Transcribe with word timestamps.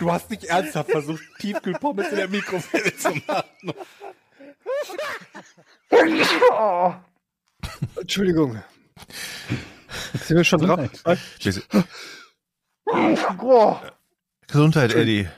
Du 0.00 0.10
hast 0.10 0.30
nicht 0.30 0.44
ernsthaft 0.44 0.90
versucht, 0.90 1.22
Tiefkühlpommes 1.38 2.08
in 2.08 2.16
der 2.16 2.28
Mikrowelle 2.28 2.96
zu 2.96 3.10
machen. 3.26 3.74
Entschuldigung. 8.00 8.62
Sind 10.24 10.36
wir 10.36 10.44
schon 10.44 10.60
drauf? 10.60 10.90
Gesundheit, 14.46 14.94
Eddie. 14.94 15.28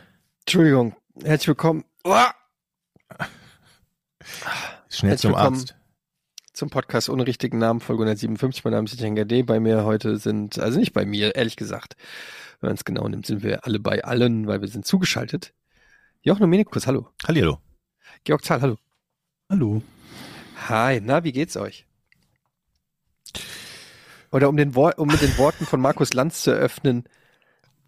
Entschuldigung. 0.41 0.97
Herzlich 1.23 1.49
willkommen 1.49 1.85
Schnell 4.89 5.11
Herzlich 5.11 5.21
zum 5.21 5.31
willkommen. 5.33 5.57
Arzt. 5.57 5.75
zum 6.53 6.71
Podcast 6.71 7.09
ohne 7.09 7.27
richtigen 7.27 7.59
Namen, 7.59 7.81
Folge 7.81 8.03
157. 8.03 8.65
Mein 8.65 8.75
Name 8.75 8.85
ist 8.87 8.95
Etienne 8.95 9.17
Gade. 9.17 9.43
Bei 9.45 9.59
mir 9.59 9.85
heute 9.85 10.17
sind, 10.19 10.59
also 10.59 10.79
nicht 10.79 10.93
bei 10.93 11.05
mir, 11.05 11.35
ehrlich 11.35 11.57
gesagt. 11.57 11.97
Wenn 12.63 12.69
man 12.69 12.77
es 12.77 12.85
genau 12.85 13.09
nimmt, 13.09 13.27
sind 13.27 13.43
wir 13.43 13.67
alle 13.67 13.81
bei 13.81 14.05
allen, 14.05 14.47
weil 14.47 14.61
wir 14.61 14.69
sind 14.69 14.87
zugeschaltet. 14.87 15.53
Jochen 16.23 16.43
Dominikus, 16.43 16.87
hallo. 16.87 17.09
Hallihallo. 17.27 17.59
Georg 18.23 18.45
Zahl, 18.45 18.63
hallo. 18.63 18.79
Hallo. 19.51 19.83
Hi, 20.69 21.01
na, 21.01 21.25
wie 21.25 21.33
geht's 21.33 21.57
euch? 21.57 21.87
Oder 24.31 24.49
um, 24.49 24.57
den 24.57 24.77
Wor 24.77 24.97
um 24.97 25.09
mit 25.09 25.21
den 25.21 25.37
Worten 25.39 25.67
von 25.67 25.81
Markus 25.81 26.13
Lanz 26.13 26.43
zu 26.43 26.53
eröffnen, 26.53 27.03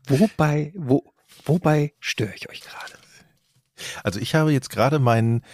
wobei, 0.09 0.73
wo, 0.75 1.05
wobei 1.45 1.95
störe 2.01 2.35
ich 2.35 2.51
euch 2.51 2.61
gerade? 2.61 2.95
Also 4.03 4.19
ich 4.19 4.35
habe 4.35 4.51
jetzt 4.51 4.71
gerade 4.71 4.99
meinen 4.99 5.45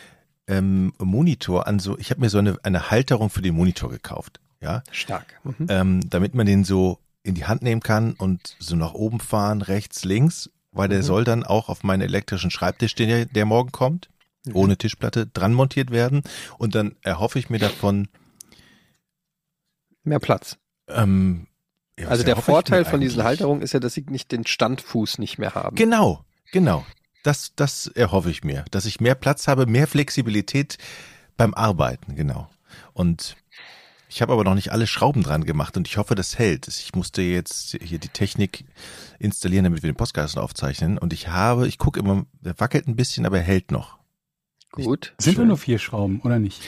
ähm, 0.46 0.94
Monitor 0.96 1.66
an 1.66 1.78
so, 1.78 1.98
ich 1.98 2.10
habe 2.10 2.22
mir 2.22 2.30
so 2.30 2.38
eine, 2.38 2.56
eine 2.62 2.90
Halterung 2.90 3.28
für 3.28 3.42
den 3.42 3.54
Monitor 3.54 3.90
gekauft. 3.90 4.40
Ja, 4.62 4.82
Stark. 4.90 5.38
Mhm. 5.44 5.66
ähm, 5.68 6.08
damit 6.08 6.34
man 6.34 6.46
den 6.46 6.64
so 6.64 6.98
in 7.22 7.34
die 7.34 7.44
Hand 7.44 7.62
nehmen 7.62 7.82
kann 7.82 8.14
und 8.14 8.56
so 8.58 8.76
nach 8.76 8.94
oben 8.94 9.20
fahren, 9.20 9.62
rechts, 9.62 10.04
links, 10.04 10.50
weil 10.72 10.88
der 10.88 10.98
Mhm. 11.00 11.04
soll 11.04 11.24
dann 11.24 11.44
auch 11.44 11.68
auf 11.68 11.82
meinen 11.82 12.02
elektrischen 12.02 12.50
Schreibtisch, 12.50 12.94
der, 12.94 13.26
der 13.26 13.44
morgen 13.44 13.72
kommt, 13.72 14.08
Mhm. 14.46 14.56
ohne 14.56 14.76
Tischplatte, 14.78 15.26
dran 15.26 15.52
montiert 15.52 15.90
werden. 15.90 16.22
Und 16.58 16.74
dann 16.74 16.96
erhoffe 17.02 17.38
ich 17.38 17.50
mir 17.50 17.58
davon, 17.58 18.08
Mehr 20.02 20.18
Platz. 20.18 20.56
ähm, 20.88 21.46
ja, 21.98 22.08
Also 22.08 22.24
der 22.24 22.36
Vorteil 22.36 22.84
von 22.86 23.00
diesen? 23.00 23.22
Halterungen 23.22 23.62
ist 23.62 23.72
ja, 23.74 23.80
dass 23.80 23.92
sie 23.94 24.06
nicht 24.08 24.32
den 24.32 24.46
Standfuß 24.46 25.18
nicht 25.18 25.38
mehr 25.38 25.54
haben. 25.54 25.76
Genau, 25.76 26.24
genau. 26.52 26.86
Das, 27.22 27.52
das 27.54 27.86
erhoffe 27.86 28.30
ich 28.30 28.42
mir, 28.42 28.64
dass 28.70 28.86
ich 28.86 29.00
mehr 29.00 29.14
Platz 29.14 29.46
habe, 29.46 29.66
mehr 29.66 29.86
Flexibilität 29.86 30.78
beim 31.36 31.52
Arbeiten, 31.52 32.16
genau. 32.16 32.48
Und 32.94 33.36
ich 34.10 34.20
habe 34.22 34.32
aber 34.32 34.44
noch 34.44 34.54
nicht 34.54 34.72
alle 34.72 34.86
Schrauben 34.86 35.22
dran 35.22 35.44
gemacht 35.44 35.76
und 35.76 35.86
ich 35.88 35.96
hoffe, 35.96 36.14
das 36.14 36.38
hält. 36.38 36.66
Ich 36.68 36.94
musste 36.94 37.22
jetzt 37.22 37.76
hier 37.80 37.98
die 37.98 38.08
Technik 38.08 38.64
installieren, 39.18 39.64
damit 39.64 39.82
wir 39.82 39.90
den 39.90 39.96
Podcast 39.96 40.36
aufzeichnen. 40.36 40.98
Und 40.98 41.12
ich 41.12 41.28
habe, 41.28 41.66
ich 41.68 41.78
gucke 41.78 42.00
immer, 42.00 42.26
der 42.40 42.58
wackelt 42.58 42.88
ein 42.88 42.96
bisschen, 42.96 43.24
aber 43.24 43.38
er 43.38 43.44
hält 43.44 43.70
noch. 43.70 43.98
Gut. 44.72 45.14
Sind 45.18 45.34
schön. 45.34 45.42
wir 45.44 45.46
nur 45.48 45.56
vier 45.58 45.78
Schrauben, 45.78 46.20
oder 46.22 46.38
nicht? 46.38 46.60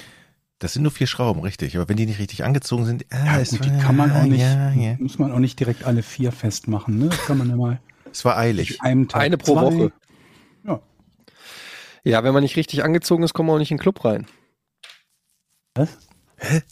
Das 0.61 0.73
sind 0.75 0.83
nur 0.83 0.93
vier 0.93 1.09
Schrauben, 1.09 1.41
richtig. 1.43 1.77
Aber 1.77 1.89
wenn 1.89 1.97
die 1.97 2.07
nicht 2.07 2.21
richtig 2.21 2.45
angezogen 2.45 2.85
sind, 2.85 3.05
ah, 3.11 3.39
Ja, 3.39 3.45
gut, 3.45 3.65
die 3.65 3.71
kann 3.79 3.97
man 3.97 4.13
auch 4.13 4.23
nicht, 4.23 4.41
Ja, 4.41 4.71
ja. 4.71 4.97
muss 5.01 5.19
man 5.19 5.33
auch 5.33 5.39
nicht 5.41 5.59
direkt 5.59 5.85
alle 5.85 6.03
vier 6.05 6.31
festmachen, 6.31 6.99
ne? 6.99 7.09
Das 7.09 7.25
kann 7.27 7.39
man 7.39 7.49
ja 7.51 7.57
mal 7.57 7.81
Es 8.13 8.25
war 8.25 8.37
eilig. 8.37 8.81
einem 8.81 9.09
Tag 9.09 9.23
Eine 9.23 9.39
pro 9.39 9.55
zwei. 9.55 9.63
Woche. 9.63 9.93
Ja. 10.65 10.81
Ja, 12.05 12.23
wenn 12.25 12.33
man 12.35 12.45
nicht 12.45 12.57
richtig 12.57 12.85
angezogen 12.85 13.25
ist, 13.25 13.35
kommt 13.35 13.49
man 13.49 13.57
auch 13.57 13.59
nicht 13.59 13.73
in 13.73 13.77
den 13.79 13.83
Club 13.83 14.05
rein. 14.05 14.27
Was? 15.75 15.99
Dann 16.39 16.63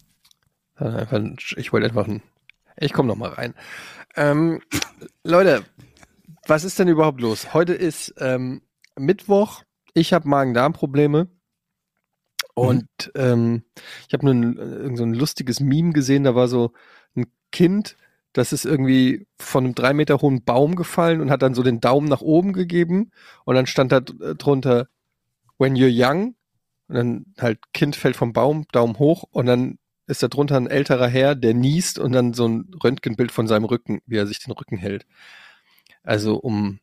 Einfach, 0.80 1.22
ich 1.56 1.72
wollte 1.72 1.86
einfach 1.86 2.08
ein, 2.08 2.22
ich 2.78 2.92
komme 2.92 3.08
noch 3.08 3.16
mal 3.16 3.30
rein. 3.30 3.54
Ähm, 4.16 4.60
Leute, 5.22 5.64
was 6.46 6.64
ist 6.64 6.78
denn 6.78 6.88
überhaupt 6.88 7.20
los? 7.20 7.52
Heute 7.52 7.74
ist 7.74 8.14
ähm, 8.18 8.62
Mittwoch. 8.96 9.62
Ich 9.92 10.12
habe 10.12 10.28
Magen-Darm-Probleme. 10.28 11.28
Und 12.54 12.88
ähm, 13.14 13.62
ich 14.08 14.12
habe 14.14 14.24
nur 14.24 14.34
ein, 14.34 14.56
irgend 14.56 14.98
so 14.98 15.04
ein 15.04 15.14
lustiges 15.14 15.60
Meme 15.60 15.92
gesehen, 15.92 16.24
da 16.24 16.34
war 16.34 16.48
so 16.48 16.72
ein 17.14 17.26
Kind, 17.52 17.96
das 18.32 18.52
ist 18.52 18.64
irgendwie 18.64 19.26
von 19.38 19.64
einem 19.64 19.74
drei 19.74 19.94
Meter 19.94 20.20
hohen 20.20 20.44
Baum 20.44 20.76
gefallen 20.76 21.20
und 21.20 21.30
hat 21.30 21.42
dann 21.42 21.54
so 21.54 21.62
den 21.62 21.80
Daumen 21.80 22.08
nach 22.08 22.20
oben 22.20 22.52
gegeben 22.52 23.12
und 23.44 23.54
dann 23.54 23.66
stand 23.66 23.92
da 23.92 24.00
dr- 24.00 24.34
drunter, 24.34 24.88
when 25.58 25.74
you're 25.74 25.90
young, 25.90 26.34
und 26.88 26.94
dann 26.94 27.26
halt 27.38 27.60
Kind 27.72 27.96
fällt 27.96 28.16
vom 28.16 28.32
Baum, 28.32 28.66
Daumen 28.72 28.98
hoch 28.98 29.24
und 29.30 29.46
dann 29.46 29.78
ist 30.10 30.22
da 30.22 30.28
drunter 30.28 30.56
ein 30.56 30.66
älterer 30.66 31.08
Herr, 31.08 31.34
der 31.34 31.54
niest 31.54 31.98
und 31.98 32.12
dann 32.12 32.34
so 32.34 32.46
ein 32.46 32.70
Röntgenbild 32.82 33.32
von 33.32 33.46
seinem 33.46 33.64
Rücken, 33.64 34.00
wie 34.06 34.16
er 34.16 34.26
sich 34.26 34.40
den 34.40 34.52
Rücken 34.52 34.76
hält. 34.76 35.06
Also 36.02 36.36
um 36.36 36.80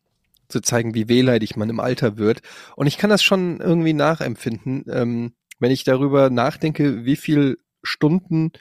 zu 0.48 0.62
zeigen, 0.62 0.96
wie 0.96 1.10
wehleidig 1.10 1.56
man 1.56 1.70
im 1.70 1.80
Alter 1.80 2.18
wird. 2.18 2.42
Und 2.76 2.88
ich 2.88 2.98
kann 2.98 3.10
das 3.10 3.24
schon 3.24 3.60
irgendwie 3.60 3.94
nachempfinden, 3.94 4.86
ähm, 4.90 5.34
wenn 5.60 5.72
ich 5.72 5.84
darüber 5.84 6.30
nachdenke, 6.30 7.06
wie 7.06 7.16
viel 7.16 7.58
Stunden, 7.84 8.52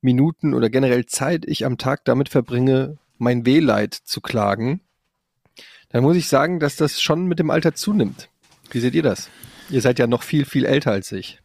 Minuten 0.00 0.54
oder 0.54 0.70
generell 0.70 1.06
Zeit 1.06 1.44
ich 1.46 1.64
am 1.64 1.78
Tag 1.78 2.04
damit 2.04 2.28
verbringe, 2.28 2.98
mein 3.18 3.44
Wehleid 3.44 3.94
zu 3.94 4.20
klagen, 4.20 4.80
dann 5.90 6.02
muss 6.02 6.16
ich 6.16 6.28
sagen, 6.28 6.60
dass 6.60 6.76
das 6.76 7.00
schon 7.00 7.26
mit 7.26 7.38
dem 7.38 7.50
Alter 7.50 7.74
zunimmt. 7.74 8.28
Wie 8.70 8.80
seht 8.80 8.94
ihr 8.94 9.02
das? 9.02 9.30
Ihr 9.70 9.80
seid 9.80 9.98
ja 9.98 10.06
noch 10.06 10.22
viel, 10.22 10.44
viel 10.44 10.64
älter 10.64 10.92
als 10.92 11.12
ich. 11.12 11.40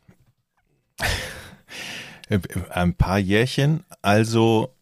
Äh, 2.30 2.40
Ein 2.70 2.94
paar 2.96 3.20
Jährchen. 3.20 3.84
Also 4.02 4.74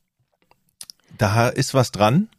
da 1.17 1.49
ist 1.49 1.73
was 1.73 1.91
dran, 1.91 2.29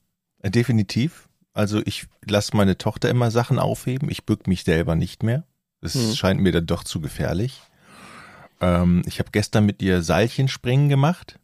äh, 0.43 0.51
definitiv. 0.51 1.29
Also 1.55 1.83
ich 1.85 2.07
lasse 2.25 2.57
meine 2.57 2.79
Tochter 2.79 3.11
immer 3.11 3.31
Sachen 3.31 3.59
aufheben. 3.59 4.11
Ich 4.11 4.25
bück 4.25 4.47
mich 4.47 4.65
selber 4.65 4.95
nicht 4.95 5.23
mehr. 5.23 5.45
Das 5.81 5.95
Mhm. 5.95 6.15
scheint 6.15 6.41
mir 6.41 6.53
dann 6.53 6.67
doch 6.67 6.85
zu 6.85 7.01
gefährlich. 7.01 7.61
Ähm, 8.61 9.03
ich 9.07 9.19
habe 9.19 9.31
gestern 9.33 9.67
mit 9.67 9.83
ihr 9.83 10.03
Seilchenspringen 10.03 10.89
gemacht. 10.89 11.39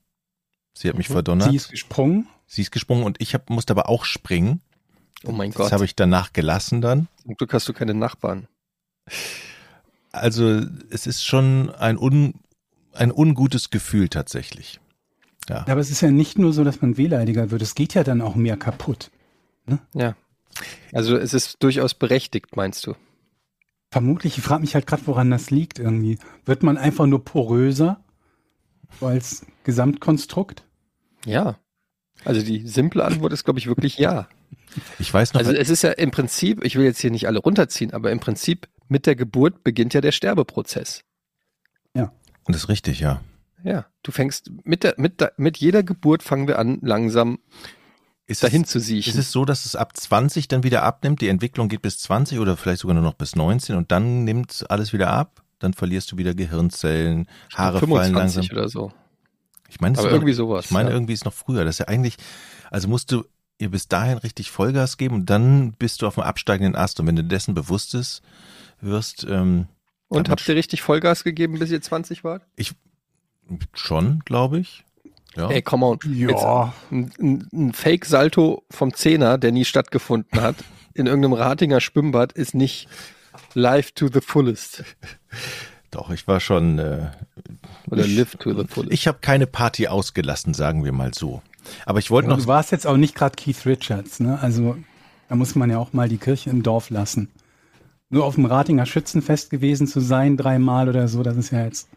Sie 0.72 0.88
hat 0.88 0.96
mich 0.96 1.08
Mhm. 1.08 1.14
verdonnert. 1.14 1.50
Sie 1.50 1.56
ist 1.56 1.70
gesprungen. 1.70 2.28
Sie 2.46 2.62
ist 2.62 2.70
gesprungen 2.70 3.02
und 3.02 3.20
ich 3.20 3.34
hab, 3.34 3.50
musste 3.50 3.72
aber 3.74 3.88
auch 3.88 4.04
springen. 4.04 4.60
Oh 5.24 5.32
mein 5.32 5.50
Das 5.50 5.56
Gott. 5.58 5.72
habe 5.72 5.84
ich 5.84 5.96
danach 5.96 6.32
gelassen 6.32 6.80
dann. 6.80 7.08
Zum 7.22 7.34
Glück 7.36 7.52
hast 7.52 7.68
du 7.68 7.72
keine 7.72 7.92
Nachbarn. 7.92 8.46
Also 10.12 10.62
es 10.90 11.06
ist 11.06 11.24
schon 11.26 11.70
ein, 11.74 11.98
un, 11.98 12.34
ein 12.98 13.12
ungutes 13.12 13.70
Gefühl 13.70 14.08
tatsächlich. 14.08 14.80
Ja. 15.48 15.66
Aber 15.66 15.80
es 15.80 15.90
ist 15.90 16.00
ja 16.00 16.10
nicht 16.10 16.38
nur 16.38 16.52
so, 16.52 16.64
dass 16.64 16.82
man 16.82 16.96
wehleidiger 16.96 17.50
wird. 17.50 17.62
Es 17.62 17.74
geht 17.74 17.94
ja 17.94 18.04
dann 18.04 18.20
auch 18.20 18.34
mehr 18.34 18.56
kaputt. 18.56 19.10
Ja. 19.94 20.16
Also 20.92 21.16
es 21.16 21.34
ist 21.34 21.62
durchaus 21.62 21.94
berechtigt, 21.94 22.56
meinst 22.56 22.86
du? 22.86 22.94
Vermutlich, 23.90 24.36
ich 24.36 24.44
frage 24.44 24.60
mich 24.60 24.74
halt 24.74 24.86
gerade, 24.86 25.06
woran 25.06 25.30
das 25.30 25.50
liegt 25.50 25.78
irgendwie. 25.78 26.18
Wird 26.44 26.62
man 26.62 26.76
einfach 26.76 27.06
nur 27.06 27.24
poröser? 27.24 28.02
Als 29.00 29.46
Gesamtkonstrukt? 29.64 30.64
Ja. 31.24 31.58
Also 32.24 32.42
die 32.42 32.66
simple 32.66 33.04
Antwort 33.04 33.32
ist, 33.32 33.44
glaube 33.44 33.58
ich, 33.58 33.66
wirklich 33.66 33.98
ja. 33.98 34.28
Ich 34.98 35.12
weiß 35.12 35.32
noch, 35.32 35.40
Also 35.40 35.52
es 35.52 35.70
ist 35.70 35.82
ja 35.82 35.92
im 35.92 36.10
Prinzip, 36.10 36.64
ich 36.64 36.76
will 36.76 36.84
jetzt 36.84 37.00
hier 37.00 37.10
nicht 37.10 37.26
alle 37.26 37.38
runterziehen, 37.38 37.92
aber 37.92 38.10
im 38.10 38.20
Prinzip 38.20 38.68
mit 38.88 39.06
der 39.06 39.16
Geburt 39.16 39.64
beginnt 39.64 39.94
ja 39.94 40.00
der 40.00 40.12
Sterbeprozess. 40.12 41.04
Das 42.48 42.64
ist 42.64 42.68
richtig, 42.68 43.00
ja. 43.00 43.20
Ja, 43.64 43.86
du 44.02 44.12
fängst 44.12 44.50
mit 44.64 44.84
der, 44.84 44.94
mit 44.98 45.20
der, 45.20 45.32
mit 45.36 45.56
jeder 45.58 45.82
Geburt 45.82 46.22
fangen 46.22 46.46
wir 46.46 46.58
an, 46.58 46.78
langsam 46.82 47.38
Ist 48.26 48.42
dahin 48.44 48.62
es, 48.62 48.70
zu 48.70 48.78
siechen. 48.80 49.10
ist 49.10 49.18
es 49.18 49.32
so, 49.32 49.44
dass 49.44 49.66
es 49.66 49.74
ab 49.74 49.96
20 49.96 50.46
dann 50.48 50.62
wieder 50.62 50.82
abnimmt? 50.84 51.20
Die 51.20 51.28
Entwicklung 51.28 51.68
geht 51.68 51.82
bis 51.82 51.98
20 51.98 52.38
oder 52.38 52.56
vielleicht 52.56 52.80
sogar 52.82 52.94
nur 52.94 53.02
noch 53.02 53.14
bis 53.14 53.34
19 53.36 53.74
und 53.76 53.90
dann 53.90 54.24
nimmt 54.24 54.64
alles 54.70 54.92
wieder 54.92 55.10
ab? 55.10 55.42
Dann 55.58 55.74
verlierst 55.74 56.12
du 56.12 56.16
wieder 56.16 56.34
Gehirnzellen, 56.34 57.26
Haare 57.54 57.80
fallen 57.80 57.90
25 58.12 58.12
langsam. 58.52 58.56
oder 58.58 58.68
so. 58.68 58.92
Ich 59.68 59.80
meine, 59.80 59.98
Aber 59.98 60.06
noch- 60.06 60.14
irgendwie 60.14 60.34
sowas. 60.34 60.66
Ich 60.66 60.70
meine, 60.70 60.90
ja. 60.90 60.94
irgendwie 60.94 61.14
ist 61.14 61.24
noch 61.24 61.34
früher. 61.34 61.64
Das 61.64 61.74
ist 61.74 61.78
ja 61.80 61.88
eigentlich, 61.88 62.16
also 62.70 62.86
musst 62.88 63.10
du 63.10 63.24
ihr 63.58 63.70
bis 63.72 63.88
dahin 63.88 64.18
richtig 64.18 64.52
Vollgas 64.52 64.98
geben 64.98 65.16
und 65.16 65.26
dann 65.30 65.72
bist 65.72 66.00
du 66.00 66.06
auf 66.06 66.14
dem 66.14 66.22
absteigenden 66.22 66.76
Ast. 66.76 67.00
Und 67.00 67.08
wenn 67.08 67.16
du 67.16 67.24
dessen 67.24 67.54
bewusst 67.54 67.94
ist, 67.94 68.22
wirst, 68.80 69.26
ähm, 69.28 69.66
Und 70.08 70.28
habt 70.30 70.48
ihr 70.48 70.54
richtig 70.54 70.82
Vollgas 70.82 71.24
gegeben, 71.24 71.58
bis 71.58 71.70
ihr 71.70 71.80
20 71.80 72.24
wart? 72.24 72.42
schon, 73.72 74.20
glaube 74.24 74.58
ich. 74.60 74.84
Ja. 75.36 75.50
Ey, 75.50 75.62
come 75.62 75.86
on. 75.86 75.98
Jetzt 76.04 76.44
ein, 76.44 77.10
ein, 77.20 77.48
ein 77.52 77.72
Fake-Salto 77.72 78.64
vom 78.70 78.92
Zehner, 78.92 79.38
der 79.38 79.52
nie 79.52 79.64
stattgefunden 79.64 80.40
hat, 80.40 80.56
in 80.94 81.06
irgendeinem 81.06 81.34
Ratinger 81.34 81.80
Schwimmbad 81.80 82.32
ist 82.32 82.54
nicht 82.54 82.88
Live 83.54 83.92
to 83.92 84.08
the 84.08 84.20
fullest. 84.20 84.84
Doch, 85.90 86.10
ich 86.10 86.26
war 86.26 86.40
schon. 86.40 86.78
Äh, 86.78 87.10
Oder 87.90 88.06
live 88.06 88.36
to 88.36 88.52
the 88.52 88.66
fullest. 88.66 88.92
ich 88.92 89.08
habe 89.08 89.18
keine 89.20 89.46
Party 89.46 89.88
ausgelassen, 89.88 90.54
sagen 90.54 90.84
wir 90.84 90.92
mal 90.92 91.14
so. 91.14 91.42
Aber 91.86 91.98
ich 91.98 92.10
wollte 92.10 92.28
Aber 92.28 92.36
noch. 92.36 92.42
du 92.42 92.48
warst 92.48 92.72
jetzt 92.72 92.86
auch 92.86 92.96
nicht 92.96 93.14
gerade 93.14 93.36
Keith 93.36 93.64
Richards, 93.64 94.20
ne? 94.20 94.38
Also 94.40 94.76
da 95.28 95.36
muss 95.36 95.54
man 95.54 95.70
ja 95.70 95.78
auch 95.78 95.92
mal 95.92 96.08
die 96.08 96.18
Kirche 96.18 96.50
im 96.50 96.62
Dorf 96.62 96.90
lassen. 96.90 97.30
Nur 98.10 98.24
auf 98.24 98.36
dem 98.36 98.46
Ratinger 98.46 98.86
Schützenfest 98.86 99.50
gewesen 99.50 99.86
zu 99.86 100.00
sein, 100.00 100.36
dreimal 100.36 100.88
oder 100.88 101.08
so, 101.08 101.22
das 101.22 101.36
ist 101.36 101.50
ja 101.50 101.64
jetzt. 101.64 101.88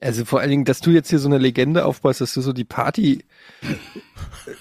Also 0.00 0.24
vor 0.26 0.40
allen 0.40 0.50
Dingen, 0.50 0.64
dass 0.64 0.80
du 0.80 0.90
jetzt 0.90 1.08
hier 1.08 1.18
so 1.18 1.28
eine 1.28 1.38
Legende 1.38 1.86
aufbaust, 1.86 2.20
dass 2.20 2.34
du 2.34 2.42
so 2.42 2.52
die 2.52 2.64
Party 2.64 3.24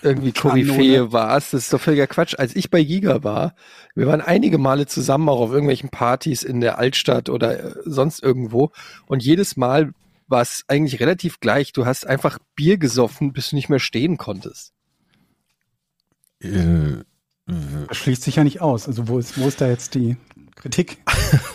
irgendwie 0.02 0.32
Koryphäe 0.32 1.12
warst, 1.12 1.54
das 1.54 1.64
ist 1.64 1.74
doch 1.74 1.82
völliger 1.82 2.08
Quatsch. 2.08 2.36
Als 2.38 2.56
ich 2.56 2.70
bei 2.70 2.84
Giga 2.84 3.24
war, 3.24 3.54
wir 3.96 4.08
waren 4.08 4.22
einige 4.22 4.58
Male 4.58 4.86
zusammen 4.86 5.28
auch 5.28 5.42
auf 5.42 5.52
irgendwelchen 5.52 5.90
Partys 5.90 6.44
in 6.44 6.62
der 6.62 6.78
Altstadt 6.78 7.30
oder 7.30 7.60
äh, 7.60 7.74
sonst 7.84 8.24
irgendwo 8.24 8.72
und 9.08 9.24
jedes 9.24 9.58
Mal 9.58 9.92
war 10.28 10.42
es 10.42 10.64
eigentlich 10.68 11.00
relativ 11.02 11.40
gleich. 11.40 11.74
Du 11.74 11.86
hast 11.86 12.08
einfach 12.08 12.40
Bier 12.56 12.78
gesoffen, 12.78 13.34
bis 13.34 13.50
du 13.50 13.58
nicht 13.58 13.70
mehr 13.70 13.80
stehen 13.80 14.18
konntest. 14.18 14.74
Äh, 16.40 17.04
Das 17.88 17.98
schließt 17.98 18.24
sich 18.24 18.38
ja 18.38 18.44
nicht 18.44 18.62
aus. 18.62 18.88
Also 18.88 19.08
wo 19.08 19.20
ist, 19.20 19.38
wo 19.40 19.48
ist 19.48 19.62
da 19.62 19.68
jetzt 19.68 19.96
die 19.96 20.16
Kritik? 20.56 20.98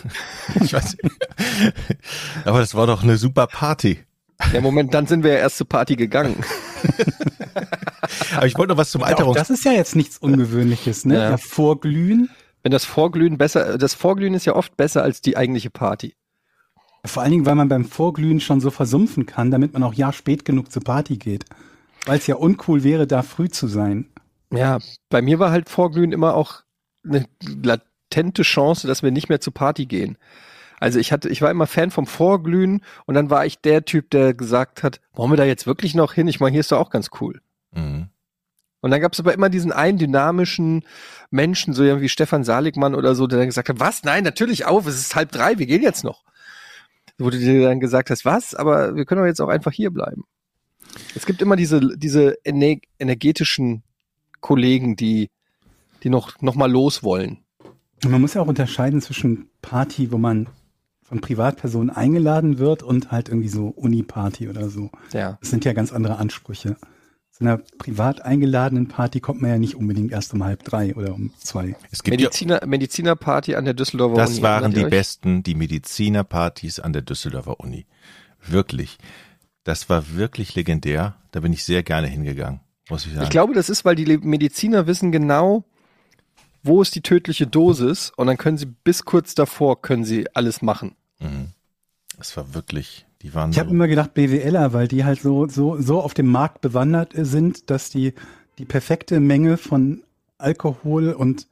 ich 0.61 0.73
weiß, 0.73 0.97
aber 2.45 2.59
das 2.59 2.75
war 2.75 2.87
doch 2.87 3.03
eine 3.03 3.17
super 3.17 3.47
Party. 3.47 3.99
Ja, 4.53 4.61
Moment, 4.61 4.93
dann 4.93 5.07
sind 5.07 5.23
wir 5.23 5.33
ja 5.33 5.39
erst 5.39 5.57
zur 5.57 5.67
Party 5.67 5.95
gegangen. 5.95 6.43
Aber 8.35 8.45
ich 8.45 8.57
wollte 8.57 8.73
noch 8.73 8.77
was 8.77 8.91
zum 8.91 9.03
Alterungs. 9.03 9.37
das 9.37 9.49
ist 9.49 9.65
ja 9.65 9.71
jetzt 9.71 9.95
nichts 9.95 10.17
Ungewöhnliches, 10.17 11.05
ne? 11.05 11.15
Ja. 11.15 11.29
Ja. 11.31 11.37
Vorglühen. 11.37 12.29
Wenn 12.63 12.71
das 12.71 12.85
Vorglühen 12.85 13.37
besser, 13.37 13.77
das 13.77 13.93
Vorglühen 13.93 14.33
ist 14.33 14.45
ja 14.45 14.55
oft 14.55 14.77
besser 14.77 15.03
als 15.03 15.21
die 15.21 15.35
eigentliche 15.35 15.69
Party. 15.69 16.15
Vor 17.03 17.23
allen 17.23 17.31
Dingen, 17.31 17.45
weil 17.45 17.55
man 17.55 17.69
beim 17.69 17.85
Vorglühen 17.85 18.39
schon 18.39 18.61
so 18.61 18.69
versumpfen 18.69 19.25
kann, 19.25 19.49
damit 19.49 19.73
man 19.73 19.81
auch 19.83 19.93
ja 19.93 20.13
spät 20.13 20.45
genug 20.45 20.71
zur 20.71 20.83
Party 20.83 21.17
geht. 21.17 21.45
Weil 22.05 22.19
es 22.19 22.27
ja 22.27 22.35
uncool 22.35 22.83
wäre, 22.83 23.07
da 23.07 23.23
früh 23.23 23.49
zu 23.49 23.67
sein. 23.67 24.11
Ja, 24.53 24.79
bei 25.09 25.21
mir 25.21 25.39
war 25.39 25.51
halt 25.51 25.69
Vorglühen 25.69 26.11
immer 26.11 26.35
auch 26.35 26.61
eine 27.03 27.25
latente 28.11 28.43
Chance, 28.43 28.87
dass 28.87 29.03
wir 29.03 29.11
nicht 29.11 29.29
mehr 29.29 29.39
zur 29.39 29.53
Party 29.53 29.85
gehen. 29.85 30.17
Also 30.79 30.99
ich 30.99 31.11
hatte, 31.11 31.29
ich 31.29 31.41
war 31.41 31.51
immer 31.51 31.67
Fan 31.67 31.91
vom 31.91 32.07
Vorglühen 32.07 32.81
und 33.05 33.15
dann 33.15 33.29
war 33.29 33.45
ich 33.45 33.59
der 33.59 33.85
Typ, 33.85 34.09
der 34.09 34.33
gesagt 34.33 34.83
hat, 34.83 34.99
wollen 35.13 35.31
wir 35.31 35.37
da 35.37 35.45
jetzt 35.45 35.67
wirklich 35.67 35.93
noch 35.93 36.13
hin? 36.13 36.27
Ich 36.27 36.39
meine, 36.39 36.51
hier 36.51 36.59
ist 36.61 36.71
doch 36.71 36.79
auch 36.79 36.89
ganz 36.89 37.09
cool. 37.21 37.41
Mhm. 37.71 38.09
Und 38.81 38.89
dann 38.89 38.99
gab 38.99 39.13
es 39.13 39.19
aber 39.19 39.33
immer 39.33 39.49
diesen 39.49 39.71
einen 39.71 39.99
dynamischen 39.99 40.83
Menschen, 41.29 41.73
so 41.73 42.01
wie 42.01 42.09
Stefan 42.09 42.43
Saligmann 42.43 42.95
oder 42.95 43.13
so, 43.13 43.27
der 43.27 43.37
dann 43.37 43.47
gesagt 43.47 43.69
hat, 43.69 43.79
was? 43.79 44.03
Nein, 44.03 44.23
natürlich 44.23 44.65
auf, 44.65 44.87
es 44.87 44.99
ist 44.99 45.15
halb 45.15 45.31
drei, 45.31 45.59
wir 45.59 45.67
gehen 45.67 45.83
jetzt 45.83 46.03
noch. 46.03 46.23
Wo 47.19 47.29
du 47.29 47.37
dir 47.37 47.61
dann 47.61 47.79
gesagt 47.79 48.09
hast, 48.09 48.25
was? 48.25 48.55
Aber 48.55 48.95
wir 48.95 49.05
können 49.05 49.21
doch 49.21 49.27
jetzt 49.27 49.39
auch 49.39 49.49
einfach 49.49 49.71
hier 49.71 49.91
bleiben. 49.91 50.23
Es 51.15 51.27
gibt 51.27 51.43
immer 51.43 51.55
diese, 51.55 51.95
diese 51.95 52.43
ener 52.43 52.77
energetischen 52.97 53.83
Kollegen, 54.39 54.95
die, 54.95 55.29
die 56.01 56.09
noch, 56.09 56.41
noch 56.41 56.55
mal 56.55 56.69
los 56.69 57.03
wollen. 57.03 57.43
Und 58.03 58.11
man 58.11 58.21
muss 58.21 58.33
ja 58.33 58.41
auch 58.41 58.47
unterscheiden 58.47 59.01
zwischen 59.01 59.49
Party, 59.61 60.11
wo 60.11 60.17
man 60.17 60.47
von 61.03 61.21
Privatpersonen 61.21 61.89
eingeladen 61.89 62.57
wird 62.57 62.83
und 62.83 63.11
halt 63.11 63.29
irgendwie 63.29 63.49
so 63.49 63.67
Uni-Party 63.67 64.47
oder 64.47 64.69
so. 64.69 64.89
Ja. 65.11 65.37
Das 65.41 65.49
sind 65.49 65.65
ja 65.65 65.73
ganz 65.73 65.91
andere 65.91 66.17
Ansprüche. 66.17 66.77
Zu 67.31 67.41
einer 67.41 67.57
privat 67.57 68.23
eingeladenen 68.23 68.87
Party 68.87 69.19
kommt 69.19 69.41
man 69.41 69.51
ja 69.51 69.57
nicht 69.57 69.75
unbedingt 69.75 70.11
erst 70.11 70.33
um 70.33 70.43
halb 70.43 70.63
drei 70.63 70.95
oder 70.95 71.13
um 71.13 71.31
zwei. 71.37 71.75
Es 71.91 72.01
gibt 72.03 72.19
ja, 72.19 72.27
Mediziner, 72.27 72.65
Medizinerparty 72.65 73.55
an 73.55 73.65
der 73.65 73.73
Düsseldorfer 73.73 74.15
das 74.15 74.31
Uni. 74.31 74.41
waren 74.41 74.63
erinnert 74.63 74.77
die 74.77 74.85
euch? 74.85 74.89
besten, 74.89 75.43
die 75.43 75.55
Medizinerpartys 75.55 76.79
an 76.79 76.93
der 76.93 77.01
Düsseldorfer 77.01 77.59
Uni. 77.59 77.85
Wirklich. 78.45 78.97
Das 79.63 79.89
war 79.89 80.15
wirklich 80.15 80.55
legendär. 80.55 81.15
Da 81.31 81.41
bin 81.41 81.53
ich 81.53 81.63
sehr 81.63 81.83
gerne 81.83 82.07
hingegangen, 82.07 82.61
muss 82.89 83.05
ich 83.05 83.11
sagen. 83.13 83.23
Ich 83.23 83.29
glaube, 83.29 83.53
das 83.53 83.69
ist, 83.69 83.85
weil 83.85 83.95
die 83.95 84.17
Mediziner 84.17 84.87
wissen 84.87 85.11
genau, 85.11 85.65
wo 86.63 86.81
ist 86.81 86.95
die 86.95 87.01
tödliche 87.01 87.47
Dosis 87.47 88.11
und 88.15 88.27
dann 88.27 88.37
können 88.37 88.57
sie 88.57 88.65
bis 88.65 89.05
kurz 89.05 89.35
davor 89.35 89.81
können 89.81 90.03
sie 90.03 90.27
alles 90.35 90.61
machen. 90.61 90.95
Mhm. 91.19 91.49
Das 92.17 92.37
war 92.37 92.53
wirklich, 92.53 93.05
die 93.21 93.33
waren 93.33 93.51
Ich 93.51 93.59
habe 93.59 93.69
so, 93.69 93.75
immer 93.75 93.87
gedacht 93.87 94.13
BWLer, 94.13 94.73
weil 94.73 94.87
die 94.87 95.03
halt 95.03 95.21
so, 95.21 95.47
so, 95.47 95.81
so 95.81 96.01
auf 96.01 96.13
dem 96.13 96.27
Markt 96.27 96.61
bewandert 96.61 97.13
sind, 97.15 97.69
dass 97.69 97.89
die 97.89 98.13
die 98.57 98.65
perfekte 98.65 99.19
Menge 99.19 99.57
von 99.57 100.03
Alkohol 100.37 101.13
und, 101.13 101.47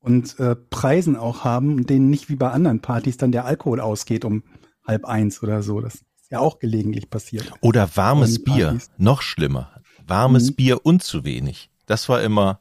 und 0.00 0.38
äh, 0.38 0.56
Preisen 0.56 1.16
auch 1.16 1.44
haben 1.44 1.76
und 1.76 1.90
denen 1.90 2.08
nicht 2.08 2.28
wie 2.30 2.36
bei 2.36 2.50
anderen 2.50 2.80
Partys 2.80 3.16
dann 3.16 3.32
der 3.32 3.44
Alkohol 3.44 3.80
ausgeht 3.80 4.24
um 4.24 4.42
halb 4.86 5.04
eins 5.04 5.42
oder 5.42 5.62
so. 5.62 5.80
Das 5.80 5.96
ist 5.96 6.04
ja 6.30 6.38
auch 6.38 6.58
gelegentlich 6.58 7.10
passiert. 7.10 7.52
oder 7.60 7.94
warmes 7.96 8.42
Bier, 8.42 8.78
noch 8.96 9.22
schlimmer. 9.22 9.70
Warmes 10.06 10.50
Mhm. 10.50 10.54
Bier 10.54 10.86
und 10.86 11.02
zu 11.02 11.24
wenig. 11.24 11.68
Das 11.86 12.08
war 12.08 12.22
immer, 12.22 12.60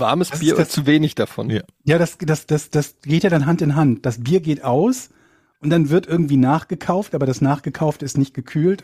Warmes 0.00 0.30
Das 0.30 0.40
Bier 0.40 0.54
ist 0.54 0.58
und 0.58 0.66
das- 0.66 0.72
zu 0.74 0.86
wenig 0.86 1.14
davon. 1.14 1.50
Ja. 1.50 1.62
Ja, 1.84 1.98
das, 1.98 2.18
das, 2.18 2.46
das, 2.46 2.70
das 2.70 2.96
geht 3.02 3.22
ja 3.22 3.30
dann 3.30 3.46
Hand 3.46 3.62
in 3.62 3.76
Hand. 3.76 4.04
Das 4.06 4.22
Bier 4.22 4.40
geht 4.40 4.64
aus 4.64 5.10
und 5.60 5.70
dann 5.70 5.90
wird 5.90 6.06
irgendwie 6.06 6.36
nachgekauft, 6.38 7.14
aber 7.14 7.26
das 7.26 7.40
Nachgekaufte 7.40 8.04
ist 8.04 8.16
nicht 8.18 8.34
gekühlt, 8.34 8.82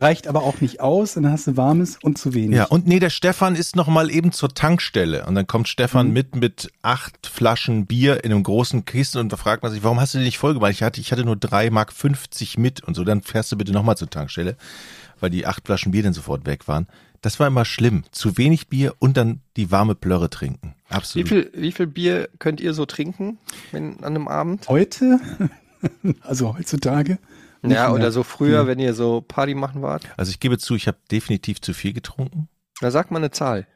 reicht 0.00 0.28
aber 0.28 0.44
auch 0.44 0.62
nicht 0.62 0.80
aus 0.80 1.18
und 1.18 1.24
dann 1.24 1.32
hast 1.32 1.46
du 1.46 1.58
warmes 1.58 1.98
und 2.02 2.16
zu 2.16 2.32
wenig. 2.32 2.56
ja, 2.56 2.64
und 2.64 2.86
nee, 2.86 2.98
der 3.00 3.10
Stefan 3.10 3.54
ist 3.54 3.76
noch 3.76 3.86
mal 3.86 4.10
eben 4.10 4.32
zur 4.32 4.48
Tankstelle 4.48 5.26
und 5.26 5.34
dann 5.34 5.46
kommt 5.46 5.68
Stefan 5.68 6.06
Mhm. 6.08 6.12
mit 6.14 6.36
mit 6.36 6.72
acht 6.80 7.26
Flaschen 7.26 7.84
Bier 7.84 8.24
in 8.24 8.32
einem 8.32 8.42
großen 8.42 8.86
Kisten 8.86 9.18
und 9.18 9.30
da 9.30 9.36
fragt 9.36 9.62
man 9.62 9.70
sich, 9.70 9.82
warum 9.84 10.00
hast 10.00 10.14
du 10.14 10.18
die 10.18 10.24
nicht 10.24 10.38
voll 10.38 10.54
gemacht? 10.54 10.72
Ich 10.72 10.82
hatte, 10.82 11.02
ich 11.02 11.12
hatte 11.12 11.24
nur 11.24 11.36
drei 11.36 11.68
Mark 11.68 11.92
50 11.92 12.56
mit 12.56 12.82
und 12.82 12.94
so, 12.94 13.04
dann 13.04 13.20
fährst 13.20 13.52
du 13.52 13.58
bitte 13.58 13.72
noch 13.72 13.82
mal 13.82 13.96
zur 13.96 14.08
Tankstelle, 14.08 14.56
weil 15.20 15.28
die 15.28 15.44
acht 15.44 15.66
Flaschen 15.66 15.92
Bier 15.92 16.02
dann 16.02 16.14
sofort 16.14 16.46
weg 16.46 16.66
waren. 16.66 16.86
Das 17.22 17.38
war 17.38 17.46
immer 17.46 17.64
schlimm. 17.66 18.04
Zu 18.12 18.38
wenig 18.38 18.68
Bier 18.68 18.94
und 18.98 19.16
dann 19.16 19.40
die 19.56 19.70
warme 19.70 19.94
Plörre 19.94 20.30
trinken. 20.30 20.74
Wie 20.88 20.94
Absolut. 20.94 21.28
viel, 21.28 21.50
wie 21.54 21.72
viel 21.72 21.86
Bier 21.86 22.28
könnt 22.38 22.60
ihr 22.60 22.72
so 22.74 22.86
trinken 22.86 23.38
wenn, 23.72 23.98
an 23.98 24.16
einem 24.16 24.28
Abend? 24.28 24.68
Heute, 24.68 25.20
also 26.22 26.56
heutzutage. 26.56 27.18
Ja, 27.62 27.68
mehr. 27.68 27.92
oder 27.92 28.10
so 28.10 28.22
früher, 28.22 28.60
Ja. 28.62 28.66
wenn 28.66 28.78
ihr 28.78 28.94
so 28.94 29.20
Party 29.20 29.54
machen 29.54 29.82
wart? 29.82 30.04
Also 30.16 30.30
ich 30.30 30.40
gebe 30.40 30.56
zu, 30.58 30.74
ich 30.76 30.86
habe 30.86 30.96
definitiv 31.10 31.60
zu 31.60 31.74
viel 31.74 31.92
getrunken. 31.92 32.48
Da 32.80 32.90
sagt 32.90 33.10
man 33.10 33.22
eine 33.22 33.30
Zahl. 33.32 33.66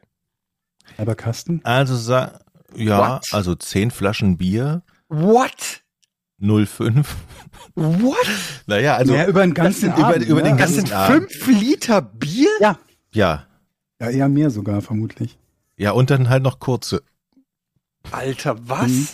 Halber 0.97 1.13
Kasten. 1.15 1.61
Also 1.63 1.95
sa 1.95 2.39
ja, 2.75 3.15
What? 3.17 3.27
also 3.31 3.53
zehn 3.55 3.91
Flaschen 3.91 4.37
Bier, 4.37 4.81
What? 5.07 5.83
05. 6.39 7.15
What? 7.75 8.15
Naja, 8.67 8.95
also 8.95 9.13
ja, 9.13 9.27
über 9.27 9.41
den 9.41 9.53
ganzen 9.53 9.93
über- 9.93 10.07
Abend. 10.07 10.25
über 10.25 10.41
den 10.41 10.55
ne? 10.55 10.59
Das 10.61 10.69
ganzen 10.73 10.85
sind 10.87 10.91
Abend. 10.93 11.31
fünf 11.31 11.61
Liter 11.61 12.01
Bier? 12.01 12.49
Ja, 12.59 12.79
ja, 13.15 13.47
ja, 13.99 14.09
eher 14.09 14.29
mehr 14.29 14.49
sogar, 14.49 14.81
vermutlich. 14.81 15.37
ja 15.77 15.91
und 15.91 16.09
dann 16.09 16.29
halt 16.29 16.43
noch 16.43 16.59
kurze. 16.59 17.01
Alter, 18.11 18.55
was? 18.67 18.89
Mhm. 18.89 19.07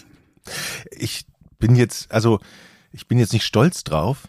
Ich 0.91 1.25
bin 1.59 1.75
jetzt, 1.75 2.11
also 2.11 2.39
ich 2.91 3.07
bin 3.07 3.19
jetzt 3.19 3.31
nicht 3.31 3.45
stolz 3.45 3.83
drauf, 3.83 4.27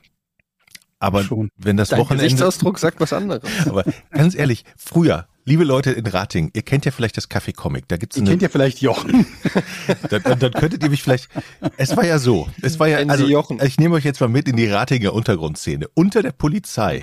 aber 0.99 1.25
Schon. 1.25 1.49
wenn 1.57 1.77
das 1.77 1.89
Dein 1.89 2.01
Wochenende, 2.01 2.25
Gesichtsausdruck 2.25 2.79
sagt 2.79 3.01
was 3.01 3.13
anderes. 3.13 3.43
aber 3.67 3.85
ganz 4.11 4.35
ehrlich, 4.35 4.65
früher, 4.77 5.27
liebe 5.45 5.65
Leute 5.65 5.91
in 5.93 6.07
Rating, 6.07 6.51
ihr 6.55 6.63
kennt 6.63 6.85
ja 6.85 6.93
vielleicht 6.93 7.17
das 7.17 7.31
Café 7.31 7.55
Comic, 7.55 7.89
da 7.89 7.97
gibt's 7.97 8.17
Ihr 8.17 8.23
eine, 8.23 8.31
kennt 8.31 8.43
ja 8.43 8.49
vielleicht 8.49 8.81
Jochen. 8.81 9.27
dann, 10.11 10.23
dann, 10.23 10.39
dann 10.39 10.53
könntet 10.53 10.83
ihr 10.83 10.91
mich 10.91 11.03
vielleicht, 11.03 11.29
es 11.77 11.97
war 11.97 12.05
ja 12.05 12.19
so, 12.19 12.49
es 12.63 12.79
war 12.79 12.89
ja, 12.89 12.99
also 12.99 13.27
Jochen? 13.27 13.61
ich 13.63 13.79
nehme 13.79 13.95
euch 13.95 14.05
jetzt 14.05 14.21
mal 14.21 14.29
mit 14.29 14.49
in 14.49 14.57
die 14.57 14.67
Ratinger 14.67 15.13
Untergrundszene. 15.13 15.89
Unter 15.95 16.23
der 16.23 16.33
Polizei 16.33 17.03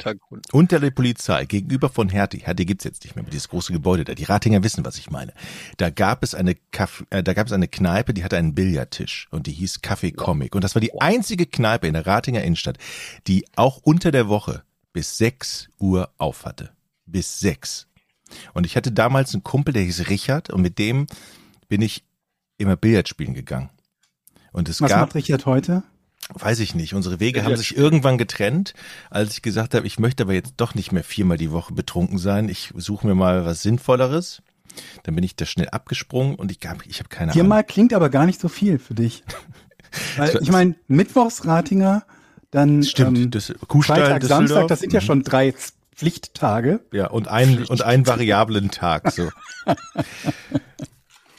unter 0.51 0.79
der 0.79 0.91
Polizei 0.91 1.45
gegenüber 1.45 1.89
von 1.89 2.09
Hertie, 2.09 2.39
Hertie 2.39 2.65
gibt's 2.65 2.83
jetzt 2.83 3.03
nicht 3.03 3.15
mehr, 3.15 3.23
mit 3.23 3.33
dieses 3.33 3.49
große 3.49 3.73
Gebäude 3.73 4.03
da, 4.03 4.15
die 4.15 4.23
Ratinger 4.23 4.63
wissen, 4.63 4.85
was 4.85 4.97
ich 4.97 5.09
meine. 5.09 5.33
Da 5.77 5.89
gab 5.89 6.23
es 6.23 6.33
eine 6.33 6.55
Kaff 6.71 7.05
äh, 7.09 7.23
da 7.23 7.33
gab 7.33 7.47
es 7.47 7.53
eine 7.53 7.67
Kneipe, 7.67 8.13
die 8.13 8.23
hatte 8.23 8.37
einen 8.37 8.55
Billardtisch 8.55 9.27
und 9.31 9.47
die 9.47 9.51
hieß 9.51 9.79
Café 9.83 10.15
Comic 10.15 10.55
und 10.55 10.63
das 10.63 10.75
war 10.75 10.81
die 10.81 10.99
einzige 11.01 11.45
Kneipe 11.45 11.87
in 11.87 11.93
der 11.93 12.05
Ratinger 12.05 12.43
Innenstadt, 12.43 12.77
die 13.27 13.45
auch 13.55 13.79
unter 13.83 14.11
der 14.11 14.27
Woche 14.27 14.63
bis 14.93 15.17
6 15.17 15.69
Uhr 15.79 16.09
auf 16.17 16.45
hatte. 16.45 16.71
Bis 17.05 17.39
6. 17.39 17.88
Und 18.53 18.65
ich 18.65 18.75
hatte 18.75 18.91
damals 18.91 19.33
einen 19.33 19.43
Kumpel, 19.43 19.73
der 19.73 19.83
hieß 19.83 20.09
Richard 20.09 20.49
und 20.49 20.61
mit 20.61 20.77
dem 20.79 21.07
bin 21.67 21.81
ich 21.81 22.03
immer 22.57 22.75
Billard 22.75 23.07
spielen 23.07 23.33
gegangen. 23.33 23.69
Und 24.51 24.69
es 24.69 24.81
Was 24.81 24.89
gab 24.89 25.01
macht 25.01 25.15
Richard 25.15 25.45
heute? 25.45 25.83
Weiß 26.33 26.59
ich 26.59 26.75
nicht. 26.75 26.93
Unsere 26.93 27.19
Wege 27.19 27.43
haben 27.43 27.55
sich 27.55 27.75
irgendwann 27.75 28.17
getrennt, 28.17 28.73
als 29.09 29.33
ich 29.33 29.41
gesagt 29.41 29.73
habe, 29.73 29.87
ich 29.87 29.99
möchte 29.99 30.23
aber 30.23 30.33
jetzt 30.33 30.53
doch 30.57 30.75
nicht 30.75 30.91
mehr 30.91 31.03
viermal 31.03 31.37
die 31.37 31.51
Woche 31.51 31.73
betrunken 31.73 32.17
sein. 32.17 32.49
Ich 32.49 32.71
suche 32.75 33.07
mir 33.07 33.15
mal 33.15 33.45
was 33.45 33.63
Sinnvolleres. 33.63 34.41
Dann 35.03 35.15
bin 35.15 35.23
ich 35.23 35.35
da 35.35 35.45
schnell 35.45 35.69
abgesprungen 35.69 36.35
und 36.35 36.51
ich 36.51 36.59
habe 36.67 36.83
ich 36.87 36.99
hab 36.99 37.09
keine 37.09 37.31
Ahnung. 37.31 37.33
Viermal 37.33 37.63
klingt 37.63 37.93
aber 37.93 38.09
gar 38.09 38.25
nicht 38.25 38.39
so 38.39 38.47
viel 38.47 38.77
für 38.77 38.93
dich. 38.93 39.23
Weil, 40.17 40.37
ich 40.41 40.51
meine, 40.51 40.75
Mittwochs 40.87 41.45
Ratinger, 41.45 42.05
dann 42.51 42.83
Stimmt, 42.83 43.17
ähm, 43.17 43.31
das, 43.31 43.51
Freitag, 43.67 44.23
Samstag, 44.23 44.67
das 44.67 44.81
sind 44.81 44.93
ja 44.93 44.99
Mhm. 45.01 45.05
schon 45.05 45.23
drei 45.23 45.53
Pflichttage. 45.99 46.79
Ja, 46.93 47.07
und 47.07 47.27
ein, 47.27 47.65
und 47.65 47.81
einen 47.81 48.07
variablen 48.07 48.71
Tag, 48.71 49.11
so. 49.11 49.29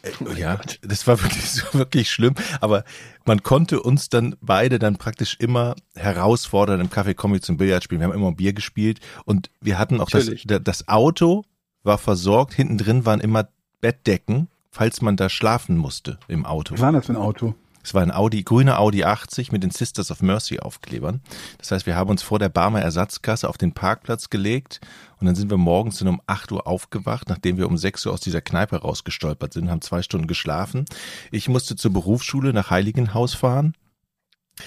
Äh, 0.03 0.41
ja, 0.41 0.59
das 0.81 1.07
war 1.07 1.21
wirklich, 1.23 1.63
war 1.63 1.75
wirklich 1.75 2.11
schlimm. 2.11 2.35
Aber 2.63 2.85
man 3.27 3.43
konnte 3.43 3.83
uns 3.83 4.09
dann 4.09 4.35
beide 4.41 4.79
dann 4.79 4.97
praktisch 4.97 5.37
immer 5.39 5.77
herausfordern 5.95 6.81
im 6.81 6.89
Café 6.89 7.13
Comic 7.13 7.45
zum 7.45 7.59
Billardspielen. 7.59 8.01
Wir 8.01 8.09
haben 8.09 8.15
immer 8.15 8.33
Bier 8.33 8.55
gespielt 8.55 9.01
und 9.27 9.51
wir 9.61 9.79
hatten 9.79 10.01
auch 10.01 10.09
das, 10.09 10.31
das 10.47 10.89
Auto 10.89 11.45
war 11.83 11.99
versorgt. 11.99 12.55
Hinten 12.55 12.79
drin 12.79 13.05
waren 13.05 13.21
immer 13.21 13.49
Bettdecken, 13.83 14.49
falls 14.71 15.03
man 15.03 15.17
da 15.17 15.29
schlafen 15.29 15.77
musste 15.77 16.19
im 16.29 16.47
Auto. 16.47 16.73
Was 16.75 16.81
war 16.81 16.93
das 16.93 17.05
für 17.05 17.13
ein 17.13 17.17
Auto? 17.17 17.55
Es 17.83 17.95
war 17.95 18.03
ein 18.03 18.11
Audi, 18.11 18.43
grüner 18.43 18.79
Audi 18.79 19.05
80 19.05 19.53
mit 19.53 19.63
den 19.63 19.71
Sisters 19.71 20.11
of 20.11 20.23
Mercy 20.23 20.61
Aufklebern. 20.61 21.21
Das 21.59 21.71
heißt, 21.71 21.87
wir 21.87 21.97
haben 21.97 22.11
uns 22.11 22.23
vor 22.23 22.39
der 22.39 22.49
Barmer 22.49 22.81
Ersatzkasse 22.81 23.49
auf 23.49 23.59
den 23.59 23.73
Parkplatz 23.73 24.31
gelegt 24.31 24.81
und 25.19 25.27
dann 25.27 25.35
sind 25.35 25.51
wir 25.51 25.57
morgens 25.57 25.99
dann 25.99 26.09
um 26.09 26.21
8 26.27 26.53
Uhr 26.53 26.67
aufgewacht, 26.67 27.29
nachdem 27.29 27.57
wir 27.57 27.67
um 27.67 27.77
6 27.77 28.07
Uhr 28.07 28.13
aus 28.13 28.21
dieser 28.21 28.41
Kneipe 28.41 28.77
rausgestolpert 28.77 29.53
sind, 29.53 29.71
haben 29.71 29.81
zwei 29.81 30.03
Stunden 30.03 30.27
geschlafen. 30.27 30.85
Ich 31.31 31.49
musste 31.49 31.77
zur 31.77 31.93
Berufsschule 31.93 32.53
nach 32.53 32.71
Heiligenhaus 32.71 33.35
fahren. 33.35 33.75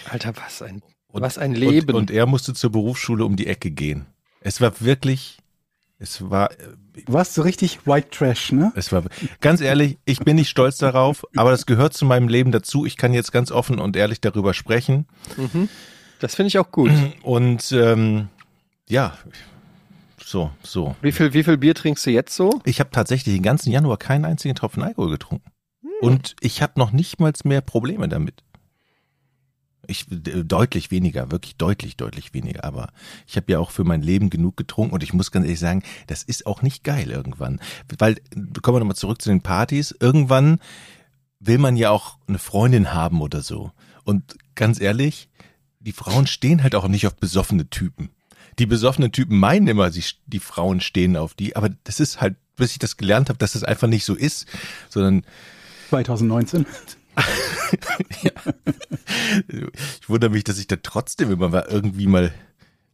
Alter, 0.09 0.33
was 0.37 0.61
ein, 0.61 0.81
Und, 1.07 1.21
was 1.21 1.37
ein 1.37 1.53
Leben. 1.53 1.89
Und, 1.89 1.95
und 1.95 2.11
er 2.11 2.25
musste 2.25 2.53
zur 2.53 2.71
Berufsschule 2.71 3.25
um 3.25 3.35
die 3.35 3.47
Ecke 3.47 3.69
gehen. 3.71 4.07
Es 4.41 4.59
war 4.59 4.81
wirklich, 4.81 5.37
es 6.03 6.29
war, 6.29 6.49
Du 7.05 7.13
warst 7.13 7.33
so 7.33 7.41
richtig 7.41 7.87
White 7.87 8.09
Trash, 8.11 8.51
ne? 8.51 8.71
es 8.75 8.91
war, 8.91 9.03
ganz 9.41 9.61
ehrlich, 9.61 9.97
ich 10.05 10.19
bin 10.19 10.35
nicht 10.35 10.49
stolz 10.49 10.77
darauf, 10.77 11.25
aber 11.35 11.49
das 11.49 11.65
gehört 11.65 11.93
zu 11.93 12.05
meinem 12.05 12.27
Leben 12.27 12.51
dazu. 12.51 12.85
Ich 12.85 12.97
kann 12.97 13.13
jetzt 13.13 13.31
ganz 13.31 13.51
offen 13.51 13.79
und 13.79 13.95
ehrlich 13.95 14.21
darüber 14.21 14.53
sprechen. 14.53 15.07
mhm. 15.37 15.69
Das 16.19 16.35
finde 16.35 16.47
ich 16.49 16.59
auch 16.59 16.71
gut. 16.71 16.91
Und 17.23 17.71
ähm, 17.73 18.29
ja, 18.87 19.17
so, 20.23 20.51
so. 20.61 20.95
Wie 21.01 21.11
viel, 21.11 21.33
wie 21.33 21.43
viel 21.43 21.57
Bier 21.57 21.75
trinkst 21.75 22.05
du 22.05 22.11
jetzt 22.11 22.35
so? 22.35 22.61
Ich 22.63 22.79
habe 22.79 22.91
tatsächlich 22.91 23.35
den 23.35 23.43
ganzen 23.43 23.71
Januar 23.71 23.97
keinen 23.97 24.23
einzigen 24.23 24.55
Tropfen 24.55 24.83
Alkohol 24.83 25.09
getrunken. 25.09 25.51
Und 25.99 26.35
ich 26.39 26.61
habe 26.61 26.73
noch 26.77 26.91
nicht 26.91 27.19
mal 27.19 27.33
mehr 27.43 27.61
Probleme 27.61 28.07
damit. 28.07 28.43
Ich 29.85 30.05
deutlich 30.09 30.91
weniger, 30.91 31.31
wirklich 31.31 31.57
deutlich, 31.57 31.97
deutlich 31.97 32.33
weniger. 32.33 32.63
Aber 32.63 32.89
ich 33.27 33.35
habe 33.35 33.51
ja 33.51 33.59
auch 33.59 33.71
für 33.71 33.83
mein 33.83 34.01
Leben 34.01 34.29
genug 34.29 34.55
getrunken 34.55 34.93
und 34.93 35.03
ich 35.03 35.13
muss 35.13 35.31
ganz 35.31 35.45
ehrlich 35.45 35.59
sagen, 35.59 35.83
das 36.07 36.23
ist 36.23 36.45
auch 36.45 36.61
nicht 36.61 36.83
geil 36.83 37.11
irgendwann. 37.11 37.59
Weil, 37.97 38.15
kommen 38.61 38.75
wir 38.75 38.79
nochmal 38.79 38.95
zurück 38.95 39.21
zu 39.21 39.29
den 39.29 39.41
Partys, 39.41 39.93
irgendwann 39.99 40.59
will 41.39 41.57
man 41.57 41.75
ja 41.75 41.89
auch 41.89 42.17
eine 42.27 42.39
Freundin 42.39 42.93
haben 42.93 43.21
oder 43.21 43.41
so. 43.41 43.71
Und 44.05 44.37
ganz 44.55 44.79
ehrlich, 44.79 45.29
die 45.79 45.91
Frauen 45.91 46.27
stehen 46.27 46.63
halt 46.63 46.75
auch 46.75 46.87
nicht 46.87 47.05
auf 47.07 47.15
besoffene 47.15 47.69
Typen. 47.69 48.09
Die 48.59 48.65
besoffenen 48.65 49.11
Typen 49.11 49.37
meinen 49.37 49.67
immer, 49.67 49.91
sie, 49.91 50.03
die 50.27 50.39
Frauen 50.39 50.79
stehen 50.79 51.17
auf 51.17 51.33
die, 51.33 51.55
aber 51.55 51.69
das 51.83 51.99
ist 51.99 52.21
halt, 52.21 52.35
bis 52.55 52.71
ich 52.71 52.79
das 52.79 52.97
gelernt 52.97 53.29
habe, 53.29 53.39
dass 53.39 53.53
das 53.53 53.63
einfach 53.63 53.87
nicht 53.87 54.05
so 54.05 54.15
ist, 54.15 54.47
sondern 54.89 55.25
2019. 55.89 56.65
ich 59.47 60.09
wundere 60.09 60.31
mich, 60.31 60.43
dass 60.43 60.59
ich 60.59 60.67
da 60.67 60.75
trotzdem 60.81 61.31
immer 61.31 61.49
mal 61.49 61.65
irgendwie 61.69 62.07
mal 62.07 62.33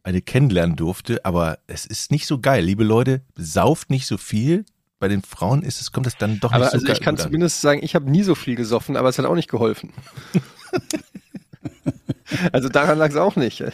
eine 0.02 0.22
kennenlernen 0.22 0.76
durfte, 0.76 1.24
aber 1.24 1.58
es 1.66 1.86
ist 1.86 2.10
nicht 2.10 2.26
so 2.26 2.40
geil. 2.40 2.64
Liebe 2.64 2.84
Leute, 2.84 3.22
sauft 3.36 3.90
nicht 3.90 4.06
so 4.06 4.16
viel. 4.16 4.64
Bei 4.98 5.08
den 5.08 5.22
Frauen 5.22 5.62
ist 5.62 5.80
es, 5.80 5.92
kommt 5.92 6.06
es 6.06 6.16
dann 6.16 6.40
doch 6.40 6.52
Aber 6.52 6.60
nicht 6.60 6.70
so 6.70 6.76
also 6.76 6.86
geil 6.86 6.96
ich 6.96 7.02
kann 7.02 7.16
zumindest 7.16 7.60
sagen, 7.60 7.80
ich 7.82 7.94
habe 7.94 8.10
nie 8.10 8.22
so 8.22 8.34
viel 8.34 8.54
gesoffen, 8.54 8.96
aber 8.96 9.08
es 9.08 9.18
hat 9.18 9.24
auch 9.24 9.34
nicht 9.34 9.50
geholfen. 9.50 9.92
also 12.52 12.68
daran 12.68 12.98
lag 12.98 13.10
es 13.10 13.16
auch 13.16 13.36
nicht. 13.36 13.64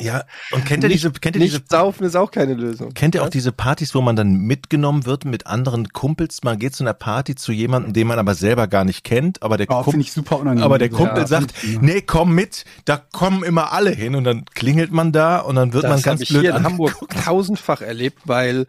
Ja, 0.00 0.24
und 0.52 0.64
kennt 0.64 0.82
ihr 0.82 0.88
nicht, 0.88 1.02
diese, 1.04 1.12
kennt 1.12 1.36
ihr 1.36 1.40
nicht 1.42 1.54
diese 1.54 1.64
saufen 1.68 2.04
ist 2.04 2.16
auch 2.16 2.30
keine 2.30 2.54
Lösung. 2.54 2.92
Kennt 2.94 3.14
ihr 3.14 3.22
auch 3.22 3.28
diese 3.28 3.52
Partys, 3.52 3.94
wo 3.94 4.00
man 4.00 4.16
dann 4.16 4.34
mitgenommen 4.34 5.06
wird 5.06 5.24
mit 5.24 5.46
anderen 5.46 5.88
Kumpels? 5.90 6.42
Man 6.42 6.58
geht 6.58 6.74
zu 6.74 6.84
einer 6.84 6.94
Party 6.94 7.34
zu 7.34 7.52
jemandem, 7.52 7.92
den 7.92 8.06
man 8.06 8.18
aber 8.18 8.34
selber 8.34 8.66
gar 8.66 8.84
nicht 8.84 9.04
kennt, 9.04 9.42
aber 9.42 9.56
der, 9.56 9.66
Oh, 9.70 9.74
Kump 9.82 9.90
finde 9.90 10.00
ich 10.06 10.12
super 10.12 10.38
unangenehm. 10.40 10.64
aber 10.64 10.78
der 10.78 10.90
Kumpel 10.90 11.18
Ja, 11.18 11.26
sagt, 11.26 11.54
nee, 11.80 12.00
komm 12.00 12.34
mit, 12.34 12.64
da 12.84 12.96
kommen 12.96 13.42
immer 13.44 13.72
alle 13.72 13.90
hin 13.90 14.14
und 14.14 14.24
dann 14.24 14.44
klingelt 14.54 14.92
man 14.92 15.12
da 15.12 15.38
und 15.38 15.56
dann 15.56 15.72
wird 15.72 15.84
man 15.84 15.92
Das 15.92 16.02
ganz 16.02 16.20
habe 16.20 16.22
ich 16.24 16.28
blöd 16.30 16.42
hier 16.42 16.56
in. 16.56 16.62
Hamburg 16.64 16.96
tausendfach 17.24 17.80
erlebt, 17.80 18.18
weil 18.24 18.66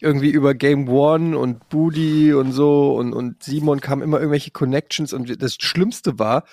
irgendwie 0.00 0.30
über 0.30 0.54
Game 0.54 0.88
One 0.88 1.36
und 1.36 1.68
Budi 1.70 2.32
und 2.32 2.52
so 2.52 2.94
und, 2.94 3.12
und 3.12 3.42
Simon 3.42 3.80
kamen 3.80 4.02
immer 4.02 4.18
irgendwelche 4.18 4.52
Connections 4.52 5.12
und 5.12 5.42
das 5.42 5.56
Schlimmste 5.60 6.18
war, 6.20 6.44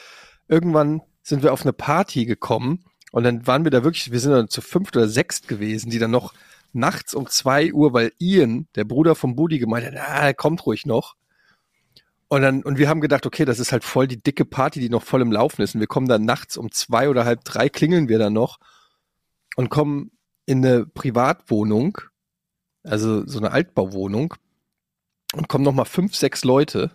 irgendwann 0.48 1.01
sind 1.22 1.44
wir 1.44 1.53
auf 1.53 1.62
eine 1.62 1.74
Party 1.74 2.25
gekommen 2.25 2.79
und 3.16 3.24
dann 3.24 3.48
waren 3.48 3.64
wir 3.64 3.72
da 3.72 3.86
wirklich, 3.86 4.12
wir 4.12 4.20
sind 4.20 4.34
dann 4.34 4.50
zu 4.50 4.60
fünft 4.60 4.98
oder 4.98 5.08
sechst 5.08 5.48
gewesen, 5.48 5.90
die 5.90 6.00
dann 6.00 6.12
noch 6.12 6.34
nachts 6.74 7.14
um 7.14 7.28
zwei 7.28 7.72
Uhr, 7.72 7.94
weil 7.94 8.12
Ian, 8.20 8.68
der 8.76 8.84
Bruder 8.84 9.16
von 9.16 9.38
Budi, 9.38 9.58
gemeint 9.58 9.86
hat, 9.86 9.94
er 9.94 10.34
kommt 10.34 10.66
ruhig 10.66 10.86
noch. 10.86 11.16
Und 12.28 12.42
dann, 12.42 12.62
und 12.62 12.78
wir 12.78 12.90
haben 12.90 13.00
gedacht, 13.00 13.26
okay, 13.26 13.46
das 13.46 13.60
ist 13.60 13.72
halt 13.72 13.86
voll 13.86 14.10
die 14.10 14.22
dicke 14.22 14.44
Party, 14.44 14.82
die 14.82 14.90
noch 14.90 15.02
voll 15.02 15.22
im 15.22 15.32
Laufen 15.32 15.62
ist. 15.62 15.76
Und 15.76 15.80
wir 15.80 15.88
kommen 15.88 16.10
dann 16.10 16.26
nachts 16.26 16.58
um 16.58 16.74
zwei 16.74 17.08
oder 17.08 17.24
halb 17.24 17.46
drei, 17.46 17.70
klingeln 17.70 18.10
wir 18.10 18.20
dann 18.20 18.34
noch 18.34 18.58
und 19.56 19.70
kommen 19.70 20.12
in 20.46 20.66
eine 20.66 20.86
Privatwohnung, 20.86 21.98
also 22.84 23.26
so 23.26 23.40
eine 23.40 23.52
Altbauwohnung, 23.52 24.34
und 25.32 25.48
kommen 25.48 25.64
noch 25.64 25.72
mal 25.72 25.86
fünf, 25.86 26.18
sechs 26.18 26.44
Leute, 26.44 26.92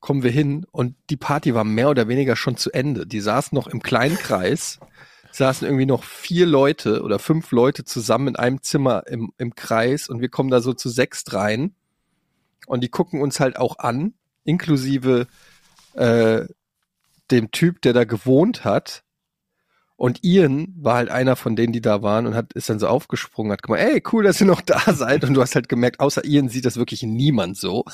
kommen 0.00 0.22
wir 0.22 0.30
hin 0.30 0.66
und 0.70 0.94
die 1.10 1.16
Party 1.16 1.54
war 1.54 1.64
mehr 1.64 1.90
oder 1.90 2.08
weniger 2.08 2.36
schon 2.36 2.56
zu 2.56 2.70
Ende. 2.72 3.06
Die 3.06 3.20
saßen 3.20 3.56
noch 3.56 3.66
im 3.66 3.82
kleinen 3.82 4.16
Kreis, 4.16 4.78
saßen 5.32 5.66
irgendwie 5.66 5.86
noch 5.86 6.04
vier 6.04 6.46
Leute 6.46 7.02
oder 7.02 7.18
fünf 7.18 7.50
Leute 7.50 7.84
zusammen 7.84 8.28
in 8.28 8.36
einem 8.36 8.62
Zimmer 8.62 9.04
im, 9.06 9.32
im 9.38 9.54
Kreis 9.54 10.08
und 10.08 10.20
wir 10.20 10.28
kommen 10.28 10.50
da 10.50 10.60
so 10.60 10.72
zu 10.72 10.88
sechs 10.88 11.24
rein 11.32 11.74
und 12.66 12.82
die 12.82 12.90
gucken 12.90 13.20
uns 13.20 13.40
halt 13.40 13.56
auch 13.56 13.78
an, 13.78 14.14
inklusive 14.44 15.26
äh, 15.94 16.46
dem 17.30 17.50
Typ, 17.50 17.82
der 17.82 17.92
da 17.92 18.04
gewohnt 18.04 18.64
hat. 18.64 19.02
Und 19.96 20.22
Ian 20.22 20.74
war 20.76 20.94
halt 20.94 21.10
einer 21.10 21.34
von 21.34 21.56
denen, 21.56 21.72
die 21.72 21.80
da 21.80 22.02
waren 22.02 22.26
und 22.26 22.34
hat, 22.34 22.52
ist 22.52 22.70
dann 22.70 22.78
so 22.78 22.86
aufgesprungen, 22.86 23.50
hat 23.50 23.64
gemeint, 23.64 23.90
ey, 23.90 24.02
cool, 24.12 24.22
dass 24.22 24.40
ihr 24.40 24.46
noch 24.46 24.60
da 24.60 24.80
seid. 24.94 25.24
Und 25.24 25.34
du 25.34 25.42
hast 25.42 25.56
halt 25.56 25.68
gemerkt, 25.68 25.98
außer 25.98 26.24
Ian 26.24 26.48
sieht 26.48 26.64
das 26.64 26.76
wirklich 26.76 27.02
niemand 27.02 27.56
so. 27.56 27.84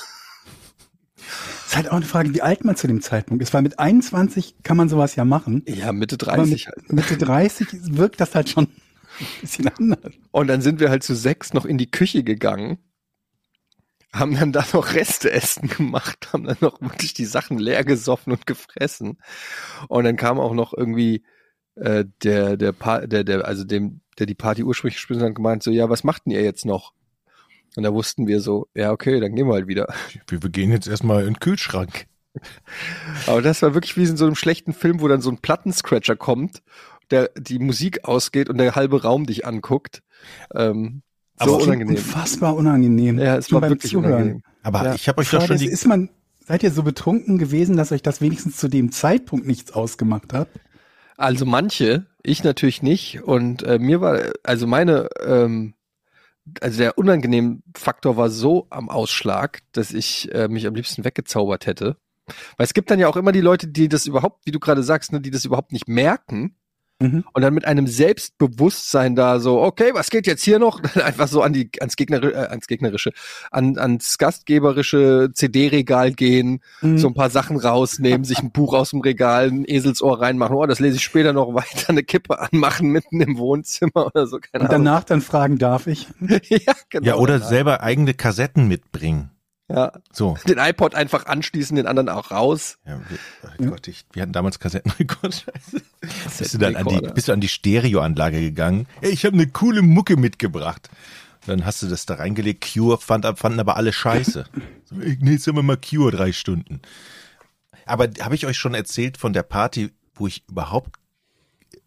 Ist 1.65 1.75
halt 1.75 1.89
auch 1.89 1.95
eine 1.95 2.05
Frage, 2.05 2.33
wie 2.33 2.41
alt 2.41 2.63
man 2.63 2.75
zu 2.75 2.87
dem 2.87 3.01
Zeitpunkt 3.01 3.41
ist, 3.41 3.53
weil 3.53 3.61
mit 3.61 3.79
21 3.79 4.55
kann 4.63 4.77
man 4.77 4.89
sowas 4.89 5.15
ja 5.15 5.25
machen. 5.25 5.63
Ja, 5.67 5.91
Mitte 5.91 6.15
Aber 6.21 6.37
30 6.37 6.51
mit 6.51 6.67
halt. 6.67 6.93
Mitte 6.93 7.17
30 7.17 7.67
wirkt 7.97 8.19
das 8.21 8.35
halt 8.35 8.49
schon 8.49 8.65
ein 8.65 9.41
bisschen 9.41 9.67
anders. 9.67 10.13
Und 10.31 10.47
dann 10.47 10.61
sind 10.61 10.79
wir 10.79 10.89
halt 10.89 11.03
zu 11.03 11.15
sechs 11.15 11.53
noch 11.53 11.65
in 11.65 11.77
die 11.77 11.89
Küche 11.89 12.23
gegangen, 12.23 12.77
haben 14.13 14.35
dann 14.35 14.51
da 14.51 14.65
noch 14.73 14.93
Reste 14.93 15.31
essen 15.31 15.67
gemacht, 15.67 16.29
haben 16.31 16.45
dann 16.45 16.57
noch 16.61 16.81
wirklich 16.81 17.13
die 17.13 17.25
Sachen 17.25 17.57
leer 17.57 17.83
gesoffen 17.83 18.33
und 18.33 18.45
gefressen. 18.45 19.17
Und 19.87 20.05
dann 20.05 20.15
kam 20.15 20.39
auch 20.39 20.53
noch 20.53 20.73
irgendwie 20.73 21.23
äh, 21.75 22.05
der, 22.23 22.57
der, 22.57 22.71
pa 22.71 23.05
der, 23.05 23.23
der, 23.23 23.45
also 23.45 23.63
dem, 23.63 24.01
der 24.17 24.25
die 24.25 24.35
Party 24.35 24.63
ursprünglich 24.63 24.95
gespielt 24.95 25.21
hat, 25.21 25.35
gemeint 25.35 25.63
so, 25.63 25.71
ja, 25.71 25.89
was 25.89 26.03
macht 26.03 26.25
denn 26.25 26.33
ihr 26.33 26.43
jetzt 26.43 26.65
noch? 26.65 26.93
Und 27.77 27.83
da 27.83 27.93
wussten 27.93 28.27
wir 28.27 28.39
so, 28.41 28.67
ja, 28.73 28.91
okay, 28.91 29.19
dann 29.19 29.35
gehen 29.35 29.47
wir 29.47 29.53
halt 29.53 29.67
wieder. 29.67 29.93
Wir, 30.27 30.41
wir 30.41 30.49
gehen 30.49 30.71
jetzt 30.71 30.87
erstmal 30.87 31.21
in 31.21 31.33
den 31.33 31.39
Kühlschrank. 31.39 32.05
Aber 33.27 33.41
das 33.41 33.61
war 33.61 33.73
wirklich 33.73 33.95
wie 33.97 34.03
in 34.03 34.17
so 34.17 34.25
einem 34.25 34.35
schlechten 34.35 34.73
Film, 34.73 34.99
wo 35.01 35.07
dann 35.07 35.21
so 35.21 35.29
ein 35.29 35.37
Plattenscratcher 35.37 36.15
kommt, 36.15 36.61
der 37.11 37.29
die 37.37 37.59
Musik 37.59 38.05
ausgeht 38.05 38.49
und 38.49 38.57
der 38.57 38.75
halbe 38.75 39.01
Raum 39.03 39.25
dich 39.25 39.45
anguckt. 39.45 40.01
Ähm, 40.53 41.01
Aber 41.37 41.51
so 41.51 41.57
unangenehm. 41.61 41.95
Unfassbar 41.95 42.55
unangenehm. 42.55 43.19
Ja, 43.19 43.37
es 43.37 43.47
Schon 43.49 43.61
war 43.61 43.69
wirklich 43.69 43.91
Zuhören. 43.91 44.13
unangenehm. 44.13 44.41
Aber 44.63 44.83
Ja. 44.83 44.95
ich 44.95 45.07
habe 45.07 45.19
euch 45.21 45.29
doch 45.29 45.37
Frage 45.39 45.47
schon 45.47 45.55
ist, 45.55 45.61
die, 45.61 45.67
ist 45.67 45.85
man, 45.87 46.09
seid 46.45 46.63
ihr 46.63 46.71
so 46.71 46.83
betrunken 46.83 47.37
gewesen, 47.37 47.77
dass 47.77 47.91
euch 47.91 48.01
das 48.01 48.19
wenigstens 48.21 48.57
zu 48.57 48.67
dem 48.67 48.91
Zeitpunkt 48.91 49.45
nichts 49.47 49.71
ausgemacht 49.71 50.33
hat? 50.33 50.49
Also 51.17 51.45
manche, 51.45 52.05
ich 52.23 52.43
natürlich 52.43 52.81
nicht. 52.81 53.23
Und 53.23 53.63
äh, 53.63 53.79
mir 53.79 54.01
war, 54.01 54.19
also 54.43 54.67
meine, 54.67 55.07
ähm, 55.25 55.73
also 56.61 56.77
der 56.77 56.97
unangenehme 56.97 57.59
Faktor 57.75 58.17
war 58.17 58.29
so 58.29 58.67
am 58.69 58.89
Ausschlag, 58.89 59.59
dass 59.71 59.91
ich 59.91 60.33
äh, 60.33 60.47
mich 60.47 60.67
am 60.67 60.75
liebsten 60.75 61.03
weggezaubert 61.03 61.65
hätte. 61.65 61.97
Weil 62.57 62.65
es 62.65 62.73
gibt 62.73 62.89
dann 62.89 62.99
ja 62.99 63.07
auch 63.07 63.17
immer 63.17 63.31
die 63.31 63.41
Leute, 63.41 63.67
die 63.67 63.87
das 63.87 64.05
überhaupt, 64.05 64.45
wie 64.45 64.51
du 64.51 64.59
gerade 64.59 64.83
sagst, 64.83 65.11
ne, 65.11 65.21
die 65.21 65.31
das 65.31 65.45
überhaupt 65.45 65.71
nicht 65.71 65.87
merken 65.87 66.55
Mhm. 67.01 67.25
und 67.33 67.41
dann 67.41 67.53
mit 67.53 67.65
einem 67.65 67.87
Selbstbewusstsein 67.87 69.15
da 69.15 69.39
so, 69.39 69.61
okay, 69.61 69.89
was 69.93 70.09
geht 70.09 70.27
jetzt 70.27 70.43
hier 70.45 70.59
noch? 70.59 70.79
Dann 70.95 71.03
einfach 71.03 71.27
so 71.27 71.41
an 71.41 71.51
die, 71.51 71.69
ans, 71.81 71.97
Gegner, 71.97 72.23
äh, 72.23 72.47
ans 72.47 72.67
Gegnerische, 72.67 73.11
an, 73.51 73.77
ans 73.77 74.17
gastgeberische 74.17 75.29
CD-Regal 75.33 76.13
gehen, 76.13 76.61
Mhm. 76.81 76.97
so 76.97 77.07
ein 77.07 77.13
paar 77.13 77.29
Sachen 77.29 77.57
rausnehmen, 77.57 78.23
sich 78.23 78.39
ein 78.39 78.51
Buch 78.51 78.73
aus 78.73 78.91
dem 78.91 79.01
Regal, 79.01 79.47
ein 79.49 79.65
Eselsohr 79.67 80.21
reinmachen, 80.21 80.55
oh, 80.55 80.65
das 80.65 80.79
lese 80.79 80.95
ich 80.97 81.03
später 81.03 81.33
noch 81.33 81.53
weiter, 81.53 81.89
eine 81.89 82.03
Kippe 82.03 82.39
anmachen 82.39 82.87
mitten 82.89 83.19
im 83.19 83.37
Wohnzimmer 83.37 84.07
oder 84.07 84.25
so, 84.27 84.39
keine 84.39 84.63
Und 84.63 84.71
danach 84.71 85.03
dann 85.03 85.21
fragen, 85.21 85.57
darf 85.57 85.87
ich? 85.87 86.07
Ahnung. 86.21 86.39
ja, 86.49 86.73
genau. 86.89 87.05
ja, 87.05 87.15
oder 87.15 87.33
danach. 87.35 87.49
selber 87.49 87.81
eigene 87.83 88.13
Kassetten 88.13 88.67
mitbringen. 88.67 89.31
Ja, 89.67 89.93
So. 90.11 90.37
den 90.47 90.59
iPod 90.59 90.93
einfach 90.93 91.25
anschließen, 91.25 91.75
den 91.75 91.87
anderen 91.87 92.09
auch 92.09 92.29
raus. 92.29 92.77
Ja, 92.85 92.99
wir, 93.09 93.17
oh 93.59 93.71
Gott, 93.71 93.87
ich, 93.87 94.05
wir 94.13 94.21
hatten 94.21 94.31
damals 94.33 94.59
Kassettenrekord. 94.59 95.45
Bist 96.37 96.53
du 96.53 96.57
dann 96.59 96.75
an 96.75 96.87
die, 96.87 96.99
bist 97.13 97.27
du 97.29 97.31
an 97.33 97.41
die 97.41 97.47
Stereoanlage 97.47 98.39
gegangen? 98.39 98.85
Ey, 99.01 99.09
ich 99.09 99.25
habe 99.25 99.33
eine 99.35 99.47
coole 99.47 99.81
Mucke 99.81 100.17
mitgebracht. 100.17 100.89
Dann 101.47 101.65
hast 101.65 101.81
du 101.81 101.87
das 101.87 102.05
da 102.05 102.15
reingelegt. 102.15 102.71
Cure 102.73 102.99
fand, 102.99 103.25
fanden 103.39 103.59
aber 103.59 103.75
alle 103.75 103.91
scheiße. 103.91 104.45
So, 104.85 104.95
nee, 104.95 105.31
jetzt 105.31 105.47
haben 105.47 105.55
wir 105.55 105.63
mal 105.63 105.77
Cure 105.77 106.11
drei 106.11 106.31
Stunden. 106.31 106.81
Aber 107.87 108.07
habe 108.21 108.35
ich 108.35 108.45
euch 108.45 108.57
schon 108.57 108.75
erzählt 108.75 109.17
von 109.17 109.33
der 109.33 109.43
Party, 109.43 109.91
wo 110.13 110.27
ich 110.27 110.43
überhaupt, 110.47 110.97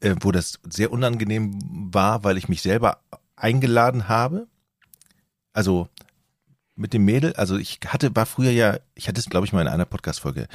äh, 0.01 0.17
wo 0.21 0.33
das 0.33 0.59
sehr 0.69 0.91
unangenehm 0.91 1.59
war, 1.93 2.25
weil 2.25 2.39
ich 2.39 2.49
mich 2.49 2.63
selber 2.63 2.99
eingeladen 3.37 4.09
habe? 4.09 4.49
Also 5.53 5.89
mit 6.79 6.93
dem 6.95 7.05
Mädel, 7.05 7.33
also 7.35 7.57
ich 7.59 7.81
hatte, 7.87 8.15
war 8.17 8.25
früher 8.27 8.51
ja, 8.51 8.79
ich 8.95 9.09
hatte 9.09 9.21
es 9.21 9.29
glaube 9.29 9.47
ich 9.47 9.53
mal 9.53 9.63
in 9.63 9.69
einer 9.69 9.85
Podcast-Folge 9.85 10.47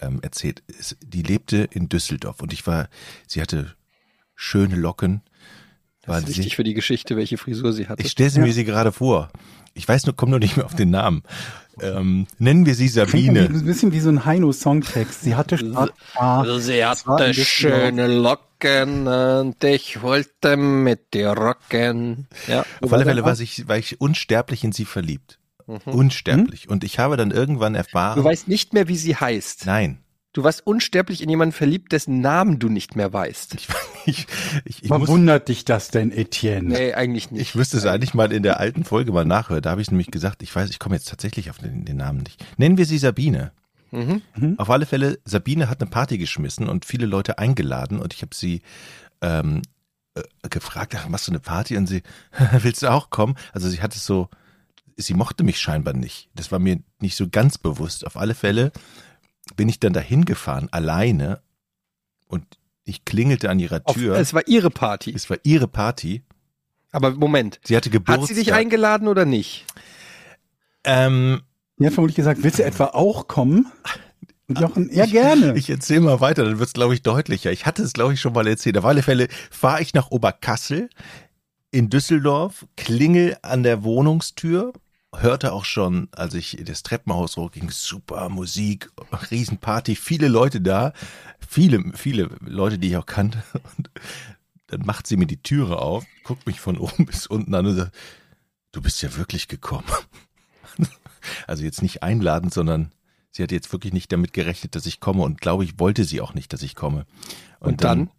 ähm, 0.00 0.20
erzählt, 0.22 0.62
es, 0.78 0.96
die 1.02 1.22
lebte 1.22 1.68
in 1.70 1.88
Düsseldorf 1.88 2.40
und 2.40 2.52
ich 2.52 2.66
war, 2.66 2.88
sie 3.26 3.40
hatte 3.42 3.74
schöne 4.34 4.76
Locken. 4.76 5.22
Das 6.02 6.08
War 6.08 6.18
ist 6.18 6.26
sie- 6.28 6.36
wichtig 6.38 6.56
für 6.56 6.64
die 6.64 6.74
Geschichte, 6.74 7.16
welche 7.16 7.36
Frisur 7.38 7.72
sie 7.72 7.88
hatte. 7.88 8.02
ich 8.02 8.10
stelle 8.12 8.30
sie 8.30 8.40
Ja. 8.40 8.46
mir 8.46 8.52
sie 8.52 8.64
gerade 8.64 8.92
vor. 8.92 9.30
Ich 9.74 9.86
weiß 9.86 10.06
nur, 10.06 10.16
komme 10.16 10.30
nur 10.30 10.38
nicht 10.40 10.56
mehr 10.56 10.64
auf 10.64 10.74
den 10.74 10.88
Namen. 10.90 11.22
Ähm, 11.82 12.26
nennen 12.38 12.64
wir 12.64 12.74
sie 12.74 12.88
Sabine. 12.88 13.42
ein 13.42 13.64
bisschen 13.66 13.92
wie 13.92 14.00
so 14.00 14.08
ein 14.08 14.24
Heino-Songtext. 14.24 15.20
Sie 15.22 15.34
hatte 15.34 15.58
Haare. 16.14 16.60
Sie 16.62 16.82
hatte 16.82 17.34
schöne 17.34 18.06
Locken 18.06 19.06
und 19.06 19.62
ich 19.62 20.00
wollte 20.00 20.56
mit 20.56 21.12
dir 21.12 21.28
rocken. 21.32 22.26
Ja, 22.46 22.64
Auf 22.80 22.90
alle 22.94 23.04
Fälle 23.04 23.22
war 23.24 23.38
ich, 23.38 23.68
war 23.68 23.76
ich 23.76 24.00
unsterblich 24.00 24.64
in 24.64 24.72
sie 24.72 24.86
verliebt. 24.86 25.38
Mhm. 25.66 25.80
Unsterblich. 25.86 26.68
Und 26.68 26.84
ich 26.84 26.98
habe 26.98 27.16
dann 27.16 27.30
irgendwann 27.30 27.72
Du 27.74 27.78
erfahren, 27.78 28.22
weißt 28.22 28.48
nicht 28.48 28.72
mehr, 28.72 28.88
wie 28.88 28.96
sie 28.96 29.16
heißt. 29.16 29.66
nein. 29.66 29.98
Du 30.32 30.44
warst 30.44 30.66
unsterblich 30.66 31.22
in 31.22 31.30
jemanden 31.30 31.54
verliebt, 31.54 31.92
dessen 31.92 32.20
Namen 32.20 32.58
du 32.58 32.68
nicht 32.68 32.94
mehr 32.94 33.10
weißt. 33.10 33.54
Ich, 33.54 33.68
ich, 34.04 34.26
ich, 34.66 34.82
ich, 34.82 34.90
muss, 34.90 35.06
Verwundert 35.06 35.48
dich 35.48 35.64
das 35.64 35.88
denn, 35.88 36.12
Etienne? 36.12 36.74
Nee, 36.74 36.92
eigentlich 36.92 37.30
nicht. 37.30 37.40
ich 37.40 37.54
müsste 37.54 37.78
es 37.78 37.86
eigentlich 37.86 38.12
mal 38.12 38.30
in 38.30 38.42
der 38.42 38.60
alten 38.60 38.84
Folge 38.84 39.12
mal 39.12 39.24
nachhören. 39.24 39.62
Da 39.62 39.70
habe 39.70 39.80
ich 39.80 39.90
nämlich 39.90 40.10
gesagt, 40.10 40.42
ich 40.42 40.54
weiß, 40.54 40.68
ich 40.68 40.78
komme 40.78 40.94
jetzt 40.94 41.08
tatsächlich 41.08 41.48
auf 41.48 41.56
den, 41.56 41.86
den 41.86 41.96
Namen 41.96 42.18
nicht. 42.18 42.44
Nennen 42.58 42.76
wir 42.76 42.84
sie 42.84 42.98
Sabine. 42.98 43.52
Mhm. 43.90 44.20
Auf 44.58 44.68
alle 44.68 44.84
Fälle, 44.84 45.18
Sabine 45.24 45.70
hat 45.70 45.80
eine 45.80 45.88
Party 45.88 46.18
geschmissen 46.18 46.68
und 46.68 46.84
viele 46.84 47.06
Leute 47.06 47.38
eingeladen 47.38 47.98
und 47.98 48.12
ich 48.12 48.20
habe 48.20 48.34
sie 48.34 48.60
ähm, 49.22 49.62
äh, 50.14 50.22
gefragt, 50.50 50.94
ach, 50.98 51.08
machst 51.08 51.28
du 51.28 51.32
eine 51.32 51.40
Party? 51.40 51.78
Und 51.78 51.86
sie, 51.86 52.02
willst 52.60 52.82
du 52.82 52.90
auch 52.90 53.08
kommen? 53.08 53.36
Also 53.54 53.70
sie 53.70 53.80
hat 53.80 53.94
es 53.94 54.04
so, 54.04 54.28
sie 54.96 55.14
mochte 55.14 55.44
mich 55.44 55.58
scheinbar 55.60 55.94
nicht. 55.94 56.30
Das 56.34 56.50
war 56.52 56.58
mir 56.58 56.78
nicht 57.00 57.16
so 57.16 57.28
ganz 57.28 57.58
bewusst. 57.58 58.06
Auf 58.06 58.16
alle 58.16 58.34
Fälle 58.34 58.72
bin 59.56 59.68
ich 59.68 59.78
dann 59.80 59.92
dahin 59.92 60.24
gefahren, 60.24 60.68
alleine 60.72 61.40
und 62.28 62.44
ich 62.84 63.04
klingelte 63.04 63.50
an 63.50 63.58
ihrer 63.60 63.80
Auf, 63.84 63.94
Tür. 63.96 64.16
es 64.16 64.32
war 64.34 64.46
ihre 64.48 64.70
Party. 64.70 65.12
es 65.14 65.28
war 65.30 65.38
ihre 65.42 65.68
Party. 65.68 66.22
Aber 66.92 67.10
Moment, 67.12 67.60
Sie 67.64 67.76
hatte 67.76 67.90
Geburtstag. 67.90 68.22
hat 68.22 68.28
sie 68.28 68.34
dich 68.42 68.52
eingeladen 68.54 69.08
oder 69.08 69.24
nicht? 69.24 69.64
ähm, 70.84 71.42
Die 71.78 71.86
hat 71.86 71.92
vermutlich 71.94 72.16
gesagt, 72.16 72.42
willst 72.42 72.58
du 72.58 72.64
etwa 72.64 72.86
auch 72.86 73.28
kommen? 73.28 73.70
Und 74.48 74.58
Jochen, 74.60 74.88
ja 74.92 75.06
gerne. 75.06 75.56
Ich 75.56 75.68
erzähle 75.68 76.00
mal 76.00 76.20
weiter, 76.20 76.44
dann 76.44 76.58
wird 76.58 76.68
es, 76.68 76.72
glaube 76.74 76.94
ich, 76.94 77.02
deutlicher. 77.02 77.50
Ich 77.52 77.66
hatte 77.66 77.82
es, 77.82 77.92
glaube 77.92 78.14
ich, 78.14 78.20
schon 78.20 78.32
mal 78.32 78.46
erzählt. 78.46 78.78
Auf 78.78 78.84
alle 78.84 79.02
Fälle 79.02 79.28
fahre 79.50 79.82
ich 79.82 79.92
nach 79.94 80.10
Oberkassel 80.10 80.88
in 81.72 81.90
Düsseldorf, 81.90 82.66
klingel 82.76 83.36
an 83.42 83.62
der 83.64 83.82
Wohnungstür, 83.82 84.72
hörte 85.20 85.52
auch 85.52 85.64
schon, 85.64 86.08
als 86.12 86.34
ich 86.34 86.58
das 86.64 86.82
Treppenhaus 86.82 87.36
hochging, 87.36 87.70
super 87.70 88.28
Musik, 88.28 88.90
Riesenparty, 89.30 89.96
viele 89.96 90.28
Leute 90.28 90.60
da, 90.60 90.92
viele, 91.46 91.92
viele 91.94 92.30
Leute, 92.40 92.78
die 92.78 92.88
ich 92.88 92.96
auch 92.96 93.06
kannte. 93.06 93.42
Und 93.76 93.90
dann 94.68 94.80
macht 94.80 95.06
sie 95.06 95.16
mir 95.16 95.26
die 95.26 95.42
Türe 95.42 95.80
auf, 95.80 96.04
guckt 96.24 96.46
mich 96.46 96.60
von 96.60 96.78
oben 96.78 97.06
bis 97.06 97.26
unten 97.26 97.54
an 97.54 97.66
und 97.66 97.76
sagt, 97.76 97.94
du 98.72 98.80
bist 98.82 99.02
ja 99.02 99.16
wirklich 99.16 99.48
gekommen. 99.48 99.86
Also 101.48 101.64
jetzt 101.64 101.82
nicht 101.82 102.04
einladend, 102.04 102.54
sondern 102.54 102.92
sie 103.32 103.42
hat 103.42 103.50
jetzt 103.50 103.72
wirklich 103.72 103.92
nicht 103.92 104.12
damit 104.12 104.32
gerechnet, 104.32 104.76
dass 104.76 104.86
ich 104.86 105.00
komme 105.00 105.24
und 105.24 105.40
glaube 105.40 105.64
ich, 105.64 105.80
wollte 105.80 106.04
sie 106.04 106.20
auch 106.20 106.34
nicht, 106.34 106.52
dass 106.52 106.62
ich 106.62 106.76
komme. 106.76 107.04
Und 107.58 107.82
dann? 107.82 108.10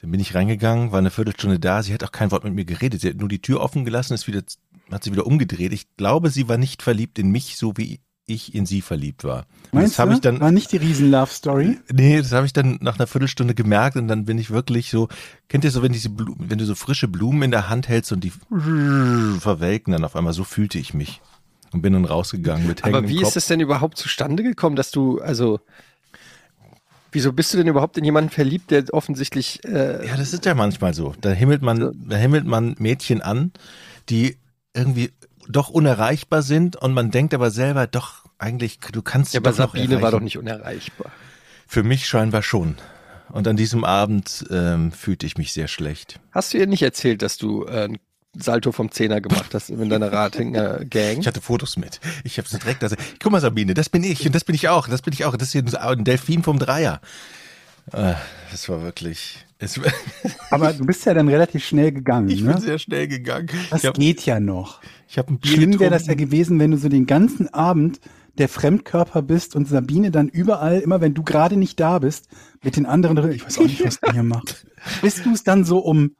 Dann 0.00 0.10
bin 0.10 0.18
ich 0.18 0.34
reingegangen, 0.34 0.90
war 0.90 0.98
eine 0.98 1.12
Viertelstunde 1.12 1.60
da, 1.60 1.82
sie 1.84 1.94
hat 1.94 2.02
auch 2.02 2.10
kein 2.10 2.32
Wort 2.32 2.42
mit 2.42 2.52
mir 2.52 2.64
geredet, 2.64 3.00
sie 3.00 3.10
hat 3.10 3.16
nur 3.18 3.28
die 3.28 3.40
Tür 3.40 3.60
offen 3.60 3.84
gelassen, 3.84 4.14
ist 4.14 4.26
wieder, 4.26 4.42
hat 4.90 5.04
sie 5.04 5.12
wieder 5.12 5.26
umgedreht. 5.26 5.72
Ich 5.72 5.96
glaube, 5.96 6.30
sie 6.30 6.48
war 6.48 6.58
nicht 6.58 6.82
verliebt 6.82 7.18
in 7.18 7.30
mich, 7.30 7.56
so 7.56 7.72
wie 7.76 8.00
ich 8.26 8.54
in 8.54 8.64
sie 8.64 8.80
verliebt 8.80 9.22
war. 9.24 9.44
Meinst 9.72 9.92
das 9.94 9.98
habe 9.98 10.10
du? 10.12 10.14
ich 10.16 10.20
dann, 10.22 10.40
War 10.40 10.50
nicht 10.50 10.72
die 10.72 10.78
Riesen-Love-Story? 10.78 11.78
Nee, 11.92 12.18
das 12.22 12.32
habe 12.32 12.46
ich 12.46 12.54
dann 12.54 12.78
nach 12.80 12.94
einer 12.98 13.06
Viertelstunde 13.06 13.54
gemerkt 13.54 13.96
und 13.96 14.08
dann 14.08 14.24
bin 14.24 14.38
ich 14.38 14.50
wirklich 14.50 14.88
so, 14.90 15.08
kennt 15.48 15.64
ihr 15.64 15.70
so, 15.70 15.82
wenn 15.82 15.92
diese 15.92 16.08
Blumen, 16.08 16.48
wenn 16.48 16.56
du 16.58 16.64
so 16.64 16.74
frische 16.74 17.06
Blumen 17.06 17.42
in 17.42 17.50
der 17.50 17.68
Hand 17.68 17.88
hältst 17.88 18.12
und 18.12 18.24
die 18.24 18.32
verwelken 19.40 19.92
dann 19.92 20.04
auf 20.04 20.16
einmal, 20.16 20.32
so 20.32 20.44
fühlte 20.44 20.78
ich 20.78 20.94
mich 20.94 21.20
und 21.72 21.82
bin 21.82 21.92
dann 21.92 22.04
rausgegangen 22.06 22.66
mit 22.66 22.84
Aber 22.84 23.08
wie 23.08 23.16
Kopf. 23.16 23.28
ist 23.28 23.36
es 23.36 23.46
denn 23.46 23.60
überhaupt 23.60 23.98
zustande 23.98 24.42
gekommen, 24.42 24.76
dass 24.76 24.90
du, 24.90 25.20
also, 25.20 25.60
wieso 27.12 27.32
bist 27.32 27.52
du 27.52 27.58
denn 27.58 27.66
überhaupt 27.68 27.98
in 27.98 28.04
jemanden 28.04 28.30
verliebt, 28.30 28.70
der 28.70 28.84
offensichtlich, 28.92 29.62
äh, 29.64 30.06
Ja, 30.06 30.16
das 30.16 30.32
ist 30.32 30.44
ja 30.46 30.54
manchmal 30.54 30.94
so. 30.94 31.14
Da 31.20 31.30
himmelt 31.30 31.60
man, 31.62 31.92
da 32.08 32.16
himmelt 32.16 32.46
man 32.46 32.74
Mädchen 32.78 33.20
an, 33.20 33.52
die 34.08 34.36
irgendwie 34.74 35.12
doch 35.48 35.68
unerreichbar 35.68 36.42
sind 36.42 36.76
und 36.76 36.92
man 36.92 37.10
denkt 37.10 37.34
aber 37.34 37.50
selber, 37.50 37.86
doch, 37.86 38.24
eigentlich, 38.38 38.78
du 38.80 39.02
kannst 39.02 39.34
ja, 39.34 39.40
aber 39.40 39.50
doch 39.50 39.56
Sabine 39.56 40.02
war 40.02 40.10
doch 40.10 40.20
nicht 40.20 40.38
unerreichbar. 40.38 41.10
Für 41.66 41.82
mich 41.82 42.06
scheinbar 42.06 42.42
schon. 42.42 42.76
Und 43.30 43.48
an 43.48 43.56
diesem 43.56 43.84
Abend 43.84 44.44
ähm, 44.50 44.92
fühlte 44.92 45.26
ich 45.26 45.38
mich 45.38 45.52
sehr 45.52 45.68
schlecht. 45.68 46.20
Hast 46.30 46.52
du 46.52 46.58
ihr 46.58 46.66
nicht 46.66 46.82
erzählt, 46.82 47.22
dass 47.22 47.36
du 47.36 47.64
äh, 47.64 47.84
einen 47.84 47.98
Salto 48.36 48.72
vom 48.72 48.90
Zehner 48.90 49.20
gemacht 49.20 49.54
hast 49.54 49.70
in 49.70 49.88
deiner 49.88 50.12
Radhänger-Gang? 50.12 51.20
Ich 51.20 51.26
hatte 51.26 51.40
Fotos 51.40 51.76
mit. 51.76 52.00
Ich 52.24 52.38
habe 52.38 52.48
so 52.48 52.58
direkt 52.58 52.82
also, 52.82 52.96
guck 53.20 53.32
mal 53.32 53.40
Sabine, 53.40 53.74
das 53.74 53.88
bin 53.88 54.04
ich 54.04 54.26
und 54.26 54.34
das 54.34 54.44
bin 54.44 54.54
ich 54.54 54.68
auch, 54.68 54.88
das 54.88 55.02
bin 55.02 55.12
ich 55.12 55.24
auch. 55.24 55.36
Das 55.36 55.48
ist 55.48 55.52
hier 55.52 55.82
ein 55.82 56.04
Delfin 56.04 56.42
vom 56.42 56.58
Dreier. 56.58 57.00
Äh, 57.92 58.14
Das 58.50 58.68
war 58.68 58.82
wirklich. 58.82 59.43
Es, 59.58 59.80
Aber 60.50 60.72
du 60.72 60.84
bist 60.84 61.04
ja 61.06 61.14
dann 61.14 61.28
relativ 61.28 61.64
schnell 61.64 61.92
gegangen. 61.92 62.28
ich 62.28 62.42
bin 62.44 62.52
ne? 62.52 62.60
sehr 62.60 62.78
schnell 62.78 63.08
gegangen. 63.08 63.48
Das 63.70 63.84
habe 63.84 63.98
geht 63.98 64.26
ja 64.26 64.40
noch. 64.40 64.80
ich 65.08 65.18
hab 65.18 65.30
ein 65.30 65.38
Bier 65.38 65.52
Schlimm 65.52 65.80
wäre 65.80 65.90
das 65.90 66.06
ja 66.06 66.14
gewesen, 66.14 66.58
wenn 66.58 66.72
du 66.72 66.76
so 66.76 66.88
den 66.88 67.06
ganzen 67.06 67.52
Abend 67.52 68.00
der 68.38 68.48
Fremdkörper 68.48 69.22
bist 69.22 69.54
und 69.54 69.68
Sabine 69.68 70.10
dann 70.10 70.28
überall, 70.28 70.80
immer 70.80 71.00
wenn 71.00 71.14
du 71.14 71.22
gerade 71.22 71.56
nicht 71.56 71.78
da 71.78 72.00
bist, 72.00 72.28
mit 72.62 72.76
den 72.76 72.84
anderen, 72.84 73.16
drin- 73.16 73.30
ich 73.32 73.44
weiß 73.44 73.58
auch 73.58 73.62
nicht, 73.62 73.84
was 73.84 74.00
du 74.00 74.12
hier 74.12 74.24
machst, 74.24 74.66
bis 75.02 75.22
du 75.22 75.32
es 75.32 75.44
dann 75.44 75.64
so 75.64 75.78
um 75.78 76.16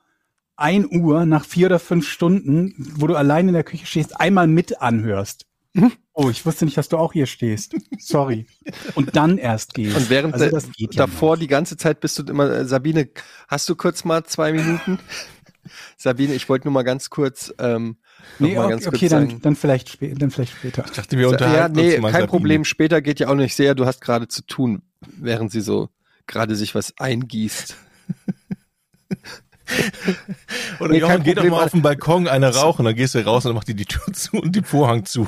ein 0.57 0.87
Uhr 0.89 1.27
nach 1.27 1.45
vier 1.45 1.67
oder 1.67 1.81
fünf 1.81 2.09
Stunden, 2.09 2.75
wo 2.97 3.09
du 3.09 3.17
allein 3.17 3.49
in 3.49 3.55
der 3.55 3.65
Küche 3.65 3.87
stehst, 3.87 4.21
einmal 4.21 4.47
mit 4.47 4.81
anhörst. 4.81 5.47
Oh, 6.17 6.31
ich 6.31 6.47
wusste 6.47 6.65
nicht, 6.65 6.77
dass 6.77 6.89
du 6.89 6.97
auch 6.97 7.13
hier 7.13 7.27
stehst. 7.27 7.75
Sorry. 7.99 8.47
Und 8.95 9.17
dann 9.17 9.37
erst 9.37 9.75
gehst. 9.75 9.97
Und 9.97 10.11
während 10.11 10.35
also 10.35 10.45
der, 10.45 10.53
das 10.53 10.71
geht 10.71 10.95
ja 10.95 11.07
davor 11.07 11.35
noch. 11.35 11.41
die 11.41 11.49
ganze 11.49 11.77
Zeit 11.77 11.99
bist 11.99 12.17
du 12.19 12.23
immer, 12.23 12.49
äh, 12.51 12.65
Sabine, 12.65 13.09
hast 13.49 13.69
du 13.69 13.75
kurz 13.75 14.05
mal 14.05 14.23
zwei 14.25 14.53
Minuten? 14.53 15.01
Sabine, 15.97 16.35
ich 16.35 16.49
wollte 16.49 16.69
nur 16.69 16.73
mal 16.73 16.85
ganz 16.85 17.11
kurz, 17.11 17.53
ähm, 17.59 17.97
Nee, 18.39 18.55
mal 18.55 18.67
okay, 18.67 18.71
ganz 18.71 18.87
okay 18.87 18.99
kurz 18.99 19.11
dann, 19.11 19.29
sagen. 19.29 19.43
dann, 19.43 19.57
vielleicht 19.57 19.99
dann 20.23 20.31
vielleicht 20.31 20.53
später. 20.53 20.85
Ich 20.85 20.93
dachte, 20.93 21.17
wir 21.19 21.25
Ja, 21.25 21.29
unterhalten 21.31 21.75
nee, 21.75 21.95
uns 21.95 22.03
mal 22.03 22.13
kein 22.13 22.21
Sabine. 22.21 22.29
Problem. 22.29 22.65
Später 22.65 23.03
geht 23.03 23.19
ja 23.19 23.29
auch 23.29 23.35
nicht 23.35 23.57
sehr. 23.57 23.75
Du 23.75 23.85
hast 23.85 24.01
gerade 24.01 24.29
zu 24.29 24.43
tun, 24.47 24.83
während 25.19 25.51
sie 25.51 25.61
so 25.61 25.89
gerade 26.29 26.55
sich 26.55 26.75
was 26.77 26.95
eingießt. 26.99 27.77
Oder 30.81 30.93
Nee, 30.93 30.99
Jochen, 30.99 31.23
geh 31.23 31.35
doch 31.35 31.45
mal 31.45 31.65
auf 31.65 31.73
den 31.73 31.83
Balkon, 31.83 32.29
eine 32.29 32.55
rauchen, 32.55 32.85
dann 32.85 32.95
gehst 32.95 33.15
du 33.15 33.25
raus 33.25 33.45
und 33.45 33.51
dann 33.51 33.57
macht 33.57 33.69
die 33.69 33.75
die 33.75 33.85
Tür 33.87 34.13
zu 34.13 34.37
und 34.37 34.55
den 34.55 34.65
Vorhang 34.65 35.05
zu. 35.05 35.27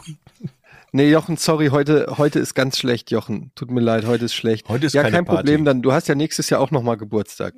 Nee, 0.92 1.10
Jochen, 1.10 1.36
sorry, 1.36 1.68
heute, 1.68 2.14
heute 2.16 2.38
ist 2.38 2.54
ganz 2.54 2.78
schlecht, 2.78 3.10
Jochen. 3.10 3.50
Tut 3.54 3.70
mir 3.70 3.80
leid, 3.80 4.06
heute 4.06 4.24
ist 4.24 4.34
schlecht. 4.34 4.68
Heute 4.68 4.86
ist 4.86 4.94
ja, 4.94 5.02
kein 5.02 5.24
Party. 5.24 5.42
Problem, 5.42 5.64
dann 5.64 5.82
du 5.82 5.92
hast 5.92 6.08
ja 6.08 6.14
nächstes 6.14 6.48
Jahr 6.50 6.60
auch 6.60 6.70
nochmal 6.70 6.96
Geburtstag. 6.96 7.54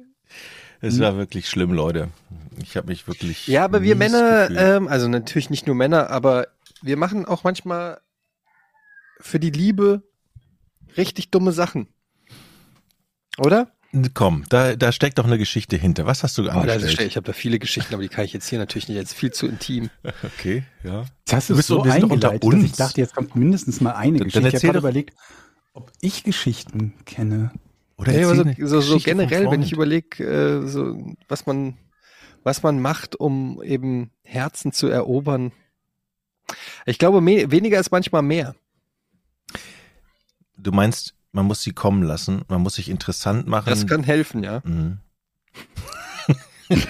Es 0.80 1.00
war 1.00 1.16
wirklich 1.16 1.48
schlimm, 1.48 1.72
Leute. 1.72 2.08
Ich 2.62 2.76
habe 2.76 2.88
mich 2.88 3.06
wirklich. 3.06 3.46
Ja, 3.48 3.64
aber 3.64 3.82
wir 3.82 3.96
Männer, 3.96 4.48
ähm, 4.50 4.88
also 4.88 5.08
natürlich 5.08 5.50
nicht 5.50 5.66
nur 5.66 5.74
Männer, 5.74 6.10
aber 6.10 6.48
wir 6.82 6.96
machen 6.96 7.26
auch 7.26 7.44
manchmal 7.44 8.00
für 9.20 9.40
die 9.40 9.50
Liebe 9.50 10.02
richtig 10.96 11.30
dumme 11.30 11.52
Sachen. 11.52 11.88
Oder? 13.38 13.72
Komm, 14.12 14.44
da, 14.50 14.76
da 14.76 14.92
steckt 14.92 15.18
doch 15.18 15.24
eine 15.24 15.38
Geschichte 15.38 15.76
hinter. 15.76 16.04
Was 16.04 16.22
hast 16.22 16.36
du 16.36 16.42
Oh, 16.42 16.44
das 16.46 16.54
angestellt? 16.56 16.92
ist, 17.00 17.00
ich 17.06 17.16
habe 17.16 17.24
da 17.26 17.32
viele 17.32 17.58
Geschichten, 17.58 17.94
aber 17.94 18.02
die 18.02 18.10
kann 18.10 18.24
ich 18.26 18.34
jetzt 18.34 18.46
hier 18.48 18.58
natürlich 18.58 18.86
nicht. 18.88 18.98
Jetzt 18.98 19.14
viel 19.14 19.32
zu 19.32 19.46
intim. 19.46 19.88
okay, 20.22 20.64
ja. 20.84 21.04
Jetzt 21.20 21.32
hast 21.32 21.50
Du 21.50 21.56
bist 21.56 21.68
so 21.68 21.82
wir 21.84 21.92
sind 21.92 22.04
unter 22.04 22.30
eingeleitet, 22.30 22.44
dass 22.52 22.58
ich 22.64 22.68
uns. 22.70 22.76
dachte, 22.76 23.00
jetzt 23.00 23.14
kommt 23.14 23.34
mindestens 23.34 23.80
mal 23.80 23.92
eine 23.92 24.18
Dann- 24.18 24.26
Geschichte. 24.28 24.50
dann 24.50 24.58
Ich 24.60 24.64
habe 24.68 24.78
überlegt, 24.78 25.14
ob 25.72 25.90
ich 26.02 26.22
Geschichten 26.22 26.94
kenne. 27.06 27.50
Oder 27.96 28.12
aber 28.12 28.36
so, 28.36 28.66
so, 28.66 28.80
so 28.82 28.98
generell, 28.98 29.50
wenn 29.50 29.62
ich 29.62 29.72
überlege, 29.72 30.22
äh, 30.22 30.68
so, 30.68 31.14
was 31.26 31.46
man, 31.46 31.78
was 32.44 32.62
man 32.62 32.80
macht, 32.80 33.16
um 33.16 33.62
eben 33.62 34.10
Herzen 34.22 34.70
zu 34.72 34.88
erobern. 34.88 35.50
Ich 36.86 36.98
glaube, 36.98 37.24
weniger 37.24 37.80
ist 37.80 37.90
manchmal 37.90 38.22
mehr. 38.22 38.54
Du 40.56 40.72
meinst, 40.72 41.14
man 41.32 41.46
muss 41.46 41.62
sie 41.62 41.72
kommen 41.72 42.02
lassen, 42.02 42.42
man 42.48 42.60
muss 42.62 42.74
sich 42.74 42.88
interessant 42.88 43.46
machen. 43.46 43.68
Das 43.70 43.86
kann 43.86 44.02
helfen, 44.02 44.42
ja. 44.42 44.60
Mhm. 44.64 44.98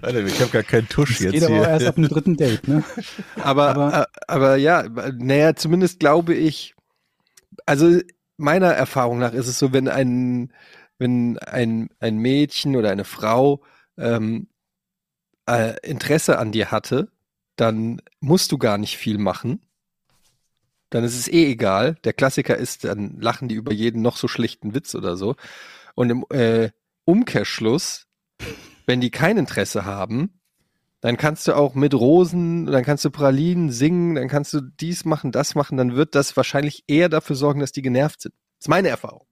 Warte, 0.00 0.20
ich 0.22 0.40
habe 0.40 0.50
gar 0.50 0.62
keinen 0.62 0.88
Tusch 0.88 1.10
Das 1.14 1.20
jetzt 1.20 1.32
geht 1.32 1.42
aber 1.44 1.54
hier. 1.54 1.68
erst 1.68 1.86
ab 1.86 1.94
dem 1.96 2.08
dritten 2.08 2.36
Date, 2.36 2.66
ne? 2.68 2.82
Aber, 3.42 3.68
Aber- 3.70 3.84
aber, 3.94 4.06
aber 4.26 4.56
ja, 4.56 4.84
naja, 5.16 5.54
zumindest 5.54 6.00
glaube 6.00 6.34
ich, 6.34 6.74
also 7.66 8.00
meiner 8.36 8.72
Erfahrung 8.72 9.18
nach 9.18 9.32
ist 9.32 9.46
es 9.48 9.58
so, 9.58 9.72
wenn 9.72 9.88
ein, 9.88 10.52
wenn 10.98 11.38
ein, 11.38 11.88
ein 12.00 12.18
Mädchen 12.18 12.76
oder 12.76 12.90
eine 12.90 13.04
Frau 13.04 13.62
ähm, 13.98 14.48
äh, 15.48 15.74
Interesse 15.82 16.38
an 16.38 16.52
dir 16.52 16.70
hatte, 16.70 17.10
dann 17.56 18.00
musst 18.20 18.52
du 18.52 18.58
gar 18.58 18.78
nicht 18.78 18.96
viel 18.96 19.18
machen. 19.18 19.60
Dann 20.90 21.04
ist 21.04 21.18
es 21.18 21.28
eh 21.28 21.50
egal. 21.50 21.96
Der 22.04 22.12
Klassiker 22.12 22.56
ist, 22.56 22.84
dann 22.84 23.20
lachen 23.20 23.48
die 23.48 23.54
über 23.54 23.72
jeden 23.72 24.02
noch 24.02 24.16
so 24.16 24.28
schlechten 24.28 24.74
Witz 24.74 24.94
oder 24.94 25.16
so. 25.16 25.36
Und 25.94 26.10
im 26.10 26.24
äh, 26.30 26.70
Umkehrschluss, 27.04 28.06
wenn 28.86 29.00
die 29.00 29.10
kein 29.10 29.36
Interesse 29.36 29.84
haben, 29.84 30.40
dann 31.00 31.16
kannst 31.16 31.46
du 31.46 31.54
auch 31.54 31.74
mit 31.74 31.94
Rosen, 31.94 32.66
dann 32.66 32.84
kannst 32.84 33.04
du 33.04 33.10
Pralinen 33.10 33.70
singen, 33.70 34.14
dann 34.14 34.28
kannst 34.28 34.52
du 34.52 34.60
dies 34.60 35.04
machen, 35.04 35.32
das 35.32 35.54
machen, 35.54 35.76
dann 35.76 35.94
wird 35.94 36.14
das 36.14 36.36
wahrscheinlich 36.36 36.84
eher 36.88 37.08
dafür 37.08 37.36
sorgen, 37.36 37.60
dass 37.60 37.72
die 37.72 37.82
genervt 37.82 38.22
sind. 38.22 38.34
Das 38.58 38.64
ist 38.64 38.68
meine 38.68 38.88
Erfahrung. 38.88 39.26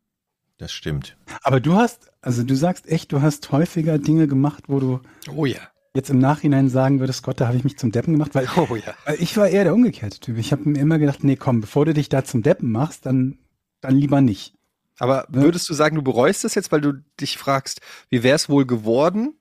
Das 0.59 0.73
stimmt. 0.73 1.17
Aber 1.43 1.61
du 1.61 1.75
hast, 1.75 2.13
also 2.21 2.45
du 2.45 2.55
sagst 2.55 2.87
echt, 2.87 3.13
du 3.13 3.23
hast 3.23 3.51
häufiger 3.51 3.99
Dinge 3.99 4.29
gemacht, 4.29 4.65
wo 4.69 4.79
du 4.79 5.01
Oh 5.35 5.47
ja. 5.47 5.61
Jetzt 5.95 6.11
im 6.11 6.19
Nachhinein 6.19 6.69
sagen 6.69 6.99
würdest, 7.01 7.23
Gott, 7.23 7.41
da 7.41 7.47
habe 7.47 7.57
ich 7.57 7.65
mich 7.65 7.79
zum 7.79 7.93
Deppen 7.93 8.13
gemacht, 8.15 8.35
weil 8.35 8.49
Oh 8.57 8.75
ja. 8.77 8.95
ich 9.19 9.37
war 9.37 9.49
eher 9.49 9.65
der 9.65 9.75
umgekehrte 9.75 10.19
Typ. 10.19 10.37
Ich 10.39 10.53
habe 10.53 10.69
mir 10.69 10.81
immer 10.81 10.99
gedacht, 10.99 11.23
nee, 11.23 11.37
komm, 11.37 11.61
bevor 11.61 11.85
du 11.85 11.95
dich 11.95 12.09
da 12.09 12.25
zum 12.25 12.43
Deppen 12.43 12.71
machst, 12.73 13.07
dann, 13.07 13.39
dann 13.81 13.95
lieber 13.95 14.21
nicht. 14.21 14.55
Aber 14.99 15.27
Ja. 15.33 15.43
würdest 15.43 15.69
du 15.69 15.75
sagen, 15.75 15.95
du 15.97 16.03
bereust 16.03 16.45
das 16.45 16.55
jetzt, 16.55 16.73
weil 16.73 16.81
du 16.81 16.95
dich 17.21 17.39
fragst, 17.39 17.81
wie 18.11 18.23
wäre 18.23 18.37
es 18.37 18.49
wohl 18.49 18.67
geworden? 18.67 19.35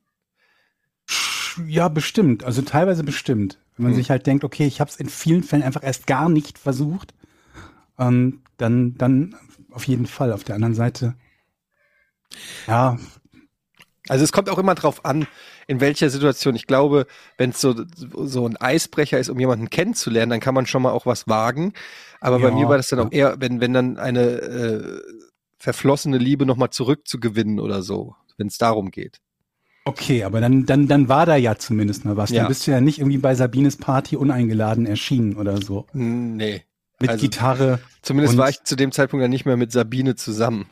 Ja, 1.68 1.88
bestimmt. 1.88 2.44
Also 2.44 2.62
teilweise 2.62 3.04
bestimmt. 3.04 3.60
Wenn 3.76 3.84
man 3.86 3.92
Hm. 3.94 3.98
sich 3.98 4.10
halt 4.12 4.28
denkt, 4.28 4.44
okay, 4.44 4.66
ich 4.68 4.80
habe 4.80 4.90
es 4.90 4.98
in 4.98 5.10
vielen 5.10 5.44
Fällen 5.44 5.64
einfach 5.64 5.84
erst 5.84 6.06
gar 6.08 6.30
nicht 6.30 6.58
versucht, 6.60 7.14
ähm, 7.98 8.42
dann, 8.58 8.96
dann 8.98 9.36
auf 9.72 9.86
jeden 9.86 10.06
Fall. 10.06 10.32
Auf 10.32 10.44
der 10.44 10.56
anderen 10.56 10.76
Seite, 10.76 11.16
ja, 12.68 12.98
Also 14.10 14.24
es 14.26 14.32
kommt 14.34 14.50
auch 14.50 14.58
immer 14.58 14.76
drauf 14.76 15.06
an, 15.06 15.28
in 15.68 15.80
welcher 15.80 16.10
Situation. 16.10 16.56
Ich 16.56 16.68
glaube, 16.68 17.08
wenn 17.38 17.52
es 17.52 17.62
so, 17.62 17.74
so 17.96 18.46
ein 18.46 18.58
Eisbrecher 18.58 19.20
ist, 19.20 19.30
um 19.30 19.40
jemanden 19.40 19.70
kennenzulernen, 19.70 20.30
dann 20.32 20.40
kann 20.42 20.54
man 20.56 20.66
schon 20.66 20.82
mal 20.82 20.92
auch 20.92 21.06
was 21.06 21.28
wagen. 21.28 21.74
Aber 22.20 22.40
bei 22.40 22.52
Ja, 22.52 22.52
mir 22.52 22.68
war 22.68 22.78
das 22.78 22.90
dann 22.90 23.00
auch 23.00 23.12
eher, 23.12 23.36
wenn, 23.40 23.62
wenn 23.62 23.74
dann 23.74 23.98
eine 23.98 24.22
äh, 24.22 25.02
verflossene 25.58 26.18
Liebe 26.18 26.46
nochmal 26.46 26.70
zurückzugewinnen 26.72 27.60
oder 27.60 27.82
so, 27.82 28.16
wenn 28.38 28.48
es 28.48 28.58
darum 28.58 28.92
geht. 28.92 29.20
okay, 29.86 30.24
aber 30.24 30.42
dann, 30.42 30.66
dann, 30.66 30.88
dann 30.88 31.10
war 31.10 31.26
da 31.26 31.36
ja 31.36 31.58
zumindest 31.58 32.06
mal 32.06 32.18
was. 32.18 32.32
Ja. 32.32 32.38
Dann 32.40 32.48
bist 32.48 32.66
du 32.68 32.72
ja 32.72 32.82
nicht 32.82 33.00
irgendwie 33.00 33.18
bei 33.18 33.36
Sabines 33.36 33.78
Party 33.78 34.16
uneingeladen 34.16 34.86
erschienen 34.86 35.36
oder 35.36 35.62
so. 35.62 35.88
Nee. 35.94 36.66
Mit 37.00 37.10
Also- 37.10 37.22
Gitarre 37.22 37.80
Zumindest 38.02 38.38
war 38.38 38.50
ich 38.50 38.62
zu 38.64 38.76
dem 38.76 38.92
Zeitpunkt 38.92 39.24
dann 39.24 39.32
nicht 39.32 39.46
mehr 39.46 39.56
mit 39.58 39.72
Sabine 39.72 40.16
zusammen, 40.16 40.68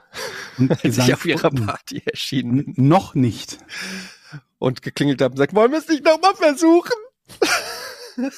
und 0.57 0.71
als 0.83 0.97
ich 0.97 1.13
auf 1.13 1.25
ihrer 1.25 1.49
Party 1.49 2.01
erschienen 2.05 2.73
bin 2.73 2.87
Noch 2.89 3.15
nicht. 3.15 3.57
und 4.59 4.81
geklingelt 4.81 5.21
habe 5.21 5.31
und 5.31 5.35
gesagt, 5.37 5.55
wollen 5.55 5.71
wir 5.71 5.79
es 5.79 5.87
nicht 5.87 6.03
nochmal 6.03 6.35
versuchen? 6.35 6.91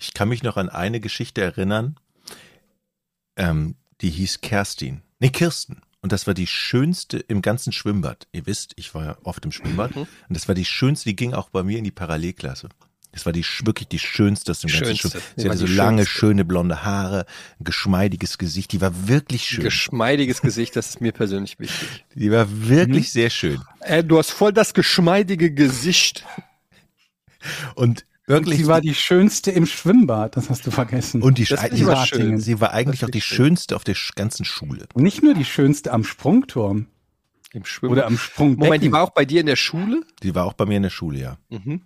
Ich 0.00 0.12
kann 0.12 0.28
mich 0.28 0.42
noch 0.42 0.56
an 0.56 0.68
eine 0.68 0.98
Geschichte 1.00 1.40
erinnern, 1.40 1.96
ähm, 3.36 3.76
die 4.00 4.10
hieß 4.10 4.40
Kerstin. 4.40 5.02
Nee, 5.20 5.30
Kirsten. 5.30 5.82
Und 6.00 6.10
das 6.10 6.26
war 6.26 6.34
die 6.34 6.48
schönste 6.48 7.18
im 7.18 7.42
ganzen 7.42 7.72
Schwimmbad. 7.72 8.26
Ihr 8.32 8.44
wisst, 8.46 8.72
ich 8.74 8.92
war 8.92 9.04
ja 9.04 9.16
oft 9.22 9.44
im 9.44 9.52
Schwimmbad. 9.52 9.94
Mhm. 9.94 10.00
Und 10.02 10.08
das 10.36 10.48
war 10.48 10.56
die 10.56 10.64
schönste, 10.64 11.08
die 11.10 11.16
ging 11.16 11.32
auch 11.32 11.48
bei 11.50 11.62
mir 11.62 11.78
in 11.78 11.84
die 11.84 11.92
Parallelklasse. 11.92 12.70
Das 13.12 13.26
war 13.26 13.32
die 13.34 13.44
wirklich 13.64 13.88
die 13.88 13.98
schönste 13.98 14.52
aus 14.52 14.60
dem 14.60 14.70
ganzen 14.70 14.86
Schönste. 14.96 15.08
Schwimmbad. 15.10 15.22
Die 15.36 15.40
Sie 15.42 15.46
war 15.46 15.50
hatte 15.52 15.58
so 15.60 15.66
die 15.66 15.74
lange, 15.74 15.98
schönste. 15.98 16.18
schöne 16.18 16.44
blonde 16.46 16.82
Haare, 16.84 17.26
ein 17.60 17.64
geschmeidiges 17.64 18.38
Gesicht. 18.38 18.72
Die 18.72 18.80
war 18.80 19.06
wirklich 19.08 19.44
schön. 19.44 19.64
Geschmeidiges 19.64 20.40
Gesicht, 20.40 20.74
das 20.76 20.88
ist 20.90 21.00
mir 21.02 21.12
persönlich 21.12 21.58
wichtig. 21.58 22.04
die 22.14 22.30
war 22.32 22.46
wirklich 22.68 23.04
Mhm. 23.08 23.10
sehr 23.10 23.30
schön. 23.30 23.60
Äh, 23.80 24.02
du 24.02 24.18
hast 24.18 24.30
voll 24.30 24.52
das 24.52 24.72
geschmeidige 24.74 25.52
Gesicht. 25.52 26.24
Und 27.74 28.06
wirklich. 28.26 28.58
Sie 28.58 28.66
war 28.66 28.80
die 28.80 28.94
schönste 28.94 29.50
im 29.50 29.66
Schwimmbad, 29.66 30.36
das 30.36 30.48
hast 30.48 30.66
du 30.66 30.70
vergessen. 30.70 31.22
und 31.22 31.38
die, 31.38 31.44
Das 31.44 31.58
aber 31.60 31.76
sie- 31.76 32.06
schön. 32.06 32.38
sie 32.38 32.60
war 32.60 32.72
eigentlich 32.72 33.00
Das 33.00 33.08
auch 33.08 33.12
die 33.12 33.20
schönste 33.20 33.76
auf 33.76 33.84
der 33.84 33.96
sch- 33.96 34.14
ganzen 34.14 34.44
Schule. 34.44 34.86
Und 34.94 35.02
nicht 35.02 35.22
nur 35.22 35.34
die 35.34 35.44
schönste 35.44 35.92
am 35.92 36.04
Sprungturm 36.04 36.86
Im 37.52 37.64
Schwimmen. 37.64 37.92
oder 37.92 38.06
am 38.06 38.16
Sprungbecken. 38.16 38.64
Moment, 38.64 38.84
die 38.84 38.92
war 38.92 39.02
auch 39.02 39.10
bei 39.10 39.24
dir 39.24 39.40
in 39.40 39.46
der 39.46 39.56
Schule? 39.56 40.02
Die 40.22 40.34
war 40.34 40.46
auch 40.46 40.54
bei 40.54 40.64
mir 40.66 40.76
in 40.76 40.84
der 40.84 40.90
Schule, 40.90 41.18
ja. 41.18 41.36
Mhm. 41.50 41.82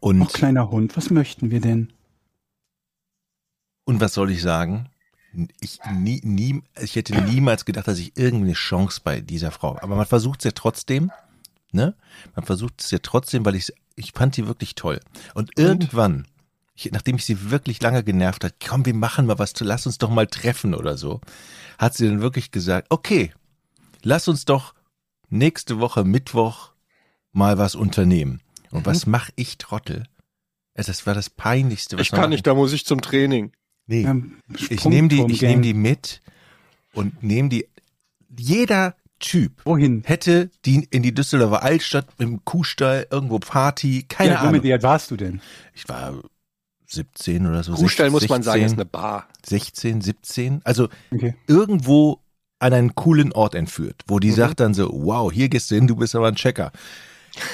Und 0.00 0.22
Oh, 0.22 0.26
kleiner 0.26 0.70
Hund, 0.70 0.96
was 0.96 1.10
möchten 1.10 1.50
wir 1.50 1.60
denn? 1.60 1.92
Und 3.84 4.00
was 4.00 4.14
soll 4.14 4.30
ich 4.30 4.42
sagen? 4.42 4.90
Ich, 5.60 5.78
nie, 5.94 6.20
nie, 6.24 6.62
ich 6.80 6.96
hätte 6.96 7.14
niemals 7.22 7.64
gedacht, 7.64 7.88
dass 7.88 7.98
ich 7.98 8.12
irgendwie 8.16 8.46
eine 8.46 8.54
Chance 8.54 9.00
bei 9.02 9.20
dieser 9.20 9.50
Frau. 9.50 9.78
Aber 9.80 9.96
man 9.96 10.06
versucht 10.06 10.40
es 10.40 10.44
ja 10.44 10.50
trotzdem, 10.52 11.10
ne? 11.72 11.94
Man 12.34 12.44
versucht 12.44 12.82
es 12.82 12.90
ja 12.90 12.98
trotzdem, 13.02 13.44
weil 13.44 13.54
ich, 13.54 13.72
ich 13.94 14.12
fand 14.12 14.36
die 14.36 14.46
wirklich 14.46 14.74
toll. 14.74 15.00
Und 15.34 15.58
irgendwann, 15.58 16.26
ich, 16.74 16.90
nachdem 16.92 17.16
ich 17.16 17.24
sie 17.24 17.50
wirklich 17.50 17.80
lange 17.82 18.04
genervt 18.04 18.44
hat, 18.44 18.54
komm, 18.64 18.86
wir 18.86 18.94
machen 18.94 19.26
mal 19.26 19.38
was, 19.38 19.58
lass 19.60 19.86
uns 19.86 19.98
doch 19.98 20.10
mal 20.10 20.26
treffen 20.26 20.74
oder 20.74 20.96
so, 20.96 21.20
hat 21.78 21.94
sie 21.94 22.06
dann 22.08 22.20
wirklich 22.20 22.50
gesagt, 22.50 22.86
okay, 22.90 23.32
lass 24.02 24.28
uns 24.28 24.44
doch 24.44 24.74
nächste 25.28 25.78
Woche 25.78 26.04
Mittwoch 26.04 26.72
mal 27.32 27.58
was 27.58 27.74
unternehmen. 27.74 28.40
Und 28.70 28.86
was 28.86 29.06
mache 29.06 29.32
ich, 29.36 29.58
Trottel? 29.58 30.04
Es- 30.74 30.86
Das 30.86 31.06
war 31.06 31.14
das 31.14 31.30
Peinlichste, 31.30 31.96
was 31.96 32.02
Ich 32.02 32.10
kann 32.10 32.20
machen 32.20 32.30
nicht, 32.30 32.46
da 32.46 32.54
muss 32.54 32.72
ich 32.72 32.84
zum 32.86 33.00
Training. 33.00 33.52
Nee. 33.86 34.02
Ähm, 34.04 34.38
Ich 34.70 34.84
nehme 34.84 35.08
die, 35.08 35.24
ich 35.28 35.42
nehme 35.42 35.62
die 35.62 35.74
mit 35.74 36.20
und 36.92 37.22
nehme 37.22 37.48
die. 37.48 37.66
Jeder 38.38 38.94
Typ 39.20 39.62
Wohin? 39.64 40.02
hätte 40.04 40.50
die 40.64 40.86
in 40.90 41.02
die 41.02 41.12
Düsseldorfer 41.12 41.62
Altstadt 41.64 42.06
im 42.18 42.44
Kuhstall 42.44 43.06
irgendwo 43.10 43.38
Party, 43.40 44.04
keine 44.08 44.34
ja, 44.34 44.40
Ahnung. 44.42 44.62
Wie 44.62 44.72
alt 44.72 44.82
warst 44.84 45.10
du 45.10 45.16
denn? 45.16 45.40
Ich 45.74 45.88
war 45.88 46.14
17 46.86 47.46
oder 47.46 47.64
so. 47.64 47.72
Kuhstall 47.72 48.10
16, 48.10 48.12
muss 48.12 48.28
man 48.28 48.42
sagen, 48.44 48.62
ist 48.62 48.70
16, 48.70 48.80
eine 48.80 48.84
Bar. 48.88 49.28
16, 49.44 50.00
17. 50.02 50.60
Also 50.64 50.88
Okay. 51.10 51.34
irgendwo 51.48 52.20
an 52.60 52.72
einen 52.72 52.94
coolen 52.94 53.32
Ort 53.32 53.54
entführt, 53.56 54.02
wo 54.06 54.18
die 54.20 54.30
Mhm. 54.30 54.34
sagt 54.34 54.60
dann 54.60 54.74
so, 54.74 54.88
wow, 54.92 55.32
hier 55.32 55.48
gehst 55.48 55.70
du 55.70 55.74
hin, 55.74 55.86
du 55.88 55.96
bist 55.96 56.14
aber 56.14 56.28
ein 56.28 56.36
Checker. 56.36 56.70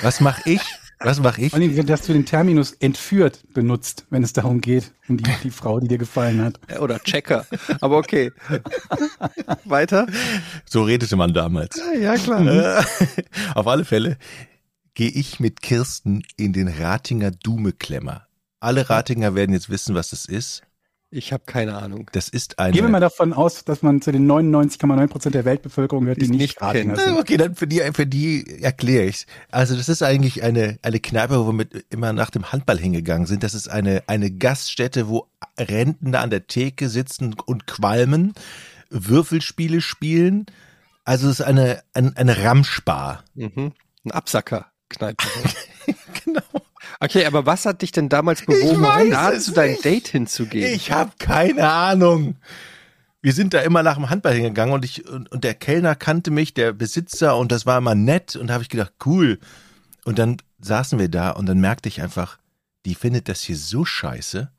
Was 0.02 0.20
mach 0.20 0.44
ich? 0.46 0.60
Was 1.04 1.20
mach 1.20 1.38
ich? 1.38 1.50
Vor 1.50 1.60
allem, 1.60 1.86
dass 1.86 2.02
du 2.02 2.12
den 2.12 2.24
Terminus 2.24 2.72
entführt 2.72 3.44
benutzt, 3.52 4.06
wenn 4.10 4.22
es 4.22 4.32
darum 4.32 4.60
geht, 4.60 4.92
um 5.08 5.18
die, 5.18 5.30
die 5.42 5.50
Frau, 5.50 5.78
die 5.80 5.88
dir 5.88 5.98
gefallen 5.98 6.42
hat. 6.42 6.58
Oder 6.80 6.98
Checker. 6.98 7.46
Aber 7.80 7.98
okay. 7.98 8.32
Weiter? 9.64 10.06
So 10.64 10.82
redete 10.82 11.16
man 11.16 11.34
damals. 11.34 11.80
Ja, 12.00 12.16
klar. 12.16 12.46
Äh, 12.46 12.82
Auf 13.54 13.66
alle 13.66 13.84
Fälle 13.84 14.16
gehe 14.94 15.10
ich 15.10 15.40
mit 15.40 15.60
Kirsten 15.60 16.22
in 16.36 16.52
den 16.52 16.68
Ratinger 16.68 17.30
Dume-Klemmer. 17.32 18.26
Alle 18.60 18.88
Ratinger 18.88 19.34
werden 19.34 19.52
jetzt 19.52 19.68
wissen, 19.68 19.94
was 19.94 20.10
das 20.10 20.24
ist. 20.24 20.62
Ich 21.10 21.32
habe 21.32 21.44
keine 21.46 21.76
Ahnung. 21.76 22.10
Das 22.12 22.28
ist 22.28 22.58
eine. 22.58 22.72
Gehen 22.72 22.84
wir 22.84 22.90
mal 22.90 22.98
davon 22.98 23.32
aus, 23.32 23.64
dass 23.64 23.82
man 23.82 24.02
zu 24.02 24.10
den 24.10 24.28
99,9 24.28 25.06
Prozent 25.06 25.34
der 25.36 25.44
Weltbevölkerung 25.44 26.04
gehört, 26.04 26.20
die 26.20 26.28
nicht 26.28 26.40
nicht 26.40 26.58
kennt. 26.58 26.98
sind. 26.98 27.16
Okay, 27.18 27.36
dann 27.36 27.54
für 27.54 27.68
die, 27.68 27.80
für 27.92 28.06
die 28.06 28.62
erkläre 28.62 29.04
ich's. 29.04 29.26
Also 29.52 29.76
das 29.76 29.88
ist 29.88 30.02
eigentlich 30.02 30.42
eine, 30.42 30.78
eine 30.82 30.98
Kneipe, 30.98 31.38
wo 31.38 31.46
wir 31.46 31.52
mit, 31.52 31.86
immer 31.90 32.12
nach 32.12 32.30
dem 32.30 32.50
Handball 32.50 32.78
hingegangen 32.78 33.26
sind. 33.26 33.44
Das 33.44 33.54
ist 33.54 33.68
eine, 33.68 34.02
eine 34.08 34.32
Gaststätte, 34.32 35.08
wo 35.08 35.28
Rentner 35.56 36.20
an 36.20 36.30
der 36.30 36.48
Theke 36.48 36.88
sitzen 36.88 37.36
und 37.46 37.68
qualmen, 37.68 38.34
Würfelspiele 38.90 39.80
spielen. 39.80 40.46
Also 41.04 41.28
es 41.28 41.40
ist 41.40 41.46
eine, 41.46 41.82
eine, 41.92 42.16
eine 42.16 42.42
Ramschbar. 42.42 43.22
Mhm. 43.34 43.72
Ein 44.04 44.10
Absacker-Kneipe. 44.10 45.24
Genau. 46.24 46.63
Okay, 47.00 47.26
aber 47.26 47.46
was 47.46 47.66
hat 47.66 47.82
dich 47.82 47.92
denn 47.92 48.08
damals 48.08 48.44
bewogen, 48.44 49.12
es 49.12 49.44
zu 49.44 49.52
deinem. 49.52 49.80
Date 49.80 50.08
hinzugehen? 50.08 50.74
Ich 50.74 50.92
habe 50.92 51.12
keine 51.18 51.68
Ahnung. 51.68 52.36
Wir 53.22 53.32
sind 53.32 53.54
da 53.54 53.60
immer 53.60 53.82
nach 53.82 53.94
dem 53.94 54.10
Handball 54.10 54.34
hingegangen 54.34 54.74
und 54.74 54.84
ich 54.84 55.08
und, 55.08 55.30
und 55.32 55.44
der 55.44 55.54
Kellner 55.54 55.94
kannte 55.94 56.30
mich, 56.30 56.52
der 56.54 56.72
Besitzer 56.72 57.36
und 57.36 57.52
das 57.52 57.64
war 57.64 57.78
immer 57.78 57.94
nett 57.94 58.36
und 58.36 58.48
da 58.48 58.54
habe 58.54 58.62
ich 58.62 58.68
gedacht, 58.68 58.92
cool. 59.06 59.38
Und 60.04 60.18
dann 60.18 60.36
saßen 60.60 60.98
wir 60.98 61.08
da 61.08 61.30
und 61.30 61.46
dann 61.46 61.58
merkte 61.58 61.88
ich 61.88 62.02
einfach, 62.02 62.38
die 62.84 62.94
findet 62.94 63.28
das 63.28 63.40
hier 63.42 63.56
so 63.56 63.84
scheiße. 63.84 64.50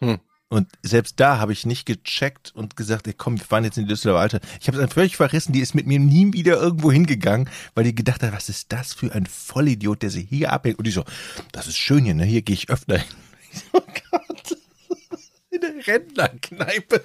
Hm. 0.00 0.18
Und 0.50 0.68
selbst 0.82 1.20
da 1.20 1.38
habe 1.38 1.52
ich 1.52 1.64
nicht 1.64 1.86
gecheckt 1.86 2.52
und 2.56 2.76
gesagt, 2.76 3.06
ey, 3.06 3.14
komm, 3.16 3.38
wir 3.38 3.44
fahren 3.46 3.62
jetzt 3.64 3.78
in 3.78 3.84
die 3.84 3.88
Düsseldorfer 3.88 4.20
Alter. 4.20 4.40
Ich 4.60 4.66
habe 4.66 4.76
es 4.76 4.82
dann 4.82 4.90
völlig 4.90 5.16
verrissen, 5.16 5.52
die 5.52 5.60
ist 5.60 5.74
mit 5.76 5.86
mir 5.86 6.00
nie 6.00 6.32
wieder 6.32 6.60
irgendwo 6.60 6.90
hingegangen, 6.90 7.48
weil 7.74 7.84
die 7.84 7.94
gedacht 7.94 8.22
hat, 8.24 8.32
was 8.32 8.48
ist 8.48 8.72
das 8.72 8.92
für 8.92 9.12
ein 9.14 9.26
Vollidiot, 9.26 10.02
der 10.02 10.10
sie 10.10 10.24
hier 10.24 10.52
abhängt. 10.52 10.78
Und 10.80 10.88
ich 10.88 10.94
so, 10.94 11.04
das 11.52 11.68
ist 11.68 11.78
schön 11.78 12.04
hier, 12.04 12.14
ne? 12.14 12.24
Hier 12.24 12.42
gehe 12.42 12.54
ich 12.54 12.68
öfter 12.68 12.98
hin. 12.98 13.06
Ich 13.52 13.58
so, 13.60 13.66
oh 13.78 13.80
Gott. 14.10 14.56
In 15.50 15.60
der 15.60 15.86
Rentnerkneipe. 15.86 17.04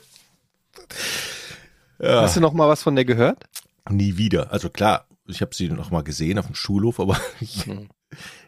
Ja, 1.99 2.21
Hast 2.21 2.35
du 2.35 2.39
noch 2.41 2.53
mal 2.53 2.67
was 2.67 2.83
von 2.83 2.95
der 2.95 3.05
gehört? 3.05 3.45
nie 3.89 4.17
wieder. 4.17 4.51
Also 4.51 4.69
klar, 4.69 5.07
ich 5.27 5.41
habe 5.41 5.53
sie 5.55 5.69
noch 5.69 5.91
mal 5.91 6.03
gesehen 6.03 6.37
auf 6.39 6.47
dem 6.47 6.55
Schulhof, 6.55 6.99
aber 6.99 7.19
ich, 7.39 7.65
Hm. 7.65 7.89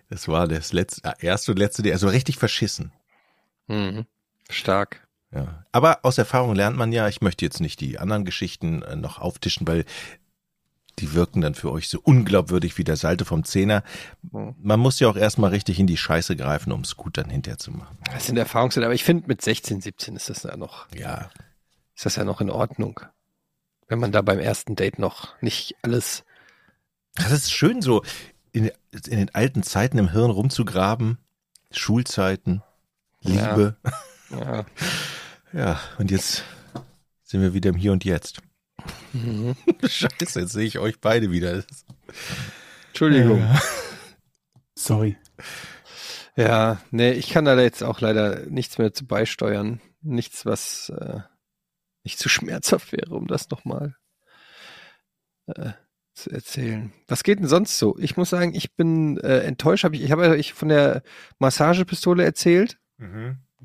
Das 0.10 0.28
war 0.28 0.48
das 0.48 0.74
letzte, 0.74 1.14
erste 1.20 1.52
und 1.52 1.58
letzte, 1.58 1.92
also 1.92 2.08
richtig 2.08 2.38
verschissen. 2.38 2.92
Mhm. 3.68 4.06
Stark. 4.50 5.08
Ja. 5.34 5.66
Aber 5.72 6.00
aus 6.04 6.18
Erfahrung 6.18 6.56
lernt 6.56 6.78
man 6.78 6.92
ja, 6.92 7.08
ich 7.08 7.22
möchte 7.22 7.44
jetzt 7.44 7.60
nicht 7.60 7.82
die 7.82 8.00
anderen 8.00 8.26
Geschichten 8.26 8.82
äh, 8.82 8.96
noch 8.96 9.20
auftischen, 9.20 9.68
weil 9.68 9.86
die 11.00 11.14
wirken 11.14 11.42
dann 11.42 11.54
für 11.54 11.72
euch 11.72 11.90
so 11.90 12.00
unglaubwürdig 12.02 12.78
wie 12.78 12.84
der 12.84 12.96
Salte 12.96 13.26
vom 13.26 13.44
Zehner. 13.44 13.84
Mhm. 14.32 14.56
Man 14.60 14.80
muss 14.80 15.00
ja 15.00 15.10
auch 15.10 15.16
erstmal 15.16 15.52
richtig 15.52 15.80
in 15.80 15.88
die 15.88 15.98
Scheiße 15.98 16.36
greifen, 16.36 16.72
um 16.72 16.82
es 16.82 16.96
gut 16.96 17.18
dann 17.18 17.30
hinterher 17.30 17.60
zu 17.60 17.72
machen. 17.72 17.98
Das 18.12 18.26
sind 18.26 18.38
Erfahrungswerte, 18.38 18.86
aber 18.86 18.96
ich 18.96 19.04
finde 19.04 19.28
mit 19.28 19.42
16, 19.42 19.82
17 19.82 20.16
ist 20.16 20.30
das 20.30 20.44
ja 20.44 20.58
noch, 20.58 20.88
Ja, 20.96 21.30
ist 21.96 22.06
das 22.06 22.16
ja 22.16 22.24
noch 22.24 22.42
in 22.42 22.50
Ordnung. 22.50 23.00
Wenn 23.88 24.00
man 24.00 24.12
da 24.12 24.22
beim 24.22 24.40
ersten 24.40 24.76
Date 24.76 25.00
noch 25.00 25.40
nicht 25.42 25.76
alles, 25.82 26.24
das 27.16 27.32
ist 27.32 27.52
schön 27.52 27.82
so 27.82 28.04
in, 28.52 28.72
in 28.92 29.18
den 29.18 29.34
alten 29.34 29.64
Zeiten 29.64 29.98
im 29.98 30.12
Hirn 30.12 30.32
rumzugraben. 30.32 31.18
Schulzeiten, 31.72 32.64
Liebe. 33.22 33.76
ja, 33.84 33.92
Ja, 35.54 35.80
und 35.98 36.12
jetzt 36.12 36.44
sind 37.24 37.42
wir 37.42 37.54
wieder 37.54 37.70
im 37.70 37.76
Hier 37.76 37.92
und 37.92 38.04
Jetzt. 38.06 38.42
mhm. 39.14 39.56
Scheiße, 39.84 40.40
jetzt 40.42 40.54
sehe 40.54 40.66
ich 40.66 40.80
euch 40.80 41.00
beide 41.00 41.32
wieder. 41.32 41.64
Entschuldigung. 42.90 43.40
Ja. 43.40 43.62
Sorry. 44.76 45.18
Ja, 46.36 46.80
nee, 46.92 47.12
ich 47.12 47.30
kann 47.30 47.46
da 47.46 47.60
jetzt 47.60 47.84
auch 47.84 48.00
leider 48.00 48.46
nichts 48.46 48.78
mehr 48.78 48.94
zu 48.94 49.08
beisteuern. 49.08 49.82
Nichts, 50.02 50.46
was 50.46 50.90
äh, 50.90 51.22
nicht 52.04 52.20
zu 52.20 52.30
schmerzhaft 52.30 52.92
wäre, 52.92 53.16
um 53.16 53.28
das 53.28 53.50
nochmal 53.50 53.96
äh, 55.48 55.72
zu 56.14 56.30
erzählen. 56.30 56.94
Was 57.08 57.24
geht 57.24 57.40
denn 57.40 57.48
sonst 57.48 57.78
so? 57.80 57.98
Ich 57.98 58.18
muss 58.18 58.30
sagen, 58.30 58.54
ich 58.54 58.76
bin 58.76 59.18
äh, 59.18 59.40
enttäuscht. 59.40 59.84
Hab 59.84 59.94
ich 59.94 60.04
ich 60.04 60.12
habe 60.12 60.26
ja 60.26 60.34
ich 60.36 60.54
von 60.54 60.70
der 60.70 61.02
Massagepistole 61.40 62.24
erzählt. 62.24 62.78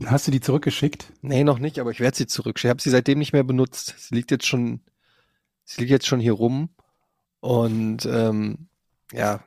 Hast 0.07 0.27
du 0.27 0.31
die 0.31 0.41
zurückgeschickt? 0.41 1.13
Nee, 1.23 1.45
noch 1.45 1.59
nicht, 1.59 1.79
aber 1.79 1.91
ich 1.91 2.01
werde 2.01 2.17
sie 2.17 2.27
zurückschicken. 2.27 2.69
Ich 2.69 2.71
habe 2.71 2.83
sie 2.83 2.91
seitdem 2.91 3.19
nicht 3.19 3.33
mehr 3.33 3.45
benutzt. 3.45 3.95
Sie 3.99 4.15
liegt 4.15 4.31
jetzt 4.31 4.47
schon, 4.47 4.81
sie 5.65 5.81
liegt 5.81 5.91
jetzt 5.91 6.07
schon 6.07 6.21
hier 6.21 6.33
rum. 6.33 6.71
Und 7.41 8.07
ähm, 8.07 8.69
ja, 9.13 9.45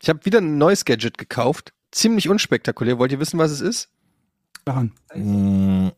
ich 0.00 0.08
habe 0.08 0.24
wieder 0.24 0.38
ein 0.40 0.58
neues 0.58 0.84
Gadget 0.84 1.18
gekauft. 1.18 1.72
Ziemlich 1.90 2.28
unspektakulär. 2.28 2.98
Wollt 2.98 3.12
ihr 3.12 3.20
wissen, 3.20 3.38
was 3.38 3.50
es 3.50 3.60
ist? 3.60 3.88
Daran. 4.64 4.92
Mm, 5.14 5.88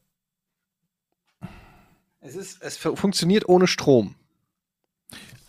Es 2.20 2.37
ist, 2.37 2.62
es 2.62 2.77
fu- 2.77 2.94
funktioniert 2.96 3.49
ohne 3.49 3.66
Strom. 3.66 4.14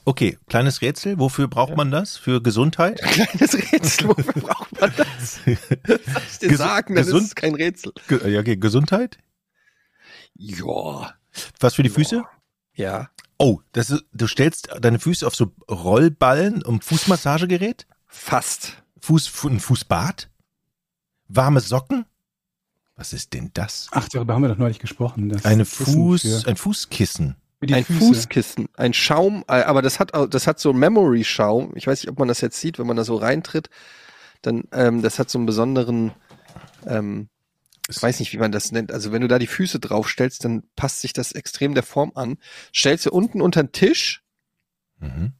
Okay, 0.05 0.37
kleines 0.47 0.81
Rätsel. 0.81 1.19
Wofür 1.19 1.47
braucht 1.47 1.71
Ja. 1.71 1.75
man 1.75 1.91
das? 1.91 2.17
Für 2.17 2.41
Gesundheit? 2.41 2.99
Kleines 3.01 3.53
Rätsel, 3.53 4.07
wofür 4.09 4.41
braucht 4.41 4.79
man 4.81 4.91
das? 4.97 5.35
Soll 5.45 5.53
ich 5.55 6.39
dir 6.39 6.49
Ges- 6.51 6.57
sagen, 6.57 6.95
das 6.95 7.07
gesund- 7.07 7.23
ist 7.25 7.35
kein 7.35 7.53
Rätsel. 7.55 7.93
Ge 8.07 8.27
ja, 8.31 8.39
okay, 8.39 8.57
Gesundheit? 8.57 9.17
Ja. 10.35 11.13
Was 11.59 11.75
für 11.75 11.83
die 11.83 11.89
Füße? 11.89 12.23
Ja. 12.73 13.09
Oh, 13.37 13.59
das 13.73 13.89
ist, 13.89 14.05
du 14.13 14.27
stellst 14.27 14.69
deine 14.81 14.99
Füße 14.99 15.25
auf 15.25 15.35
so 15.35 15.51
Rollballen 15.69 16.63
um 16.63 16.81
Fußmassagegerät? 16.81 17.85
Fast. 18.07 18.73
Fuß, 19.01 19.27
Fu- 19.27 19.49
ein 19.49 19.59
Fußbad? 19.59 20.29
Warme 21.27 21.59
Socken? 21.59 22.05
Was 22.95 23.13
ist 23.13 23.33
denn 23.33 23.49
das? 23.53 23.87
Ach, 23.91 24.07
darüber 24.09 24.33
haben 24.33 24.41
wir 24.43 24.49
doch 24.49 24.57
neulich 24.57 24.79
gesprochen. 24.79 25.29
Das 25.29 25.45
Eine 25.45 25.65
Fuß, 25.65 26.45
ein 26.45 26.55
Fußkissen. 26.57 27.35
Ein 27.69 27.85
Füße. 27.85 27.99
Fußkissen, 27.99 28.67
ein 28.75 28.93
Schaum, 28.93 29.43
äh, 29.47 29.61
aber 29.63 29.81
das 29.81 29.99
hat, 29.99 30.11
das 30.33 30.47
hat 30.47 30.59
so 30.59 30.73
Memory-Schaum. 30.73 31.73
Ich 31.75 31.85
weiß 31.85 32.01
nicht, 32.01 32.09
ob 32.09 32.17
man 32.17 32.27
das 32.27 32.41
jetzt 32.41 32.59
sieht, 32.59 32.79
wenn 32.79 32.87
man 32.87 32.97
da 32.97 33.03
so 33.03 33.15
reintritt. 33.15 33.69
Dann, 34.41 34.63
ähm, 34.71 35.01
das 35.03 35.19
hat 35.19 35.29
so 35.29 35.37
einen 35.37 35.45
besonderen, 35.45 36.11
ähm, 36.87 37.29
ich 37.87 38.01
weiß 38.01 38.19
nicht, 38.19 38.33
wie 38.33 38.37
man 38.37 38.51
das 38.51 38.71
nennt. 38.71 38.91
Also 38.91 39.11
wenn 39.11 39.21
du 39.21 39.27
da 39.27 39.37
die 39.37 39.47
Füße 39.47 39.79
draufstellst, 39.79 40.43
dann 40.43 40.63
passt 40.75 41.01
sich 41.01 41.13
das 41.13 41.33
extrem 41.33 41.75
der 41.75 41.83
Form 41.83 42.11
an. 42.15 42.37
Stellst 42.73 43.05
du 43.05 43.11
unten 43.11 43.41
unter 43.41 43.63
den 43.63 43.71
Tisch 43.71 44.23
Mhm. 44.99 45.33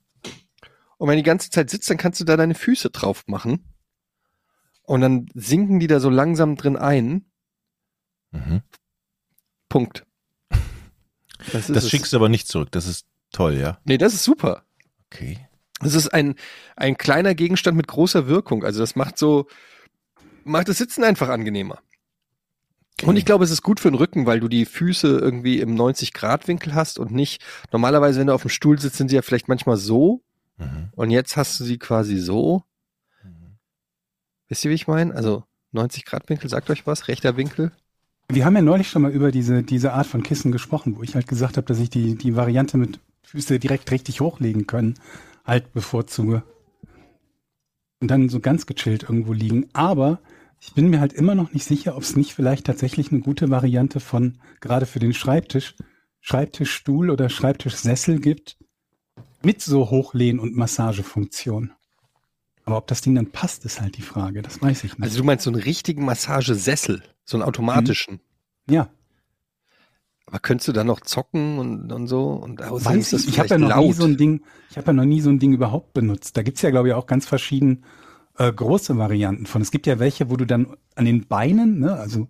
und 0.97 1.07
wenn 1.07 1.17
die 1.17 1.23
ganze 1.23 1.51
Zeit 1.51 1.69
sitzt, 1.69 1.88
dann 1.89 1.97
kannst 1.97 2.19
du 2.19 2.23
da 2.25 2.36
deine 2.36 2.55
Füße 2.55 2.89
drauf 2.89 3.23
machen. 3.27 3.65
Und 4.84 5.01
dann 5.01 5.27
sinken 5.36 5.79
die 5.79 5.88
da 5.88 5.99
so 5.99 6.10
langsam 6.10 6.55
drin 6.55 6.77
ein. 6.77 7.25
Mhm. 8.31 8.62
Punkt. 9.69 10.05
Das, 11.51 11.67
Das 11.67 11.89
schickst 11.89 12.13
du 12.13 12.17
aber 12.17 12.30
nicht 12.30 12.47
zurück. 12.47 12.69
Das 12.71 12.88
ist 12.88 13.06
toll, 13.32 13.56
ja? 13.56 13.80
Nee, 13.86 13.97
das 13.97 14.13
ist 14.13 14.23
super. 14.23 14.63
Okay. 15.08 15.39
Das 15.80 15.95
ist 15.95 16.10
ein, 16.10 16.36
ein 16.75 16.97
kleiner 16.97 17.34
Gegenstand 17.36 17.75
mit 17.75 17.88
großer 17.88 18.27
Wirkung. 18.27 18.63
Also 18.63 18.80
das 18.80 18.95
macht 18.95 19.17
so, 19.17 19.47
macht 20.43 20.67
das 20.69 20.77
Sitzen 20.77 21.04
einfach 21.04 21.30
angenehmer. 21.30 21.80
Und 23.04 23.15
ich 23.15 23.25
glaube, 23.25 23.43
es 23.43 23.49
ist 23.51 23.63
gut 23.63 23.80
für 23.80 23.89
den 23.89 23.95
Rücken, 23.97 24.27
weil 24.27 24.39
du 24.39 24.47
die 24.47 24.65
Füße 24.65 25.08
irgendwie 25.08 25.60
im 25.60 25.75
90-Grad-Winkel 25.75 26.75
hast 26.75 26.99
und 26.99 27.12
nicht, 27.12 27.41
normalerweise, 27.71 28.19
wenn 28.19 28.27
du 28.27 28.34
auf 28.34 28.43
dem 28.43 28.49
Stuhl 28.49 28.77
sitzt, 28.80 28.97
sind 28.97 29.10
sie 29.10 29.15
ja 29.15 29.21
vielleicht 29.23 29.47
manchmal 29.47 29.77
so 29.77 30.21
Mhm. 30.58 30.89
und 30.95 31.10
jetzt 31.10 31.38
hast 31.38 31.60
du 31.60 31.63
sie 31.63 31.80
quasi 31.80 32.17
so. 32.19 32.63
Mhm. 33.23 33.58
Wisst 34.47 34.63
ihr, 34.63 34.69
wie 34.69 34.75
ich 34.75 34.86
meine? 34.88 35.15
Also 35.15 35.45
90-Grad-Winkel, 35.73 36.47
sagt 36.49 36.69
euch 36.69 36.86
was? 36.86 37.08
Rechter 37.08 37.38
Winkel? 37.38 37.71
Wir 38.34 38.46
haben 38.46 38.56
ja 38.56 38.62
neulich 38.62 38.88
schon 38.88 39.02
mal 39.02 39.12
über 39.12 39.30
diese, 39.30 39.62
diese 39.62 39.91
Art 39.91 40.08
von 40.08 40.24
Kissen 40.24 40.54
gesprochen, 40.54 40.96
wo 40.96 41.04
ich 41.04 41.15
halt 41.15 41.28
gesagt 41.28 41.58
habe, 41.58 41.67
dass 41.67 41.80
ich 41.80 41.89
die, 41.89 42.15
die 42.15 42.38
Variante 42.38 42.78
mit 42.78 43.02
Füße 43.24 43.60
direkt 43.60 43.91
richtig 43.91 44.22
hochlegen 44.22 44.67
können, 44.67 44.96
halt 45.44 45.74
bevorzuge. 45.74 46.41
Und 48.00 48.10
dann 48.10 48.30
so 48.30 48.39
ganz 48.39 48.65
gechillt 48.65 49.04
irgendwo 49.04 49.34
liegen. 49.34 49.67
Aber 49.74 50.22
ich 50.62 50.74
bin 50.74 50.89
mir 50.89 51.02
halt 51.02 51.12
immer 51.12 51.36
noch 51.36 51.52
nicht 51.52 51.65
sicher, 51.65 51.98
ob 51.98 52.04
es 52.04 52.15
nicht 52.15 52.34
vielleicht 52.34 52.67
tatsächlich 52.67 53.12
eine 53.12 53.20
gute 53.20 53.50
Variante 53.50 54.00
von, 54.00 54.38
gerade 54.62 54.86
für 54.86 55.00
den 55.00 55.13
Schreibtisch, 55.13 55.76
Schreibtischstuhl 56.22 57.10
oder 57.10 57.28
Schreibtischsessel 57.28 58.22
gibt, 58.22 58.58
mit 59.44 59.62
so 59.62 59.89
Hochlehn- 59.89 60.39
und 60.39 60.56
Massagefunktion. 60.56 61.74
Aber 62.71 62.77
ob 62.77 62.88
das 62.88 63.01
Ding 63.01 63.15
dann 63.15 63.27
passt, 63.31 63.65
ist 63.65 63.81
halt 63.81 63.97
die 63.97 64.01
Frage. 64.01 64.41
Das 64.41 64.62
weiß 64.62 64.86
ich 64.86 64.93
nicht. 64.97 65.03
Also 65.03 65.17
du 65.17 65.25
meinst 65.25 65.43
so 65.43 65.51
einen 65.51 65.62
richtigen 65.62 66.05
Massagesessel, 66.05 67.03
so 67.25 67.36
einen 67.36 67.43
automatischen. 67.43 68.21
ja, 68.69 68.88
Aber 70.25 70.39
könntest 70.39 70.69
du 70.69 70.71
da 70.71 70.86
noch 70.86 71.01
zocken 71.01 71.60
und, 71.60 71.91
und 71.91 72.07
so? 72.07 72.29
Und 72.29 72.62
außerdem 72.63 72.99
Weiß 72.99 73.12
ich, 73.12 73.27
ich 73.27 73.39
habe 73.39 73.49
ja 73.49 73.57
noch 73.57 73.75
nie 73.75 73.88
laut. 73.88 73.95
so 73.95 74.05
ein 74.05 74.15
Ding, 74.15 74.41
ich 74.69 74.77
habe 74.77 74.88
ja 74.88 74.93
noch 74.93 75.03
nie 75.03 75.19
so 75.19 75.29
ein 75.29 75.39
Ding 75.39 75.51
überhaupt 75.51 75.93
benutzt. 75.93 76.38
Da 76.38 76.43
gibt's 76.43 76.62
ja, 76.62 76.69
glaube 76.69 76.88
ich, 76.88 76.93
auch 76.93 77.07
ganz 77.07 77.27
verschieden 77.27 77.84
äh, 78.38 78.49
große 78.53 78.97
Varianten 78.97 79.45
von. 79.47 79.62
Es 79.62 79.71
gibt 79.71 79.86
ja 79.86 79.99
welche, 79.99 80.29
wo 80.29 80.38
du 80.38 80.45
dann 80.45 80.77
an 80.95 81.03
den 81.03 81.27
Beinen, 81.27 81.79
ne, 81.79 81.91
also 81.93 82.21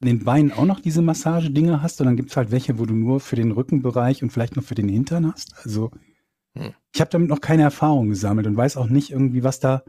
an 0.00 0.06
den 0.06 0.22
Beinen 0.22 0.52
auch 0.52 0.64
noch 0.64 0.78
diese 0.78 1.02
Massagedinger 1.02 1.82
hast 1.82 2.00
und 2.00 2.06
dann 2.06 2.14
gibt's 2.16 2.36
halt 2.36 2.52
welche, 2.52 2.78
wo 2.78 2.86
du 2.86 2.94
nur 2.94 3.18
für 3.18 3.34
den 3.34 3.50
Rückenbereich 3.50 4.22
und 4.22 4.30
vielleicht 4.30 4.54
noch 4.54 4.62
für 4.62 4.76
den 4.76 4.88
Hintern 4.88 5.32
hast. 5.32 5.54
Also 5.64 5.90
Hm. 6.54 6.74
ich 6.92 7.00
habe 7.00 7.10
damit 7.10 7.30
noch 7.30 7.40
keine 7.40 7.62
Erfahrung 7.62 8.10
gesammelt 8.10 8.46
und 8.46 8.56
weiß 8.56 8.76
auch 8.76 8.88
nicht 8.88 9.10
irgendwie, 9.10 9.42
was 9.42 9.58
da 9.58 9.82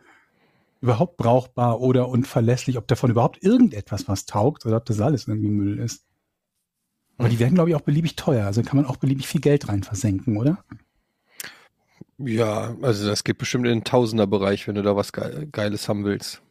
überhaupt 0.79 1.17
brauchbar 1.17 1.79
oder 1.81 2.09
unverlässlich, 2.09 2.77
ob 2.77 2.87
davon 2.87 3.11
überhaupt 3.11 3.41
irgendetwas 3.43 4.07
was 4.07 4.25
taugt 4.25 4.65
oder 4.65 4.77
ob 4.77 4.85
das 4.85 4.99
alles 4.99 5.27
irgendwie 5.27 5.49
Müll 5.49 5.79
ist. 5.79 6.05
Aber 7.17 7.29
die 7.29 7.39
werden, 7.39 7.55
glaube 7.55 7.69
ich, 7.69 7.75
auch 7.75 7.81
beliebig 7.81 8.15
teuer. 8.15 8.45
Also 8.45 8.63
kann 8.63 8.75
man 8.75 8.85
auch 8.85 8.97
beliebig 8.97 9.27
viel 9.27 9.39
Geld 9.39 9.69
rein 9.69 9.83
versenken, 9.83 10.37
oder? 10.37 10.63
Ja, 12.17 12.75
also 12.81 13.07
das 13.07 13.23
geht 13.23 13.37
bestimmt 13.37 13.65
in 13.65 13.79
den 13.79 13.83
Tausenderbereich, 13.83 14.67
wenn 14.67 14.75
du 14.75 14.81
da 14.81 14.95
was 14.95 15.13
Ge 15.13 15.47
Geiles 15.51 15.87
haben 15.87 16.03
willst. 16.05 16.41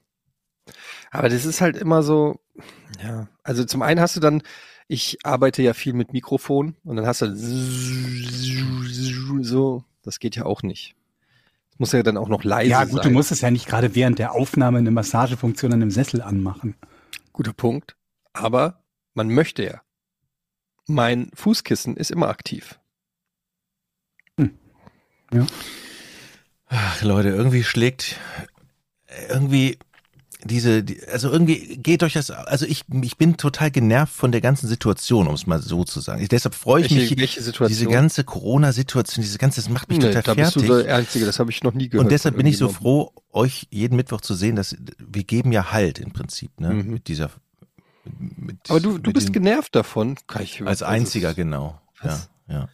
Aber 1.11 1.29
das 1.29 1.44
ist 1.44 1.61
halt 1.61 1.77
immer 1.77 2.03
so, 2.03 2.40
ja, 3.03 3.29
also 3.42 3.64
zum 3.64 3.83
einen 3.83 4.01
hast 4.01 4.16
du 4.16 4.20
dann, 4.20 4.42
ich 4.88 5.18
arbeite 5.25 5.62
ja 5.62 5.75
viel 5.75 5.92
mit 5.92 6.12
Mikrofon 6.12 6.77
und 6.85 6.96
dann 6.96 7.07
hast 7.07 7.22
du 7.22 7.35
so, 9.42 9.85
das 10.03 10.19
geht 10.19 10.37
ja 10.37 10.45
auch 10.45 10.62
nicht. 10.62 10.95
Das 11.71 11.79
muss 11.79 11.93
ja 11.93 12.03
dann 12.03 12.17
auch 12.17 12.29
noch 12.29 12.45
leise 12.45 12.71
Ja, 12.71 12.85
gut, 12.85 13.03
sein. 13.03 13.05
du 13.05 13.11
musst 13.11 13.33
es 13.33 13.41
ja 13.41 13.51
nicht 13.51 13.67
gerade 13.67 13.95
während 13.95 14.19
der 14.19 14.33
Aufnahme 14.33 14.79
eine 14.79 14.91
Massagefunktion 14.91 15.73
an 15.73 15.81
einem 15.83 15.91
Sessel 15.91 16.21
anmachen. 16.21 16.75
Guter 17.33 17.53
Punkt. 17.55 17.97
Aber 18.35 18.83
man 19.15 19.29
möchte 19.29 19.65
ja. 19.65 19.83
Mein 20.87 21.31
Fußkissen 21.35 21.97
ist 21.97 22.11
immer 22.11 22.29
aktiv. 22.29 22.79
Ach, 26.67 27.03
Leute, 27.03 27.31
irgendwie 27.31 27.65
schlägt 27.65 28.19
irgendwie 29.29 29.79
diese, 30.44 30.83
die, 30.83 31.00
also 31.09 31.31
irgendwie 31.31 31.76
geht 31.76 32.02
euch 32.02 32.14
das, 32.14 32.31
also 32.31 32.66
ich, 32.66 32.85
ich 33.02 33.16
bin 33.16 33.37
total 33.37 33.70
genervt 33.70 34.12
von 34.12 34.33
der 34.33 34.40
ganzen 34.40 34.66
Situation, 34.66 35.28
um 35.28 35.35
es 35.35 35.46
mal 35.46 35.61
so 35.62 35.85
zu 35.85 36.00
sagen. 36.00 36.20
Ich, 36.22 36.28
deshalb 36.28 36.55
freue 36.55 36.85
ich 36.85 36.90
Welche, 36.94 37.14
mich, 37.16 37.37
welche 37.37 37.66
diese 37.68 37.87
ganze 37.87 38.24
Corona-Situation, 38.24 39.22
diese 39.22 39.38
ganze, 39.38 39.61
das 39.61 39.68
macht 39.70 39.88
mich 39.88 39.98
Nee, 39.98 40.07
total 40.12 40.22
da 40.22 40.35
bist 40.35 40.52
fertig. 40.55 40.68
du 40.70 40.83
der 40.83 40.96
Einzige, 40.96 41.26
das 41.26 41.38
habe 41.38 41.50
ich 41.50 41.62
noch 41.62 41.74
nie 41.74 41.88
gehört. 41.88 42.07
Und 42.07 42.11
deshalb 42.12 42.37
bin 42.37 42.46
ich 42.46 42.59
so 42.59 42.68
froh, 42.68 43.12
euch 43.31 43.66
jeden 43.70 43.96
Mittwoch 43.96 44.20
zu 44.20 44.35
sehen, 44.35 44.57
dass 44.57 44.76
wir 44.98 45.24
geben 45.24 45.52
ja 45.52 45.70
Halt 45.72 45.98
im 45.98 46.12
Prinzip, 46.12 46.59
ne? 46.61 46.70
Mhm. 46.70 46.90
Mit 46.92 47.09
dieser. 47.09 47.31
Mit, 48.05 48.57
Aber 48.68 48.81
du, 48.81 48.98
du 48.98 49.12
bist 49.12 49.28
den- 49.28 49.33
genervt 49.35 49.74
davon. 49.76 50.16
Kann 50.26 50.42
ich, 50.42 50.61
als 50.66 50.81
das 50.81 50.88
einziger, 50.88 51.31
ist- 51.31 51.37
genau. 51.37 51.81
Ja, 52.02 52.11
Was? 52.11 52.31
ja. 52.48 52.68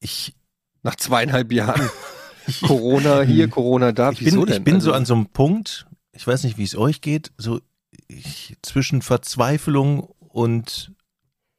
Ich, 0.00 0.34
Nach 0.82 0.96
zweieinhalb 0.96 1.50
Jahren 1.50 1.88
Corona 2.66 3.22
hier, 3.22 3.48
Corona 3.48 3.92
da. 3.92 4.10
ich 4.10 4.18
bin, 4.18 4.46
ich 4.48 4.62
bin 4.62 4.74
Also, 4.74 4.90
so 4.90 4.92
an 4.92 5.06
so 5.06 5.14
einem 5.14 5.26
Punkt, 5.26 5.86
ich 6.14 6.26
weiß 6.26 6.44
nicht, 6.44 6.58
wie 6.58 6.64
es 6.64 6.76
euch 6.76 7.00
geht, 7.00 7.32
so 7.36 7.60
ich, 8.08 8.56
zwischen 8.62 9.02
Verzweiflung 9.02 10.00
und 10.18 10.92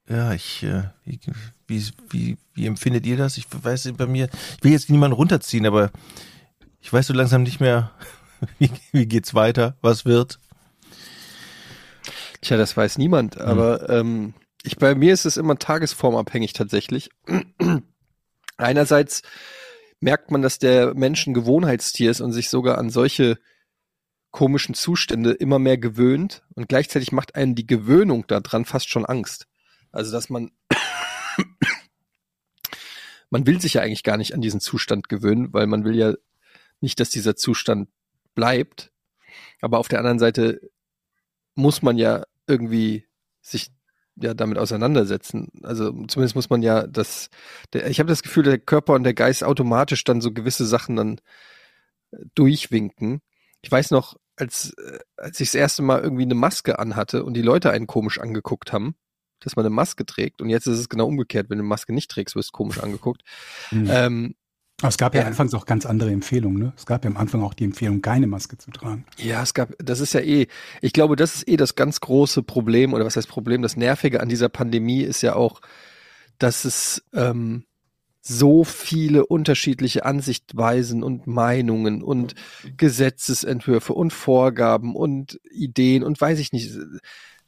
ja, 0.07 0.33
ich, 0.33 0.63
äh, 0.63 0.83
wie, 1.03 1.19
wie, 1.67 1.83
wie, 2.09 2.37
wie 2.53 2.65
empfindet 2.65 3.05
ihr 3.05 3.17
das? 3.17 3.37
Ich 3.37 3.47
weiß 3.51 3.91
bei 3.97 4.05
mir, 4.05 4.29
ich 4.57 4.63
will 4.63 4.71
jetzt 4.71 4.89
niemanden 4.89 5.15
runterziehen, 5.15 5.65
aber 5.65 5.91
ich 6.79 6.91
weiß 6.91 7.07
so 7.07 7.13
langsam 7.13 7.43
nicht 7.43 7.59
mehr, 7.59 7.91
wie, 8.59 8.69
wie 8.91 9.05
geht's 9.07 9.33
weiter, 9.33 9.77
was 9.81 10.05
wird. 10.05 10.39
Tja, 12.41 12.57
das 12.57 12.77
weiß 12.77 12.97
niemand, 12.99 13.39
aber 13.39 13.89
ähm, 13.89 14.35
ich, 14.61 14.77
bei 14.77 14.93
mir 14.93 15.13
ist 15.13 15.25
es 15.25 15.37
immer 15.37 15.57
tagesformabhängig 15.57 16.53
tatsächlich. 16.53 17.09
Einerseits 18.57 19.23
merkt 19.99 20.29
man, 20.29 20.43
dass 20.43 20.59
der 20.59 20.93
Mensch 20.93 21.25
ein 21.25 21.33
Gewohnheitstier 21.33 22.11
ist 22.11 22.21
und 22.21 22.31
sich 22.31 22.49
sogar 22.49 22.77
an 22.77 22.89
solche 22.91 23.39
komischen 24.35 24.75
Zustände 24.75 25.31
immer 25.31 25.59
mehr 25.59 25.77
gewöhnt 25.77 26.43
und 26.55 26.67
gleichzeitig 26.67 27.13
macht 27.13 27.35
einen 27.35 27.55
die 27.55 27.65
Gewöhnung 27.65 28.27
daran 28.27 28.65
fast 28.65 28.89
schon 28.89 29.05
Angst. 29.05 29.47
Also, 29.93 30.11
dass 30.11 30.29
man 30.29 30.51
man 33.29 33.47
will 33.47 33.61
sich 33.61 33.75
ja 33.75 33.81
eigentlich 33.81 34.03
gar 34.03 34.17
nicht 34.17 34.33
an 34.33 34.41
diesen 34.41 34.59
Zustand 34.59 35.07
gewöhnen, 35.07 35.53
weil 35.53 35.67
man 35.67 35.85
will 35.85 35.95
ja 35.95 36.15
nicht, 36.81 36.99
dass 36.99 37.11
dieser 37.11 37.37
Zustand 37.37 37.87
bleibt. 38.33 38.91
Aber 39.61 39.79
auf 39.79 39.87
der 39.87 39.99
anderen 39.99 40.19
Seite 40.19 40.59
muss 41.53 41.81
man 41.81 41.97
ja 41.97 42.25
irgendwie 42.45 43.07
sich 43.39 43.71
ja 44.17 44.33
damit 44.33 44.57
auseinandersetzen. 44.57 45.47
Also 45.63 45.91
zumindest 46.07 46.35
muss 46.35 46.49
man 46.49 46.61
ja 46.61 46.87
das, 46.87 47.29
der, 47.71 47.89
ich 47.89 47.99
habe 47.99 48.09
das 48.09 48.21
Gefühl, 48.21 48.43
der 48.43 48.59
Körper 48.59 48.95
und 48.95 49.05
der 49.05 49.13
Geist 49.13 49.45
automatisch 49.45 50.03
dann 50.03 50.19
so 50.19 50.33
gewisse 50.33 50.65
Sachen 50.65 50.97
dann 50.97 51.21
durchwinken. 52.33 53.21
Ich 53.61 53.71
weiß 53.71 53.91
noch, 53.91 54.17
als, 54.35 54.73
äh, 54.77 54.99
als 55.17 55.39
ich 55.39 55.49
das 55.49 55.55
erste 55.55 55.81
Mal 55.81 56.01
irgendwie 56.01 56.23
eine 56.23 56.35
Maske 56.35 56.79
anhatte 56.79 57.23
und 57.23 57.33
die 57.35 57.41
Leute 57.41 57.71
einen 57.71 57.87
komisch 57.87 58.19
angeguckt 58.19 58.73
haben, 58.73 58.95
dass 59.39 59.55
man 59.55 59.65
eine 59.65 59.73
Maske 59.75 60.05
trägt. 60.05 60.41
Und 60.41 60.49
jetzt 60.49 60.67
ist 60.67 60.79
es 60.79 60.89
genau 60.89 61.07
umgekehrt. 61.07 61.49
Wenn 61.49 61.57
du 61.57 61.63
eine 61.63 61.67
Maske 61.69 61.93
nicht 61.93 62.09
trägst, 62.11 62.35
wirst 62.35 62.49
du 62.49 62.53
komisch 62.53 62.79
angeguckt. 62.79 63.21
Mhm. 63.71 63.87
Ähm, 63.89 64.35
Aber 64.81 64.89
es 64.89 64.97
gab 64.97 65.15
ja, 65.15 65.21
Ja. 65.21 65.27
anfangs 65.27 65.53
auch 65.53 65.65
ganz 65.65 65.85
andere 65.85 66.11
Empfehlungen. 66.11 66.59
Ne? 66.59 66.73
Es 66.75 66.85
gab 66.85 67.05
ja 67.05 67.09
am 67.11 67.17
Anfang 67.17 67.43
auch 67.43 67.53
die 67.53 67.63
Empfehlung, 67.63 68.01
keine 68.01 68.27
Maske 68.27 68.57
zu 68.57 68.71
tragen. 68.71 69.05
Ja, 69.17 69.41
es 69.41 69.53
gab, 69.53 69.73
das 69.77 69.99
ist 70.01 70.13
ja 70.13 70.19
eh, 70.19 70.47
ich 70.81 70.91
glaube, 70.93 71.15
das 71.15 71.35
ist 71.35 71.47
eh 71.47 71.55
das 71.57 71.75
ganz 71.75 72.01
große 72.01 72.43
Problem, 72.43 72.93
oder 72.93 73.05
was 73.05 73.15
heißt 73.15 73.29
Problem, 73.29 73.61
das 73.61 73.77
Nervige 73.77 74.19
an 74.19 74.27
dieser 74.29 74.49
Pandemie 74.49 75.01
ist 75.01 75.21
ja 75.21 75.35
auch, 75.35 75.61
dass 76.39 76.65
es 76.65 77.03
ähm, 77.13 77.63
so 78.27 78.63
viele 78.63 79.25
unterschiedliche 79.25 80.03
Ansichtweisen 80.03 81.03
und 81.03 81.27
Meinungen 81.27 82.01
und 82.01 82.33
Gesetzesentwürfe 82.75 83.93
und 83.93 84.11
Vorgaben 84.11 84.95
und 84.95 85.39
Ideen 85.51 86.03
und 86.03 86.19
weiß 86.19 86.39
ich 86.39 86.51
nicht. 86.51 86.71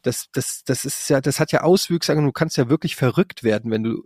Das, 0.04 0.28
das, 0.32 0.64
das 0.64 0.86
ist 0.86 1.10
ja, 1.10 1.20
das 1.20 1.40
hat 1.40 1.52
ja 1.52 1.62
Auswüchse, 1.62 2.16
du 2.16 2.32
kannst 2.32 2.58
ja 2.58 2.70
wirklich 2.70 2.96
verrückt 2.96 3.44
werden, 3.44 3.72
wenn 3.72 3.84
du 3.84 4.04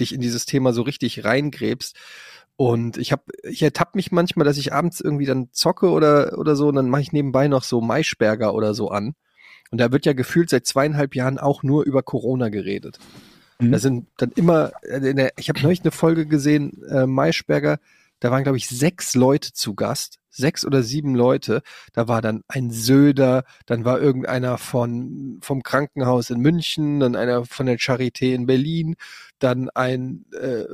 dich 0.00 0.12
in 0.12 0.20
dieses 0.20 0.44
Thema 0.44 0.72
so 0.72 0.82
richtig 0.82 1.24
reingräbst. 1.24 1.96
Und 2.56 2.96
ich 2.98 3.12
habe, 3.12 3.22
ich 3.44 3.62
ertappe 3.62 3.96
mich 3.96 4.10
manchmal, 4.10 4.44
dass 4.44 4.58
ich 4.58 4.72
abends 4.72 5.00
irgendwie 5.00 5.26
dann 5.26 5.50
zocke 5.52 5.90
oder 5.90 6.36
oder 6.36 6.56
so, 6.56 6.66
und 6.66 6.74
dann 6.74 6.90
mache 6.90 7.02
ich 7.02 7.12
nebenbei 7.12 7.46
noch 7.46 7.62
so 7.62 7.80
Maischberger 7.80 8.54
oder 8.54 8.74
so 8.74 8.90
an. 8.90 9.14
Und 9.70 9.78
da 9.80 9.92
wird 9.92 10.04
ja 10.04 10.14
gefühlt 10.14 10.50
seit 10.50 10.66
zweieinhalb 10.66 11.14
Jahren 11.14 11.38
auch 11.38 11.62
nur 11.62 11.84
über 11.84 12.02
Corona 12.02 12.48
geredet. 12.48 12.98
Mhm. 13.60 13.72
Da 13.72 13.78
sind 13.78 14.06
dann 14.16 14.30
immer, 14.32 14.72
äh, 14.82 14.96
in 15.10 15.16
der, 15.16 15.32
ich 15.36 15.48
habe 15.48 15.60
neulich 15.60 15.82
eine 15.82 15.90
Folge 15.90 16.26
gesehen, 16.26 16.82
äh, 16.90 17.06
Maischberger, 17.06 17.78
da 18.20 18.30
waren, 18.30 18.42
glaube 18.42 18.58
ich, 18.58 18.68
sechs 18.68 19.14
Leute 19.14 19.52
zu 19.52 19.74
Gast, 19.74 20.18
sechs 20.30 20.64
oder 20.64 20.82
sieben 20.82 21.14
Leute. 21.14 21.62
Da 21.92 22.08
war 22.08 22.20
dann 22.20 22.42
ein 22.48 22.70
Söder, 22.70 23.44
dann 23.66 23.84
war 23.84 24.00
irgendeiner 24.00 24.58
von 24.58 25.38
vom 25.40 25.62
Krankenhaus 25.62 26.30
in 26.30 26.40
München, 26.40 27.00
dann 27.00 27.14
einer 27.16 27.44
von 27.44 27.66
der 27.66 27.78
Charité 27.78 28.34
in 28.34 28.46
Berlin, 28.46 28.96
dann 29.38 29.70
ein 29.70 30.24
äh, 30.32 30.64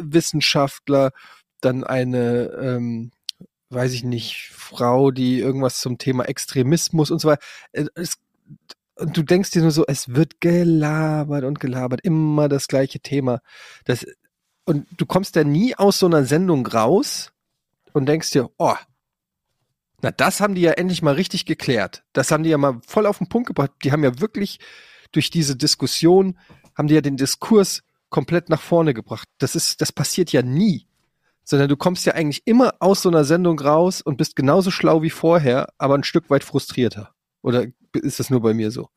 Wissenschaftler, 0.00 1.12
dann 1.60 1.84
eine, 1.84 2.50
ähm, 2.60 3.12
weiß 3.70 3.92
ich 3.92 4.04
nicht, 4.04 4.50
Frau, 4.52 5.10
die 5.12 5.38
irgendwas 5.40 5.80
zum 5.80 5.98
Thema 5.98 6.24
Extremismus 6.24 7.10
und 7.10 7.20
so 7.20 7.28
weiter. 7.28 7.42
Äh, 7.72 7.86
Es, 7.94 8.16
und 8.98 9.16
du 9.16 9.22
denkst 9.22 9.50
dir 9.52 9.62
nur 9.62 9.70
so, 9.70 9.84
es 9.86 10.14
wird 10.14 10.40
gelabert 10.40 11.44
und 11.44 11.60
gelabert, 11.60 12.00
immer 12.02 12.48
das 12.48 12.66
gleiche 12.66 13.00
Thema. 13.00 13.40
Das, 13.84 14.04
und 14.64 14.86
du 14.96 15.06
kommst 15.06 15.36
ja 15.36 15.44
nie 15.44 15.74
aus 15.76 16.00
so 16.00 16.06
einer 16.06 16.24
Sendung 16.24 16.66
raus 16.66 17.32
und 17.92 18.06
denkst 18.06 18.30
dir, 18.30 18.50
oh, 18.58 18.74
na, 20.00 20.10
das 20.10 20.40
haben 20.40 20.54
die 20.54 20.62
ja 20.62 20.72
endlich 20.72 21.02
mal 21.02 21.14
richtig 21.14 21.44
geklärt. 21.44 22.04
Das 22.12 22.30
haben 22.30 22.44
die 22.44 22.50
ja 22.50 22.58
mal 22.58 22.80
voll 22.86 23.06
auf 23.06 23.18
den 23.18 23.28
Punkt 23.28 23.48
gebracht. 23.48 23.72
Die 23.82 23.90
haben 23.92 24.04
ja 24.04 24.20
wirklich 24.20 24.60
durch 25.12 25.30
diese 25.30 25.56
Diskussion, 25.56 26.38
haben 26.76 26.88
die 26.88 26.94
ja 26.94 27.00
den 27.00 27.16
Diskurs 27.16 27.82
komplett 28.08 28.48
nach 28.48 28.60
vorne 28.60 28.94
gebracht. 28.94 29.28
Das 29.38 29.56
ist, 29.56 29.80
das 29.80 29.92
passiert 29.92 30.32
ja 30.32 30.42
nie. 30.42 30.86
Sondern 31.44 31.68
du 31.68 31.76
kommst 31.76 32.04
ja 32.04 32.14
eigentlich 32.14 32.42
immer 32.46 32.74
aus 32.80 33.02
so 33.02 33.08
einer 33.08 33.24
Sendung 33.24 33.58
raus 33.58 34.02
und 34.02 34.18
bist 34.18 34.36
genauso 34.36 34.70
schlau 34.70 35.02
wie 35.02 35.10
vorher, 35.10 35.68
aber 35.78 35.94
ein 35.94 36.04
Stück 36.04 36.30
weit 36.30 36.44
frustrierter. 36.44 37.14
Oder 37.42 37.66
ist 37.94 38.20
das 38.20 38.30
nur 38.30 38.40
bei 38.40 38.54
mir 38.54 38.70
so? 38.70 38.88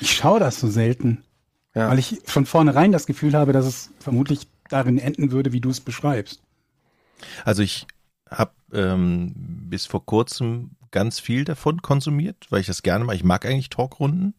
Ich 0.00 0.12
schaue 0.12 0.40
das 0.40 0.58
so 0.60 0.68
selten, 0.68 1.22
Ja. 1.74 1.88
weil 1.90 1.98
ich 1.98 2.20
von 2.24 2.46
vornherein 2.46 2.92
das 2.92 3.06
Gefühl 3.06 3.34
habe, 3.34 3.52
dass 3.52 3.66
es 3.66 3.90
vermutlich 3.98 4.46
darin 4.68 4.98
enden 4.98 5.30
würde, 5.32 5.52
wie 5.52 5.60
du 5.60 5.70
es 5.70 5.80
beschreibst. 5.80 6.40
Also 7.44 7.62
ich 7.62 7.86
habe 8.30 8.52
ähm, 8.72 9.32
bis 9.36 9.86
vor 9.86 10.04
kurzem 10.06 10.70
ganz 10.90 11.20
viel 11.20 11.44
davon 11.44 11.82
konsumiert, 11.82 12.46
weil 12.50 12.60
ich 12.60 12.66
das 12.66 12.82
gerne 12.82 13.04
mache. 13.04 13.16
Ich 13.16 13.24
mag 13.24 13.44
eigentlich 13.46 13.70
Talkrunden, 13.70 14.34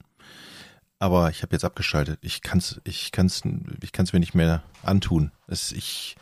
aber 1.00 1.30
ich 1.30 1.42
habe 1.44 1.54
jetzt 1.54 1.66
abgeschaltet. 1.66 2.20
Ich 2.22 2.42
kann's, 2.42 2.82
ich 2.84 3.12
kann's, 3.12 3.42
ich 3.82 3.92
kann's 3.92 4.14
mir 4.14 4.20
nicht 4.20 4.36
mehr 4.36 4.64
antun. 4.84 5.32
Es, 5.48 5.72
ich 5.72 6.16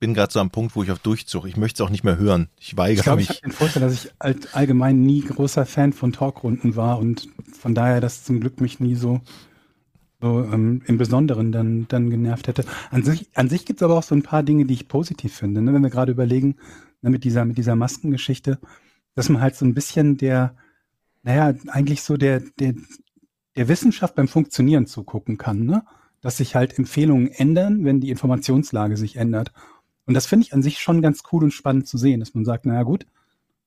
bin 0.00 0.14
gerade 0.14 0.32
so 0.32 0.40
am 0.40 0.50
Punkt, 0.50 0.74
wo 0.74 0.82
ich 0.82 0.90
auf 0.90 0.98
Durchzug. 0.98 1.46
Ich 1.46 1.56
möchte 1.56 1.82
es 1.82 1.86
auch 1.86 1.90
nicht 1.90 2.04
mehr 2.04 2.16
hören. 2.16 2.48
Ich 2.58 2.68
Ich 2.68 2.76
weigere 2.76 3.06
ich 3.12 3.16
mich. 3.16 3.28
habe 3.28 3.40
den 3.42 3.52
Vorteil, 3.52 3.82
dass 3.82 3.92
ich 3.92 4.12
all, 4.18 4.34
allgemein 4.52 5.02
nie 5.02 5.20
großer 5.20 5.66
Fan 5.66 5.92
von 5.92 6.12
Talkrunden 6.12 6.74
war 6.74 6.98
und 6.98 7.28
von 7.52 7.74
daher 7.74 8.00
das 8.00 8.24
zum 8.24 8.40
Glück 8.40 8.60
mich 8.60 8.80
nie 8.80 8.94
so, 8.94 9.20
so 10.20 10.42
ähm, 10.42 10.82
im 10.86 10.98
Besonderen 10.98 11.52
dann, 11.52 11.86
dann 11.88 12.10
genervt 12.10 12.48
hätte. 12.48 12.64
An 12.90 13.04
sich, 13.04 13.28
an 13.34 13.48
sich 13.48 13.66
gibt 13.66 13.80
es 13.80 13.84
aber 13.84 13.96
auch 13.98 14.02
so 14.02 14.14
ein 14.14 14.22
paar 14.22 14.42
Dinge, 14.42 14.64
die 14.64 14.74
ich 14.74 14.88
positiv 14.88 15.34
finde. 15.34 15.60
Ne? 15.60 15.72
Wenn 15.74 15.82
wir 15.82 15.90
gerade 15.90 16.12
überlegen, 16.12 16.56
ne, 17.02 17.10
mit 17.10 17.24
dieser, 17.24 17.44
mit 17.44 17.58
dieser 17.58 17.76
Maskengeschichte, 17.76 18.58
dass 19.14 19.28
man 19.28 19.42
halt 19.42 19.54
so 19.54 19.66
ein 19.66 19.74
bisschen 19.74 20.16
der, 20.16 20.56
naja, 21.22 21.54
eigentlich 21.68 22.02
so 22.02 22.16
der, 22.16 22.40
der, 22.58 22.74
der 23.56 23.68
Wissenschaft 23.68 24.14
beim 24.14 24.28
Funktionieren 24.28 24.86
zugucken 24.86 25.36
kann, 25.36 25.66
ne? 25.66 25.84
Dass 26.22 26.36
sich 26.36 26.54
halt 26.54 26.78
Empfehlungen 26.78 27.28
ändern, 27.28 27.84
wenn 27.84 28.00
die 28.00 28.10
Informationslage 28.10 28.96
sich 28.96 29.16
ändert. 29.16 29.52
Und 30.10 30.14
das 30.14 30.26
finde 30.26 30.44
ich 30.44 30.52
an 30.52 30.60
sich 30.60 30.80
schon 30.80 31.02
ganz 31.02 31.22
cool 31.30 31.44
und 31.44 31.52
spannend 31.52 31.86
zu 31.86 31.96
sehen, 31.96 32.18
dass 32.18 32.34
man 32.34 32.44
sagt, 32.44 32.66
naja 32.66 32.82
gut, 32.82 33.06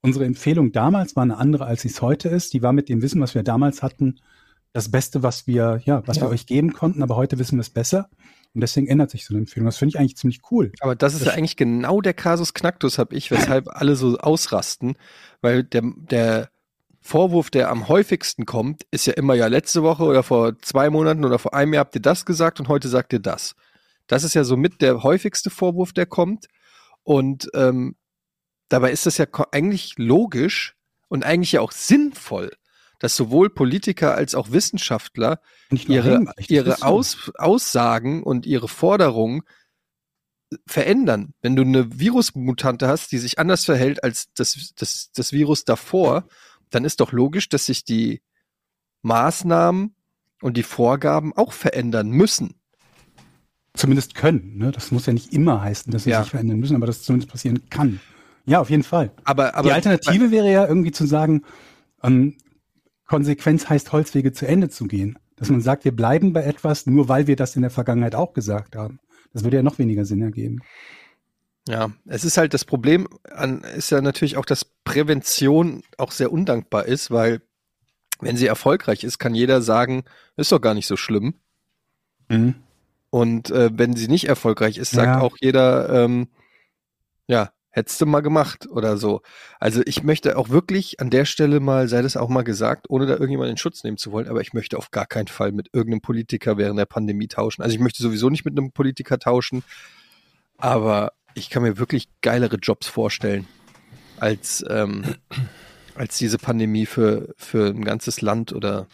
unsere 0.01 0.25
Empfehlung 0.25 0.73
damals 0.73 1.15
war 1.15 1.23
eine 1.23 1.38
andere, 1.38 1.63
als 1.67 1.84
sie 1.84 1.88
es 1.88 2.01
heute 2.01 2.27
ist. 2.27 2.51
Die 2.51 2.62
war 2.62 2.73
mit 2.73 2.89
dem 2.89 3.01
Wissen, 3.01 3.21
was 3.21 3.34
wir 3.34 3.43
damals 3.43 3.82
hatten, 3.82 4.19
das 4.73 4.91
Beste, 4.91 5.23
was 5.23 5.47
wir, 5.47 5.79
ja, 5.86 6.06
was 6.06 6.17
Ja. 6.17 6.23
wir 6.23 6.29
euch 6.29 6.45
geben 6.45 6.73
konnten, 6.73 7.01
aber 7.01 7.15
heute 7.15 7.39
wissen 7.39 7.56
wir 7.56 7.62
es 7.62 7.69
besser. 7.69 8.10
Und 8.53 8.60
deswegen 8.60 8.88
ändert 8.88 9.10
sich 9.10 9.23
so 9.25 9.34
eine 9.34 9.39
Empfehlung. 9.39 9.67
Das 9.67 9.77
finde 9.77 9.91
ich 9.95 9.99
eigentlich 9.99 10.17
ziemlich 10.17 10.41
cool. 10.51 10.73
Aber 10.82 10.97
das 10.97 11.13
ist 11.13 11.21
Das 11.21 11.29
ja 11.29 11.38
eigentlich 11.38 11.56
genau 11.56 12.01
der 12.01 12.13
Kasus 12.13 12.53
Knacktus, 12.53 12.97
hab 12.97 13.13
ich, 13.13 13.32
weshalb 13.32 13.69
alle 13.73 13.95
so 13.95 14.17
ausrasten, 14.17 14.97
weil 15.39 15.63
der, 15.63 15.84
der 15.95 16.49
Vorwurf, 16.99 17.49
der 17.51 17.69
am 17.71 17.88
häufigsten 17.88 18.45
kommt, 18.45 18.84
ist 18.91 19.06
ja 19.08 19.13
immer 19.13 19.36
ja 19.36 19.47
letzte 19.47 19.82
Woche 19.82 20.03
oder 20.03 20.23
vor 20.23 20.60
zwei 20.60 20.89
Monaten 20.89 21.23
oder 21.23 21.39
vor 21.39 21.53
einem 21.53 21.71
Jahr 21.71 21.86
habt 21.86 21.95
ihr 21.95 22.01
das 22.01 22.25
gesagt 22.25 22.60
und 22.60 22.67
heute 22.67 22.89
sagt 22.89 23.13
ihr 23.13 23.19
das. 23.19 23.56
Das 24.08 24.24
ist 24.24 24.34
ja 24.34 24.44
so 24.44 24.58
mit 24.58 24.82
der 24.82 25.04
häufigste 25.04 25.50
Vorwurf, 25.50 25.94
der 25.94 26.06
kommt. 26.06 26.48
Und 27.04 27.50
ähm, 27.54 27.96
dabei 28.70 28.92
ist 28.92 29.06
das 29.06 29.18
ja 29.18 29.28
eigentlich 29.52 29.96
logisch 29.98 30.76
und 31.08 31.26
eigentlich 31.26 31.54
ja 31.54 31.62
auch 31.62 31.72
sinnvoll, 31.72 32.52
dass 33.00 33.16
sowohl 33.16 33.50
Politiker 33.50 34.16
als 34.16 34.36
auch 34.36 34.51
Wissenschaftler 34.51 35.41
ihre, 35.70 36.26
ihre. 36.47 36.82
Aus, 36.82 37.32
Aussagen 37.36 38.24
und 38.24 38.45
ihre 38.45 38.68
Forderungen 38.68 39.41
verändern. 40.68 41.34
Wenn 41.41 41.56
du 41.56 41.64
eine 41.64 41.99
Virusmutante 41.99 42.88
hast, 42.88 43.12
die 43.12 43.18
sich 43.18 43.39
anders 43.39 43.66
verhält 43.66 44.04
als 44.04 44.32
das, 44.34 44.74
das, 44.76 45.12
das 45.14 45.32
Virus 45.32 45.66
davor, 45.66 46.28
dann 46.70 46.86
ist 46.86 46.99
doch 46.99 47.12
logisch, 47.12 47.49
dass 47.49 47.66
sich 47.66 47.84
die 47.84 48.22
Maßnahmen 49.01 49.95
und 50.41 50.58
die 50.58 50.64
Vorgaben 50.64 51.34
auch 51.34 51.54
verändern 51.54 52.10
müssen. 52.10 52.60
Zumindest 53.76 54.13
können. 54.15 54.57
Ne? 54.57 54.71
Das 54.71 54.91
muss 54.91 55.05
ja 55.07 55.13
nicht 55.13 55.34
immer 55.34 55.61
heißen, 55.61 55.91
dass 55.91 56.03
sie 56.03 56.11
Ja. 56.11 56.21
sich 56.21 56.32
verändern 56.32 56.59
müssen, 56.59 56.76
aber 56.76 56.86
dass 56.86 56.97
es 56.97 57.03
zumindest 57.03 57.32
passieren 57.32 57.69
kann. 57.69 57.99
Ja, 58.45 58.59
auf 58.59 58.69
jeden 58.69 58.84
Fall. 58.84 59.11
Aber, 59.24 59.55
aber 59.55 59.69
die 59.69 59.74
Alternative 59.74 60.30
wäre 60.32 60.51
ja 60.51 60.67
irgendwie 60.67 60.91
zu 60.91 61.05
sagen, 61.07 61.43
ähm, 62.03 62.38
Konsequenz 63.07 63.69
heißt 63.69 63.91
Holzwege 63.91 64.32
zu 64.34 64.47
Ende 64.47 64.69
zu 64.69 64.86
gehen. 64.86 65.17
Dass 65.36 65.49
man 65.49 65.61
sagt, 65.61 65.84
wir 65.86 65.91
bleiben 65.95 66.32
bei 66.34 66.43
etwas, 66.43 66.86
nur 66.86 67.09
weil 67.09 67.26
wir 67.28 67.36
das 67.36 67.55
in 67.55 67.63
der 67.63 67.71
Vergangenheit 67.71 68.15
auch 68.15 68.34
gesagt 68.34 68.76
haben. 68.76 68.99
Das 69.34 69.43
würde 69.43 69.57
ja 69.57 69.63
noch 69.63 69.80
weniger 69.80 70.05
Sinn 70.05 70.21
ergeben. 70.21 70.59
Ja, 71.67 71.91
es 72.05 72.24
ist 72.24 72.38
halt 72.38 72.53
das 72.53 72.65
Problem, 72.65 73.07
an, 73.32 73.61
ist 73.76 73.89
ja 73.89 74.01
natürlich 74.01 74.38
auch, 74.38 74.45
dass 74.45 74.65
Prävention 74.65 75.82
auch 75.97 76.11
sehr 76.11 76.32
undankbar 76.32 76.86
ist, 76.86 77.09
weil 77.09 77.41
wenn 78.19 78.38
sie 78.38 78.47
erfolgreich 78.47 79.03
ist, 79.03 79.17
kann 79.17 79.34
jeder 79.34 79.61
sagen, 79.61 80.03
ist 80.38 80.51
doch 80.51 80.61
gar 80.61 80.74
nicht 80.74 80.88
so 80.88 80.97
schlimm. 80.97 81.36
Mhm. 82.30 82.55
Und 83.14 83.51
äh, 83.51 83.70
wenn 83.72 83.95
sie 83.95 84.07
nicht 84.07 84.28
erfolgreich 84.28 84.80
ist, 84.80 84.89
sagt 84.89 85.05
Ja. 85.05 85.22
auch 85.22 85.38
jeder, 85.39 85.88
ähm, 86.03 86.30
ja, 87.28 87.51
hättest 87.70 88.01
du 88.01 88.07
mal 88.07 88.22
gemacht 88.22 88.68
oder 88.68 88.97
so. 88.97 89.22
Also 89.59 89.84
ich 89.86 90.01
möchte 90.01 90.36
auch 90.36 90.49
wirklich 90.49 90.99
an 90.99 91.11
der 91.11 91.26
Stelle 91.26 91.59
mal, 91.59 91.88
sei 91.88 92.01
das 92.01 92.18
auch 92.18 92.28
mal 92.28 92.41
gesagt, 92.41 92.89
ohne 92.89 93.05
da 93.05 93.14
irgendjemanden 93.14 93.51
in 93.51 93.57
Schutz 93.57 93.84
nehmen 93.84 93.97
zu 93.97 94.11
wollen, 94.11 94.28
aber 94.28 94.41
ich 94.41 94.53
möchte 94.53 94.80
auf 94.80 94.89
gar 94.89 95.05
keinen 95.05 95.28
Fall 95.28 95.51
mit 95.51 95.70
irgendeinem 95.74 96.01
Politiker 96.01 96.57
während 96.57 96.80
der 96.80 96.88
Pandemie 96.88 97.28
tauschen. 97.28 97.61
Also 97.61 97.76
ich 97.76 97.80
möchte 97.80 98.01
sowieso 98.01 98.32
nicht 98.32 98.45
mit 98.45 98.57
einem 98.57 98.72
Politiker 98.72 99.20
tauschen, 99.20 99.64
aber 100.57 101.11
ich 101.36 101.51
kann 101.51 101.61
mir 101.61 101.78
wirklich 101.78 102.09
geilere 102.22 102.55
Jobs 102.55 102.88
vorstellen 102.88 103.45
als, 104.18 104.66
ähm, 104.68 105.03
als 105.93 106.18
diese 106.18 106.39
Pandemie 106.39 106.88
für, 106.88 107.36
für 107.38 107.68
ein 107.68 107.86
ganzes 107.86 108.22
Land 108.22 108.53
oder 108.53 108.88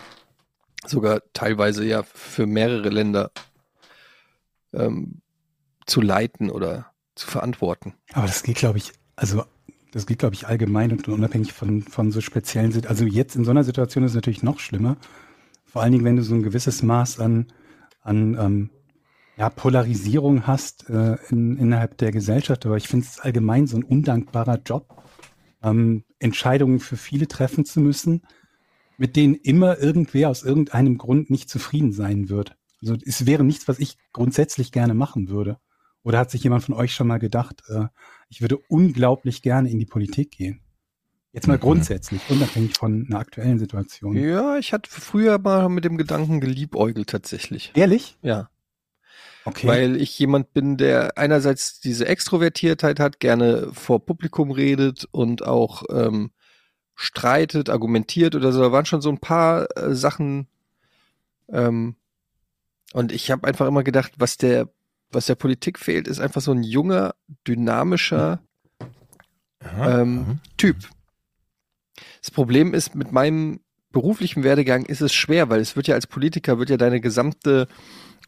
sogar 0.86 1.22
teilweise 1.32 1.86
ja 1.86 2.04
für 2.04 2.48
mehrere 2.48 2.90
Länder 2.90 3.32
ähm, 4.74 5.22
zu 5.86 6.02
leiten 6.02 6.50
oder 6.50 6.88
zu 7.16 7.28
verantworten. 7.28 7.94
Aber 8.14 8.28
das 8.28 8.44
geht, 8.44 8.58
glaube 8.58 8.78
ich, 8.78 8.94
also 9.16 9.44
das 9.92 10.06
geht, 10.06 10.20
glaube 10.20 10.36
ich, 10.36 10.48
allgemein 10.48 10.92
und 10.92 11.08
unabhängig 11.08 11.54
von, 11.54 11.82
von 11.82 12.12
so 12.12 12.22
speziellen 12.22 12.72
Sit- 12.72 12.88
Also 12.88 13.06
jetzt 13.06 13.36
in 13.36 13.44
so 13.44 13.52
einer 13.52 13.64
Situation 13.64 14.04
ist 14.04 14.12
es 14.12 14.16
natürlich 14.16 14.44
noch 14.44 14.60
schlimmer. 14.60 14.98
Vor 15.66 15.82
allen 15.82 15.92
Dingen, 15.92 16.06
wenn 16.06 16.16
du 16.16 16.24
so 16.24 16.36
ein 16.36 16.44
gewisses 16.44 16.84
Maß 16.84 17.20
an, 17.20 17.48
an 18.02 18.38
ähm, 18.40 18.70
ja, 19.36 19.50
Polarisierung 19.50 20.46
hast 20.46 20.90
äh, 20.90 21.18
in, 21.30 21.58
innerhalb 21.58 21.98
der 21.98 22.12
Gesellschaft. 22.12 22.66
Aber 22.66 22.78
ich 22.78 22.88
finde 22.88 23.08
es 23.08 23.20
allgemein 23.20 23.68
so 23.68 23.78
ein 23.78 23.84
undankbarer 23.84 24.60
Job, 24.66 25.02
ähm, 25.64 26.04
Entscheidungen 26.20 26.80
für 26.80 26.98
viele 26.98 27.28
treffen 27.28 27.66
zu 27.66 27.80
müssen, 27.80 28.22
mit 28.98 29.16
denen 29.16 29.36
immer 29.36 29.80
irgendwer 29.80 30.30
aus 30.30 30.44
irgendeinem 30.44 30.98
Grund 30.98 31.30
nicht 31.30 31.50
zufrieden 31.50 31.94
sein 31.94 32.30
wird. 32.30 32.58
Also 32.82 32.96
es 33.06 33.26
wäre 33.26 33.44
nichts, 33.44 33.68
was 33.68 33.80
ich 33.80 33.98
grundsätzlich 34.14 34.72
gerne 34.72 34.94
machen 34.94 35.30
würde. 35.30 35.58
Oder 36.04 36.20
hat 36.20 36.32
sich 36.32 36.44
jemand 36.44 36.64
von 36.64 36.76
euch 36.76 36.94
schon 36.94 37.08
mal 37.08 37.20
gedacht, 37.20 37.62
äh, 37.68 37.86
ich 38.30 38.42
würde 38.42 38.58
unglaublich 38.70 39.42
gerne 39.42 39.70
in 39.70 39.80
die 39.80 39.86
Politik 39.86 40.32
gehen? 40.32 40.62
Jetzt 41.34 41.48
mal 41.48 41.58
Mhm. 41.58 41.62
grundsätzlich, 41.62 42.22
unabhängig 42.30 42.76
von 42.78 43.06
einer 43.08 43.20
aktuellen 43.20 43.60
Situation. 43.60 44.16
Ja, 44.16 44.58
ich 44.58 44.74
hatte 44.74 44.90
früher 44.90 45.38
mal 45.40 45.70
mit 45.70 45.86
dem 45.86 45.98
Gedanken 45.98 46.40
geliebäugelt 46.40 47.10
tatsächlich. 47.10 47.72
Ehrlich? 47.76 48.18
Ja, 48.22 48.50
Okay. 49.46 49.68
weil 49.68 49.96
ich 49.96 50.18
jemand 50.20 50.54
bin, 50.54 50.78
der 50.78 51.18
einerseits 51.18 51.80
diese 51.80 52.08
Extrovertiertheit 52.08 53.00
hat, 53.00 53.20
gerne 53.20 53.70
vor 53.74 54.06
Publikum 54.06 54.52
redet 54.52 55.08
und 55.12 55.44
auch 55.46 55.84
ähm, 55.92 56.32
streitet, 56.96 57.70
argumentiert 57.70 58.36
oder 58.36 58.52
so. 58.52 58.62
Da 58.62 58.72
waren 58.72 58.86
schon 58.86 59.02
so 59.02 59.10
ein 59.10 59.20
paar 59.20 59.68
äh, 59.78 59.96
Sachen. 59.96 60.48
Ähm, 61.50 61.96
und 62.94 63.12
ich 63.12 63.32
habe 63.32 63.48
einfach 63.48 63.68
immer 63.68 63.84
gedacht, 63.84 64.14
was 64.18 64.38
der, 64.38 64.70
was 65.12 65.26
der 65.26 65.36
Politik 65.36 65.80
fehlt, 65.80 66.08
ist 66.08 66.20
einfach 66.20 66.42
so 66.42 66.52
ein 66.52 66.64
junger, 66.64 67.16
dynamischer 67.48 68.42
Aha, 69.64 70.02
ähm, 70.02 70.26
aha. 70.26 70.40
Typ. 70.58 70.78
Das 72.22 72.32
Problem 72.32 72.74
ist, 72.74 72.96
mit 72.96 73.12
meinem 73.12 73.60
beruflichen 73.92 74.44
Werdegang 74.44 74.86
ist 74.86 75.02
es 75.02 75.14
schwer, 75.14 75.50
weil 75.50 75.60
es 75.60 75.76
wird 75.76 75.88
ja 75.88 75.96
als 75.96 76.08
Politiker, 76.08 76.60
wird 76.60 76.70
ja 76.70 76.78
deine 76.78 77.02
gesamte 77.02 77.68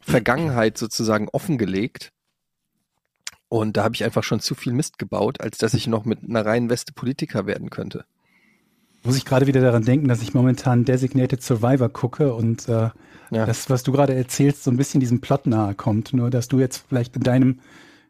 Vergangenheit 0.01 0.77
sozusagen 0.77 1.29
offengelegt. 1.29 2.11
Und 3.47 3.77
da 3.77 3.83
habe 3.83 3.95
ich 3.95 4.03
einfach 4.03 4.23
schon 4.23 4.39
zu 4.39 4.55
viel 4.55 4.73
Mist 4.73 4.97
gebaut, 4.97 5.41
als 5.41 5.57
dass 5.57 5.73
ich 5.73 5.87
noch 5.87 6.05
mit 6.05 6.23
einer 6.23 6.45
reinen 6.45 6.69
Weste 6.69 6.93
Politiker 6.93 7.45
werden 7.45 7.69
könnte. 7.69 8.05
Muss 9.03 9.17
ich 9.17 9.25
gerade 9.25 9.47
wieder 9.47 9.61
daran 9.61 9.83
denken, 9.83 10.07
dass 10.07 10.21
ich 10.21 10.33
momentan 10.33 10.85
Designated 10.85 11.41
Survivor 11.41 11.89
gucke 11.89 12.33
und 12.33 12.67
äh, 12.69 12.89
Ja. 13.31 13.45
das, 13.45 13.69
was 13.69 13.83
du 13.83 13.91
gerade 13.91 14.13
erzählst, 14.13 14.63
so 14.63 14.71
ein 14.71 14.77
bisschen 14.77 14.99
diesem 14.99 15.21
Plot 15.21 15.47
nahe 15.47 15.73
kommt. 15.73 16.13
Nur, 16.13 16.29
dass 16.29 16.47
du 16.47 16.59
jetzt 16.59 16.83
vielleicht 16.87 17.15
in 17.15 17.23
deinem, 17.23 17.59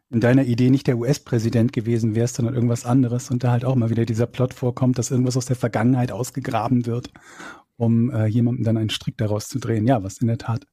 in 0.10 0.20
deiner 0.20 0.44
Idee 0.44 0.70
nicht 0.70 0.88
der 0.88 0.98
US-Präsident 0.98 1.72
gewesen 1.72 2.14
wärst, 2.16 2.36
sondern 2.36 2.56
irgendwas 2.56 2.86
anderes 2.86 3.32
und 3.32 3.44
da 3.44 3.52
halt 3.52 3.64
auch 3.64 3.76
mal 3.76 3.90
wieder 3.90 4.06
dieser 4.06 4.26
Plot 4.26 4.54
vorkommt, 4.54 4.98
dass 4.98 5.12
irgendwas 5.12 5.38
aus 5.38 5.46
der 5.46 5.56
Vergangenheit 5.56 6.12
ausgegraben 6.12 6.86
wird, 6.86 7.12
um 7.78 8.12
äh, 8.12 8.26
jemandem 8.26 8.66
dann 8.66 8.78
einen 8.78 8.90
Strick 8.90 9.18
daraus 9.18 9.48
zu 9.48 9.60
drehen. 9.60 9.88
Ja, 9.88 10.04
was 10.04 10.18
in 10.18 10.28
der 10.28 10.38
Tat 10.40 10.66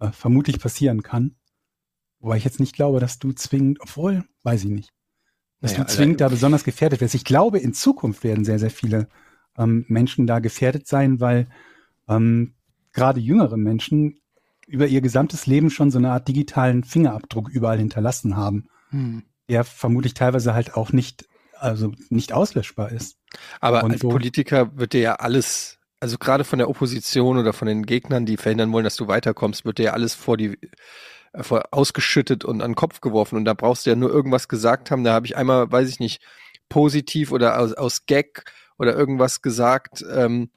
äh, 0.00 0.10
vermutlich 0.12 0.58
passieren 0.60 1.02
kann. 1.02 1.36
Wobei 2.20 2.36
ich 2.36 2.44
jetzt 2.44 2.60
nicht 2.60 2.74
glaube, 2.74 3.00
dass 3.00 3.18
du 3.18 3.32
zwingend, 3.32 3.78
obwohl, 3.80 4.24
weiß 4.42 4.64
ich 4.64 4.70
nicht, 4.70 4.90
dass 5.60 5.72
Naja, 5.72 5.84
du 5.84 5.90
zwingend 5.90 6.20
Alter. 6.20 6.30
da 6.30 6.34
besonders 6.34 6.64
gefährdet 6.64 7.00
wirst. 7.00 7.14
Ich 7.14 7.24
glaube, 7.24 7.58
in 7.58 7.72
Zukunft 7.72 8.22
werden 8.24 8.44
sehr, 8.44 8.58
sehr 8.58 8.70
viele 8.70 9.08
ähm, 9.58 9.84
Menschen 9.88 10.26
da 10.26 10.38
gefährdet 10.38 10.86
sein, 10.86 11.20
weil 11.20 11.46
ähm, 12.08 12.54
gerade 12.92 13.20
jüngere 13.20 13.56
Menschen 13.56 14.20
über 14.66 14.86
ihr 14.86 15.00
gesamtes 15.00 15.46
Leben 15.46 15.70
schon 15.70 15.90
so 15.90 15.98
eine 15.98 16.10
Art 16.10 16.26
digitalen 16.26 16.82
Fingerabdruck 16.82 17.48
überall 17.48 17.78
hinterlassen 17.78 18.36
haben, 18.36 18.68
der 19.48 19.62
vermutlich 19.64 20.14
teilweise 20.14 20.54
halt 20.54 20.74
auch 20.74 20.90
nicht, 20.92 21.26
also 21.58 21.92
nicht 22.10 22.32
auslöschbar 22.32 22.90
ist. 22.90 23.16
Aber 23.60 23.84
Und 23.84 23.92
als 23.92 24.02
wo- 24.02 24.08
Politiker 24.08 24.76
wird 24.76 24.92
dir 24.92 25.00
ja 25.00 25.14
alles, 25.16 25.78
also 26.00 26.18
gerade 26.18 26.42
von 26.44 26.58
der 26.58 26.68
Opposition 26.68 27.38
oder 27.38 27.52
von 27.52 27.68
den 27.68 27.86
Gegnern, 27.86 28.26
die 28.26 28.36
verhindern 28.36 28.72
wollen, 28.72 28.84
dass 28.84 28.96
du 28.96 29.06
weiterkommst, 29.06 29.64
wird 29.64 29.78
dir 29.78 29.84
ja 29.84 29.92
alles 29.92 30.14
vor 30.14 30.36
die 30.36 30.58
äh, 31.32 31.42
vor, 31.42 31.62
ausgeschüttet 31.70 32.44
und 32.44 32.60
an 32.60 32.70
den 32.72 32.76
Kopf 32.76 33.00
geworfen. 33.00 33.36
Und 33.36 33.44
da 33.44 33.54
brauchst 33.54 33.86
du 33.86 33.90
ja 33.90 33.96
nur 33.96 34.10
irgendwas 34.10 34.48
gesagt 34.48 34.90
haben. 34.90 35.04
Da 35.04 35.12
habe 35.12 35.26
ich 35.26 35.36
einmal, 35.36 35.70
weiß 35.70 35.88
ich 35.88 36.00
nicht, 36.00 36.22
positiv 36.68 37.30
oder 37.30 37.58
aus, 37.60 37.72
aus 37.72 38.06
Gag 38.06 38.44
oder 38.78 38.94
irgendwas 38.96 39.42
gesagt, 39.42 40.04
ähm, 40.12 40.50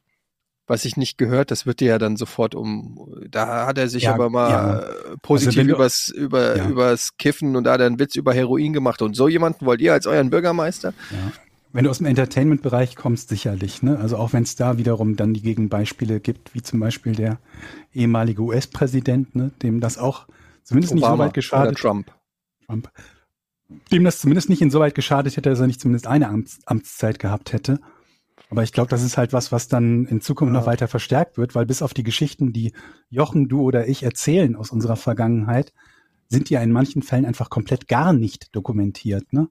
was 0.68 0.86
ich 0.86 0.98
nicht 0.98 1.18
gehört, 1.18 1.50
das 1.50 1.66
wird 1.66 1.80
dir 1.80 1.88
ja 1.88 1.98
dann 1.98 2.16
sofort 2.16 2.54
um, 2.54 3.12
da 3.28 3.66
hat 3.66 3.80
er 3.80 3.90
sich 3.90 4.04
Ja, 4.04 4.14
aber 4.14 4.30
mal 4.30 4.50
ja. 4.52 4.80
äh, 4.80 5.18
positiv 5.22 5.58
Also 5.60 5.72
übers, 5.72 6.10
über, 6.10 6.58
Ja. 6.58 6.70
übers 6.70 7.18
Kiffen 7.18 7.56
und 7.56 7.64
da 7.64 7.74
hat 7.74 7.80
er 7.80 7.88
einen 7.88 8.00
Witz 8.00 8.16
über 8.16 8.34
Heroin 8.34 8.72
gemacht. 8.72 9.02
Und 9.02 9.16
so 9.16 9.28
jemanden 9.28 9.66
wollt 9.66 9.82
ihr 9.82 9.94
als 9.94 10.06
euren 10.06 10.30
Bürgermeister? 10.30 10.94
Ja. 11.10 11.32
Wenn 11.72 11.84
du 11.84 11.90
aus 11.90 11.98
dem 12.00 12.08
Entertainment-Bereich 12.08 12.96
kommst, 12.96 13.30
sicherlich. 13.30 13.84
Ne? 13.84 13.98
Also 14.00 14.18
auch 14.18 14.34
wenn 14.34 14.44
es 14.44 14.56
da 14.56 14.78
wiederum 14.78 15.16
dann 15.16 15.34
die 15.34 15.42
Gegenbeispiele 15.42 16.20
gibt, 16.20 16.54
wie 16.54 16.62
zum 16.62 16.80
Beispiel 16.80 17.14
der 17.16 17.40
ehemalige 17.94 18.42
US-Präsident, 18.42 19.36
ne? 19.36 19.52
dem 19.62 19.80
das 19.80 19.98
auch 19.98 20.28
zumindest 20.64 20.94
nicht 20.94 21.04
so 21.04 21.12
weit 21.12 21.20
oder 21.20 21.30
geschadet 21.30 21.78
Trump. 21.78 22.12
Trump, 22.66 22.90
dem 23.92 24.04
das 24.04 24.20
zumindest 24.20 24.50
nicht 24.50 24.62
insoweit 24.62 24.96
geschadet 24.96 25.38
hätte, 25.38 25.50
dass 25.50 25.60
er 25.60 25.68
nicht 25.68 25.82
zumindest 25.82 26.08
eine 26.08 26.28
Amts 26.28 26.60
Amtszeit 26.66 27.20
gehabt 27.20 27.54
hätte. 27.54 27.80
Aber 28.50 28.64
ich 28.64 28.74
glaube, 28.74 28.90
das 28.90 29.04
ist 29.04 29.18
halt 29.18 29.32
was, 29.32 29.52
was 29.52 29.68
dann 29.68 30.06
in 30.06 30.22
Zukunft 30.22 30.54
Ja. 30.54 30.60
noch 30.60 30.66
weiter 30.68 30.88
verstärkt 30.88 31.38
wird, 31.38 31.54
weil 31.54 31.66
bis 31.66 31.82
auf 31.82 31.94
die 31.94 32.04
Geschichten, 32.04 32.52
die 32.52 32.74
Jochen, 33.10 33.48
du 33.48 33.62
oder 33.62 33.88
ich 33.88 34.04
erzählen 34.04 34.56
aus 34.56 34.72
unserer 34.72 34.96
Vergangenheit, 34.96 35.72
sind 36.28 36.50
die 36.50 36.56
ja 36.56 36.62
in 36.62 36.72
manchen 36.72 37.02
Fällen 37.04 37.26
einfach 37.26 37.50
komplett 37.50 37.88
gar 37.88 38.12
nicht 38.12 38.56
dokumentiert. 38.56 39.32
Ne? 39.34 39.50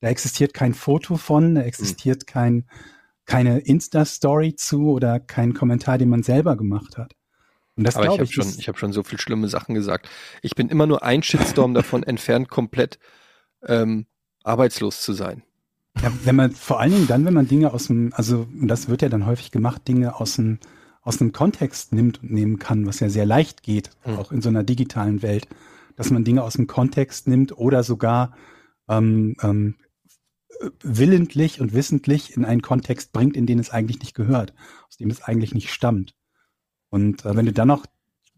Da 0.00 0.08
existiert 0.08 0.54
kein 0.54 0.74
Foto 0.74 1.16
von, 1.16 1.54
da 1.54 1.62
existiert 1.62 2.26
kein, 2.26 2.66
keine 3.26 3.60
Insta-Story 3.60 4.56
zu 4.56 4.90
oder 4.90 5.20
kein 5.20 5.52
Kommentar, 5.54 5.98
den 5.98 6.08
man 6.08 6.22
selber 6.22 6.56
gemacht 6.56 6.96
hat. 6.96 7.14
Und 7.76 7.84
das 7.84 7.96
Aber 7.96 8.04
ich 8.04 8.08
glaube 8.08 8.22
habe 8.22 8.24
ich, 8.24 8.34
schon, 8.34 8.58
ich 8.58 8.68
habe 8.68 8.78
schon 8.78 8.92
so 8.92 9.02
viel 9.02 9.20
schlimme 9.20 9.48
Sachen 9.48 9.74
gesagt. 9.74 10.08
Ich 10.42 10.54
bin 10.54 10.68
immer 10.68 10.86
nur 10.86 11.02
ein 11.02 11.22
Shitstorm 11.22 11.74
davon 11.74 12.02
entfernt, 12.02 12.48
komplett 12.48 12.98
ähm, 13.66 14.06
arbeitslos 14.44 15.02
zu 15.02 15.12
sein. 15.12 15.42
Ja, 16.02 16.10
wenn 16.24 16.36
man 16.36 16.52
vor 16.52 16.80
allen 16.80 16.92
Dingen 16.92 17.06
dann, 17.06 17.24
wenn 17.26 17.34
man 17.34 17.46
Dinge 17.46 17.74
aus 17.74 17.88
dem, 17.88 18.12
also 18.14 18.46
und 18.58 18.68
das 18.68 18.88
wird 18.88 19.02
ja 19.02 19.10
dann 19.10 19.26
häufig 19.26 19.50
gemacht, 19.50 19.86
Dinge 19.86 20.18
aus 20.18 20.36
dem 20.36 20.58
aus 21.02 21.20
einem 21.20 21.32
Kontext 21.32 21.92
nimmt 21.92 22.22
und 22.22 22.30
nehmen 22.30 22.58
kann, 22.58 22.86
was 22.86 23.00
ja 23.00 23.08
sehr 23.08 23.26
leicht 23.26 23.62
geht, 23.62 23.90
Hm. 24.02 24.16
auch 24.18 24.32
in 24.32 24.42
so 24.42 24.48
einer 24.48 24.62
digitalen 24.62 25.22
Welt, 25.22 25.48
dass 25.96 26.10
man 26.10 26.24
Dinge 26.24 26.42
aus 26.42 26.54
dem 26.54 26.66
Kontext 26.66 27.26
nimmt 27.26 27.56
oder 27.56 27.82
sogar 27.82 28.36
ähm, 28.88 29.34
ähm, 29.42 29.76
willentlich 30.82 31.60
und 31.60 31.72
wissentlich 31.72 32.36
in 32.36 32.44
einen 32.44 32.62
Kontext 32.62 33.12
bringt, 33.12 33.36
in 33.36 33.46
den 33.46 33.58
es 33.58 33.70
eigentlich 33.70 34.00
nicht 34.00 34.14
gehört, 34.14 34.52
aus 34.88 34.98
dem 34.98 35.10
es 35.10 35.22
eigentlich 35.22 35.54
nicht 35.54 35.70
stammt. 35.70 36.14
Und 36.90 37.24
äh, 37.24 37.34
wenn 37.34 37.46
du 37.46 37.52
dann 37.52 37.68
noch 37.68 37.86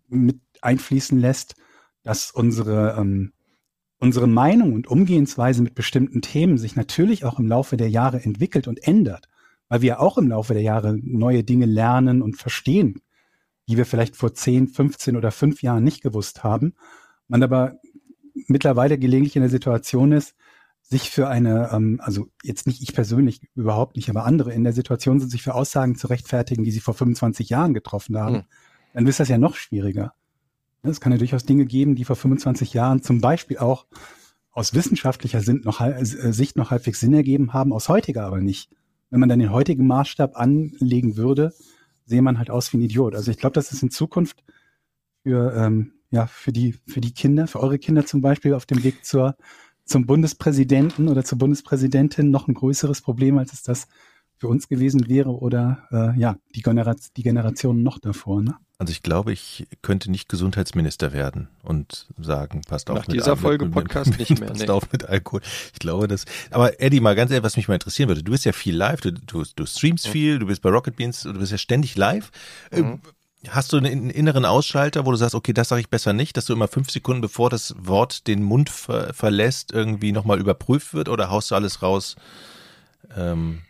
mit 0.08 0.40
einfließen 0.60 1.18
lässt, 1.18 1.56
dass 2.02 2.30
unsere 2.30 2.96
ähm, 2.98 3.32
unsere 4.02 4.26
Meinung 4.26 4.72
und 4.72 4.88
Umgehensweise 4.88 5.62
mit 5.62 5.76
bestimmten 5.76 6.22
Themen 6.22 6.58
sich 6.58 6.74
natürlich 6.74 7.24
auch 7.24 7.38
im 7.38 7.46
Laufe 7.46 7.76
der 7.76 7.88
Jahre 7.88 8.20
entwickelt 8.20 8.66
und 8.66 8.82
ändert, 8.82 9.28
weil 9.68 9.80
wir 9.80 10.00
auch 10.00 10.18
im 10.18 10.28
Laufe 10.28 10.54
der 10.54 10.62
Jahre 10.62 10.98
neue 11.00 11.44
Dinge 11.44 11.66
lernen 11.66 12.20
und 12.20 12.36
verstehen, 12.36 13.00
die 13.68 13.76
wir 13.76 13.86
vielleicht 13.86 14.16
vor 14.16 14.34
10, 14.34 14.66
15 14.66 15.16
oder 15.16 15.30
5 15.30 15.62
Jahren 15.62 15.84
nicht 15.84 16.02
gewusst 16.02 16.42
haben. 16.42 16.74
Man 17.28 17.44
aber 17.44 17.76
mittlerweile 18.48 18.98
gelegentlich 18.98 19.36
in 19.36 19.42
der 19.42 19.50
Situation 19.50 20.10
ist, 20.10 20.34
sich 20.82 21.08
für 21.08 21.28
eine, 21.28 21.70
ähm, 21.72 22.00
also 22.02 22.26
jetzt 22.42 22.66
nicht 22.66 22.82
ich 22.82 22.94
persönlich 22.94 23.40
überhaupt 23.54 23.94
nicht, 23.94 24.10
aber 24.10 24.24
andere 24.24 24.52
in 24.52 24.64
der 24.64 24.72
Situation 24.72 25.20
sind, 25.20 25.30
sich 25.30 25.44
für 25.44 25.54
Aussagen 25.54 25.94
zu 25.94 26.08
rechtfertigen, 26.08 26.64
die 26.64 26.72
sie 26.72 26.80
vor 26.80 26.94
25 26.94 27.50
Jahren 27.50 27.72
getroffen 27.72 28.18
haben, 28.18 28.34
Hm. 28.34 28.42
dann 28.94 29.06
ist 29.06 29.20
das 29.20 29.28
ja 29.28 29.38
noch 29.38 29.54
schwieriger. 29.54 30.12
Es 30.82 31.00
kann 31.00 31.12
ja 31.12 31.18
durchaus 31.18 31.44
Dinge 31.44 31.64
geben, 31.64 31.94
die 31.94 32.04
vor 32.04 32.16
25 32.16 32.74
Jahren 32.74 33.02
zum 33.02 33.20
Beispiel 33.20 33.58
auch 33.58 33.86
aus 34.50 34.74
wissenschaftlicher 34.74 35.38
äh, 35.38 36.04
Sicht 36.04 36.56
noch 36.56 36.70
halbwegs 36.70 37.00
Sinn 37.00 37.14
ergeben 37.14 37.52
haben, 37.52 37.72
aus 37.72 37.88
heutiger 37.88 38.24
aber 38.24 38.40
nicht. 38.40 38.70
Wenn 39.10 39.20
man 39.20 39.28
dann 39.28 39.38
den 39.38 39.52
heutigen 39.52 39.86
Maßstab 39.86 40.36
anlegen 40.36 41.16
würde, 41.16 41.52
sehe 42.04 42.22
man 42.22 42.38
halt 42.38 42.50
aus 42.50 42.72
wie 42.72 42.78
ein 42.78 42.82
Idiot. 42.82 43.14
Also 43.14 43.30
ich 43.30 43.38
glaube, 43.38 43.54
das 43.54 43.72
ist 43.72 43.82
in 43.82 43.90
Zukunft 43.90 44.42
für, 45.22 45.54
ähm, 45.54 45.92
ja, 46.10 46.26
für 46.26 46.52
die, 46.52 46.72
für 46.86 47.00
die 47.00 47.14
Kinder, 47.14 47.46
für 47.46 47.60
eure 47.60 47.78
Kinder 47.78 48.04
zum 48.04 48.20
Beispiel 48.20 48.54
auf 48.54 48.66
dem 48.66 48.82
Weg 48.82 49.04
zur, 49.04 49.36
zum 49.84 50.06
Bundespräsidenten 50.06 51.08
oder 51.08 51.24
zur 51.24 51.38
Bundespräsidentin 51.38 52.30
noch 52.30 52.48
ein 52.48 52.54
größeres 52.54 53.02
Problem, 53.02 53.38
als 53.38 53.52
es 53.52 53.62
das 53.62 53.86
für 54.36 54.48
uns 54.48 54.68
gewesen 54.68 55.08
wäre 55.08 55.30
oder 55.30 55.86
äh, 55.92 56.18
ja, 56.18 56.36
die, 56.54 56.62
Genera 56.62 56.96
die 57.16 57.22
Generation 57.22 57.82
noch 57.82 57.98
davor. 57.98 58.42
Ne? 58.42 58.56
Also 58.82 58.90
ich 58.90 59.04
glaube, 59.04 59.32
ich 59.32 59.68
könnte 59.80 60.10
nicht 60.10 60.28
Gesundheitsminister 60.28 61.12
werden 61.12 61.46
und 61.62 62.08
sagen, 62.20 62.62
passt 62.68 62.90
auf 62.90 62.96
Nach 62.98 63.06
mit 63.06 63.14
dieser 63.16 63.32
mit- 63.36 63.40
Folge 63.40 63.64
mit- 63.66 63.74
Podcast 63.74 64.10
mit, 64.10 64.18
nicht 64.18 64.40
mehr, 64.40 64.48
Passt 64.48 64.62
nee. 64.62 64.68
auf 64.70 64.90
mit 64.90 65.08
Alkohol. 65.08 65.40
Ich 65.72 65.78
glaube 65.78 66.08
das. 66.08 66.24
Aber 66.50 66.80
Eddie, 66.80 66.98
mal 66.98 67.14
ganz 67.14 67.30
ehrlich, 67.30 67.44
was 67.44 67.56
mich 67.56 67.68
mal 67.68 67.74
interessieren 67.74 68.08
würde, 68.08 68.24
du 68.24 68.32
bist 68.32 68.44
ja 68.44 68.52
viel 68.52 68.74
live, 68.74 69.00
du, 69.00 69.12
du, 69.12 69.44
du 69.54 69.66
streamst 69.66 70.08
viel, 70.08 70.40
du 70.40 70.46
bist 70.46 70.62
bei 70.62 70.70
Rocket 70.70 70.96
Beans, 70.96 71.22
du 71.22 71.32
bist 71.34 71.52
ja 71.52 71.58
ständig 71.58 71.96
live. 71.96 72.32
Äh, 72.72 72.82
Mhm. 72.82 73.00
Hast 73.48 73.72
du 73.72 73.76
einen 73.76 74.10
inneren 74.10 74.44
Ausschalter, 74.44 75.06
wo 75.06 75.10
du 75.12 75.16
sagst, 75.16 75.34
okay, 75.36 75.52
das 75.52 75.68
sage 75.68 75.80
ich 75.80 75.88
besser 75.88 76.12
nicht, 76.12 76.36
dass 76.36 76.46
du 76.46 76.52
immer 76.52 76.66
fünf 76.68 76.90
Sekunden 76.90 77.20
bevor 77.22 77.50
das 77.50 77.74
Wort 77.78 78.26
den 78.26 78.42
Mund 78.42 78.68
ver 78.68 79.14
verlässt, 79.14 79.72
irgendwie 79.72 80.10
nochmal 80.12 80.38
überprüft 80.40 80.92
wird 80.94 81.08
oder 81.08 81.30
haust 81.30 81.50
du 81.52 81.54
alles 81.56 81.82
raus? 81.82 82.16
Ähm, 83.16 83.62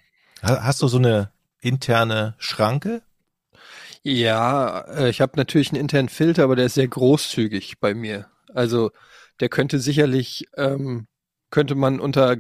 ha- 0.43 0.63
hast 0.63 0.83
du 0.83 0.89
so 0.89 0.97
eine 0.99 1.31
interne 1.61 2.35
Schranke? 2.39 3.03
Ja, 4.05 4.81
äh, 4.89 5.11
ich 5.11 5.21
habe 5.21 5.33
natürlich 5.37 5.71
einen 5.71 5.81
internen 5.81 6.09
Filter, 6.09 6.45
aber 6.45 6.57
der 6.57 6.67
ist 6.67 6.75
sehr 6.75 6.89
großzügig 6.89 7.79
bei 7.81 7.95
mir. 7.95 8.27
Also 8.53 8.91
der 9.41 9.49
könnte 9.49 9.79
sicherlich, 9.79 10.47
ähm, 10.57 11.07
könnte 11.51 11.75
man 11.75 12.01
unter, 12.01 12.39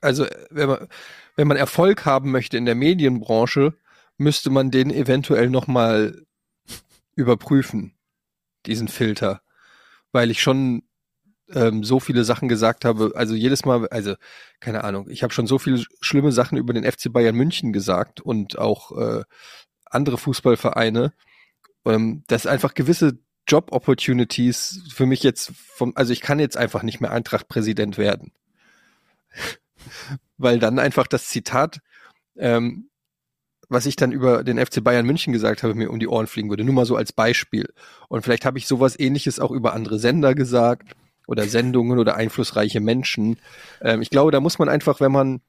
also 0.00 0.26
wenn 0.50 0.68
man, 0.68 0.88
wenn 1.36 1.48
man 1.48 1.56
Erfolg 1.56 2.06
haben 2.06 2.32
möchte 2.32 2.58
in 2.58 2.66
der 2.66 2.76
Medienbranche, 2.76 3.74
müsste 4.18 4.50
man 4.50 4.70
den 4.70 4.90
eventuell 4.90 5.50
nochmal 5.50 6.24
überprüfen, 7.16 7.94
diesen 8.66 8.88
Filter. 8.88 9.42
Weil 10.12 10.30
ich 10.30 10.42
schon 10.42 10.82
ähm, 11.52 11.84
so 11.84 12.00
viele 12.00 12.24
Sachen 12.24 12.48
gesagt 12.48 12.84
habe, 12.84 13.12
also 13.16 13.34
jedes 13.34 13.64
Mal, 13.64 13.88
also 13.88 14.14
keine 14.60 14.84
Ahnung, 14.84 15.08
ich 15.10 15.22
habe 15.22 15.32
schon 15.34 15.46
so 15.46 15.58
viele 15.58 15.84
schlimme 16.00 16.32
Sachen 16.32 16.58
über 16.58 16.72
den 16.74 16.84
FC 16.84 17.12
Bayern 17.12 17.36
München 17.36 17.72
gesagt 17.72 18.20
und 18.20 18.58
auch 18.58 18.92
äh, 18.98 19.24
andere 19.90 20.18
Fußballvereine, 20.18 21.12
ähm, 21.84 22.24
dass 22.26 22.46
einfach 22.46 22.74
gewisse 22.74 23.18
Job 23.46 23.72
Opportunities 23.72 24.82
für 24.94 25.06
mich 25.06 25.22
jetzt 25.22 25.52
vom, 25.54 25.92
also 25.96 26.12
ich 26.12 26.20
kann 26.20 26.38
jetzt 26.38 26.56
einfach 26.56 26.82
nicht 26.82 27.00
mehr 27.00 27.10
Eintracht-Präsident 27.10 27.98
werden. 27.98 28.32
Weil 30.38 30.58
dann 30.58 30.78
einfach 30.78 31.06
das 31.06 31.28
Zitat, 31.28 31.80
ähm, 32.36 32.90
was 33.68 33.86
ich 33.86 33.96
dann 33.96 34.12
über 34.12 34.42
den 34.42 34.64
FC 34.64 34.82
Bayern 34.82 35.06
München 35.06 35.32
gesagt 35.32 35.62
habe, 35.62 35.74
mir 35.74 35.90
um 35.90 36.00
die 36.00 36.08
Ohren 36.08 36.26
fliegen 36.26 36.50
würde. 36.50 36.64
Nur 36.64 36.74
mal 36.74 36.86
so 36.86 36.96
als 36.96 37.12
Beispiel. 37.12 37.72
Und 38.08 38.22
vielleicht 38.22 38.44
habe 38.44 38.58
ich 38.58 38.66
sowas 38.66 38.98
ähnliches 38.98 39.38
auch 39.38 39.52
über 39.52 39.74
andere 39.74 39.98
Sender 39.98 40.34
gesagt 40.34 40.96
oder 41.26 41.44
Sendungen 41.44 41.98
oder 41.98 42.16
einflussreiche 42.16 42.80
Menschen. 42.80 43.38
Ähm, 43.80 44.02
ich 44.02 44.10
glaube, 44.10 44.32
da 44.32 44.40
muss 44.40 44.58
man 44.58 44.68
einfach, 44.68 45.00
wenn 45.00 45.12
man 45.12 45.40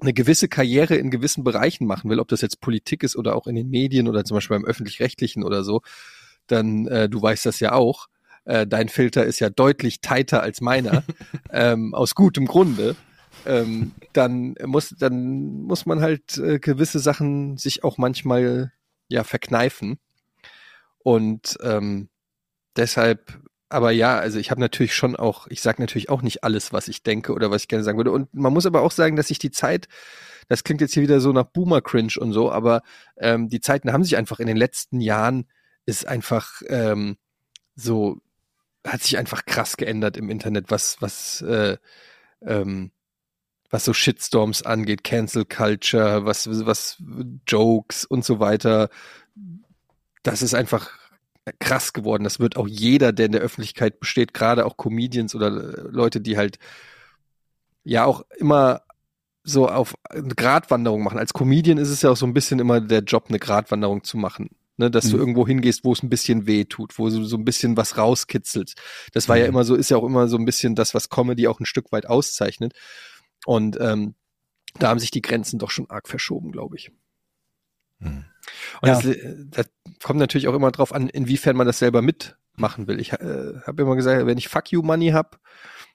eine 0.00 0.12
gewisse 0.12 0.48
Karriere 0.48 0.96
in 0.96 1.10
gewissen 1.10 1.44
Bereichen 1.44 1.86
machen 1.86 2.10
will, 2.10 2.20
ob 2.20 2.28
das 2.28 2.40
jetzt 2.40 2.60
Politik 2.60 3.02
ist 3.02 3.16
oder 3.16 3.34
auch 3.34 3.46
in 3.46 3.54
den 3.54 3.70
Medien 3.70 4.08
oder 4.08 4.24
zum 4.24 4.36
Beispiel 4.36 4.56
beim 4.56 4.66
öffentlich-rechtlichen 4.66 5.42
oder 5.42 5.64
so, 5.64 5.82
dann, 6.46 6.86
äh, 6.86 7.08
du 7.08 7.20
weißt 7.20 7.46
das 7.46 7.60
ja 7.60 7.72
auch, 7.72 8.08
äh, 8.44 8.66
dein 8.66 8.88
Filter 8.88 9.24
ist 9.24 9.40
ja 9.40 9.50
deutlich 9.50 10.00
tighter 10.00 10.42
als 10.42 10.60
meiner, 10.60 11.02
ähm, 11.50 11.94
aus 11.94 12.14
gutem 12.14 12.46
Grunde. 12.46 12.96
Ähm, 13.44 13.92
dann 14.12 14.54
muss, 14.64 14.94
dann 14.98 15.62
muss 15.62 15.86
man 15.86 16.00
halt 16.00 16.38
äh, 16.38 16.58
gewisse 16.58 16.98
Sachen 16.98 17.58
sich 17.58 17.84
auch 17.84 17.98
manchmal 17.98 18.72
ja 19.08 19.24
verkneifen. 19.24 19.98
Und 20.98 21.56
ähm, 21.62 22.08
deshalb, 22.76 23.38
aber 23.68 23.90
ja, 23.90 24.18
also 24.18 24.38
ich 24.38 24.50
habe 24.50 24.60
natürlich 24.60 24.94
schon 24.94 25.16
auch, 25.16 25.46
ich 25.48 25.60
sage 25.60 25.82
natürlich 25.82 26.08
auch 26.08 26.22
nicht 26.22 26.44
alles, 26.44 26.72
was 26.72 26.88
ich 26.88 27.02
denke 27.02 27.32
oder 27.32 27.50
was 27.50 27.62
ich 27.62 27.68
gerne 27.68 27.84
sagen 27.84 27.98
würde. 27.98 28.12
Und 28.12 28.32
man 28.32 28.52
muss 28.52 28.66
aber 28.66 28.82
auch 28.82 28.92
sagen, 28.92 29.16
dass 29.16 29.28
sich 29.28 29.38
die 29.38 29.50
Zeit, 29.50 29.88
das 30.48 30.62
klingt 30.62 30.80
jetzt 30.80 30.94
hier 30.94 31.02
wieder 31.02 31.20
so 31.20 31.32
nach 31.32 31.44
Boomer-Cringe 31.44 32.14
und 32.18 32.32
so, 32.32 32.52
aber 32.52 32.82
ähm, 33.16 33.48
die 33.48 33.60
Zeiten 33.60 33.92
haben 33.92 34.04
sich 34.04 34.16
einfach 34.16 34.38
in 34.38 34.46
den 34.46 34.56
letzten 34.56 35.00
Jahren 35.00 35.46
ist 35.84 36.06
einfach 36.06 36.62
ähm, 36.68 37.16
so, 37.74 38.20
hat 38.86 39.02
sich 39.02 39.18
einfach 39.18 39.46
krass 39.46 39.76
geändert 39.76 40.16
im 40.16 40.30
Internet, 40.30 40.70
was, 40.70 41.00
was, 41.00 41.42
äh, 41.42 41.76
ähm, 42.42 42.92
was 43.70 43.84
so 43.84 43.92
Shitstorms 43.92 44.62
angeht, 44.62 45.04
Cancel 45.04 45.44
Culture, 45.44 46.24
was, 46.24 46.48
was 46.66 47.02
Jokes 47.46 48.04
und 48.04 48.24
so 48.24 48.38
weiter. 48.40 48.90
Das 50.22 50.42
ist 50.42 50.54
einfach 50.54 50.90
krass 51.60 51.92
geworden. 51.92 52.24
Das 52.24 52.40
wird 52.40 52.56
auch 52.56 52.66
jeder, 52.68 53.12
der 53.12 53.26
in 53.26 53.32
der 53.32 53.40
Öffentlichkeit 53.40 54.00
besteht, 54.00 54.34
gerade 54.34 54.66
auch 54.66 54.76
Comedians 54.76 55.34
oder 55.34 55.50
Leute, 55.50 56.20
die 56.20 56.36
halt 56.36 56.58
ja 57.84 58.04
auch 58.04 58.22
immer 58.38 58.82
so 59.44 59.68
auf 59.68 59.94
eine 60.10 60.34
Gratwanderung 60.34 61.02
machen. 61.04 61.18
Als 61.18 61.32
Comedian 61.32 61.78
ist 61.78 61.90
es 61.90 62.02
ja 62.02 62.10
auch 62.10 62.16
so 62.16 62.26
ein 62.26 62.34
bisschen 62.34 62.58
immer 62.58 62.80
der 62.80 63.00
Job, 63.02 63.26
eine 63.28 63.38
Gratwanderung 63.38 64.02
zu 64.02 64.16
machen. 64.16 64.50
Ne, 64.78 64.90
dass 64.90 65.08
du 65.08 65.14
Mhm. 65.14 65.20
irgendwo 65.20 65.46
hingehst, 65.46 65.84
wo 65.84 65.94
es 65.94 66.02
ein 66.02 66.10
bisschen 66.10 66.46
weh 66.46 66.64
tut, 66.66 66.98
wo 66.98 67.08
du 67.08 67.24
so 67.24 67.38
ein 67.38 67.46
bisschen 67.46 67.78
was 67.78 67.96
rauskitzelt. 67.96 68.74
Das 69.14 69.26
war 69.26 69.38
ja 69.38 69.44
Mhm. 69.44 69.48
immer 69.48 69.64
so, 69.64 69.74
ist 69.74 69.88
ja 69.90 69.96
auch 69.96 70.04
immer 70.04 70.28
so 70.28 70.36
ein 70.36 70.44
bisschen 70.44 70.74
das, 70.74 70.92
was 70.92 71.08
Comedy 71.08 71.48
auch 71.48 71.60
ein 71.60 71.64
Stück 71.64 71.92
weit 71.92 72.06
auszeichnet. 72.06 72.74
Und 73.46 73.78
ähm, 73.80 74.16
da 74.78 74.88
haben 74.88 74.98
sich 74.98 75.10
die 75.10 75.22
Grenzen 75.22 75.58
doch 75.58 75.70
schon 75.70 75.88
arg 75.88 76.08
verschoben, 76.08 76.52
glaube 76.52 76.76
ich. 76.76 76.90
Hm. 78.02 78.26
Und 78.82 78.88
Ja. 78.88 79.00
das, 79.00 79.16
das 79.50 79.66
kommt 80.02 80.18
natürlich 80.18 80.48
auch 80.48 80.54
immer 80.54 80.70
drauf 80.70 80.92
an, 80.94 81.08
inwiefern 81.08 81.56
man 81.56 81.66
das 81.66 81.78
selber 81.78 82.02
mitmachen 82.02 82.86
will. 82.86 83.00
Ich 83.00 83.12
äh, 83.12 83.54
habe 83.66 83.82
immer 83.82 83.96
gesagt, 83.96 84.26
wenn 84.26 84.38
ich 84.38 84.48
Fuck 84.48 84.72
You 84.72 84.82
Money 84.82 85.10
hab, 85.10 85.40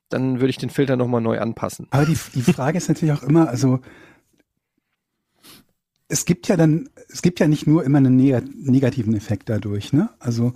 dann 0.10 0.40
würde 0.40 0.50
ich 0.50 0.58
den 0.58 0.70
Filter 0.70 0.98
nochmal 0.98 1.22
neu 1.22 1.40
anpassen. 1.40 1.88
Aber 1.92 2.06
die, 2.06 2.18
die 2.36 2.42
Frage 2.42 2.78
ist 2.78 2.90
natürlich 2.90 3.14
auch 3.14 3.24
immer, 3.24 3.48
also 3.50 3.80
es 6.08 6.26
gibt 6.26 6.48
ja 6.48 6.58
dann, 6.58 6.90
es 7.10 7.22
gibt 7.22 7.40
ja 7.40 7.48
nicht 7.48 7.68
nur 7.68 7.84
immer 7.86 8.00
einen 8.00 8.16
neg 8.18 8.44
negativen 8.54 9.16
Effekt 9.16 9.50
dadurch, 9.50 9.94
ne? 9.94 10.10
Also 10.20 10.54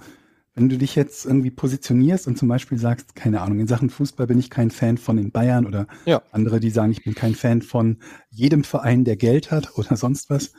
wenn 0.53 0.69
du 0.69 0.77
dich 0.77 0.95
jetzt 0.95 1.25
irgendwie 1.25 1.51
positionierst 1.51 2.27
und 2.27 2.37
zum 2.37 2.47
Beispiel 2.47 2.77
sagst, 2.77 3.15
keine 3.15 3.41
Ahnung, 3.41 3.59
in 3.59 3.67
Sachen 3.67 3.89
Fußball 3.89 4.25
bin 4.27 4.39
ich 4.39 4.49
kein 4.49 4.71
Fan 4.71 4.97
von 4.97 5.17
den 5.17 5.31
Bayern 5.31 5.65
oder 5.65 5.87
Ja. 6.05 6.21
andere, 6.31 6.61
die 6.61 6.69
sagen, 6.69 6.91
ich 6.91 7.03
bin 7.03 7.13
kein 7.13 7.35
Fan 7.35 7.61
von 7.61 7.97
jedem 8.29 8.63
Verein, 8.63 9.03
der 9.03 9.17
Geld 9.17 9.51
hat 9.51 9.77
oder 9.77 9.97
sonst 9.97 10.29
was, 10.29 10.53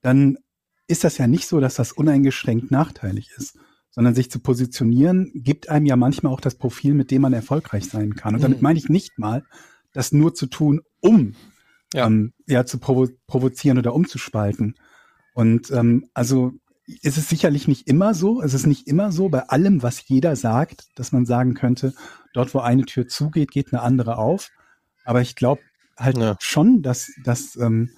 dann 0.00 0.38
ist 0.86 1.04
das 1.04 1.18
ja 1.18 1.26
nicht 1.26 1.46
so, 1.46 1.60
dass 1.60 1.74
das 1.76 1.92
uneingeschränkt 1.92 2.70
nachteilig 2.70 3.30
ist, 3.36 3.58
sondern 3.90 4.14
sich 4.14 4.30
zu 4.30 4.38
positionieren, 4.40 5.30
gibt 5.34 5.68
einem 5.68 5.86
ja 5.86 5.96
manchmal 5.96 6.32
auch 6.32 6.40
das 6.40 6.56
Profil, 6.56 6.94
mit 6.94 7.10
dem 7.10 7.22
man 7.22 7.32
erfolgreich 7.32 7.86
sein 7.88 8.14
kann. 8.14 8.34
Und 8.34 8.42
damit 8.42 8.58
Mhm. 8.58 8.62
meine 8.62 8.78
ich 8.78 8.88
nicht 8.88 9.18
mal, 9.18 9.44
das 9.92 10.12
nur 10.12 10.34
zu 10.34 10.46
tun, 10.46 10.80
um 11.00 11.34
Ja. 11.94 12.06
ähm, 12.06 12.32
ja 12.46 12.66
zu 12.66 12.78
provo 12.78 13.08
provozieren 13.26 13.78
oder 13.78 13.94
umzuspalten. 13.94 14.74
Und 15.32 15.70
ähm, 15.70 16.06
also 16.12 16.52
ist 16.86 17.16
es 17.16 17.28
sicherlich 17.28 17.66
nicht 17.68 17.86
immer 17.88 18.12
so, 18.14 18.42
es 18.42 18.52
ist 18.52 18.66
nicht 18.66 18.86
immer 18.88 19.10
so 19.12 19.28
bei 19.28 19.48
allem, 19.48 19.82
was 19.82 20.06
jeder 20.08 20.36
sagt, 20.36 20.86
dass 20.96 21.12
man 21.12 21.24
sagen 21.24 21.54
könnte, 21.54 21.94
dort 22.34 22.52
wo 22.52 22.58
eine 22.58 22.84
Tür 22.84 23.06
zugeht, 23.08 23.52
geht 23.52 23.72
eine 23.72 23.80
andere 23.82 24.18
auf. 24.18 24.50
Aber 25.04 25.20
ich 25.22 25.34
glaube 25.36 25.62
halt 25.96 26.18
Ja. 26.18 26.36
schon, 26.40 26.82
dass, 26.82 27.12
dass 27.22 27.56
ähm, 27.56 27.90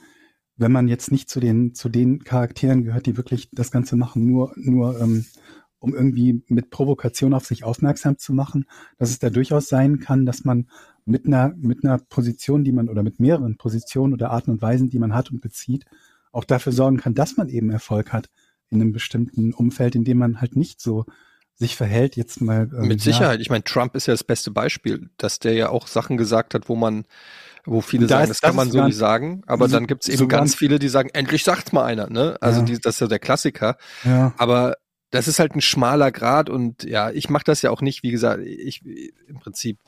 wenn 0.56 0.72
man 0.72 0.88
jetzt 0.88 1.12
nicht 1.12 1.28
zu 1.28 1.40
den, 1.40 1.74
zu 1.74 1.88
den 1.88 2.24
Charakteren 2.24 2.84
gehört, 2.84 3.06
die 3.06 3.16
wirklich 3.16 3.48
das 3.52 3.70
Ganze 3.70 3.96
machen, 3.96 4.26
nur, 4.26 4.52
nur 4.56 4.98
ähm, 5.00 5.26
um 5.78 5.94
irgendwie 5.94 6.42
mit 6.48 6.70
Provokation 6.70 7.34
auf 7.34 7.46
sich 7.46 7.64
aufmerksam 7.64 8.18
zu 8.18 8.32
machen, 8.32 8.64
dass 8.98 9.10
es 9.10 9.18
da 9.18 9.30
durchaus 9.30 9.68
sein 9.68 10.00
kann, 10.00 10.26
dass 10.26 10.44
man 10.44 10.68
mit 11.04 11.26
einer, 11.26 11.54
mit 11.56 11.84
einer 11.84 11.98
Position, 11.98 12.64
die 12.64 12.72
man 12.72 12.88
oder 12.88 13.02
mit 13.02 13.20
mehreren 13.20 13.56
Positionen 13.56 14.12
oder 14.12 14.30
Arten 14.30 14.50
und 14.50 14.62
Weisen, 14.62 14.90
die 14.90 14.98
man 14.98 15.14
hat 15.14 15.30
und 15.30 15.40
bezieht, 15.40 15.84
auch 16.32 16.44
dafür 16.44 16.72
sorgen 16.72 16.96
kann, 16.96 17.14
dass 17.14 17.36
man 17.36 17.48
eben 17.48 17.70
Erfolg 17.70 18.12
hat 18.12 18.28
in 18.68 18.80
einem 18.80 18.92
bestimmten 18.92 19.52
Umfeld, 19.52 19.94
in 19.94 20.04
dem 20.04 20.18
man 20.18 20.40
halt 20.40 20.56
nicht 20.56 20.80
so 20.80 21.04
sich 21.54 21.76
verhält, 21.76 22.16
jetzt 22.16 22.40
mal. 22.40 22.68
ähm, 22.76 22.88
Mit 22.88 23.04
ja, 23.04 23.12
Sicherheit. 23.12 23.40
Ich 23.40 23.48
meine, 23.48 23.64
Trump 23.64 23.94
ist 23.94 24.06
ja 24.06 24.12
das 24.12 24.24
beste 24.24 24.50
Beispiel, 24.50 25.08
dass 25.16 25.38
der 25.38 25.54
ja 25.54 25.70
auch 25.70 25.86
Sachen 25.86 26.16
gesagt 26.16 26.54
hat, 26.54 26.68
wo 26.68 26.76
man, 26.76 27.04
wo 27.66 27.80
viele 27.80 28.04
Und 28.04 28.10
da 28.10 28.16
sagen, 28.18 28.24
ist- 28.24 28.30
das 28.30 28.40
kann 28.40 28.50
das 28.50 28.56
man 28.56 28.70
so 28.70 28.84
nicht 28.84 28.96
sagen, 28.96 29.42
aber 29.46 29.68
so- 29.68 29.74
dann 29.76 29.86
gibt's 29.86 30.08
eben 30.08 30.18
sogar- 30.18 30.40
ganz 30.40 30.54
viele, 30.54 30.78
die 30.78 30.88
sagen, 30.88 31.10
endlich 31.12 31.44
sagt's 31.44 31.72
mal 31.72 31.84
einer, 31.84 32.08
ne? 32.08 32.36
Also 32.40 32.60
Ja. 32.60 32.66
die, 32.66 32.78
das 32.80 32.94
ist 32.96 33.00
ja 33.00 33.06
der 33.08 33.18
Klassiker. 33.18 33.76
ja. 34.04 34.32
Aber 34.38 34.76
das 35.10 35.28
ist 35.28 35.38
halt 35.38 35.54
ein 35.54 35.60
schmaler 35.60 36.10
Grad 36.10 36.50
und 36.50 36.82
ja, 36.84 37.10
ich 37.10 37.30
mache 37.30 37.44
das 37.44 37.62
ja 37.62 37.70
auch 37.70 37.80
nicht, 37.80 38.02
wie 38.02 38.10
gesagt, 38.10 38.42
ich 38.44 38.82
im 39.28 39.38
Prinzip 39.40 39.78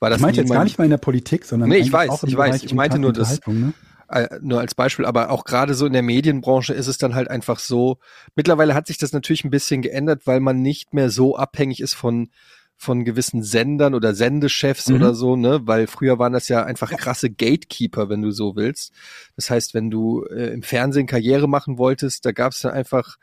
war 0.00 0.10
das 0.10 0.18
Ich 0.18 0.22
meinte 0.22 0.40
jetzt 0.40 0.52
gar 0.52 0.64
nicht 0.64 0.76
mal 0.78 0.84
in 0.84 0.90
der 0.90 0.98
Politik, 0.98 1.44
sondern 1.44 1.68
Nee, 1.70 1.78
ich 1.78 1.92
weiß, 1.92 2.22
ich 2.24 2.36
weiß. 2.36 2.50
Bereich 2.50 2.64
Ich 2.64 2.74
meinte 2.74 2.98
nur 2.98 3.12
das- 3.12 3.40
ne? 3.46 3.72
äh, 4.08 4.38
nur 4.42 4.60
als 4.60 4.74
Beispiel, 4.74 5.04
aber 5.06 5.30
auch 5.30 5.44
gerade 5.44 5.74
so 5.74 5.86
in 5.86 5.92
der 5.92 6.02
Medienbranche 6.02 6.74
ist 6.74 6.86
es 6.88 6.98
dann 6.98 7.14
halt 7.14 7.28
einfach 7.30 7.58
so, 7.58 7.98
mittlerweile 8.34 8.74
hat 8.74 8.86
sich 8.88 8.98
das 8.98 9.12
natürlich 9.12 9.44
ein 9.44 9.50
bisschen 9.50 9.82
geändert, 9.82 10.22
weil 10.26 10.40
man 10.40 10.60
nicht 10.62 10.92
mehr 10.94 11.10
so 11.10 11.36
abhängig 11.36 11.80
ist 11.80 11.94
von 11.94 12.28
von 12.76 13.04
gewissen 13.04 13.42
Sendern 13.42 13.94
oder 13.94 14.14
Sendechefs 14.14 14.88
Mhm. 14.88 14.96
oder 14.96 15.14
so, 15.14 15.36
ne? 15.36 15.60
Weil 15.64 15.86
früher 15.86 16.18
waren 16.18 16.32
das 16.34 16.48
ja 16.48 16.62
einfach 16.64 16.90
krasse 16.90 17.30
Gatekeeper, 17.30 18.08
wenn 18.08 18.22
du 18.22 18.30
so 18.30 18.54
willst. 18.56 18.92
Das 19.34 19.48
heißt, 19.50 19.72
wenn 19.74 19.90
du 19.90 20.24
äh, 20.24 20.52
im 20.52 20.62
Fernsehen 20.62 21.06
Karriere 21.06 21.48
machen 21.48 21.78
wolltest, 21.78 22.24
da 22.26 22.32
gab 22.32 22.52
es 22.52 22.60
dann 22.60 22.72
einfach 22.72 23.16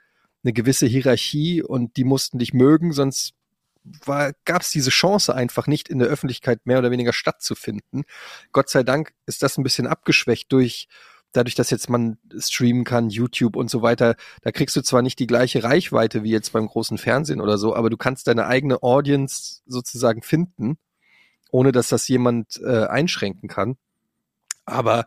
eine 0.44 0.54
gewisse 0.54 0.88
Hierarchie 0.88 1.62
und 1.62 1.98
die 1.98 2.04
mussten 2.04 2.40
dich 2.40 2.54
mögen, 2.54 2.92
sonst 2.94 3.34
gab 4.46 4.62
es 4.62 4.72
diese 4.72 4.90
Chance 4.92 5.36
einfach 5.36 5.68
nicht 5.68 5.90
in 5.90 6.00
der 6.00 6.08
Öffentlichkeit 6.08 6.66
mehr 6.66 6.80
oder 6.80 6.90
weniger 6.90 7.12
stattzufinden. 7.14 8.04
Gott 8.54 8.70
sei 8.70 8.84
Dank 8.84 9.14
ist 9.26 9.44
das 9.44 9.58
ein 9.58 9.64
bisschen 9.64 9.88
abgeschwächt 9.88 10.52
durch 10.54 10.88
dadurch, 11.34 11.56
dass 11.56 11.70
jetzt 11.70 11.90
man 11.90 12.18
streamen 12.38 12.84
kann, 12.84 13.10
YouTube 13.10 13.56
und 13.56 13.70
so 13.70 13.82
weiter, 13.82 14.16
da 14.42 14.52
kriegst 14.52 14.76
du 14.76 14.82
zwar 14.82 15.02
nicht 15.02 15.20
die 15.20 15.28
gleiche 15.28 15.64
Reichweite 15.64 16.24
wie 16.24 16.32
jetzt 16.32 16.54
beim 16.54 16.68
großen 16.68 16.98
Fernsehen 16.98 17.42
oder 17.42 17.58
so, 17.58 17.76
aber 17.76 17.90
du 17.90 17.98
kannst 17.98 18.28
deine 18.28 18.48
eigene 18.48 18.82
Audience 18.82 19.62
sozusagen 19.66 20.22
finden, 20.22 20.78
ohne 21.52 21.72
dass 21.72 21.90
das 21.90 22.08
jemand 22.08 22.62
äh, 22.64 22.86
einschränken 22.86 23.50
kann. 23.50 23.78
Aber 24.66 25.06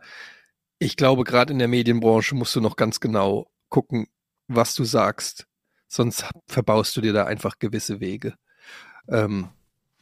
ich 0.79 0.95
glaube, 0.95 1.23
gerade 1.23 1.53
in 1.53 1.59
der 1.59 1.67
Medienbranche 1.67 2.35
musst 2.35 2.55
du 2.55 2.61
noch 2.61 2.75
ganz 2.75 2.99
genau 2.99 3.49
gucken, 3.69 4.07
was 4.47 4.75
du 4.75 4.83
sagst. 4.83 5.47
Sonst 5.87 6.25
verbaust 6.47 6.95
du 6.97 7.01
dir 7.01 7.13
da 7.13 7.25
einfach 7.25 7.59
gewisse 7.59 7.99
Wege. 7.99 8.35
Ähm, 9.07 9.49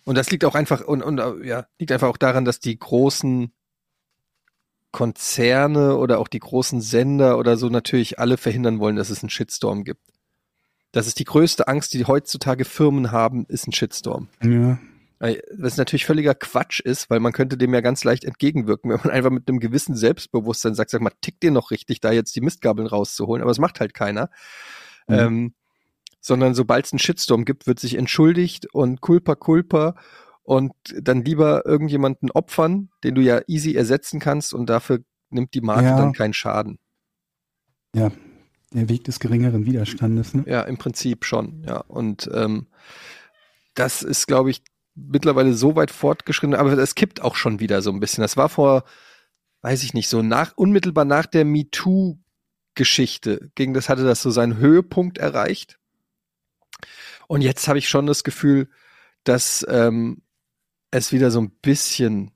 und 0.04 0.18
das 0.18 0.30
liegt 0.32 0.46
auch 0.46 0.56
einfach 0.56 0.82
und, 0.82 1.02
und 1.02 1.20
äh, 1.20 1.48
ja, 1.48 1.68
liegt 1.80 1.92
einfach 1.92 2.10
auch 2.10 2.18
daran, 2.18 2.46
dass 2.46 2.60
die 2.60 2.78
großen 2.78 3.52
Konzerne 4.96 5.98
oder 5.98 6.20
auch 6.20 6.30
die 6.30 6.40
großen 6.40 6.80
Sender 6.80 7.38
oder 7.38 7.58
so 7.58 7.68
natürlich 7.68 8.18
alle 8.18 8.38
verhindern 8.38 8.80
wollen, 8.80 8.96
dass 8.96 9.10
es 9.10 9.24
einen 9.24 9.30
Shitstorm 9.30 9.84
gibt. 9.84 10.00
Das 10.94 11.06
ist 11.06 11.20
die 11.20 11.26
größte 11.26 11.68
Angst, 11.68 11.94
die 11.94 12.06
heutzutage 12.06 12.64
Firmen 12.64 13.12
haben, 13.12 13.46
ist 13.50 13.68
ein 13.68 13.74
Shitstorm. 13.74 14.30
Ja. 14.42 14.80
Was 15.58 15.76
natürlich 15.76 16.06
völliger 16.06 16.34
Quatsch 16.34 16.80
ist, 16.80 17.10
weil 17.10 17.20
man 17.20 17.34
könnte 17.34 17.58
dem 17.58 17.74
ja 17.74 17.82
ganz 17.82 18.06
leicht 18.06 18.24
entgegenwirken, 18.24 18.90
wenn 18.90 19.02
man 19.04 19.10
einfach 19.10 19.32
mit 19.32 19.50
einem 19.50 19.60
gewissen 19.60 19.98
Selbstbewusstsein 19.98 20.76
sagt, 20.76 20.92
sag 20.92 21.02
mal, 21.02 21.12
tickt 21.20 21.44
dir 21.44 21.52
noch 21.52 21.72
richtig, 21.72 22.00
da 22.00 22.14
jetzt 22.14 22.34
die 22.34 22.42
Mistgabeln 22.42 22.88
rauszuholen, 22.88 23.42
aber 23.42 23.52
es 23.52 23.60
macht 23.60 23.82
halt 23.82 23.94
keiner. 23.94 24.30
Mhm. 25.10 25.14
Ähm, 25.14 25.54
sondern 26.22 26.56
sobald 26.56 26.86
es 26.86 26.94
einen 26.94 27.00
Shitstorm 27.00 27.44
gibt, 27.44 27.68
wird 27.68 27.82
sich 27.82 27.96
entschuldigt 27.96 28.74
und 28.74 29.02
culpa 29.02 29.36
culpa 29.36 29.96
und 30.46 30.74
dann 31.02 31.24
lieber 31.26 31.66
irgendjemanden 31.66 32.32
opfern, 32.32 32.90
den 33.04 33.16
du 33.16 33.22
ja 33.22 33.42
easy 33.48 33.74
ersetzen 33.76 34.20
kannst 34.20 34.54
und 34.54 34.68
dafür 34.70 35.00
nimmt 35.30 35.54
die 35.54 35.62
Marke 35.62 35.86
Ja. 35.86 35.98
dann 35.98 36.14
keinen 36.14 36.34
Schaden. 36.34 36.80
ja, 37.96 38.12
der 38.72 38.90
Weg 38.90 39.04
des 39.06 39.20
geringeren 39.20 39.66
Widerstandes. 39.66 40.34
Ne? 40.34 40.44
Ja, 40.48 40.62
im 40.62 40.78
Prinzip 40.78 41.26
schon, 41.26 41.64
ja. 41.66 41.78
Und 41.78 42.30
ähm, 42.34 42.68
das 43.74 44.04
ist, 44.04 44.28
glaube 44.28 44.52
ich, 44.52 44.62
mittlerweile 44.96 45.54
so 45.54 45.76
weit 45.76 45.92
fortgeschritten, 45.92 46.56
aber 46.56 46.78
es 46.78 46.96
kippt 46.96 47.22
auch 47.22 47.36
schon 47.36 47.60
wieder 47.60 47.82
so 47.82 47.92
ein 47.92 48.00
bisschen. 48.00 48.22
Das 48.22 48.38
war 48.38 48.50
vor, 48.50 48.84
weiß 49.62 49.84
ich 49.84 49.94
nicht, 49.94 50.10
so 50.10 50.22
nach, 50.22 50.54
unmittelbar 50.58 51.06
nach 51.06 51.26
der 51.26 51.46
MeToo-Geschichte, 51.46 53.50
gegen 53.56 53.74
das 53.74 53.90
hatte 53.90 54.04
das 54.04 54.22
so 54.22 54.30
seinen 54.30 54.58
Höhepunkt 54.58 55.18
erreicht. 55.18 55.80
Und 57.28 57.42
jetzt 57.42 57.68
habe 57.68 57.80
ich 57.80 57.90
schon 57.90 58.06
das 58.08 58.24
Gefühl, 58.24 58.70
dass 59.24 59.66
ähm, 59.70 60.22
es 60.98 61.12
wieder 61.12 61.32
so 61.32 61.40
ein 61.42 61.50
bisschen 61.62 62.32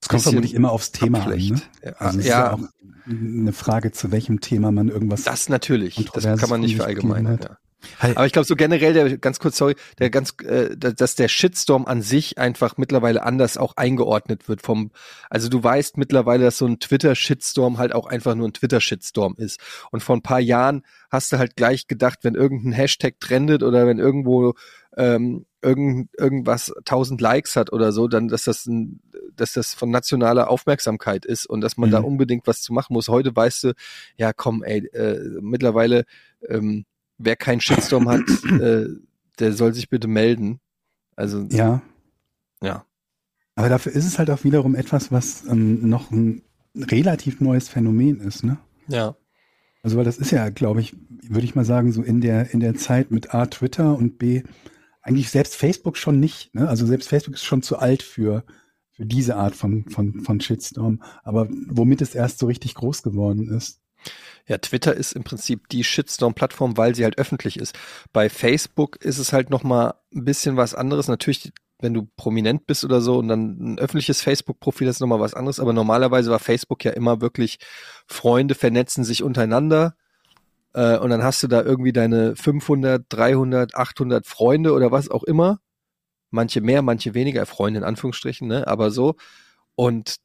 Es 0.00 0.08
kommt 0.08 0.22
vermutlich 0.22 0.54
immer 0.54 0.72
aufs 0.72 0.92
Thema 0.92 1.24
an. 1.24 1.38
Ne? 1.38 1.62
Ja, 1.84 1.92
Also 1.98 2.18
es 2.18 2.24
ist 2.24 2.30
ja 2.30 2.38
ja, 2.38 2.52
auch 2.54 2.60
eine 3.08 3.52
Frage, 3.52 3.92
zu 3.92 4.10
welchem 4.12 4.40
Thema 4.40 4.70
man 4.70 4.88
irgendwas. 4.88 5.24
das 5.24 5.48
natürlich. 5.48 5.96
Das 6.12 6.24
kann 6.24 6.50
man 6.50 6.60
nicht 6.60 6.76
verallgemeinern. 6.76 7.38
Ja. 7.42 7.58
Hi. 8.00 8.10
Aber 8.16 8.26
ich 8.26 8.32
glaube 8.32 8.46
so 8.46 8.56
generell, 8.56 8.92
der 8.92 9.18
ganz 9.18 9.38
kurz, 9.38 9.56
sorry, 9.56 9.76
der 9.98 10.10
ganz, 10.10 10.34
äh, 10.44 10.76
da- 10.76 10.90
dass 10.90 11.14
der 11.14 11.28
Shitstorm 11.28 11.86
an 11.86 12.02
sich 12.02 12.36
einfach 12.38 12.76
mittlerweile 12.76 13.22
anders 13.22 13.56
auch 13.56 13.76
eingeordnet 13.76 14.48
wird 14.48 14.62
vom, 14.62 14.90
also 15.30 15.48
du 15.48 15.62
weißt 15.62 15.96
mittlerweile, 15.96 16.44
dass 16.44 16.58
so 16.58 16.66
ein 16.66 16.80
Twitter-Shitstorm 16.80 17.78
halt 17.78 17.94
auch 17.94 18.06
einfach 18.06 18.34
nur 18.34 18.48
ein 18.48 18.52
Twitter-Shitstorm 18.52 19.34
ist. 19.38 19.60
Und 19.92 20.02
vor 20.02 20.16
ein 20.16 20.22
paar 20.22 20.40
Jahren 20.40 20.82
hast 21.10 21.32
du 21.32 21.38
halt 21.38 21.54
gleich 21.56 21.86
gedacht, 21.86 22.20
wenn 22.22 22.34
irgendein 22.34 22.72
Hashtag 22.72 23.20
trendet 23.20 23.62
oder 23.62 23.86
wenn 23.86 23.98
irgendwo 23.98 24.54
ähm, 24.96 25.46
irgend, 25.62 26.10
irgendwas 26.18 26.72
tausend 26.84 27.20
Likes 27.20 27.54
hat 27.54 27.72
oder 27.72 27.92
so, 27.92 28.08
dann, 28.08 28.26
dass 28.26 28.44
das 28.44 28.66
ein, 28.66 29.00
dass 29.36 29.52
das 29.52 29.74
von 29.74 29.90
nationaler 29.90 30.50
Aufmerksamkeit 30.50 31.24
ist 31.24 31.46
und 31.46 31.60
dass 31.60 31.76
man 31.76 31.90
Mhm. 31.90 31.92
da 31.92 31.98
unbedingt 32.00 32.46
was 32.48 32.62
zu 32.62 32.72
machen 32.72 32.94
muss. 32.94 33.08
Heute 33.08 33.34
weißt 33.34 33.64
du, 33.64 33.72
ja 34.16 34.32
komm, 34.32 34.64
ey, 34.64 34.84
äh, 34.88 35.20
mittlerweile 35.40 36.04
ähm, 36.48 36.84
wer 37.18 37.36
keinen 37.36 37.60
Shitstorm 37.60 38.08
hat, 38.08 38.22
äh, 38.60 38.86
der 39.38 39.52
soll 39.52 39.74
sich 39.74 39.88
bitte 39.88 40.08
melden. 40.08 40.60
Also 41.16 41.42
ja, 41.50 41.82
Ja, 42.62 42.84
aber 43.58 43.68
dafür 43.68 43.92
ist 43.92 44.06
es 44.06 44.18
halt 44.20 44.30
auch 44.30 44.44
wiederum 44.44 44.76
etwas, 44.76 45.10
was 45.10 45.44
ähm, 45.46 45.88
noch 45.88 46.12
ein 46.12 46.42
relativ 46.76 47.40
neues 47.40 47.68
Phänomen 47.68 48.20
ist. 48.20 48.44
Ne? 48.44 48.58
ja, 48.86 49.16
Also 49.82 49.96
weil 49.96 50.04
das 50.04 50.18
ist 50.18 50.30
ja, 50.30 50.48
glaube 50.50 50.80
ich, 50.80 50.96
würde 51.28 51.44
ich 51.44 51.56
mal 51.56 51.64
sagen, 51.64 51.90
so 51.90 52.02
in 52.02 52.20
der 52.20 52.52
in 52.52 52.60
der 52.60 52.76
Zeit 52.76 53.10
mit 53.10 53.34
A 53.34 53.46
Twitter 53.46 53.96
und 53.96 54.18
B 54.18 54.44
eigentlich 55.02 55.30
selbst 55.30 55.56
Facebook 55.56 55.96
schon 55.96 56.20
nicht. 56.20 56.54
Ne? 56.54 56.68
Also 56.68 56.86
selbst 56.86 57.08
Facebook 57.08 57.34
ist 57.34 57.44
schon 57.44 57.62
zu 57.62 57.78
alt 57.78 58.02
für 58.04 58.44
für 58.92 59.06
diese 59.06 59.36
Art 59.36 59.56
von 59.56 59.86
von 59.88 60.20
von 60.20 60.40
Shitstorm. 60.40 61.02
Aber 61.24 61.48
womit 61.50 62.00
es 62.00 62.14
erst 62.14 62.38
so 62.38 62.46
richtig 62.46 62.74
groß 62.74 63.02
geworden 63.02 63.48
ist. 63.48 63.80
Ja. 64.46 64.58
Twitter 64.58 64.94
ist 64.94 65.12
im 65.12 65.24
Prinzip 65.24 65.68
die 65.68 65.84
Shitstorm-Plattform, 65.84 66.76
weil 66.76 66.94
sie 66.94 67.04
halt 67.04 67.18
öffentlich 67.18 67.58
ist. 67.58 67.78
Bei 68.12 68.28
Facebook 68.28 68.96
ist 68.96 69.18
es 69.18 69.32
halt 69.32 69.50
noch 69.50 69.62
mal 69.62 69.94
ein 70.14 70.24
bisschen 70.24 70.56
was 70.56 70.74
anderes. 70.74 71.08
Natürlich, 71.08 71.52
wenn 71.80 71.94
du 71.94 72.08
prominent 72.16 72.66
bist 72.66 72.84
oder 72.84 73.00
so 73.00 73.18
und 73.18 73.28
dann 73.28 73.74
ein 73.74 73.78
öffentliches 73.78 74.22
Facebook-Profil 74.22 74.88
ist 74.88 75.00
noch 75.00 75.06
mal 75.06 75.20
was 75.20 75.34
anderes. 75.34 75.60
Aber 75.60 75.72
normalerweise 75.72 76.30
war 76.30 76.38
Facebook 76.38 76.84
ja 76.84 76.92
immer 76.92 77.20
wirklich 77.20 77.58
Freunde 78.06 78.54
vernetzen 78.54 79.04
sich 79.04 79.22
untereinander. 79.22 79.94
Äh, 80.74 80.98
und 80.98 81.10
dann 81.10 81.22
hast 81.22 81.42
du 81.42 81.48
da 81.48 81.62
irgendwie 81.62 81.92
deine 81.92 82.36
500, 82.36 83.04
300, 83.08 83.74
800 83.74 84.26
Freunde 84.26 84.72
oder 84.72 84.90
was 84.92 85.10
auch 85.10 85.24
immer. 85.24 85.60
Manche 86.30 86.60
mehr, 86.60 86.82
manche 86.82 87.14
weniger, 87.14 87.46
Freunde 87.46 87.78
in 87.78 87.84
Anführungsstrichen, 87.84 88.48
ne? 88.48 88.66
aber 88.66 88.90
so. 88.90 89.16
Und 89.74 90.16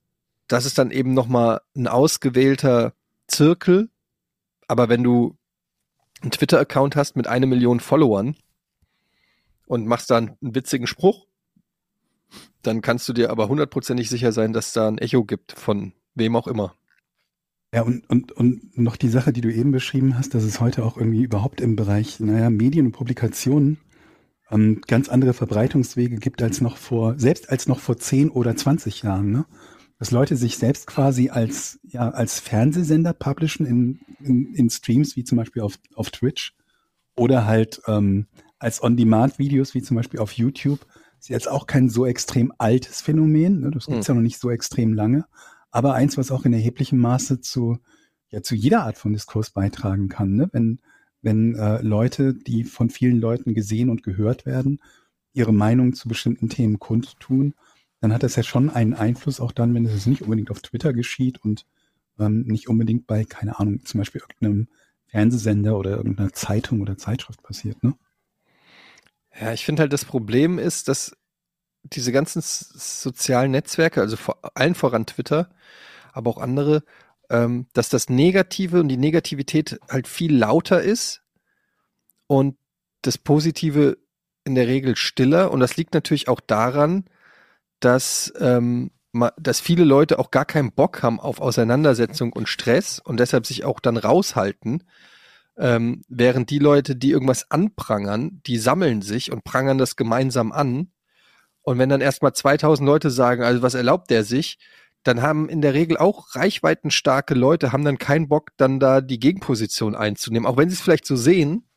das 0.47 0.65
ist 0.65 0.77
dann 0.77 0.91
eben 0.91 1.13
nochmal 1.13 1.61
ein 1.75 1.87
ausgewählter 1.87 2.93
Zirkel. 3.27 3.89
Aber 4.67 4.89
wenn 4.89 5.03
du 5.03 5.37
einen 6.21 6.31
Twitter-Account 6.31 6.95
hast 6.95 7.15
mit 7.15 7.27
eine 7.27 7.45
Million 7.45 7.79
Followern 7.79 8.35
und 9.65 9.85
machst 9.85 10.09
da 10.09 10.17
einen, 10.17 10.37
einen 10.41 10.55
witzigen 10.55 10.87
Spruch, 10.87 11.27
dann 12.61 12.81
kannst 12.81 13.07
du 13.09 13.13
dir 13.13 13.29
aber 13.29 13.49
hundertprozentig 13.49 14.09
sicher 14.09 14.31
sein, 14.31 14.53
dass 14.53 14.73
da 14.73 14.87
ein 14.87 14.97
Echo 14.97 15.25
gibt 15.25 15.51
von 15.51 15.93
wem 16.15 16.35
auch 16.35 16.47
immer. 16.47 16.75
Ja, 17.73 17.81
und, 17.81 18.07
und, 18.09 18.31
und 18.31 18.77
noch 18.77 18.95
die 18.95 19.09
Sache, 19.09 19.33
die 19.33 19.41
du 19.41 19.51
eben 19.51 19.71
beschrieben 19.71 20.17
hast, 20.17 20.35
dass 20.35 20.43
es 20.43 20.59
heute 20.59 20.85
auch 20.85 20.95
irgendwie 20.95 21.23
überhaupt 21.23 21.59
im 21.59 21.75
Bereich, 21.75 22.19
naja, 22.19 22.49
Medien 22.49 22.85
und 22.85 22.91
Publikationen 22.91 23.79
ähm, 24.51 24.81
ganz 24.87 25.09
andere 25.09 25.33
Verbreitungswege 25.33 26.17
gibt 26.17 26.43
als 26.43 26.61
noch 26.61 26.77
vor, 26.77 27.17
selbst 27.17 27.49
als 27.49 27.67
noch 27.67 27.79
vor 27.79 27.97
10 27.97 28.29
oder 28.29 28.55
20 28.55 29.01
Jahren, 29.01 29.31
ne? 29.31 29.45
Dass 30.03 30.11
Leute 30.11 30.35
sich 30.35 30.57
selbst 30.57 30.85
quasi 30.85 31.29
als, 31.29 31.79
ja, 31.83 32.09
als 32.09 32.39
Fernsehsender 32.39 33.13
publishen 33.13 33.65
in, 33.65 33.99
in, 34.19 34.53
in 34.53 34.69
Streams, 34.69 35.15
wie 35.15 35.23
zum 35.23 35.37
Beispiel 35.37 35.61
auf, 35.61 35.79
auf 35.95 36.11
Twitch, 36.11 36.55
oder 37.15 37.45
halt 37.45 37.81
ähm, 37.87 38.27
als 38.59 38.83
On-Demand-Videos, 38.83 39.73
wie 39.73 39.81
zum 39.81 39.95
Beispiel 39.95 40.19
auf 40.19 40.33
YouTube. 40.33 40.85
Ist 41.19 41.29
jetzt 41.29 41.47
auch 41.47 41.67
kein 41.67 41.89
so 41.89 42.05
extrem 42.05 42.51
altes 42.57 43.01
Phänomen, 43.01 43.61
ne? 43.61 43.71
das 43.71 43.85
gibt's 43.85 44.07
ja 44.07 44.13
noch 44.13 44.21
nicht 44.21 44.39
so 44.39 44.49
extrem 44.49 44.93
lange 44.93 45.25
aber 45.73 45.95
eins, 45.95 46.17
was 46.17 46.31
auch 46.31 46.45
in 46.45 46.53
erheblichem 46.53 46.99
Maße 46.99 47.41
zu, 47.41 47.79
ja, 48.29 48.43
zu 48.43 48.55
jeder 48.55 48.83
Art 48.83 48.97
von 48.97 49.11
Diskurs 49.11 49.49
beitragen 49.49 50.07
kann, 50.07 50.35
ne? 50.35 50.47
wenn, 50.53 50.79
wenn 51.23 51.55
äh, 51.55 51.81
Leute, 51.81 52.35
die 52.35 52.63
von 52.63 52.91
vielen 52.91 53.19
Leuten 53.19 53.55
gesehen 53.55 53.89
und 53.89 54.03
gehört 54.03 54.45
werden, 54.45 54.79
ihre 55.33 55.51
Meinung 55.51 55.93
zu 55.93 56.07
bestimmten 56.07 56.47
Themen 56.47 56.77
kundtun, 56.77 57.55
dann 58.03 58.13
hat 58.13 58.23
das 58.23 58.35
ja 58.35 58.43
schon 58.43 58.69
einen 58.69 58.93
Einfluss, 58.93 59.39
auch 59.39 59.53
dann, 59.53 59.73
wenn 59.73 59.85
es 59.85 60.05
nicht 60.07 60.23
unbedingt 60.23 60.51
auf 60.51 60.59
Twitter 60.59 60.91
geschieht 60.91 61.41
und 61.41 61.65
ähm, 62.19 62.41
nicht 62.41 62.67
unbedingt 62.67 63.07
bei, 63.07 63.23
keine 63.23 63.57
Ahnung, 63.57 63.85
zum 63.85 63.99
Beispiel 63.99 64.19
irgendeinem 64.19 64.67
Fernsehsender 65.07 65.77
oder 65.77 65.91
irgendeiner 65.91 66.33
Zeitung 66.33 66.81
oder 66.81 66.97
Zeitschrift 66.97 67.41
passiert, 67.43 67.81
ne? 67.81 67.93
Ja, 69.39 69.53
ich 69.53 69.63
finde 69.63 69.83
halt, 69.83 69.93
das 69.93 70.03
Problem 70.03 70.59
ist, 70.59 70.89
dass 70.89 71.15
diese 71.83 72.11
ganzen 72.11 72.41
sozialen 72.43 73.51
Netzwerke, 73.51 74.01
also 74.01 74.17
vor 74.17 74.37
allen 74.53 74.75
voran 74.75 75.05
Twitter, 75.05 75.49
aber 76.11 76.29
auch 76.29 76.39
andere, 76.39 76.83
ähm, 77.29 77.67
dass 77.71 77.87
das 77.87 78.09
Negative 78.09 78.81
und 78.81 78.89
die 78.89 78.97
Negativität 78.97 79.79
halt 79.89 80.09
viel 80.09 80.35
lauter 80.35 80.83
ist 80.83 81.21
und 82.27 82.57
das 83.01 83.17
Positive 83.17 83.97
in 84.43 84.55
der 84.55 84.67
Regel 84.67 84.97
stiller. 84.97 85.51
Und 85.51 85.61
das 85.61 85.77
liegt 85.77 85.93
natürlich 85.93 86.27
auch 86.27 86.41
daran, 86.41 87.05
dass, 87.83 88.33
ähm, 88.39 88.91
dass 89.37 89.59
viele 89.59 89.83
Leute 89.83 90.19
auch 90.19 90.31
gar 90.31 90.45
keinen 90.45 90.71
Bock 90.71 91.03
haben 91.03 91.19
auf 91.19 91.39
Auseinandersetzung 91.39 92.33
und 92.33 92.49
Stress 92.49 92.99
und 92.99 93.19
deshalb 93.19 93.45
sich 93.45 93.63
auch 93.65 93.79
dann 93.79 93.97
raushalten. 93.97 94.83
Ähm, 95.55 96.03
während 96.07 96.49
die 96.49 96.59
Leute, 96.59 96.95
die 96.95 97.11
irgendwas 97.11 97.51
anprangern, 97.51 98.41
die 98.47 98.57
sammeln 98.57 99.01
sich 99.03 99.31
und 99.31 99.43
prangern 99.43 99.77
das 99.77 99.95
gemeinsam 99.95 100.51
an. 100.51 100.91
Und 101.61 101.77
wenn 101.77 101.89
dann 101.89 102.01
erstmal 102.01 102.33
2000 102.33 102.85
Leute 102.85 103.11
sagen, 103.11 103.43
also 103.43 103.61
was 103.61 103.75
erlaubt 103.75 104.09
der 104.09 104.23
sich, 104.23 104.57
dann 105.03 105.21
haben 105.21 105.49
in 105.49 105.61
der 105.61 105.73
Regel 105.73 105.97
auch 105.97 106.35
reichweitenstarke 106.35 107.33
Leute, 107.33 107.71
haben 107.71 107.85
dann 107.85 107.97
keinen 107.97 108.29
Bock, 108.29 108.51
dann 108.57 108.79
da 108.79 109.01
die 109.01 109.19
Gegenposition 109.19 109.95
einzunehmen, 109.95 110.47
auch 110.47 110.57
wenn 110.57 110.69
sie 110.69 110.75
es 110.75 110.81
vielleicht 110.81 111.05
so 111.05 111.15
sehen, 111.15 111.67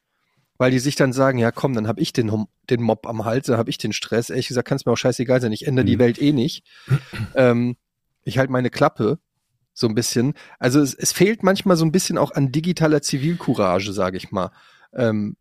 weil 0.59 0.71
die 0.71 0.79
sich 0.79 0.97
dann 0.97 1.13
sagen, 1.13 1.39
ja 1.39 1.51
komm, 1.53 1.75
dann 1.75 1.87
habe 1.89 2.01
ich 2.01 2.13
den, 2.13 2.47
den 2.71 2.83
Mob 2.83 3.07
am 3.07 3.25
Hals, 3.25 3.47
dann 3.47 3.59
habe 3.59 3.71
ich 3.71 3.79
den 3.79 3.93
Stress. 3.93 4.31
Ehrlich 4.31 4.49
gesagt, 4.49 4.69
kann 4.69 4.77
es 4.77 4.87
mir 4.87 4.93
auch 4.93 4.97
scheißegal 4.97 5.41
sein, 5.41 5.53
ich 5.53 5.67
ändere 5.67 5.85
die 5.85 5.97
Mhm. 5.97 6.01
Welt 6.01 6.23
eh 6.23 6.33
nicht. 6.33 6.65
ähm, 7.35 7.77
ich 8.25 8.39
halte 8.39 8.53
meine 8.53 8.71
Klappe 8.71 9.19
so 9.73 9.87
ein 9.87 9.95
bisschen. 9.95 10.35
Also 10.59 10.81
es, 10.81 10.95
es 10.95 11.13
fehlt 11.13 11.43
manchmal 11.43 11.77
so 11.77 11.85
ein 11.85 11.93
bisschen 11.93 12.19
auch 12.19 12.33
an 12.33 12.51
digitaler 12.51 13.03
Zivilcourage, 13.03 13.93
sage 13.93 14.17
ich 14.17 14.31
mal. 14.33 14.51
Ähm, 14.95 15.37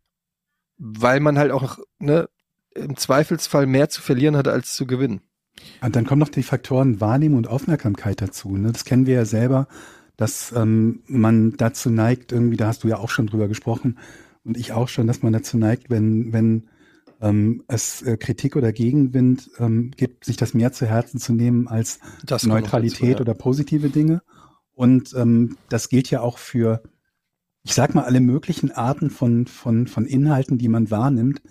weil 0.78 1.20
man 1.20 1.38
halt 1.38 1.52
auch 1.52 1.78
ne, 1.98 2.28
im 2.74 2.96
Zweifelsfall 2.96 3.66
mehr 3.66 3.88
zu 3.88 4.02
verlieren 4.02 4.36
hat 4.36 4.46
als 4.46 4.74
zu 4.74 4.86
gewinnen. 4.86 5.22
Und 5.80 5.96
dann 5.96 6.04
kommen 6.04 6.20
noch 6.20 6.28
die 6.28 6.42
Faktoren 6.42 7.00
Wahrnehmung 7.00 7.38
und 7.38 7.48
Aufmerksamkeit 7.48 8.20
dazu. 8.20 8.56
Ne? 8.58 8.72
Das 8.72 8.84
kennen 8.84 9.06
wir 9.06 9.14
ja 9.14 9.24
selber, 9.24 9.68
dass 10.18 10.52
ähm, 10.52 11.02
man 11.06 11.56
dazu 11.56 11.88
neigt, 11.88 12.32
irgendwie, 12.32 12.58
da 12.58 12.66
hast 12.66 12.84
du 12.84 12.88
ja 12.88 12.98
auch 12.98 13.08
schon 13.08 13.26
drüber 13.26 13.48
gesprochen 13.48 13.98
und 14.46 14.56
ich 14.56 14.72
auch 14.72 14.88
schon, 14.88 15.06
dass 15.06 15.22
man 15.22 15.32
dazu 15.32 15.58
neigt, 15.58 15.90
wenn, 15.90 16.32
wenn 16.32 16.68
ähm, 17.20 17.64
es 17.66 18.02
äh, 18.02 18.16
Kritik 18.16 18.56
oder 18.56 18.72
Gegenwind 18.72 19.50
ähm, 19.58 19.90
gibt, 19.96 20.24
sich 20.24 20.36
das 20.36 20.54
mehr 20.54 20.72
zu 20.72 20.86
Herzen 20.86 21.18
zu 21.18 21.32
nehmen 21.32 21.66
als 21.66 21.98
Das 22.24 22.44
Neutralität 22.44 23.00
dazu, 23.00 23.12
ja. 23.14 23.20
oder 23.20 23.34
positive 23.34 23.90
Dinge. 23.90 24.22
Und 24.72 25.14
ähm, 25.14 25.56
das 25.68 25.88
gilt 25.88 26.10
ja 26.10 26.20
auch 26.20 26.38
für, 26.38 26.82
ich 27.62 27.74
sag 27.74 27.94
mal, 27.94 28.04
alle 28.04 28.20
möglichen 28.20 28.70
Arten 28.70 29.10
von, 29.10 29.46
von, 29.46 29.86
von 29.86 30.06
Inhalten, 30.06 30.58
die 30.58 30.68
man 30.68 30.90
wahrnimmt, 30.90 31.42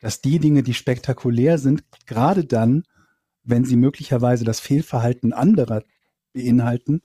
dass 0.00 0.20
die 0.20 0.38
Dinge, 0.38 0.62
die 0.62 0.74
spektakulär 0.74 1.58
sind, 1.58 1.82
gerade 2.06 2.44
dann, 2.44 2.84
wenn 3.42 3.64
sie 3.64 3.76
möglicherweise 3.76 4.44
das 4.44 4.60
Fehlverhalten 4.60 5.32
anderer 5.32 5.82
beinhalten, 6.32 7.02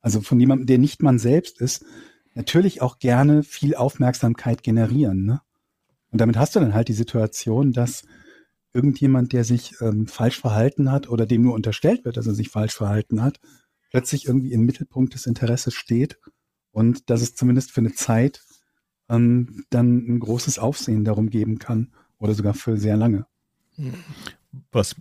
also 0.00 0.20
von 0.20 0.38
jemandem, 0.38 0.66
der 0.66 0.78
nicht 0.78 1.02
man 1.02 1.18
selbst 1.18 1.60
ist, 1.60 1.84
natürlich 2.38 2.82
auch 2.82 3.00
gerne 3.00 3.42
viel 3.42 3.74
Aufmerksamkeit 3.74 4.62
generieren. 4.62 5.24
Ne? 5.24 5.40
Und 6.10 6.20
damit 6.20 6.36
hast 6.36 6.54
du 6.54 6.60
dann 6.60 6.72
halt 6.72 6.86
die 6.86 6.94
Situation, 6.94 7.72
dass 7.72 8.04
irgendjemand, 8.72 9.32
der 9.32 9.42
sich 9.42 9.74
ähm, 9.80 10.06
falsch 10.06 10.40
verhalten 10.40 10.92
hat 10.92 11.08
oder 11.08 11.26
dem 11.26 11.42
nur 11.42 11.54
unterstellt 11.54 12.04
wird, 12.04 12.16
dass 12.16 12.28
er 12.28 12.34
sich 12.34 12.48
falsch 12.48 12.74
verhalten 12.74 13.22
hat, 13.22 13.40
plötzlich 13.90 14.26
irgendwie 14.26 14.52
im 14.52 14.64
Mittelpunkt 14.64 15.14
des 15.14 15.26
Interesses 15.26 15.74
steht 15.74 16.20
und 16.70 17.10
dass 17.10 17.22
es 17.22 17.34
zumindest 17.34 17.72
für 17.72 17.80
eine 17.80 17.92
Zeit 17.92 18.44
ähm, 19.08 19.64
dann 19.70 19.96
ein 19.96 20.20
großes 20.20 20.60
Aufsehen 20.60 21.04
darum 21.04 21.30
geben 21.30 21.58
kann 21.58 21.92
oder 22.18 22.34
sogar 22.34 22.54
für 22.54 22.76
sehr 22.76 22.96
lange. 22.96 23.26
Was 24.70 24.94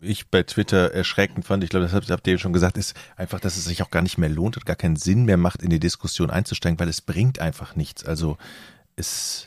ich 0.00 0.28
bei 0.28 0.42
Twitter 0.42 0.92
erschreckend 0.92 1.44
fand, 1.44 1.64
ich 1.64 1.70
glaube, 1.70 1.86
das 1.88 1.94
habt, 2.10 2.26
ihr 2.26 2.38
schon 2.38 2.52
gesagt, 2.52 2.76
ist 2.78 2.94
einfach, 3.16 3.40
dass 3.40 3.56
es 3.56 3.64
sich 3.64 3.82
auch 3.82 3.90
gar 3.90 4.02
nicht 4.02 4.18
mehr 4.18 4.28
lohnt 4.28 4.56
und 4.56 4.66
gar 4.66 4.76
keinen 4.76 4.96
Sinn 4.96 5.24
mehr 5.24 5.36
macht, 5.36 5.62
in 5.62 5.70
die 5.70 5.80
Diskussion 5.80 6.30
einzusteigen, 6.30 6.78
weil 6.78 6.88
es 6.88 7.00
bringt 7.00 7.40
einfach 7.40 7.74
nichts. 7.76 8.04
Also 8.04 8.38
es, 8.96 9.46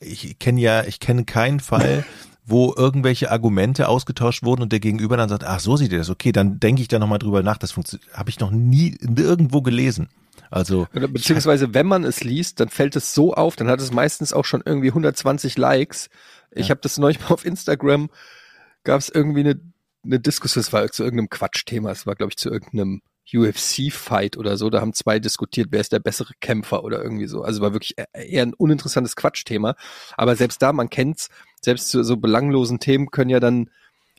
ich 0.00 0.38
kenne 0.38 0.60
ja, 0.60 0.84
ich 0.84 0.98
kenne 1.00 1.24
keinen 1.24 1.60
Fall, 1.60 2.04
wo 2.44 2.74
irgendwelche 2.76 3.30
Argumente 3.30 3.88
ausgetauscht 3.88 4.42
wurden 4.42 4.62
und 4.62 4.72
der 4.72 4.80
Gegenüber 4.80 5.16
dann 5.16 5.28
sagt, 5.28 5.44
ach, 5.44 5.60
so 5.60 5.76
sieht 5.76 5.92
er 5.92 5.98
das, 5.98 6.10
okay, 6.10 6.32
dann 6.32 6.60
denke 6.60 6.82
ich 6.82 6.88
da 6.88 6.98
nochmal 6.98 7.18
drüber 7.18 7.42
nach. 7.42 7.58
Das 7.58 7.72
funktioniert, 7.72 8.12
habe 8.12 8.30
ich 8.30 8.40
noch 8.40 8.50
nie 8.50 8.96
nirgendwo 9.00 9.62
gelesen. 9.62 10.08
Also 10.50 10.86
beziehungsweise, 10.92 11.74
wenn 11.74 11.86
man 11.86 12.04
es 12.04 12.22
liest, 12.22 12.60
dann 12.60 12.68
fällt 12.68 12.94
es 12.94 13.14
so 13.14 13.34
auf, 13.34 13.56
dann 13.56 13.68
hat 13.68 13.80
es 13.80 13.92
meistens 13.92 14.32
auch 14.32 14.44
schon 14.44 14.62
irgendwie 14.64 14.88
120 14.88 15.58
Likes. 15.58 16.08
Ich 16.52 16.66
Ja. 16.68 16.70
habe 16.70 16.80
das 16.82 16.98
neulich 16.98 17.20
mal 17.20 17.28
auf 17.28 17.44
Instagram, 17.44 18.10
gab 18.84 19.00
es 19.00 19.08
irgendwie 19.08 19.40
eine, 19.40 19.60
eine 20.06 20.20
Diskussion, 20.20 20.60
es 20.60 20.72
war 20.72 20.90
zu 20.90 21.04
irgendeinem 21.04 21.30
Quatschthema, 21.30 21.90
es 21.90 22.06
war, 22.06 22.14
glaube 22.14 22.30
ich, 22.30 22.36
zu 22.36 22.50
irgendeinem 22.50 23.02
UFC-Fight 23.32 24.36
oder 24.36 24.56
so. 24.56 24.70
Da 24.70 24.80
haben 24.80 24.92
zwei 24.92 25.18
diskutiert, 25.18 25.68
wer 25.70 25.80
ist 25.80 25.92
der 25.92 25.98
bessere 25.98 26.32
Kämpfer 26.40 26.84
oder 26.84 27.02
irgendwie 27.02 27.26
so. 27.26 27.42
Also 27.42 27.60
war 27.60 27.72
wirklich 27.72 27.98
e- 27.98 28.04
eher 28.12 28.42
ein 28.42 28.54
uninteressantes 28.54 29.16
Quatschthema. 29.16 29.74
Aber 30.16 30.36
selbst 30.36 30.62
da, 30.62 30.72
man 30.72 30.90
kennt's, 30.90 31.28
selbst 31.60 31.88
zu 31.90 32.04
so 32.04 32.16
belanglosen 32.16 32.78
Themen 32.78 33.10
können 33.10 33.30
ja 33.30 33.40
dann 33.40 33.70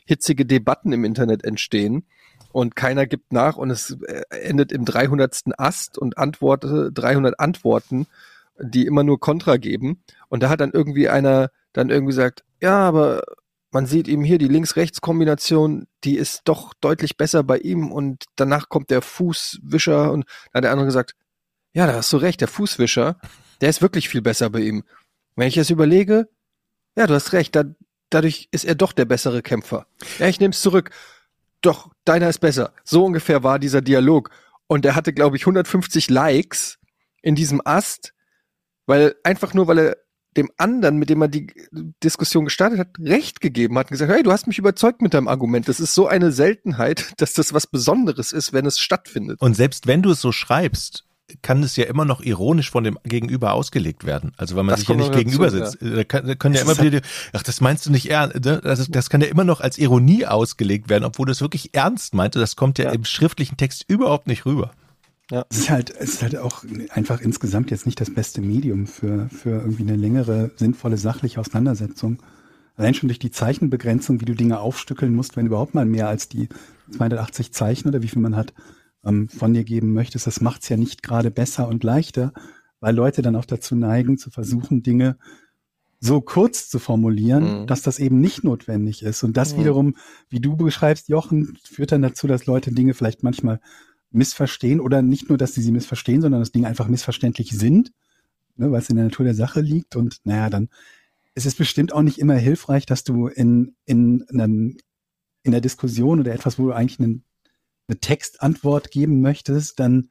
hitzige 0.05 0.45
Debatten 0.45 0.91
im 0.91 1.05
Internet 1.05 1.43
entstehen 1.43 2.05
und 2.51 2.75
keiner 2.75 3.05
gibt 3.05 3.31
nach 3.31 3.57
und 3.57 3.69
es 3.69 3.97
äh, 4.07 4.23
endet 4.29 4.71
im 4.71 4.85
300. 4.85 5.43
Ast 5.57 5.97
und 5.97 6.17
antworte 6.17 6.91
300 6.91 7.39
Antworten, 7.39 8.07
die 8.59 8.85
immer 8.85 9.03
nur 9.03 9.19
Kontra 9.19 9.57
geben. 9.57 10.03
Und 10.29 10.43
da 10.43 10.49
hat 10.49 10.61
dann 10.61 10.71
irgendwie 10.71 11.09
einer 11.09 11.51
dann 11.73 11.89
irgendwie 11.89 12.11
gesagt, 12.11 12.43
ja, 12.59 12.79
aber 12.79 13.21
man 13.71 13.85
sieht 13.85 14.07
eben 14.07 14.23
hier 14.23 14.37
die 14.37 14.47
Links-Rechts-Kombination, 14.47 15.87
die 16.03 16.17
ist 16.17 16.41
doch 16.45 16.73
deutlich 16.79 17.17
besser 17.17 17.43
bei 17.43 17.57
ihm 17.57 17.91
und 17.91 18.25
danach 18.35 18.69
kommt 18.69 18.89
der 18.89 19.01
Fußwischer 19.01 20.11
und 20.11 20.25
da 20.51 20.57
hat 20.57 20.63
der 20.63 20.71
andere 20.71 20.85
gesagt, 20.85 21.15
ja, 21.73 21.85
da 21.85 21.93
hast 21.93 22.11
du 22.13 22.17
recht, 22.17 22.41
der 22.41 22.47
Fußwischer, 22.47 23.19
der 23.61 23.69
ist 23.69 23.81
wirklich 23.81 24.09
viel 24.09 24.21
besser 24.21 24.49
bei 24.49 24.61
ihm. 24.61 24.83
Wenn 25.35 25.47
ich 25.47 25.55
das 25.55 25.69
überlege, 25.69 26.29
ja, 26.95 27.07
du 27.07 27.13
hast 27.13 27.33
recht, 27.33 27.55
da, 27.55 27.65
dadurch 28.09 28.47
ist 28.51 28.65
er 28.65 28.75
doch 28.75 28.93
der 28.93 29.05
bessere 29.05 29.41
Kämpfer. 29.41 29.85
Ja, 30.17 30.27
ich 30.27 30.39
nehme 30.39 30.51
es 30.51 30.61
zurück. 30.61 30.89
Doch, 31.61 31.91
deiner 32.05 32.29
ist 32.29 32.39
besser. 32.39 32.73
So 32.83 33.05
ungefähr 33.05 33.43
war 33.43 33.59
dieser 33.59 33.81
Dialog. 33.81 34.31
Und 34.67 34.85
er 34.85 34.95
hatte, 34.95 35.13
glaube 35.13 35.35
ich, 35.37 35.43
150 35.43 36.09
Likes 36.09 36.79
in 37.21 37.35
diesem 37.35 37.61
Ast, 37.63 38.13
weil 38.85 39.15
einfach 39.23 39.53
nur, 39.53 39.67
weil 39.67 39.79
er 39.79 39.97
dem 40.37 40.49
anderen, 40.57 40.97
mit 40.97 41.09
dem 41.09 41.21
er 41.21 41.27
die 41.27 41.47
Diskussion 42.03 42.45
gestartet 42.45 42.79
hat, 42.79 42.87
Recht 42.99 43.41
gegeben 43.41 43.77
hat 43.77 43.87
und 43.87 43.91
gesagt, 43.91 44.11
hey, 44.11 44.23
du 44.23 44.31
hast 44.31 44.47
mich 44.47 44.57
überzeugt 44.59 45.01
mit 45.01 45.13
deinem 45.13 45.27
Argument. 45.27 45.67
Das 45.67 45.79
ist 45.79 45.93
so 45.93 46.07
eine 46.07 46.31
Seltenheit, 46.31 47.11
dass 47.17 47.33
das 47.33 47.53
was 47.53 47.67
Besonderes 47.67 48.31
ist, 48.31 48.53
wenn 48.53 48.65
es 48.65 48.79
stattfindet. 48.79 49.41
Und 49.41 49.55
selbst 49.55 49.87
wenn 49.87 50.01
du 50.01 50.11
es 50.11 50.21
so 50.21 50.31
schreibst, 50.31 51.03
kann 51.41 51.61
es 51.61 51.75
ja 51.75 51.83
immer 51.83 52.05
noch 52.05 52.21
ironisch 52.21 52.71
von 52.71 52.85
dem 52.85 52.97
Gegenüber 53.03 53.51
ausgelegt 53.51 54.05
werden. 54.05 54.31
Also 54.37 54.55
weil 54.55 54.63
man 54.63 54.71
Das 54.71 54.79
sich 54.81 54.89
ja 54.89 54.95
nicht 54.95 55.11
gegenüber 55.11 55.49
sitzt. 55.49 55.77
Da 55.81 56.05
kann, 56.05 56.25
da 56.25 56.35
können 56.35 56.55
ja 56.55 56.61
immer 56.61 56.79
wieder, 56.81 57.01
ach, 57.33 57.43
das 57.43 57.59
meinst 57.59 57.85
du 57.85 57.91
nicht 57.91 58.09
ernst. 58.09 58.35
Ne? 58.45 58.61
Das, 58.63 58.79
ist- 58.79 58.95
das 58.95 59.09
kann 59.09 59.19
ja 59.19 59.27
immer 59.27 59.43
noch 59.43 59.59
als 59.59 59.77
Ironie 59.77 60.25
ausgelegt 60.25 60.87
werden, 60.87 61.03
obwohl 61.03 61.25
du 61.25 61.33
es 61.33 61.41
wirklich 61.41 61.73
ernst 61.73 62.13
meinte. 62.13 62.39
Das 62.39 62.55
kommt 62.55 62.77
ja, 62.79 62.85
Ja. 62.85 62.91
im 62.91 63.03
schriftlichen 63.03 63.57
Text 63.57 63.83
überhaupt 63.89 64.27
nicht 64.27 64.45
rüber. 64.45 64.71
Es 65.49 65.57
ist 65.59 65.69
halt, 65.69 65.89
es 65.97 66.15
ist 66.15 66.21
halt 66.23 66.37
auch 66.37 66.63
einfach 66.91 67.21
insgesamt 67.21 67.69
jetzt 67.71 67.85
nicht 67.85 67.99
das 67.99 68.13
beste 68.13 68.41
Medium 68.41 68.87
für, 68.87 69.27
für 69.29 69.49
irgendwie 69.51 69.83
eine 69.83 69.95
längere, 69.95 70.51
sinnvolle, 70.55 70.97
sachliche 70.97 71.39
Auseinandersetzung. 71.39 72.21
Allein 72.75 72.93
schon 72.93 73.09
durch 73.09 73.19
die 73.19 73.31
Zeichenbegrenzung, 73.31 74.21
wie 74.21 74.25
du 74.25 74.35
Dinge 74.35 74.59
aufstückeln 74.59 75.13
musst, 75.15 75.35
wenn 75.35 75.47
überhaupt 75.47 75.73
mal 75.73 75.85
mehr 75.85 76.07
als 76.07 76.29
die 76.29 76.47
280 76.91 77.51
Zeichen 77.51 77.87
oder 77.89 78.01
wie 78.01 78.07
viel 78.07 78.21
man 78.21 78.35
hat, 78.35 78.53
ähm, 79.03 79.27
von 79.29 79.53
dir 79.53 79.63
geben 79.63 79.93
möchtest, 79.93 80.27
das 80.27 80.41
macht's 80.41 80.69
ja 80.69 80.77
nicht 80.77 81.03
gerade 81.03 81.31
besser 81.31 81.67
und 81.67 81.83
leichter, 81.83 82.33
weil 82.79 82.95
Leute 82.95 83.21
dann 83.21 83.35
auch 83.35 83.45
dazu 83.45 83.75
neigen, 83.75 84.17
zu 84.17 84.29
versuchen, 84.29 84.83
Dinge 84.83 85.17
so 85.99 86.21
kurz 86.21 86.69
zu 86.69 86.77
formulieren, 86.79 87.61
Mhm. 87.63 87.67
dass 87.67 87.81
das 87.81 87.97
eben 87.99 88.21
nicht 88.21 88.43
notwendig 88.43 89.01
ist. 89.01 89.23
Und 89.23 89.35
das 89.35 89.55
Mhm. 89.55 89.59
wiederum, 89.61 89.95
wie 90.29 90.39
du 90.39 90.55
beschreibst, 90.55 91.09
Jochen, 91.09 91.57
führt 91.63 91.91
dann 91.91 92.03
dazu, 92.03 92.27
dass 92.27 92.45
Leute 92.45 92.71
Dinge 92.71 92.93
vielleicht 92.93 93.23
manchmal 93.23 93.59
missverstehen 94.17 94.79
oder 94.79 95.01
nicht 95.01 95.29
nur, 95.29 95.37
dass 95.37 95.53
sie 95.53 95.61
sie 95.61 95.71
missverstehen, 95.71 96.21
sondern 96.21 96.41
dass 96.41 96.51
Dinge 96.51 96.67
einfach 96.67 96.87
missverständlich 96.87 97.51
sind, 97.51 97.91
ne, 98.55 98.71
weil 98.71 98.81
es 98.81 98.89
in 98.89 98.95
der 98.95 99.05
Natur 99.05 99.25
der 99.25 99.35
Sache 99.35 99.61
liegt. 99.61 99.95
Und 99.95 100.17
naja, 100.25 100.49
dann 100.49 100.69
es 101.37 101.45
ist 101.45 101.57
bestimmt 101.59 101.93
auch 101.93 102.01
nicht 102.01 102.17
immer 102.17 102.33
hilfreich, 102.33 102.87
dass 102.87 103.03
du 103.03 103.27
in, 103.27 103.75
in, 103.85 104.25
einem, 104.29 104.75
in 105.43 105.51
der 105.51 105.61
Diskussion 105.61 106.19
oder 106.19 106.33
etwas, 106.33 106.57
wo 106.57 106.65
du 106.65 106.73
eigentlich 106.73 106.99
einen, 106.99 107.23
eine 107.87 107.99
Textantwort 107.99 108.89
geben 108.89 109.21
möchtest, 109.21 109.79
dann 109.79 110.09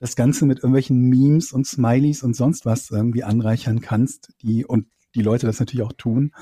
das 0.00 0.16
Ganze 0.16 0.44
mit 0.44 0.58
irgendwelchen 0.58 1.00
Memes 1.00 1.52
und 1.52 1.66
Smileys 1.66 2.22
und 2.22 2.36
sonst 2.36 2.66
was 2.66 2.90
irgendwie 2.90 3.24
anreichern 3.24 3.80
kannst, 3.80 4.34
die 4.42 4.66
und 4.66 4.86
die 5.14 5.22
Leute 5.22 5.46
das 5.46 5.60
natürlich 5.60 5.86
auch 5.86 5.94
tun, 5.94 6.32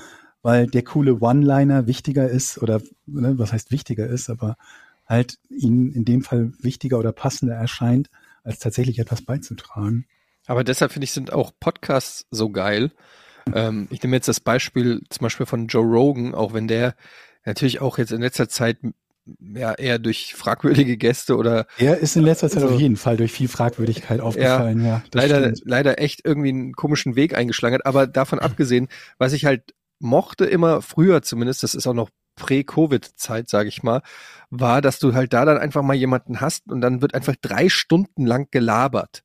weil 0.41 0.67
der 0.67 0.83
coole 0.83 1.21
One-Liner 1.21 1.87
wichtiger 1.87 2.29
ist 2.29 2.57
oder 2.57 2.81
ne, 3.05 3.39
was 3.39 3.53
heißt 3.53 3.71
wichtiger 3.71 4.05
ist, 4.05 4.29
aber 4.29 4.57
halt 5.05 5.37
ihnen 5.49 5.91
in 5.91 6.05
dem 6.05 6.21
Fall 6.23 6.51
wichtiger 6.59 6.97
oder 6.99 7.11
passender 7.11 7.55
erscheint, 7.55 8.09
als 8.43 8.59
tatsächlich 8.59 8.99
etwas 8.99 9.21
beizutragen. 9.21 10.05
Aber 10.47 10.63
deshalb 10.63 10.91
finde 10.91 11.05
ich, 11.05 11.11
sind 11.11 11.33
auch 11.33 11.51
Podcasts 11.59 12.25
so 12.31 12.49
geil. 12.49 12.91
Ähm, 13.53 13.87
ich 13.91 14.01
nehme 14.03 14.15
jetzt 14.15 14.27
das 14.27 14.39
Beispiel 14.39 15.01
zum 15.09 15.23
Beispiel 15.23 15.45
von 15.45 15.67
Joe 15.67 15.85
Rogan, 15.85 16.33
auch 16.35 16.53
wenn 16.53 16.67
der 16.67 16.95
natürlich 17.45 17.81
auch 17.81 17.97
jetzt 17.97 18.11
in 18.11 18.21
letzter 18.21 18.49
Zeit 18.49 18.77
ja 19.39 19.73
eher 19.73 19.97
durch 19.97 20.35
fragwürdige 20.35 20.97
Gäste 20.97 21.35
oder 21.35 21.65
Er 21.79 21.97
ist 21.97 22.15
in 22.15 22.23
letzter 22.23 22.47
Zeit 22.49 22.61
Also- 22.61 22.75
auf 22.75 22.79
jeden 22.81 22.95
Fall 22.95 23.17
durch 23.17 23.31
viel 23.31 23.47
Fragwürdigkeit 23.47 24.19
aufgefallen, 24.19 24.85
ja. 24.85 25.03
das 25.09 25.21
leider, 25.23 25.39
stimmt. 25.41 25.61
leider 25.65 25.99
echt 25.99 26.21
irgendwie 26.23 26.49
einen 26.49 26.73
komischen 26.73 27.15
Weg 27.15 27.35
eingeschlagen 27.35 27.75
hat. 27.75 27.85
Aber 27.87 28.05
davon 28.07 28.37
abgesehen, 28.39 28.87
was 29.17 29.33
ich 29.33 29.45
halt 29.45 29.73
mochte 29.99 30.45
immer 30.45 30.81
früher 30.83 31.21
zumindest, 31.23 31.63
das 31.63 31.73
ist 31.73 31.87
auch 31.87 31.93
noch 31.93 32.09
Prä-Covid-Zeit, 32.35 33.49
sage 33.49 33.69
ich 33.69 33.83
mal, 33.83 34.01
war, 34.49 34.81
dass 34.81 34.99
du 34.99 35.13
halt 35.13 35.33
da 35.33 35.45
dann 35.45 35.57
einfach 35.57 35.81
mal 35.83 35.93
jemanden 35.95 36.41
hast 36.41 36.71
und 36.71 36.81
dann 36.81 37.01
wird 37.01 37.13
einfach 37.13 37.35
drei 37.41 37.69
Stunden 37.69 38.25
lang 38.25 38.47
gelabert. 38.51 39.21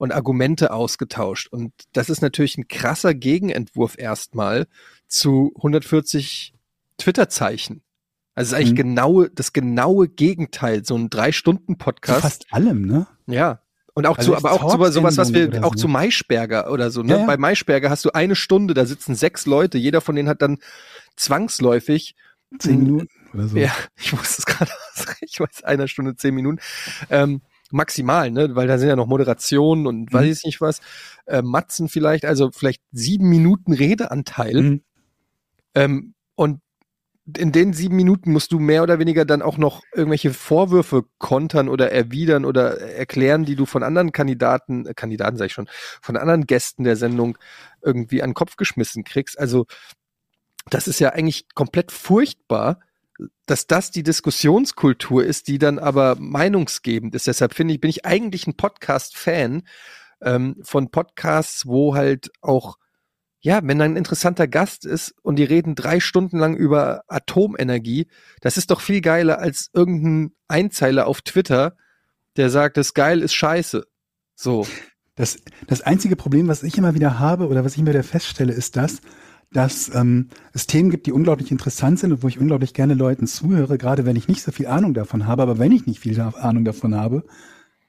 und 0.00 0.12
Argumente 0.12 0.72
ausgetauscht. 0.72 1.48
Und 1.48 1.72
das 1.92 2.08
ist 2.08 2.22
natürlich 2.22 2.56
ein 2.56 2.68
krasser 2.68 3.14
Gegenentwurf 3.14 3.98
erstmal 3.98 4.68
zu 5.08 5.52
140 5.56 6.54
Twitter-Zeichen. 6.98 7.82
Also 8.36 8.46
es 8.46 8.52
ist 8.52 8.54
eigentlich 8.58 8.72
Mhm. 8.84 8.94
genau 8.94 9.24
das 9.24 9.52
genaue 9.52 10.06
Gegenteil, 10.08 10.84
so 10.84 10.96
ein 10.96 11.10
Drei-Stunden-Podcast. 11.10 12.20
Fast 12.20 12.46
allem, 12.52 12.82
ne? 12.82 13.08
Ja. 13.26 13.60
Und 13.94 14.06
auch 14.06 14.18
Also 14.18 14.30
zu, 14.30 14.36
aber 14.36 14.52
auch 14.52 14.60
zu 14.70 14.92
sowas, 14.92 15.16
was 15.16 15.32
wir, 15.34 15.64
auch 15.64 15.72
so. 15.74 15.80
zu 15.80 15.88
Maischberger 15.88 16.70
oder 16.70 16.92
so, 16.92 17.02
ne? 17.02 17.14
Ja, 17.14 17.18
ja. 17.22 17.26
Bei 17.26 17.36
Maischberger 17.36 17.90
hast 17.90 18.04
du 18.04 18.10
eine 18.10 18.36
Stunde, 18.36 18.74
da 18.74 18.86
sitzen 18.86 19.16
sechs 19.16 19.46
Leute, 19.46 19.78
jeder 19.78 20.00
von 20.00 20.14
denen 20.14 20.28
hat 20.28 20.42
dann 20.42 20.58
zwangsläufig, 21.16 22.14
Zehn 22.58 22.78
Minuten 22.82 23.08
oder 23.34 23.48
so. 23.48 23.56
ja, 23.58 23.72
ich 23.96 24.12
wusste 24.12 24.36
es 24.40 24.46
gerade, 24.46 24.70
ich 25.20 25.38
weiß, 25.40 25.64
einer 25.64 25.88
Stunde, 25.88 26.16
zehn 26.16 26.34
Minuten, 26.34 26.58
ähm, 27.10 27.42
maximal, 27.70 28.30
ne? 28.30 28.54
Weil 28.56 28.66
da 28.66 28.78
sind 28.78 28.88
ja 28.88 28.96
noch 28.96 29.06
Moderationen 29.06 29.86
und 29.86 30.10
Mhm. 30.10 30.14
weiß 30.14 30.38
ich 30.38 30.44
nicht 30.44 30.60
was, 30.60 30.80
äh, 31.26 31.42
Matzen 31.42 31.88
vielleicht, 31.88 32.24
also 32.24 32.50
vielleicht 32.50 32.82
sieben 32.92 33.28
Minuten 33.28 33.72
Redeanteil. 33.72 34.62
Mhm. 34.62 34.82
Ähm, 35.74 36.14
und 36.34 36.60
in 37.36 37.52
den 37.52 37.74
sieben 37.74 37.96
Minuten 37.96 38.32
musst 38.32 38.52
du 38.52 38.58
mehr 38.58 38.82
oder 38.82 38.98
weniger 38.98 39.26
dann 39.26 39.42
auch 39.42 39.58
noch 39.58 39.82
irgendwelche 39.94 40.32
Vorwürfe 40.32 41.04
kontern 41.18 41.68
oder 41.68 41.92
erwidern 41.92 42.46
oder 42.46 42.80
erklären, 42.80 43.44
die 43.44 43.54
du 43.54 43.66
von 43.66 43.82
anderen 43.82 44.12
Kandidaten, 44.12 44.86
äh, 44.86 44.94
Kandidaten 44.94 45.36
sag 45.36 45.46
ich 45.46 45.52
schon, 45.52 45.68
von 46.00 46.16
anderen 46.16 46.46
Gästen 46.46 46.84
der 46.84 46.96
Sendung 46.96 47.36
irgendwie 47.82 48.22
an 48.22 48.30
den 48.30 48.34
Kopf 48.34 48.56
geschmissen 48.56 49.04
kriegst. 49.04 49.38
Also 49.38 49.66
das 50.74 50.88
ist 50.88 50.98
ja 51.00 51.10
eigentlich 51.10 51.46
komplett 51.54 51.92
furchtbar, 51.92 52.80
dass 53.46 53.66
das 53.66 53.90
die 53.90 54.02
Diskussionskultur 54.02 55.24
ist, 55.24 55.48
die 55.48 55.58
dann 55.58 55.78
aber 55.78 56.16
meinungsgebend 56.18 57.14
ist. 57.14 57.26
Deshalb 57.26 57.54
finde 57.54 57.74
ich, 57.74 57.80
bin 57.80 57.90
ich 57.90 58.06
eigentlich 58.06 58.46
ein 58.46 58.56
Podcast-Fan 58.56 59.62
ähm, 60.22 60.56
von 60.62 60.90
Podcasts, 60.90 61.66
wo 61.66 61.94
halt 61.94 62.30
auch 62.40 62.78
ja, 63.40 63.60
wenn 63.62 63.80
ein 63.80 63.96
interessanter 63.96 64.48
Gast 64.48 64.84
ist 64.84 65.14
und 65.22 65.36
die 65.36 65.44
reden 65.44 65.74
drei 65.74 66.00
Stunden 66.00 66.38
lang 66.38 66.56
über 66.56 67.04
Atomenergie, 67.06 68.08
das 68.40 68.56
ist 68.56 68.70
doch 68.70 68.80
viel 68.80 69.00
geiler 69.00 69.38
als 69.38 69.70
irgendein 69.72 70.32
Einzeiler 70.48 71.06
auf 71.06 71.22
Twitter, 71.22 71.76
der 72.36 72.50
sagt, 72.50 72.76
das 72.76 72.94
geil 72.94 73.22
ist 73.22 73.34
scheiße. 73.34 73.86
So. 74.34 74.66
Das, 75.14 75.38
das 75.66 75.82
einzige 75.82 76.16
Problem, 76.16 76.48
was 76.48 76.62
ich 76.62 76.78
immer 76.78 76.94
wieder 76.94 77.18
habe 77.18 77.48
oder 77.48 77.64
was 77.64 77.72
ich 77.74 77.80
immer 77.80 77.90
wieder 77.90 78.04
feststelle, 78.04 78.52
ist 78.52 78.76
das, 78.76 79.00
dass 79.50 79.94
ähm, 79.94 80.28
es 80.52 80.66
Themen 80.66 80.90
gibt, 80.90 81.06
die 81.06 81.12
unglaublich 81.12 81.50
interessant 81.50 81.98
sind 81.98 82.12
und 82.12 82.22
wo 82.22 82.28
ich 82.28 82.38
unglaublich 82.38 82.74
gerne 82.74 82.94
Leuten 82.94 83.26
zuhöre, 83.26 83.78
gerade 83.78 84.04
wenn 84.04 84.16
ich 84.16 84.28
nicht 84.28 84.42
so 84.42 84.52
viel 84.52 84.66
Ahnung 84.66 84.94
davon 84.94 85.26
habe. 85.26 85.42
Aber 85.42 85.58
wenn 85.58 85.72
ich 85.72 85.86
nicht 85.86 86.00
viel 86.00 86.20
Ahnung 86.20 86.64
davon 86.64 86.94
habe, 86.94 87.24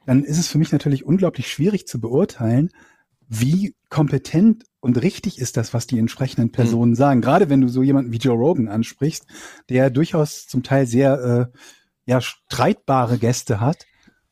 dann 0.06 0.24
ist 0.24 0.40
es 0.40 0.48
für 0.48 0.58
mich 0.58 0.72
natürlich 0.72 1.06
unglaublich 1.06 1.52
schwierig 1.52 1.88
zu 1.88 2.00
beurteilen, 2.00 2.70
wie 3.28 3.76
kompetent 3.90 4.64
und 4.80 5.02
richtig 5.02 5.40
ist 5.40 5.58
das, 5.58 5.74
was 5.74 5.86
die 5.86 6.00
entsprechenden 6.00 6.52
Personen 6.52 6.96
sagen. 6.96 7.22
Gerade 7.22 7.50
wenn 7.50 7.62
du 7.62 7.68
so 7.68 7.84
jemanden 7.84 8.12
wie 8.12 8.18
Joe 8.18 8.38
Rogan 8.38 8.70
ansprichst, 8.70 9.28
der 9.70 9.90
durchaus 9.90 10.48
zum 10.48 10.64
Teil 10.64 10.88
sehr 10.88 11.52
äh, 11.54 11.60
ja, 12.06 12.22
streitbare 12.22 13.18
Gäste 13.20 13.60
hat 13.60 13.86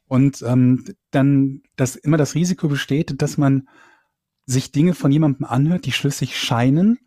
und 0.08 0.42
ähm, 0.42 0.86
dann 1.12 1.62
dass 1.76 1.96
immer 1.96 2.18
das 2.18 2.34
Risiko 2.34 2.70
besteht, 2.70 3.22
dass 3.22 3.38
man 3.38 3.68
sich 4.46 4.72
Dinge 4.72 4.96
von 4.96 5.12
jemandem 5.12 5.46
anhört, 5.46 5.86
die 5.86 5.92
schlüssig 5.92 6.40
scheinen, 6.40 6.98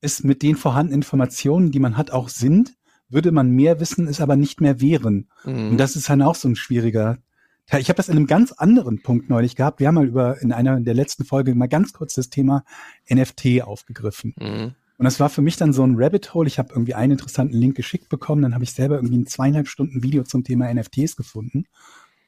es 0.00 0.22
mit 0.22 0.42
den 0.42 0.56
vorhandenen 0.56 1.00
Informationen, 1.00 1.70
die 1.70 1.80
man 1.80 1.96
hat, 1.96 2.10
auch 2.10 2.28
sind, 2.28 2.74
würde 3.08 3.32
man 3.32 3.50
mehr 3.50 3.80
wissen, 3.80 4.08
es 4.08 4.20
aber 4.20 4.36
nicht 4.36 4.60
mehr 4.60 4.80
wären. 4.80 5.28
Mhm. 5.44 5.70
Und 5.70 5.76
das 5.78 5.96
ist 5.96 6.08
dann 6.08 6.22
auch 6.22 6.34
so 6.34 6.48
ein 6.48 6.56
schwieriger 6.56 7.18
Teil. 7.66 7.80
Ich 7.80 7.88
habe 7.88 7.96
das 7.96 8.08
in 8.08 8.16
einem 8.16 8.26
ganz 8.26 8.52
anderen 8.52 9.02
Punkt 9.02 9.28
neulich 9.28 9.56
gehabt. 9.56 9.80
Wir 9.80 9.88
haben 9.88 9.96
mal 9.96 10.06
über 10.06 10.40
in 10.40 10.52
einer 10.52 10.80
der 10.80 10.94
letzten 10.94 11.24
Folge 11.24 11.54
mal 11.54 11.68
ganz 11.68 11.92
kurz 11.92 12.14
das 12.14 12.30
Thema 12.30 12.64
NFT 13.08 13.62
aufgegriffen. 13.62 14.34
Mhm. 14.38 14.74
Und 14.98 15.04
das 15.04 15.20
war 15.20 15.28
für 15.28 15.42
mich 15.42 15.56
dann 15.56 15.72
so 15.72 15.84
ein 15.84 15.96
Rabbit 15.96 16.32
Hole. 16.32 16.48
Ich 16.48 16.58
habe 16.58 16.70
irgendwie 16.72 16.94
einen 16.94 17.12
interessanten 17.12 17.56
Link 17.56 17.76
geschickt 17.76 18.08
bekommen, 18.08 18.42
dann 18.42 18.54
habe 18.54 18.64
ich 18.64 18.72
selber 18.72 18.96
irgendwie 18.96 19.18
ein 19.18 19.26
zweieinhalb 19.26 19.68
Stunden 19.68 20.02
Video 20.02 20.22
zum 20.22 20.42
Thema 20.42 20.72
NFTs 20.72 21.16
gefunden 21.16 21.66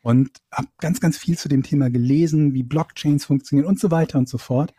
und 0.03 0.31
habe 0.53 0.69
ganz, 0.79 1.01
ganz 1.01 1.16
viel 1.16 1.39
zu 1.39 1.49
dem 1.49 1.62
Thema 1.62 1.89
gelesen, 1.89 2.53
wie 2.53 2.62
Blockchains 2.62 3.25
funktionieren 3.25 3.66
und 3.66 3.81
so 3.81 3.91
weiter 3.91 4.19
und 4.19 4.29
so 4.29 4.39
fort. 4.39 4.75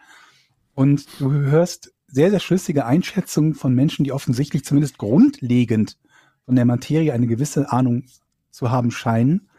Und 0.76 1.08
du 1.20 1.32
hörst 1.32 1.94
sehr, 2.12 2.30
sehr 2.30 2.40
schlüssige 2.40 2.86
Einschätzungen 2.86 3.54
von 3.54 3.74
Menschen, 3.74 4.04
die 4.04 4.12
offensichtlich 4.12 4.64
zumindest 4.66 4.98
grundlegend 4.98 5.98
von 6.46 6.56
der 6.56 6.66
Materie 6.66 7.14
eine 7.14 7.28
gewisse 7.28 7.72
Ahnung 7.72 8.06
zu 8.52 8.72
haben 8.72 8.92
scheinen. 8.92 9.50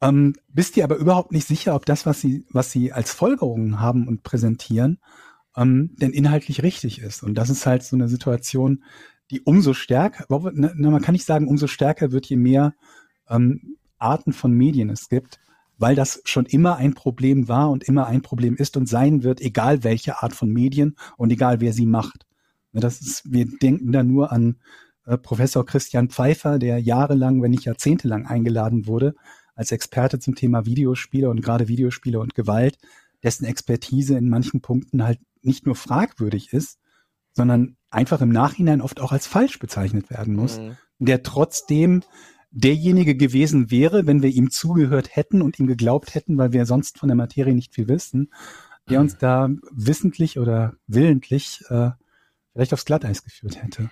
Ähm, 0.00 0.34
bist 0.48 0.76
dir 0.76 0.84
aber 0.84 0.96
überhaupt 0.96 1.32
nicht 1.32 1.46
sicher, 1.46 1.74
ob 1.74 1.86
das, 1.86 2.06
was 2.06 2.20
sie, 2.20 2.46
was 2.50 2.70
sie 2.70 2.92
als 2.92 3.12
Folgerungen 3.12 3.80
haben 3.80 4.08
und 4.08 4.22
präsentieren, 4.22 4.98
ähm, 5.56 5.90
denn 5.96 6.12
inhaltlich 6.12 6.62
richtig 6.62 7.00
ist. 7.00 7.22
Und 7.22 7.34
das 7.34 7.50
ist 7.50 7.66
halt 7.66 7.82
so 7.82 7.96
eine 7.96 8.08
Situation, 8.08 8.84
die 9.30 9.40
umso 9.42 9.72
stärker, 9.72 10.26
na, 10.28 10.90
man 10.90 11.02
kann 11.02 11.12
nicht 11.14 11.26
sagen, 11.26 11.48
umso 11.48 11.66
stärker 11.66 12.12
wird, 12.12 12.26
je 12.26 12.36
mehr 12.36 12.74
ähm, 13.28 13.76
Arten 13.98 14.32
von 14.32 14.52
Medien 14.52 14.90
es 14.90 15.08
gibt, 15.08 15.40
weil 15.84 15.94
das 15.94 16.22
schon 16.24 16.46
immer 16.46 16.76
ein 16.76 16.94
Problem 16.94 17.46
war 17.46 17.70
und 17.70 17.84
immer 17.84 18.06
ein 18.06 18.22
Problem 18.22 18.56
ist 18.56 18.78
und 18.78 18.88
sein 18.88 19.22
wird, 19.22 19.42
egal 19.42 19.84
welche 19.84 20.22
Art 20.22 20.34
von 20.34 20.48
Medien 20.50 20.96
und 21.18 21.30
egal 21.30 21.60
wer 21.60 21.74
sie 21.74 21.84
macht. 21.84 22.24
Das 22.72 23.02
ist, 23.02 23.30
wir 23.30 23.44
denken 23.44 23.92
da 23.92 24.02
nur 24.02 24.32
an 24.32 24.56
äh, 25.04 25.18
Professor 25.18 25.66
Christian 25.66 26.08
Pfeiffer, 26.08 26.58
der 26.58 26.78
jahrelang, 26.78 27.42
wenn 27.42 27.50
nicht 27.50 27.66
jahrzehntelang 27.66 28.24
eingeladen 28.24 28.86
wurde, 28.86 29.14
als 29.54 29.72
Experte 29.72 30.18
zum 30.18 30.34
Thema 30.34 30.64
Videospiele 30.64 31.28
und 31.28 31.42
gerade 31.42 31.68
Videospiele 31.68 32.18
und 32.18 32.34
Gewalt, 32.34 32.78
dessen 33.22 33.44
Expertise 33.44 34.16
in 34.16 34.30
manchen 34.30 34.62
Punkten 34.62 35.04
halt 35.04 35.20
nicht 35.42 35.66
nur 35.66 35.76
fragwürdig 35.76 36.54
ist, 36.54 36.78
sondern 37.34 37.76
einfach 37.90 38.22
im 38.22 38.30
Nachhinein 38.30 38.80
oft 38.80 39.00
auch 39.02 39.12
als 39.12 39.26
falsch 39.26 39.58
bezeichnet 39.58 40.08
werden 40.08 40.34
muss, 40.34 40.58
Mhm. 40.58 40.78
der 40.98 41.22
trotzdem 41.22 42.02
derjenige 42.54 43.16
gewesen 43.16 43.70
wäre, 43.70 44.06
wenn 44.06 44.22
wir 44.22 44.30
ihm 44.30 44.50
zugehört 44.50 45.16
hätten 45.16 45.42
und 45.42 45.58
ihm 45.58 45.66
geglaubt 45.66 46.14
hätten, 46.14 46.38
weil 46.38 46.52
wir 46.52 46.66
sonst 46.66 46.98
von 46.98 47.08
der 47.08 47.16
Materie 47.16 47.52
nicht 47.54 47.74
viel 47.74 47.88
wissen, 47.88 48.30
der 48.88 49.00
uns 49.00 49.18
da 49.18 49.50
wissentlich 49.72 50.38
oder 50.38 50.74
willentlich 50.86 51.62
äh, 51.68 51.90
vielleicht 52.52 52.72
aufs 52.72 52.84
Glatteis 52.84 53.24
geführt 53.24 53.60
hätte. 53.62 53.90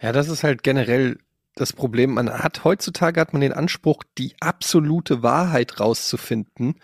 Ja, 0.00 0.12
das 0.12 0.28
ist 0.28 0.42
halt 0.42 0.62
generell 0.62 1.18
das 1.54 1.74
Problem. 1.74 2.14
Man 2.14 2.30
hat 2.30 2.64
heutzutage 2.64 3.20
hat 3.20 3.34
man 3.34 3.42
den 3.42 3.52
Anspruch, 3.52 4.04
die 4.16 4.34
absolute 4.40 5.22
Wahrheit 5.22 5.78
rauszufinden. 5.78 6.76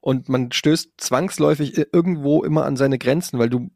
Und 0.00 0.28
man 0.28 0.52
stößt 0.52 0.92
zwangsläufig 0.96 1.76
irgendwo 1.92 2.44
immer 2.44 2.64
an 2.64 2.76
seine 2.76 2.98
Grenzen, 2.98 3.38
weil 3.38 3.50
du 3.50 3.70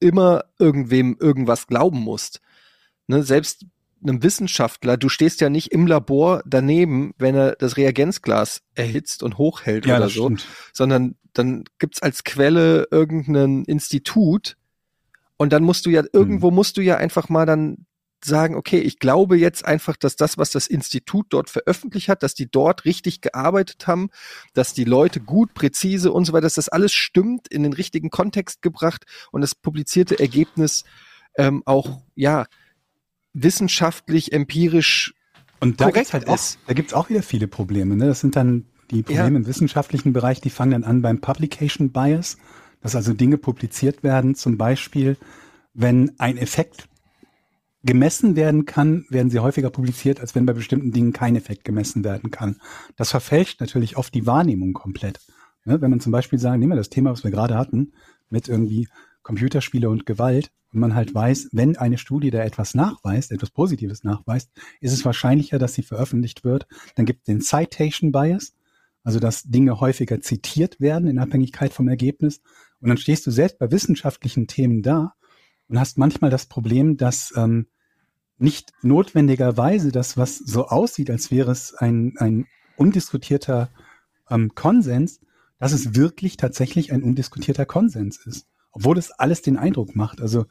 immer 0.00 0.44
irgendwem 0.58 1.16
irgendwas 1.18 1.66
glauben 1.66 2.00
musst. 2.00 2.42
Ne, 3.06 3.22
selbst 3.22 3.64
einem 4.08 4.22
Wissenschaftler, 4.22 4.96
du 4.96 5.08
stehst 5.08 5.40
ja 5.40 5.50
nicht 5.50 5.72
im 5.72 5.86
Labor 5.86 6.42
daneben, 6.46 7.12
wenn 7.18 7.34
er 7.34 7.56
das 7.56 7.76
Reagenzglas 7.76 8.62
erhitzt 8.74 9.22
und 9.22 9.38
hochhält 9.38 9.86
oder 9.98 10.08
so, 10.08 10.32
sondern 10.72 11.16
dann 11.32 11.64
gibt's 11.78 12.02
als 12.02 12.24
Quelle 12.24 12.88
irgendein 12.90 13.64
Institut 13.64 14.56
und 15.36 15.52
dann 15.52 15.62
musst 15.62 15.86
du 15.86 15.90
ja, 15.90 16.02
irgendwo 16.12 16.50
musst 16.50 16.76
du 16.76 16.80
ja 16.80 16.96
einfach 16.96 17.28
mal 17.28 17.46
dann 17.46 17.86
sagen, 18.24 18.54
okay, 18.56 18.78
ich 18.78 18.98
glaube 18.98 19.36
jetzt 19.36 19.64
einfach, 19.64 19.96
dass 19.96 20.16
das, 20.16 20.38
was 20.38 20.50
das 20.50 20.66
Institut 20.66 21.26
dort 21.30 21.50
veröffentlicht 21.50 22.08
hat, 22.08 22.22
dass 22.22 22.34
die 22.34 22.50
dort 22.50 22.84
richtig 22.84 23.20
gearbeitet 23.20 23.86
haben, 23.86 24.08
dass 24.54 24.72
die 24.72 24.84
Leute 24.84 25.20
gut, 25.20 25.54
präzise 25.54 26.12
und 26.12 26.24
so 26.24 26.32
weiter, 26.32 26.42
dass 26.42 26.54
das 26.54 26.68
alles 26.68 26.92
stimmt, 26.92 27.48
in 27.48 27.62
den 27.62 27.72
richtigen 27.72 28.10
Kontext 28.10 28.62
gebracht 28.62 29.04
und 29.30 29.42
das 29.42 29.54
publizierte 29.54 30.18
Ergebnis 30.18 30.84
ähm, 31.36 31.62
auch, 31.66 32.00
ja, 32.14 32.46
wissenschaftlich, 33.42 34.32
empirisch 34.32 35.14
Und 35.60 35.80
da 35.80 35.84
korrekt 35.86 35.96
gibt's 35.96 36.12
halt 36.14 36.28
auch, 36.28 36.34
ist. 36.34 36.58
da 36.66 36.74
gibt's 36.74 36.94
auch 36.94 37.08
wieder 37.10 37.22
viele 37.22 37.48
Probleme. 37.48 37.96
Ne? 37.96 38.06
Das 38.06 38.20
sind 38.20 38.36
dann 38.36 38.66
die 38.90 39.02
Probleme 39.02 39.30
Ja. 39.30 39.36
im 39.36 39.46
wissenschaftlichen 39.46 40.12
Bereich, 40.12 40.40
die 40.40 40.50
fangen 40.50 40.72
dann 40.72 40.84
an 40.84 41.02
beim 41.02 41.20
Publication 41.20 41.90
Bias, 41.92 42.38
dass 42.80 42.94
also 42.94 43.12
Dinge 43.12 43.36
publiziert 43.38 44.02
werden, 44.02 44.34
zum 44.34 44.56
Beispiel, 44.56 45.16
wenn 45.74 46.12
ein 46.18 46.36
Effekt 46.38 46.88
gemessen 47.82 48.36
werden 48.36 48.64
kann, 48.64 49.04
werden 49.10 49.30
sie 49.30 49.38
häufiger 49.38 49.70
publiziert, 49.70 50.20
als 50.20 50.34
wenn 50.34 50.46
bei 50.46 50.52
bestimmten 50.52 50.90
Dingen 50.92 51.12
kein 51.12 51.36
Effekt 51.36 51.64
gemessen 51.64 52.04
werden 52.04 52.30
kann. 52.30 52.60
Das 52.96 53.10
verfälscht 53.10 53.60
natürlich 53.60 53.96
oft 53.96 54.12
die 54.14 54.26
Wahrnehmung 54.26 54.72
komplett. 54.72 55.20
Ne? 55.64 55.80
Wenn 55.80 55.90
man 55.90 56.00
zum 56.00 56.12
Beispiel 56.12 56.38
sagen, 56.38 56.58
nehmen 56.58 56.72
wir 56.72 56.76
das 56.76 56.90
Thema, 56.90 57.12
was 57.12 57.22
wir 57.22 57.30
gerade 57.30 57.56
hatten, 57.56 57.92
mit 58.28 58.48
irgendwie 58.48 58.88
Computerspiele 59.22 59.88
und 59.88 60.06
Gewalt, 60.06 60.50
und 60.76 60.80
man 60.80 60.94
halt 60.94 61.14
weiß, 61.14 61.48
wenn 61.52 61.78
eine 61.78 61.96
Studie 61.96 62.30
da 62.30 62.44
etwas 62.44 62.74
nachweist, 62.74 63.32
etwas 63.32 63.50
Positives 63.50 64.04
nachweist, 64.04 64.50
ist 64.82 64.92
es 64.92 65.06
wahrscheinlicher, 65.06 65.58
dass 65.58 65.72
sie 65.72 65.82
veröffentlicht 65.82 66.44
wird. 66.44 66.66
Dann 66.96 67.06
gibt 67.06 67.20
es 67.20 67.24
den 67.24 67.40
Citation 67.40 68.12
Bias, 68.12 68.54
also 69.02 69.18
dass 69.18 69.44
Dinge 69.44 69.80
häufiger 69.80 70.20
zitiert 70.20 70.78
werden 70.78 71.08
in 71.08 71.18
Abhängigkeit 71.18 71.72
vom 71.72 71.88
Ergebnis. 71.88 72.42
Und 72.80 72.90
dann 72.90 72.98
stehst 72.98 73.26
du 73.26 73.30
selbst 73.30 73.58
bei 73.58 73.70
wissenschaftlichen 73.70 74.48
Themen 74.48 74.82
da 74.82 75.14
und 75.68 75.80
hast 75.80 75.96
manchmal 75.96 76.28
das 76.28 76.44
Problem, 76.44 76.98
dass 76.98 77.32
ähm, 77.34 77.68
nicht 78.36 78.74
notwendigerweise 78.82 79.92
das, 79.92 80.18
was 80.18 80.36
so 80.36 80.66
aussieht, 80.66 81.08
als 81.10 81.30
wäre 81.30 81.52
es 81.52 81.72
ein, 81.72 82.12
ein 82.18 82.44
undiskutierter 82.76 83.70
ähm, 84.28 84.54
Konsens, 84.54 85.20
dass 85.58 85.72
es 85.72 85.94
wirklich 85.94 86.36
tatsächlich 86.36 86.92
ein 86.92 87.02
undiskutierter 87.02 87.64
Konsens 87.64 88.18
ist. 88.26 88.46
Obwohl 88.76 88.98
es 88.98 89.10
alles 89.10 89.40
den 89.40 89.56
Eindruck 89.56 89.96
macht. 89.96 90.20
Also 90.20 90.44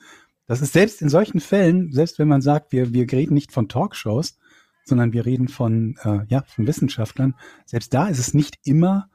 das 0.48 0.62
ist 0.62 0.74
selbst 0.74 1.02
in 1.02 1.10
solchen 1.10 1.40
Fällen, 1.40 1.92
selbst 1.92 2.18
wenn 2.18 2.28
man 2.28 2.42
sagt, 2.42 2.72
wir, 2.72 2.92
wir 2.92 3.12
reden 3.12 3.36
nicht 3.36 3.52
von 3.52 3.70
Talkshows, 3.70 4.40
sondern 4.84 5.14
wir 5.14 5.26
reden 5.26 5.48
von, 5.48 5.96
äh, 6.04 6.20
ja, 6.28 6.44
von 6.48 6.66
Wissenschaftlern, 6.66 7.36
selbst 7.66 7.94
da 7.94 8.08
ist 8.08 8.18
es 8.18 8.34
nicht 8.34 8.58
immer 8.64 9.10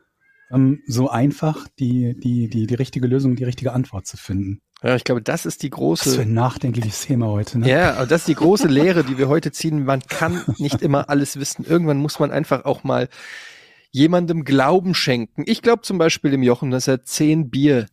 ähm, 0.52 0.80
so 0.86 1.10
einfach, 1.10 1.66
die, 1.80 2.16
die, 2.18 2.48
die, 2.48 2.68
die 2.68 2.74
richtige 2.74 3.08
Lösung, 3.08 3.34
die 3.34 3.44
richtige 3.44 3.72
Antwort 3.72 4.06
zu 4.06 4.16
finden. 4.16 4.60
Ja, 4.82 4.94
ich 4.94 5.04
glaube, 5.04 5.22
das 5.22 5.44
ist 5.44 5.62
die 5.64 5.70
Was 5.70 5.74
für 5.74 5.80
große. 5.80 6.20
ein 6.22 6.32
nachdenkliches 6.32 7.02
Thema 7.02 7.26
heute. 7.26 7.58
Ne? 7.58 7.68
Ja, 7.68 7.94
aber 7.94 8.06
das 8.06 8.22
ist 8.22 8.28
die 8.28 8.34
große 8.34 8.68
Lehre, 8.68 9.04
die 9.04 9.18
wir 9.18 9.28
heute 9.28 9.52
ziehen. 9.52 9.84
Man 9.84 10.02
kann 10.02 10.42
nicht 10.58 10.82
immer 10.82 11.08
alles 11.10 11.38
wissen. 11.38 11.64
Irgendwann 11.64 11.98
muss 11.98 12.18
man 12.18 12.30
einfach 12.30 12.64
auch 12.64 12.84
mal 12.84 13.08
jemandem 13.90 14.44
Glauben 14.44 14.94
schenken. 14.94 15.42
Ich 15.46 15.62
glaube 15.62 15.82
zum 15.82 15.98
Beispiel 15.98 16.30
dem 16.30 16.42
Jochen, 16.42 16.70
dass 16.70 16.88
er 16.88 17.02
zehn 17.02 17.50
Bier 17.50 17.86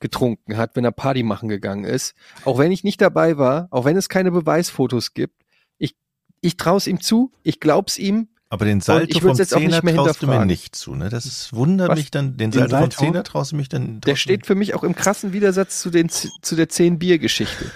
getrunken 0.00 0.56
hat, 0.56 0.76
wenn 0.76 0.84
er 0.84 0.92
Party 0.92 1.22
machen 1.22 1.48
gegangen 1.48 1.84
ist. 1.84 2.14
Auch 2.44 2.58
wenn 2.58 2.72
ich 2.72 2.84
nicht 2.84 3.00
dabei 3.00 3.38
war, 3.38 3.68
auch 3.70 3.84
wenn 3.84 3.96
es 3.96 4.08
keine 4.08 4.30
Beweisfotos 4.30 5.14
gibt. 5.14 5.42
Ich, 5.78 5.96
ich 6.40 6.56
traue 6.56 6.78
es 6.78 6.86
ihm 6.86 7.00
zu, 7.00 7.32
ich 7.42 7.60
glaub's 7.60 7.98
ihm. 7.98 8.28
Aber 8.48 8.64
den 8.64 8.78
ich 8.78 8.84
Salto 8.84 9.22
würd's 9.22 9.22
vom 9.22 9.36
jetzt 9.36 9.54
auch 9.54 9.60
nicht 9.60 9.70
Zehner 9.70 9.84
mehr 9.84 9.94
traust 9.94 10.22
du 10.22 10.26
mir 10.26 10.44
nicht 10.44 10.74
zu. 10.74 10.94
Ne? 10.96 11.08
Das 11.08 11.24
ist, 11.24 11.52
wundert 11.52 11.90
Was? 11.90 11.98
mich 11.98 12.10
dann. 12.10 12.36
Den, 12.36 12.50
Den 12.50 12.68
Salto 12.68 12.76
vom 12.76 12.90
Salto? 12.90 13.04
Zehner 13.04 13.22
traust 13.22 13.52
du 13.52 13.56
mich 13.56 13.68
dann. 13.68 14.00
Der 14.00 14.16
steht 14.16 14.46
für 14.46 14.56
mich 14.56 14.74
auch 14.74 14.82
im 14.82 14.96
krassen 14.96 15.32
Widersatz 15.32 15.80
zu, 15.80 15.90
den, 15.90 16.08
zu 16.08 16.56
der 16.56 16.68
zehn 16.68 16.98
Bier-Geschichte. 16.98 17.70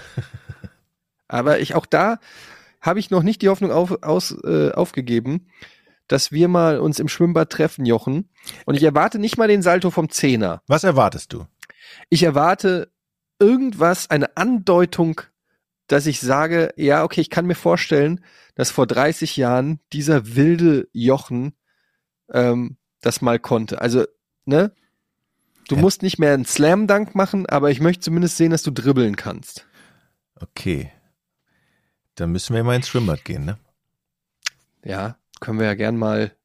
Aber 1.27 1.59
ich 1.59 1.75
auch 1.75 1.85
da 1.85 2.19
habe 2.81 2.99
ich 2.99 3.09
noch 3.09 3.23
nicht 3.23 3.41
die 3.41 3.49
Hoffnung 3.49 3.71
auf, 3.71 4.03
aus, 4.03 4.35
äh, 4.43 4.71
aufgegeben, 4.71 5.47
dass 6.07 6.31
wir 6.31 6.47
mal 6.47 6.79
uns 6.79 6.99
im 6.99 7.07
Schwimmbad 7.07 7.49
treffen, 7.49 7.85
Jochen. 7.85 8.29
Und 8.65 8.75
ich 8.75 8.83
erwarte 8.83 9.17
nicht 9.17 9.37
mal 9.37 9.47
den 9.47 9.61
Salto 9.61 9.89
vom 9.89 10.09
Zehner. 10.09 10.61
Was 10.67 10.83
erwartest 10.83 11.33
du? 11.33 11.45
Ich 12.09 12.23
erwarte 12.23 12.91
irgendwas, 13.39 14.09
eine 14.09 14.37
Andeutung, 14.37 15.21
dass 15.87 16.05
ich 16.07 16.19
sage, 16.19 16.73
ja, 16.77 17.03
okay, 17.03 17.21
ich 17.21 17.29
kann 17.29 17.45
mir 17.45 17.55
vorstellen, 17.55 18.23
dass 18.55 18.71
vor 18.71 18.87
30 18.87 19.37
Jahren 19.37 19.79
dieser 19.93 20.35
wilde 20.35 20.87
Jochen 20.93 21.53
ähm, 22.31 22.77
das 23.01 23.21
mal 23.21 23.39
konnte. 23.39 23.81
Also, 23.81 24.05
ne? 24.45 24.71
Du 25.67 25.75
Ja. 25.75 25.81
musst 25.81 26.01
nicht 26.01 26.19
mehr 26.19 26.33
einen 26.33 26.45
Slam-Dunk 26.45 27.15
machen, 27.15 27.45
aber 27.47 27.71
ich 27.71 27.79
möchte 27.81 28.01
zumindest 28.01 28.37
sehen, 28.37 28.51
dass 28.51 28.63
du 28.63 28.71
dribbeln 28.71 29.15
kannst. 29.15 29.67
Okay. 30.39 30.91
Dann 32.15 32.31
müssen 32.31 32.55
wir 32.55 32.63
mal 32.63 32.75
ins 32.75 32.87
Schwimmbad 32.87 33.25
gehen, 33.25 33.45
ne? 33.45 33.57
Ja, 34.83 35.17
können 35.39 35.59
wir 35.59 35.65
ja 35.65 35.73
gern 35.73 35.97
mal 35.97 36.35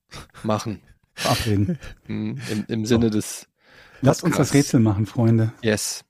machen. 0.43 0.83
Verabreden. 1.15 1.79
Hm, 2.07 2.41
Im, 2.51 2.65
Im 2.69 2.87
Sinne 2.87 3.11
des 3.11 3.47
Lasst 4.03 4.25
uns 4.25 4.37
das. 4.37 4.55
Rätsel 4.55 4.81
machen, 4.81 5.05
Freunde. 5.07 5.53
Yes. 5.63 6.05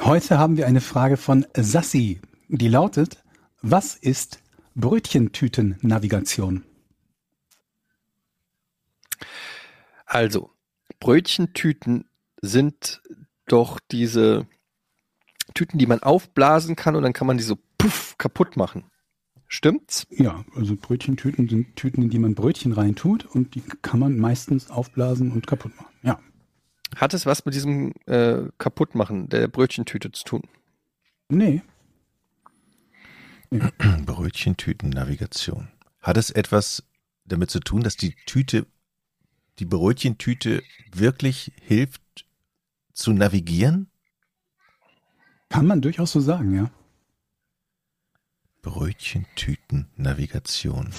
Heute 0.00 0.38
haben 0.38 0.56
wir 0.56 0.66
eine 0.66 0.80
Frage 0.80 1.16
von 1.16 1.46
Sassi, 1.54 2.20
die 2.48 2.68
lautet, 2.68 3.22
was 3.60 3.94
ist 3.94 4.42
Brötchentüten-Navigation? 4.74 6.64
Also, 10.06 10.50
Brötchentüten 10.98 12.08
sind 12.40 13.02
doch 13.46 13.80
diese 13.90 14.46
Tüten, 15.54 15.78
die 15.78 15.86
man 15.86 16.02
aufblasen 16.02 16.74
kann 16.74 16.96
und 16.96 17.02
dann 17.02 17.12
kann 17.12 17.26
man 17.26 17.36
die 17.36 17.44
so 17.44 17.58
puff 17.78 18.16
kaputt 18.18 18.56
machen. 18.56 18.91
Stimmt's? 19.52 20.06
Ja, 20.08 20.46
also 20.56 20.76
Brötchentüten 20.76 21.46
sind 21.46 21.76
Tüten, 21.76 22.00
in 22.00 22.08
die 22.08 22.18
man 22.18 22.34
Brötchen 22.34 22.72
reintut 22.72 23.26
und 23.26 23.54
die 23.54 23.60
kann 23.60 24.00
man 24.00 24.16
meistens 24.16 24.70
aufblasen 24.70 25.30
und 25.30 25.46
kaputt 25.46 25.76
machen. 25.76 25.92
Ja. 26.02 26.18
Hat 26.96 27.12
es 27.12 27.26
was 27.26 27.44
mit 27.44 27.54
diesem 27.54 27.92
äh, 28.06 28.44
Kaputtmachen 28.56 29.28
der 29.28 29.48
Brötchentüte 29.48 30.10
zu 30.10 30.24
tun? 30.24 30.42
Nee. 31.28 31.60
Brötchentüten-Navigation. 34.06 35.68
Hat 36.00 36.16
es 36.16 36.30
etwas 36.30 36.82
damit 37.26 37.50
zu 37.50 37.60
tun, 37.60 37.82
dass 37.82 37.98
die 37.98 38.14
Tüte, 38.24 38.66
die 39.58 39.66
Brötchentüte 39.66 40.62
wirklich 40.94 41.52
hilft 41.60 42.24
zu 42.94 43.12
navigieren? 43.12 43.90
Kann 45.50 45.66
man 45.66 45.82
durchaus 45.82 46.12
so 46.12 46.20
sagen, 46.20 46.54
ja. 46.54 46.70
Brötchentüten-Navigation. 48.62 50.90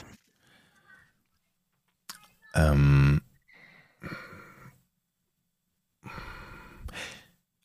Ähm, 2.53 3.22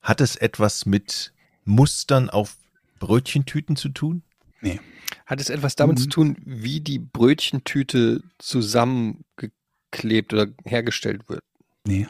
hat 0.01 0.21
es 0.21 0.37
etwas 0.37 0.87
mit 0.87 1.33
Mustern 1.65 2.31
auf 2.31 2.57
Brötchentüten 2.99 3.77
zu 3.77 3.91
tun? 3.91 4.23
Nee. 4.61 4.81
Hat 5.27 5.41
es 5.41 5.51
etwas 5.51 5.77
damit 5.77 5.99
Mhm. 5.99 6.03
zu 6.03 6.09
tun, 6.09 6.37
wie 6.45 6.81
die 6.81 6.99
Brötchentüte 6.99 8.23
zusammengeklebt 8.39 10.33
oder 10.33 10.47
hergestellt 10.65 11.29
wird? 11.29 11.43
Nee. 11.87 12.09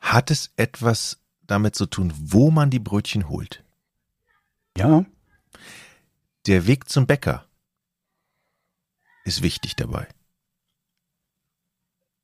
Hat 0.00 0.30
es 0.30 0.50
etwas 0.56 1.20
damit 1.46 1.76
zu 1.76 1.86
tun, 1.86 2.12
wo 2.16 2.50
man 2.50 2.70
die 2.70 2.78
Brötchen 2.80 3.28
holt? 3.28 3.62
Ja. 4.76 5.04
Der 6.46 6.66
Weg 6.66 6.88
zum 6.88 7.06
Bäcker 7.06 7.46
ist 9.24 9.42
wichtig 9.42 9.76
dabei. 9.76 10.08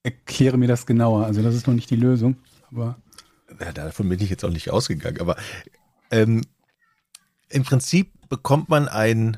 Erkläre 0.03 0.57
mir 0.57 0.69
das 0.69 0.87
genauer. 0.87 1.27
Also 1.27 1.43
das 1.43 1.55
ist 1.55 1.67
noch 1.67 1.75
nicht 1.75 1.91
die 1.91 1.97
Lösung. 1.97 2.37
Aber 2.71 2.97
Ja, 3.61 3.73
davon 3.73 4.09
bin 4.09 4.21
ich 4.21 4.31
jetzt 4.31 4.45
auch 4.45 4.51
nicht 4.51 4.71
ausgegangen, 4.71 5.21
aber 5.21 5.37
ähm, 6.11 6.43
im 7.49 7.65
Prinzip 7.65 8.13
bekommt 8.29 8.69
man 8.69 8.89
ein, 8.89 9.37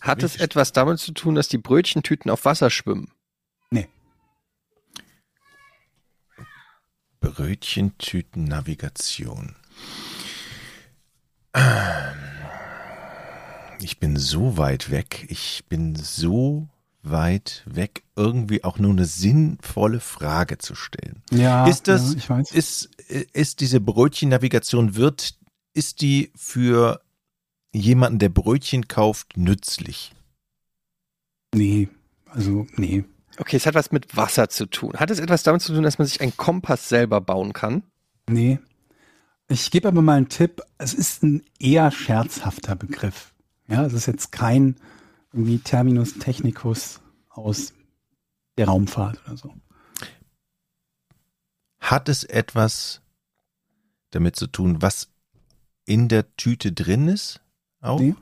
Hat 0.00 0.22
es 0.22 0.36
etwas 0.36 0.72
damit 0.72 0.98
zu 0.98 1.12
tun, 1.12 1.34
dass 1.34 1.48
die 1.48 1.58
Brötchentüten 1.58 2.30
auf 2.30 2.44
Wasser 2.44 2.70
schwimmen? 2.70 3.12
Brötchentüten-Navigation. 7.20 9.54
Ich 13.80 13.98
bin 13.98 14.16
so 14.16 14.56
weit 14.56 14.90
weg. 14.90 15.26
Ich 15.28 15.64
bin 15.68 15.96
so 15.96 16.68
weit 17.02 17.62
weg 17.66 18.04
irgendwie 18.16 18.64
auch 18.64 18.78
nur 18.78 18.90
eine 18.90 19.04
sinnvolle 19.06 20.00
Frage 20.00 20.58
zu 20.58 20.74
stellen. 20.74 21.22
Ja, 21.30 21.66
ist 21.66 21.88
das, 21.88 22.12
ja, 22.12 22.18
ich 22.18 22.28
weiß. 22.28 22.50
ist, 22.52 22.90
ist 23.32 23.60
diese 23.60 23.80
Brötchennavigation, 23.80 24.96
wird, 24.96 25.38
ist 25.72 26.02
die 26.02 26.30
für 26.36 27.00
jemanden, 27.72 28.18
der 28.18 28.28
Brötchen 28.28 28.88
kauft, 28.88 29.36
nützlich? 29.36 30.12
Nee, 31.54 31.88
also 32.26 32.66
nee. 32.76 33.04
Okay, 33.38 33.56
es 33.56 33.66
hat 33.66 33.74
was 33.74 33.92
mit 33.92 34.16
Wasser 34.16 34.48
zu 34.48 34.66
tun. 34.66 34.94
Hat 34.94 35.10
es 35.10 35.18
etwas 35.18 35.42
damit 35.42 35.62
zu 35.62 35.72
tun, 35.72 35.82
dass 35.82 35.98
man 35.98 36.06
sich 36.06 36.20
einen 36.20 36.36
Kompass 36.36 36.88
selber 36.88 37.20
bauen 37.20 37.52
kann? 37.52 37.82
Nee. 38.28 38.58
Ich 39.48 39.70
gebe 39.70 39.88
aber 39.88 40.02
mal 40.02 40.16
einen 40.16 40.28
Tipp. 40.28 40.62
Es 40.78 40.94
ist 40.94 41.22
ein 41.22 41.42
eher 41.58 41.90
scherzhafter 41.90 42.76
Begriff. 42.76 43.34
Ja, 43.66 43.84
es 43.84 43.92
ist 43.92 44.06
jetzt 44.06 44.30
kein 44.30 44.76
irgendwie 45.32 45.58
Terminus 45.58 46.18
technicus 46.18 47.00
aus 47.28 47.72
der 48.58 48.66
Raumfahrt 48.66 49.20
oder 49.24 49.36
so. 49.36 49.54
Hat 51.80 52.08
es 52.08 52.24
etwas 52.24 53.00
damit 54.10 54.36
zu 54.36 54.46
tun, 54.46 54.82
was 54.82 55.08
in 55.86 56.08
der 56.08 56.36
Tüte 56.36 56.72
drin 56.72 57.08
ist? 57.08 57.40
Auch? 57.80 57.98
Nee. 57.98 58.14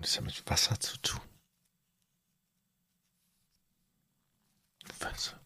Das 0.00 0.16
hat 0.16 0.24
mit 0.24 0.42
Wasser 0.48 0.78
zu 0.78 0.96
tun. 0.98 1.20
Wasser. 5.00 5.40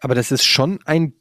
Aber 0.00 0.14
das 0.14 0.32
ist 0.32 0.44
schon 0.44 0.80
ein 0.84 1.14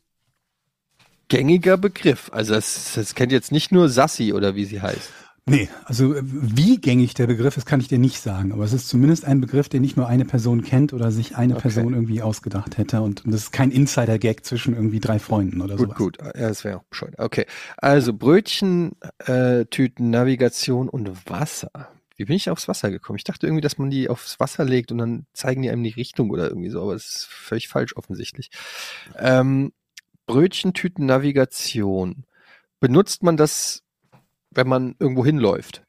gängiger 1.28 1.78
Begriff. 1.78 2.30
Also 2.34 2.54
das, 2.54 2.93
das 2.93 3.16
kennt 3.16 3.32
jetzt 3.32 3.52
nicht 3.52 3.72
nur 3.72 3.89
Sassi 3.89 4.34
oder 4.34 4.56
wie 4.56 4.66
sie 4.66 4.82
heißt. 4.82 5.10
Nee, 5.48 5.70
also 5.86 6.14
äh, 6.14 6.22
wie 6.24 6.78
gängig 6.78 7.16
der 7.16 7.26
Begriff 7.28 7.58
ist, 7.58 7.66
kann 7.66 7.80
ich 7.80 7.88
dir 7.88 7.98
nicht 7.98 8.20
sagen. 8.22 8.52
Aber 8.52 8.64
es 8.64 8.74
ist 8.74 8.88
zumindest 8.88 9.26
ein 9.26 9.42
Begriff, 9.42 9.70
den 9.70 9.82
nicht 9.82 9.98
nur 9.98 10.08
eine 10.08 10.24
Person 10.26 10.62
kennt 10.64 10.94
oder 10.94 11.12
sich 11.12 11.36
eine 11.36 11.54
Okay. 11.56 11.64
Person 11.64 11.94
irgendwie 11.94 12.22
ausgedacht 12.22 12.78
hätte. 12.78 13.02
Und, 13.02 13.26
und 13.26 13.32
das 13.32 13.42
ist 13.44 13.52
kein 13.52 13.72
Insider-Gag 13.72 14.46
zwischen 14.46 14.76
irgendwie 14.76 15.00
drei 15.00 15.18
Freunden 15.20 15.62
oder 15.62 15.76
Gut, 15.78 15.88
sowas. 15.88 15.98
gut. 15.98 16.18
Ja, 16.22 16.32
das 16.50 16.64
wäre 16.64 16.78
auch 16.78 16.84
bescheuert. 16.84 17.16
Okay. 17.18 17.46
Also 17.78 18.14
Brötchen, 18.14 18.92
äh, 19.26 19.66
Tüten, 19.66 20.12
Navigation 20.12 20.88
und 20.89 21.30
Wasser. 21.30 21.72
Wie 22.18 22.26
bin 22.26 22.36
ich 22.36 22.52
aufs 22.52 22.68
Wasser 22.68 22.92
gekommen? 22.92 23.18
Ich 23.18 23.24
dachte 23.24 23.48
irgendwie, 23.48 23.62
dass 23.62 23.80
man 23.80 23.89
die 23.89 24.08
aufs 24.10 24.39
Wasser 24.39 24.64
legt 24.64 24.92
und 24.92 25.00
dann 25.00 25.26
zeigen 25.34 25.64
die 25.64 25.72
einem 25.72 25.84
die 25.84 25.89
Richtung 25.89 26.30
oder 26.30 26.50
irgendwie 26.50 26.70
so, 26.70 26.80
aber 26.84 26.94
das 26.94 27.06
ist 27.08 27.26
völlig 27.26 27.68
falsch 27.68 27.96
offensichtlich. 27.98 28.52
Ähm, 29.18 29.74
Brötchen, 30.28 30.74
Tüten, 30.74 31.08
Navigation. 31.08 32.26
Benutzt 32.80 33.24
man 33.24 33.38
das, 33.38 33.82
wenn 34.52 34.68
man 34.68 34.95
irgendwo 34.99 35.26
hinläuft? 35.26 35.84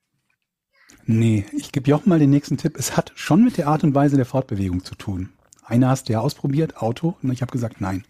Nee, 1.05 1.45
ich 1.53 1.73
gebe 1.73 1.91
Jochen 1.91 2.09
mal 2.09 2.19
den 2.19 2.31
nächsten 2.31 2.57
Tipp. 2.57 2.77
Es 2.79 2.97
hat 2.97 3.13
schon 3.17 3.45
mit 3.45 3.59
der 3.59 3.67
Art 3.67 3.83
und 3.85 3.95
Weise 3.95 4.17
der 4.17 4.27
Fortbewegung 4.27 4.85
zu 4.85 4.95
tun. 4.95 5.33
Einer 5.65 5.89
hast 5.89 6.09
du 6.09 6.13
ja 6.13 6.21
ausprobiert, 6.21 6.77
Auto, 6.77 7.17
und 7.23 7.33
ich 7.33 7.43
habe 7.43 7.53
gesagt, 7.53 7.81
nein. 7.81 8.05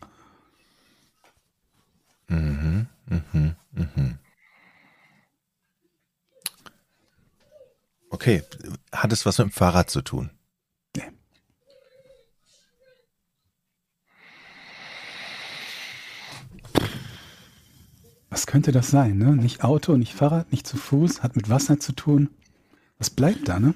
Mhm, 2.29 2.87
mhm, 3.07 3.57
mhm. 3.73 4.19
Okay, 8.11 8.43
hat 8.93 9.13
es 9.13 9.25
was 9.25 9.39
mit 9.39 9.49
dem 9.49 9.53
Fahrrad 9.53 9.91
zu 9.91 10.03
tun? 10.03 10.31
Könnte 18.63 18.79
das 18.79 18.93
sein, 18.93 19.19
ne? 19.19 19.35
Nicht 19.35 19.65
Auto, 19.65 19.97
nicht 19.97 20.15
Fahrrad, 20.15 20.53
nicht 20.53 20.69
zu 20.69 20.77
Fuß, 20.77 21.25
hat 21.25 21.35
mit 21.35 21.51
Wasser 21.51 21.81
zu 21.81 21.93
tun. 21.95 22.31
Was 22.97 23.11
bleibt 23.11 23.49
da, 23.49 23.59
ne? 23.59 23.75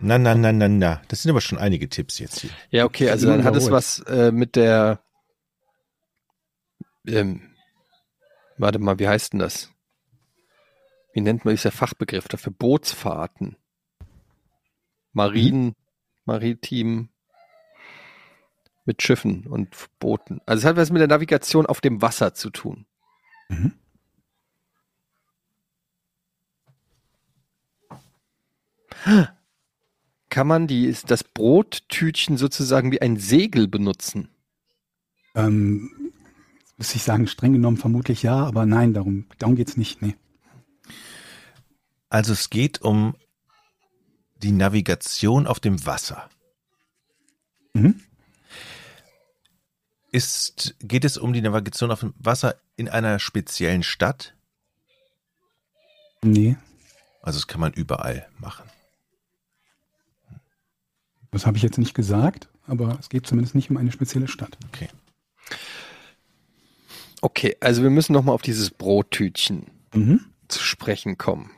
Na, 0.00 0.16
na, 0.16 0.34
na, 0.34 0.50
na, 0.50 0.66
na. 0.66 1.02
Das 1.08 1.20
sind 1.20 1.30
aber 1.30 1.42
schon 1.42 1.58
einige 1.58 1.90
Tipps 1.90 2.18
jetzt 2.18 2.40
hier. 2.40 2.48
Ja, 2.70 2.86
okay, 2.86 3.10
also 3.10 3.26
dann 3.26 3.44
hat 3.44 3.54
es 3.54 3.70
was 3.70 3.98
äh, 4.06 4.32
mit 4.32 4.56
der 4.56 5.00
ähm, 7.06 7.42
warte 8.56 8.78
mal, 8.78 8.98
wie 8.98 9.08
heißt 9.08 9.34
denn 9.34 9.40
das? 9.40 9.70
Wie 11.12 11.20
nennt 11.20 11.44
man 11.44 11.52
dieser 11.52 11.70
Fachbegriff 11.70 12.28
dafür? 12.28 12.54
Bootsfahrten. 12.54 13.56
Marinen, 15.12 15.74
maritim 16.24 17.10
mit 18.86 19.02
Schiffen 19.02 19.46
und 19.46 19.76
Booten. 19.98 20.40
Also 20.46 20.62
es 20.62 20.64
hat 20.64 20.76
was 20.76 20.90
mit 20.90 21.00
der 21.00 21.08
Navigation 21.08 21.66
auf 21.66 21.82
dem 21.82 22.00
Wasser 22.00 22.32
zu 22.32 22.48
tun. 22.48 22.86
Mhm. 23.50 23.74
Kann 30.28 30.46
man 30.46 30.66
die, 30.66 30.94
das 31.06 31.24
Brottütchen 31.24 32.36
sozusagen 32.36 32.90
wie 32.92 33.02
ein 33.02 33.18
Segel 33.18 33.68
benutzen? 33.68 34.28
Ähm, 35.34 36.12
muss 36.76 36.94
ich 36.94 37.02
sagen, 37.02 37.26
streng 37.26 37.52
genommen 37.52 37.76
vermutlich 37.76 38.22
ja, 38.22 38.44
aber 38.44 38.66
nein, 38.66 38.94
darum, 38.94 39.26
darum 39.38 39.56
geht's 39.56 39.76
nicht, 39.76 40.02
nee. 40.02 40.16
Also 42.08 42.32
es 42.32 42.50
geht 42.50 42.82
um 42.82 43.14
die 44.36 44.52
Navigation 44.52 45.46
auf 45.46 45.60
dem 45.60 45.86
Wasser. 45.86 46.28
Mhm. 47.74 48.00
Ist, 50.10 50.74
geht 50.80 51.06
es 51.06 51.16
um 51.16 51.32
die 51.32 51.40
Navigation 51.40 51.90
auf 51.90 52.00
dem 52.00 52.12
Wasser 52.18 52.56
in 52.76 52.88
einer 52.88 53.18
speziellen 53.18 53.82
Stadt? 53.82 54.34
Nee, 56.22 56.56
Also 57.22 57.38
das 57.38 57.46
kann 57.46 57.60
man 57.60 57.72
überall 57.72 58.28
machen. 58.38 58.68
Das 61.32 61.44
habe 61.46 61.56
ich 61.56 61.62
jetzt 61.64 61.78
nicht 61.78 61.94
gesagt, 61.94 62.48
aber 62.66 62.96
es 63.00 63.08
geht 63.08 63.26
zumindest 63.26 63.56
nicht 63.56 63.68
um 63.70 63.76
eine 63.76 63.90
spezielle 63.90 64.28
Stadt. 64.28 64.56
Okay. 64.68 64.88
Okay, 67.20 67.56
also 67.60 67.82
wir 67.82 67.90
müssen 67.90 68.12
noch 68.12 68.22
mal 68.24 68.32
auf 68.32 68.42
dieses 68.42 68.70
Brottütchen 68.70 69.66
Mhm. 69.94 70.24
zu 70.48 70.62
sprechen 70.62 71.18
kommen. 71.18 71.50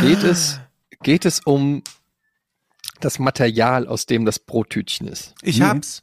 Geht 0.00 0.22
es, 0.22 0.60
geht 1.02 1.24
es 1.24 1.40
um 1.40 1.82
das 3.00 3.18
Material, 3.18 3.86
aus 3.88 4.06
dem 4.06 4.24
das 4.24 4.38
Brottütchen 4.38 5.08
ist? 5.08 5.34
Ich 5.42 5.58
Nee. 5.58 5.64
hab's. 5.64 6.02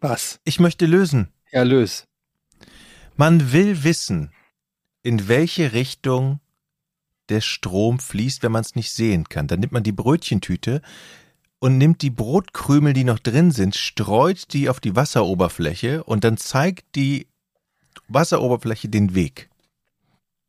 Was? 0.00 0.40
Ich 0.44 0.60
möchte 0.60 0.86
lösen. 0.86 1.28
Ja, 1.52 1.62
lös. 1.62 2.06
Man 3.16 3.52
will 3.52 3.82
wissen, 3.84 4.30
in 5.02 5.28
welche 5.28 5.72
Richtung 5.72 6.40
der 7.28 7.40
Strom 7.40 7.98
fließt, 7.98 8.42
wenn 8.42 8.52
man 8.52 8.62
es 8.62 8.74
nicht 8.74 8.92
sehen 8.92 9.28
kann. 9.28 9.46
Dann 9.46 9.60
nimmt 9.60 9.72
man 9.72 9.82
die 9.82 9.92
Brötchentüte 9.92 10.82
und 11.58 11.78
nimmt 11.78 12.02
die 12.02 12.10
Brotkrümel, 12.10 12.92
die 12.92 13.04
noch 13.04 13.18
drin 13.18 13.50
sind, 13.50 13.74
streut 13.74 14.52
die 14.52 14.68
auf 14.68 14.80
die 14.80 14.94
Wasseroberfläche 14.94 16.04
und 16.04 16.24
dann 16.24 16.36
zeigt 16.36 16.94
die 16.94 17.26
Wasseroberfläche 18.08 18.88
den 18.88 19.14
Weg. 19.14 19.48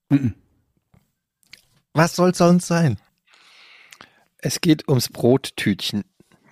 Mhm. 0.09 0.35
Was 1.93 2.15
soll 2.15 2.35
sonst 2.35 2.67
sein? 2.67 2.97
Es 4.37 4.61
geht 4.61 4.87
ums 4.87 5.09
Brottütchen, 5.09 6.03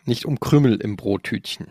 nicht 0.05 0.25
um 0.25 0.39
Krümmel 0.39 0.81
im 0.81 0.95
Brottütchen. 0.95 1.67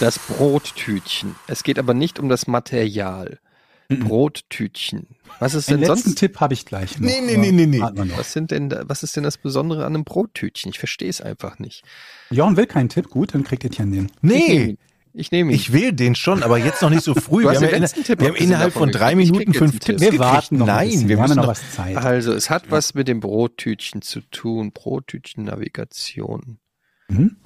Das 0.00 0.18
Brottütchen. 0.18 1.34
Es 1.48 1.62
geht 1.62 1.78
aber 1.78 1.92
nicht 1.92 2.18
um 2.18 2.28
das 2.28 2.46
Material. 2.46 3.40
Mhm. 3.90 4.00
Brottütchen. 4.00 5.06
Was 5.38 5.54
ist 5.54 5.70
Den 5.70 5.80
denn 5.80 5.88
letzten 5.88 6.10
sonst? 6.10 6.18
Tipp 6.18 6.40
habe 6.40 6.52
ich 6.52 6.66
gleich 6.66 6.98
noch. 6.98 7.08
Nee, 7.08 7.22
nee, 7.24 7.36
nee, 7.38 7.52
nee, 7.52 7.66
nee. 7.66 7.80
Was 8.16 8.32
sind 8.34 8.50
denn, 8.50 8.74
was 8.82 9.02
ist 9.02 9.16
denn 9.16 9.24
das 9.24 9.38
Besondere 9.38 9.86
an 9.86 9.94
einem 9.94 10.04
Brottütchen? 10.04 10.70
Ich 10.70 10.78
verstehe 10.78 11.08
es 11.08 11.22
einfach 11.22 11.58
nicht. 11.58 11.84
Jochen 12.30 12.56
will 12.58 12.66
keinen 12.66 12.90
Tipp, 12.90 13.08
gut, 13.08 13.34
dann 13.34 13.44
kriegt 13.44 13.64
ihr 13.64 13.70
Etienne 13.70 13.92
den. 13.92 14.06
Ich 14.12 14.22
nehme 14.22 14.34
Nee, 14.34 14.64
ihn. 14.64 14.78
Ich 15.14 15.30
nehme 15.32 15.50
ihn. 15.50 15.56
ich 15.56 15.72
will 15.72 15.92
den 15.92 16.14
schon, 16.14 16.42
aber 16.42 16.58
jetzt 16.58 16.82
noch 16.82 16.90
nicht 16.90 17.02
so 17.02 17.14
früh. 17.14 17.42
Du 17.44 17.48
Wir 17.50 17.56
haben, 17.56 17.64
ja 17.64 17.70
den 17.88 18.04
Tipp 18.04 18.20
wir 18.20 18.28
haben 18.28 18.36
innerhalb 18.36 18.74
von 18.74 18.90
drei 18.90 19.14
Minuten 19.14 19.54
fünf 19.54 19.78
Tipps 19.80 20.02
Tipp. 20.02 20.12
Wir 20.12 20.18
warten 20.18 20.58
noch 20.58 20.68
ein 20.68 20.88
Nein, 20.88 21.00
wir 21.08 21.16
wir 21.16 21.22
haben 21.22 21.30
ja 21.30 21.36
noch 21.36 21.46
was 21.48 21.72
Zeit. 21.72 21.96
Also, 21.96 22.34
es 22.34 22.50
hat 22.50 22.70
was 22.70 22.92
mit 22.92 23.08
dem 23.08 23.20
Brottütchen 23.20 24.02
zu 24.02 24.20
tun. 24.20 24.70
Brottütchen-Navigation. 24.72 26.58
Mhm. 27.08 27.36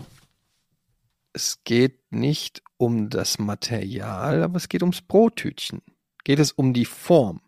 Es 1.32 1.60
geht 1.62 2.00
nicht 2.10 2.62
um 2.78 3.08
das 3.10 3.38
Material, 3.38 4.42
aber 4.42 4.56
es 4.56 4.68
geht 4.68 4.82
ums 4.82 5.00
Brottütchen. 5.00 5.80
Geht 6.24 6.38
es 6.38 6.52
um 6.52 6.72
die 6.72 6.84
Form? 6.84 7.40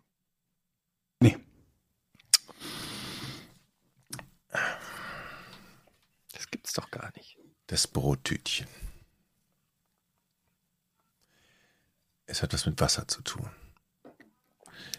Nee. 1.21 1.37
Das 6.33 6.49
gibt's 6.51 6.73
doch 6.73 6.91
gar 6.91 7.11
nicht. 7.15 7.37
das 7.67 7.87
Brottütchen. 7.87 8.67
Es 12.27 12.43
hat 12.43 12.53
was 12.53 12.65
mit 12.67 12.79
Wasser 12.79 13.07
zu 13.07 13.21
tun. 13.23 13.49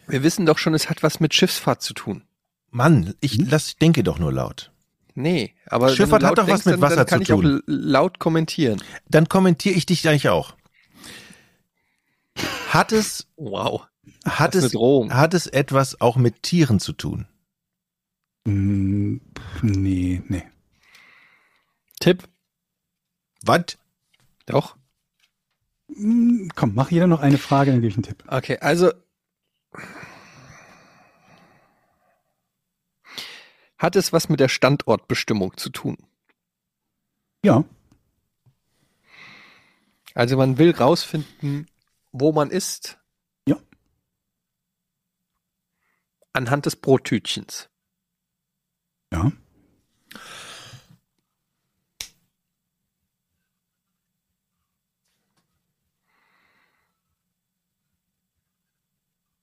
Wir 0.09 0.23
wissen 0.25 0.47
doch 0.47 0.59
schon, 0.59 0.75
es 0.75 0.89
hat 0.91 1.03
was 1.05 1.21
mit 1.21 1.33
Schiffsfahrt 1.35 1.81
zu 1.83 1.95
tun. 1.95 2.23
Mann, 2.71 3.15
ich 3.21 3.35
Hm? 3.39 3.47
lass, 3.51 3.69
ich 3.69 3.77
denke 3.77 4.03
doch 4.03 4.19
nur 4.19 4.33
laut. 4.33 4.73
Nee, 5.15 5.55
aber 5.67 5.89
Schifffahrt 5.91 6.23
hat 6.25 6.39
doch 6.39 6.43
was 6.49 6.63
denkst, 6.63 6.67
mit 6.67 6.75
dann, 6.75 6.81
Wasser 6.83 6.97
dann 6.97 7.07
kann 7.07 7.19
zu 7.21 7.23
ich 7.25 7.33
auch 7.33 7.41
tun. 7.43 7.63
laut 7.67 8.19
kommentieren. 8.19 8.83
Dann 9.09 9.29
kommentiere 9.29 9.75
ich 9.77 9.87
dich 9.87 10.07
eigentlich 10.09 10.29
auch. 10.29 10.57
Hat 12.73 12.93
es, 12.93 13.27
Wow. 13.37 13.87
Hat 14.25 14.55
es, 14.55 14.73
hat 14.75 15.35
es 15.35 15.47
etwas 15.47 16.01
auch 16.01 16.17
mit 16.17 16.43
Tieren 16.43 16.79
zu 16.81 16.93
tun? 16.93 17.27
Pff, 18.45 19.63
nee, 19.63 20.23
nee. 20.29 20.43
Tipp? 22.01 22.29
Was? 23.43 23.79
Doch. 24.47 24.77
Hm, 25.93 26.51
Komm, 26.55 26.75
mach 26.75 26.91
jeder 26.91 27.07
noch 27.07 27.21
eine 27.21 27.39
Frage, 27.39 27.71
dann 27.73 27.81
gebe 27.81 27.89
ich 27.89 27.95
einen 27.97 28.03
Tipp. 28.05 28.25
Okay, 28.29 28.59
also 28.61 28.93
hat 33.79 33.97
es 33.97 34.13
was 34.13 34.29
mit 34.29 34.41
der 34.41 34.49
Standortbestimmung 34.49 35.57
zu 35.57 35.71
tun? 35.71 35.99
Ja, 37.45 37.65
Also 40.15 40.37
man 40.37 40.57
will 40.59 40.71
rausfinden, 40.71 41.67
wo 42.21 42.33
man 42.33 42.51
ist. 42.51 42.99
Ja. 43.49 43.57
Anhand 46.33 46.67
des 46.67 46.77
Brottütchens. 46.77 47.69
ja. 49.13 49.31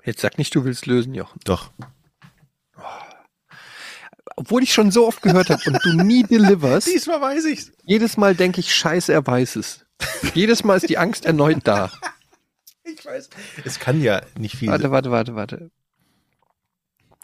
Jetzt 0.06 0.22
sag 0.22 0.38
nicht, 0.38 0.54
du 0.54 0.66
willst 0.66 0.86
lösen, 0.86 1.14
Jochen. 1.14 1.40
Doch. 1.46 1.72
Obwohl 4.36 4.64
ich 4.64 4.74
schon 4.74 4.92
so 4.92 5.08
oft 5.08 5.22
gehört 5.22 5.50
habe 5.50 5.62
und 5.68 5.80
du 5.86 6.04
nie 6.04 6.24
deliverst, 6.30 6.88
Diesmal 6.88 7.22
weiß 7.22 7.46
ich's. 7.46 7.72
jedes 7.84 8.18
Mal 8.18 8.36
denke 8.36 8.60
ich, 8.60 8.74
scheiße, 8.74 9.14
er 9.14 9.26
weiß 9.26 9.56
es. 9.58 9.86
Jedes 10.34 10.64
Mal 10.64 10.76
ist 10.78 10.90
die 10.90 10.98
Angst 10.98 11.26
erneut 11.26 11.60
da. 11.66 11.92
Ich 12.84 13.06
weiß. 13.06 13.30
Es 13.64 13.80
kann 13.80 14.02
ja 14.02 14.22
nicht 14.38 14.56
viel. 14.58 14.70
Warte, 14.70 14.92
warte, 14.92 15.12
warte, 15.12 15.36
warte. 15.36 15.72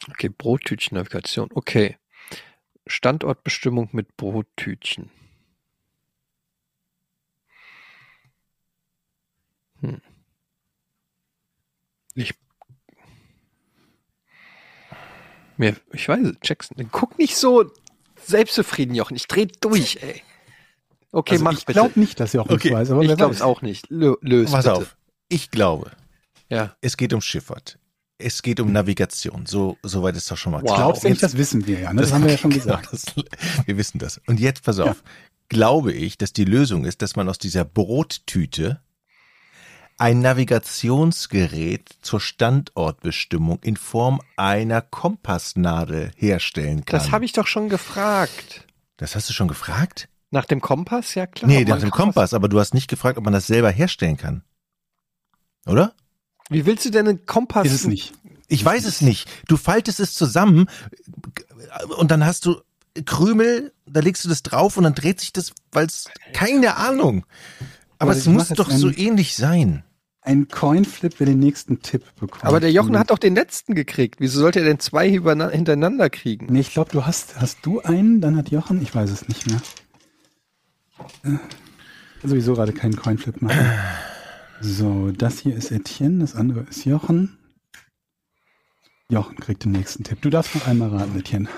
Okay, 0.10 0.30
Brottütchen-Navigation. 0.30 1.50
Okay. 1.54 1.98
Standortbestimmung 2.88 3.90
mit 3.92 4.16
Brottütchen. 4.18 5.12
Hm. 9.82 10.02
Ich. 12.16 12.34
Mir, 15.58 15.76
ich 15.92 16.08
weiß 16.08 16.26
es, 16.26 16.36
Jackson. 16.44 16.78
Guck 16.92 17.18
nicht 17.18 17.36
so 17.36 17.70
selbstzufrieden, 18.16 18.96
Jochen. 18.96 19.16
Ich 19.16 19.28
dreh 19.28 19.48
durch, 19.60 20.02
ey. 20.02 20.22
Okay, 21.12 21.34
Also 21.34 21.44
mach 21.44 21.54
ich 21.54 21.66
bitte. 21.66 21.80
glaube 21.80 22.00
nicht, 22.00 22.20
dass 22.20 22.34
ihr 22.34 22.42
auch 22.42 22.46
Okay, 22.50 22.70
nicht 22.70 22.78
weiß, 22.78 22.92
aber 22.92 23.02
ich 23.02 23.16
glaube 23.16 23.34
es 23.34 23.42
auch 23.42 23.62
nicht. 23.62 23.90
Lö 23.90 24.16
löst 24.22 24.54
Pass 24.54 24.66
bitte. 24.66 24.76
auf. 24.78 24.98
Ich 25.30 25.52
glaube, 25.52 25.92
Ja. 26.50 26.76
es 26.82 26.98
geht 26.98 27.14
um 27.14 27.22
Schifffahrt. 27.22 27.78
Es 28.18 28.42
geht 28.42 28.60
um 28.60 28.74
Navigation. 28.74 29.46
So, 29.46 29.78
so 29.82 30.04
weit 30.04 30.18
ist 30.18 30.30
doch 30.30 30.36
schon 30.38 30.52
mal 30.52 30.62
Wow. 30.64 30.76
Glaubst 30.76 31.04
du 31.06 31.10
nicht, 31.10 31.24
das 31.24 31.38
wissen 31.38 31.66
wir 31.68 31.80
ja, 31.80 31.94
ne? 31.94 32.02
Das 32.02 32.12
haben 32.12 32.24
wir 32.26 32.32
ja 32.32 32.38
schon 32.38 32.52
Genau, 32.60 32.78
gesagt. 32.78 32.90
das, 32.92 33.06
wir 33.66 33.78
wissen 33.78 33.98
das. 34.00 34.20
Und 34.28 34.40
jetzt 34.42 34.64
pass 34.64 34.80
auf. 34.80 35.02
Glaube 35.48 35.94
ich, 35.94 36.18
dass 36.18 36.34
die 36.34 36.44
Lösung 36.46 36.84
ist, 36.86 37.02
dass 37.02 37.16
man 37.16 37.30
aus 37.30 37.38
dieser 37.40 37.64
Brottüte 37.64 38.82
ein 39.98 40.22
Navigationsgerät 40.22 41.90
zur 42.02 42.20
Standortbestimmung 42.20 43.60
in 43.64 43.76
Form 43.78 44.22
einer 44.38 44.82
Kompassnadel 44.82 46.12
herstellen 46.16 46.86
kann. 46.86 47.00
Das 47.00 47.12
habe 47.12 47.26
ich 47.26 47.34
doch 47.34 47.48
schon 47.48 47.70
gefragt. 47.70 48.66
Das 48.98 49.16
hast 49.16 49.30
du 49.30 49.34
schon 49.34 49.48
gefragt? 49.48 50.10
Nach 50.32 50.46
dem 50.46 50.62
Kompass, 50.62 51.16
ja 51.16 51.26
klar. 51.26 51.50
nee, 51.50 51.64
nach 51.66 51.80
dem 51.80 51.90
Kompass, 51.92 52.34
aber 52.34 52.48
du 52.50 52.60
hast 52.60 52.74
nicht 52.74 52.88
gefragt, 52.90 53.18
ob 53.18 53.24
man 53.24 53.34
das 53.34 53.48
selber 53.48 53.72
herstellen 53.72 54.18
kann. 54.18 54.44
Oder? 55.70 55.94
Wie 56.50 56.66
willst 56.66 56.86
du 56.86 56.90
denn 56.90 57.08
einen 57.08 57.26
Kompass? 57.26 57.66
Ist 57.66 57.74
es 57.74 57.88
nicht. 57.88 58.14
Ich 58.48 58.66
weiß 58.66 58.86
es 58.86 59.02
nicht. 59.02 59.30
Du 59.48 59.58
faltest 59.58 60.00
es 60.00 60.14
zusammen 60.14 60.68
und 61.98 62.10
dann 62.10 62.26
hast 62.26 62.46
du 62.46 62.62
Krümel, 63.06 63.72
da 63.86 64.00
legst 64.00 64.26
du 64.26 64.30
das 64.30 64.42
drauf 64.42 64.76
und 64.78 64.84
dann 64.84 64.96
dreht 64.96 65.20
sich 65.20 65.32
das, 65.32 65.54
weil 65.72 65.86
es 65.86 66.06
keine 66.34 66.78
Ahnung. 66.78 67.26
Aber 68.00 68.10
Warte, 68.10 68.20
es 68.20 68.26
ich 68.26 68.34
muss 68.34 68.50
doch 68.50 68.72
so 68.72 68.90
ähnlich 68.90 69.36
sein. 69.36 69.84
Ein 70.22 70.48
Coinflip, 70.48 71.16
wer 71.20 71.28
den 71.28 71.40
nächsten 71.40 71.82
Tipp 71.82 72.04
bekommt. 72.20 72.44
Aber 72.44 72.60
der 72.60 72.72
Jochen 72.72 72.98
hat 72.98 73.12
doch 73.12 73.20
den 73.20 73.36
letzten 73.36 73.76
gekriegt. 73.76 74.20
Wieso 74.20 74.40
sollte 74.40 74.60
er 74.60 74.66
denn 74.66 74.80
zwei 74.80 75.10
hintereinander 75.10 76.10
kriegen? 76.10 76.48
Nee, 76.50 76.62
ich 76.62 76.74
glaube, 76.74 76.92
du 76.92 77.06
hast, 77.06 77.40
hast 77.40 77.60
du 77.62 77.82
einen, 77.82 78.20
dann 78.20 78.36
hat 78.36 78.50
Jochen, 78.50 78.82
ich 78.82 78.94
weiß 78.94 79.10
es 79.12 79.28
nicht 79.28 79.48
mehr. 79.48 79.62
Äh, 81.24 82.28
sowieso 82.28 82.54
gerade 82.54 82.74
keinen 82.74 82.96
Coinflip 82.96 83.42
machen. 83.42 83.58
So, 84.62 85.12
das 85.12 85.40
hier 85.40 85.56
ist 85.56 85.72
Etienne, 85.72 86.20
das 86.20 86.36
andere 86.36 86.62
ist 86.62 86.86
Jochen. 86.86 87.38
Jochen 89.10 89.38
kriegt 89.38 89.64
den 89.64 89.72
nächsten 89.72 90.04
Tipp. 90.04 90.22
Du 90.22 90.30
darfst 90.30 90.54
noch 90.56 90.68
einmal 90.68 90.90
raten, 90.90 91.18
Etienne. 91.18 91.50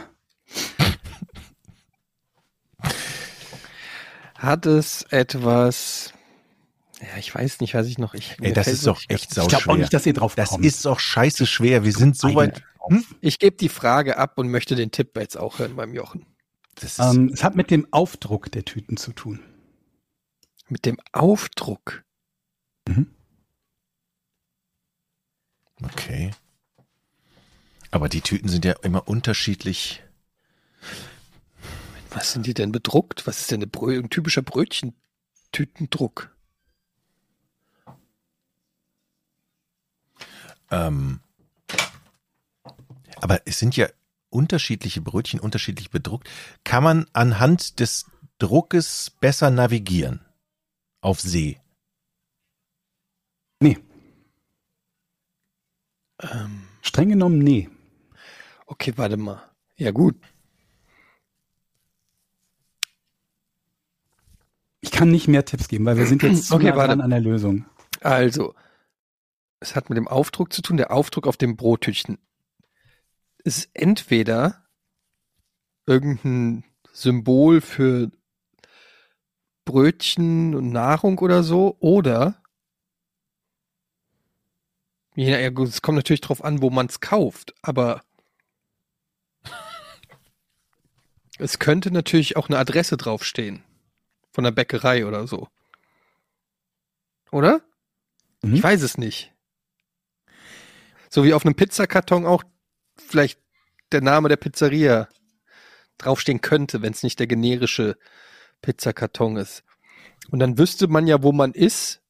Hat 4.35 4.65
es 4.65 5.03
etwas. 5.09 6.13
Ja, 6.99 7.17
ich 7.17 7.33
weiß 7.33 7.59
nicht, 7.61 7.73
weiß 7.73 7.87
ich 7.87 7.97
noch. 7.97 8.13
Ich, 8.13 8.37
Ey, 8.41 8.53
das 8.53 8.67
ist 8.67 8.85
doch 8.85 9.01
echt 9.07 9.23
Ich 9.25 9.29
glaube 9.29 9.51
sauschwer. 9.51 9.73
auch 9.73 9.77
nicht, 9.77 9.93
dass 9.93 10.05
ihr 10.05 10.13
drauf 10.13 10.35
Das 10.35 10.49
kommt. 10.49 10.65
ist 10.65 10.85
doch 10.85 10.99
scheiße 10.99 11.45
schwer. 11.47 11.83
Wir 11.83 11.93
sind 11.93 12.17
so 12.17 12.33
weit. 12.35 12.63
Hm? 12.87 13.03
Ich 13.21 13.39
gebe 13.39 13.57
die 13.57 13.69
Frage 13.69 14.17
ab 14.17 14.37
und 14.37 14.49
möchte 14.49 14.75
den 14.75 14.91
Tipp 14.91 15.15
jetzt 15.15 15.37
auch 15.37 15.59
hören 15.59 15.75
beim 15.75 15.93
Jochen. 15.93 16.25
Das 16.75 16.97
ist, 16.97 16.99
Ähm, 16.99 17.29
es 17.33 17.43
hat 17.43 17.55
mit 17.55 17.69
dem 17.71 17.87
Aufdruck 17.91 18.51
der 18.51 18.65
Tüten 18.65 18.97
zu 18.97 19.11
tun. 19.13 19.39
Mit 20.69 20.85
dem 20.85 20.97
Aufdruck. 21.11 22.03
Okay. 25.83 26.31
Aber 27.91 28.07
die 28.07 28.21
Tüten 28.21 28.47
sind 28.47 28.63
ja 28.65 28.73
immer 28.81 29.07
unterschiedlich. 29.07 30.01
Was 32.09 32.31
sind 32.31 32.45
die 32.45 32.53
denn 32.53 32.71
bedruckt? 32.71 33.27
Was 33.27 33.41
ist 33.41 33.51
denn 33.51 33.69
Brö 33.69 33.99
ein 33.99 34.09
typischer 34.09 34.41
Brötchentütendruck? 34.41 36.35
Ähm, 40.71 41.19
aber 43.17 43.41
es 43.45 43.59
sind 43.59 43.75
ja 43.75 43.87
unterschiedliche 44.29 45.01
Brötchen, 45.01 45.41
unterschiedlich 45.41 45.89
bedruckt. 45.89 46.29
Kann 46.63 46.83
man 46.83 47.05
anhand 47.11 47.81
des 47.81 48.05
Druckes 48.39 49.11
besser 49.19 49.51
navigieren? 49.51 50.25
Auf 51.01 51.19
See. 51.19 51.59
Nee, 53.59 53.77
Ähm, 56.21 56.63
streng 56.81 57.09
genommen, 57.09 57.39
nee. 57.39 57.69
okay, 58.67 58.93
warte 58.95 59.17
mal. 59.17 59.41
Ja, 59.75 59.91
gut. 59.91 60.15
Ich 64.81 64.91
kann 64.91 65.11
nicht 65.11 65.27
mehr 65.27 65.45
Tipps 65.45 65.67
geben, 65.67 65.85
weil 65.85 65.97
wir 65.97 66.05
sind 66.05 66.23
jetzt 66.23 66.47
zu 66.47 66.55
Okay, 66.55 66.69
nah 66.69 66.75
warte. 66.75 66.89
dran 66.89 67.01
an 67.01 67.09
der 67.09 67.19
Lösung. 67.19 67.65
Also, 68.01 68.55
es 69.59 69.75
hat 69.75 69.89
mit 69.89 69.97
dem 69.97 70.07
Aufdruck 70.07 70.51
zu 70.53 70.61
tun. 70.61 70.77
Der 70.77 70.91
Aufdruck 70.91 71.27
auf 71.27 71.37
dem 71.37 71.55
Brottütchen 71.55 72.17
ist 73.43 73.69
entweder 73.73 74.65
irgendein 75.85 76.63
Symbol 76.93 77.61
für 77.61 78.11
Brötchen 79.65 80.55
und 80.55 80.71
Nahrung 80.71 81.19
oder 81.19 81.43
so, 81.43 81.77
oder 81.79 82.41
ja, 85.15 85.39
ja, 85.39 85.49
gut, 85.49 85.69
es 85.69 85.81
kommt 85.81 85.97
natürlich 85.97 86.21
drauf 86.21 86.43
an, 86.43 86.61
wo 86.61 86.69
man 86.69 86.87
es 86.87 86.99
kauft, 86.99 87.53
aber 87.61 88.01
es 91.37 91.59
könnte 91.59 91.91
natürlich 91.91 92.37
auch 92.37 92.49
eine 92.49 92.59
Adresse 92.59 92.97
draufstehen. 92.97 93.63
Von 94.31 94.43
der 94.43 94.51
Bäckerei 94.51 95.05
oder 95.05 95.27
so. 95.27 95.49
Oder? 97.31 97.61
Mhm. 98.41 98.55
Ich 98.55 98.63
weiß 98.63 98.81
es 98.81 98.97
nicht. 98.97 99.33
So 101.09 101.23
wie 101.23 101.33
auf 101.33 101.45
einem 101.45 101.55
Pizzakarton 101.55 102.25
auch 102.25 102.43
vielleicht 102.95 103.39
der 103.91 104.01
Name 104.01 104.29
der 104.29 104.37
Pizzeria 104.37 105.09
draufstehen 105.97 106.41
könnte, 106.41 106.81
wenn 106.81 106.93
es 106.93 107.03
nicht 107.03 107.19
der 107.19 107.27
generische 107.27 107.97
Pizzakarton 108.61 109.37
ist. 109.37 109.63
Und 110.29 110.39
dann 110.39 110.57
wüsste 110.57 110.87
man 110.87 111.07
ja, 111.07 111.23
wo 111.23 111.31
man 111.31 111.53
ist. 111.53 112.00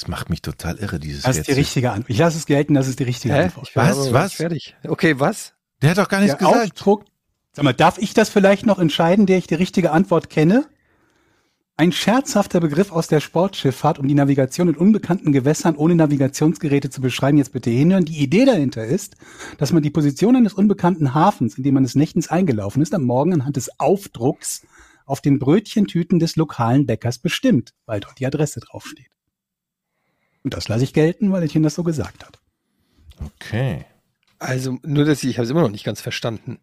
Es 0.00 0.08
macht 0.08 0.30
mich 0.30 0.40
total 0.40 0.78
irre, 0.78 0.98
dieses 0.98 1.24
Das 1.24 1.36
ist 1.36 1.46
die 1.46 1.52
richtige 1.52 1.90
Antwort. 1.90 2.08
Ich 2.08 2.16
lasse 2.16 2.38
es 2.38 2.46
gelten, 2.46 2.72
das 2.72 2.88
ist 2.88 3.00
die 3.00 3.04
richtige 3.04 3.34
Hä? 3.34 3.42
Antwort. 3.42 3.70
Was? 3.74 4.10
Was? 4.14 4.32
Fertig. 4.32 4.74
Okay, 4.88 5.20
was? 5.20 5.52
Der 5.82 5.90
hat 5.90 5.98
doch 5.98 6.08
gar 6.08 6.20
nichts 6.20 6.38
Der 6.38 6.48
gesagt. 6.48 6.72
Aufdruck, 6.72 7.04
sag 7.52 7.66
mal, 7.66 7.74
darf 7.74 7.98
ich 7.98 8.14
das 8.14 8.30
vielleicht 8.30 8.64
noch 8.64 8.78
entscheiden, 8.78 9.26
der 9.26 9.36
ich 9.36 9.46
die 9.46 9.56
richtige 9.56 9.90
Antwort 9.90 10.30
kenne? 10.30 10.64
Ein 11.76 11.92
scherzhafter 11.92 12.60
Begriff 12.60 12.92
aus 12.92 13.08
der 13.08 13.20
Sportschifffahrt, 13.20 13.98
um 13.98 14.08
die 14.08 14.14
Navigation 14.14 14.68
in 14.68 14.74
unbekannten 14.74 15.32
Gewässern 15.32 15.76
ohne 15.76 15.94
Navigationsgeräte 15.96 16.88
zu 16.88 17.02
beschreiben. 17.02 17.36
Jetzt 17.36 17.52
bitte 17.52 17.68
hinhören. 17.68 18.06
Die 18.06 18.22
Idee 18.22 18.46
dahinter 18.46 18.86
ist, 18.86 19.16
dass 19.58 19.70
man 19.70 19.82
die 19.82 19.90
Position 19.90 20.34
eines 20.34 20.54
unbekannten 20.54 21.12
Hafens, 21.12 21.58
in 21.58 21.62
dem 21.62 21.74
man 21.74 21.82
des 21.82 21.94
Nächtens 21.94 22.28
eingelaufen 22.28 22.80
ist, 22.80 22.94
am 22.94 23.04
Morgen 23.04 23.34
anhand 23.34 23.56
des 23.56 23.68
Aufdrucks 23.78 24.62
auf 25.04 25.20
den 25.20 25.38
Brötchentüten 25.38 26.18
des 26.18 26.36
lokalen 26.36 26.86
Bäckers 26.86 27.18
bestimmt, 27.18 27.74
weil 27.84 28.00
dort 28.00 28.18
die 28.18 28.26
Adresse 28.26 28.60
draufsteht. 28.60 29.10
Und 30.42 30.54
das 30.54 30.68
lasse 30.68 30.84
ich 30.84 30.92
gelten, 30.92 31.32
weil 31.32 31.42
Etienne 31.42 31.66
das 31.66 31.74
so 31.74 31.82
gesagt 31.82 32.24
hat. 32.24 32.38
Okay. 33.24 33.84
Also 34.38 34.78
nur, 34.82 35.04
dass 35.04 35.22
ich, 35.22 35.30
ich 35.30 35.36
habe 35.36 35.44
es 35.44 35.50
immer 35.50 35.60
noch 35.62 35.70
nicht 35.70 35.84
ganz 35.84 36.00
verstanden. 36.00 36.60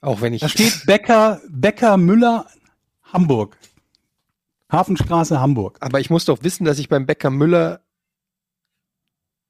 Auch 0.00 0.20
wenn 0.20 0.32
ich. 0.32 0.40
Da 0.40 0.48
steht 0.48 0.86
Bäcker, 0.86 1.40
Bäcker 1.48 1.96
Müller, 1.96 2.46
Hamburg. 3.02 3.56
Hafenstraße, 4.70 5.40
Hamburg. 5.40 5.78
Aber 5.80 6.00
ich 6.00 6.10
muss 6.10 6.24
doch 6.24 6.42
wissen, 6.42 6.64
dass 6.64 6.78
ich 6.78 6.88
beim 6.88 7.06
Bäcker 7.06 7.30
Müller. 7.30 7.82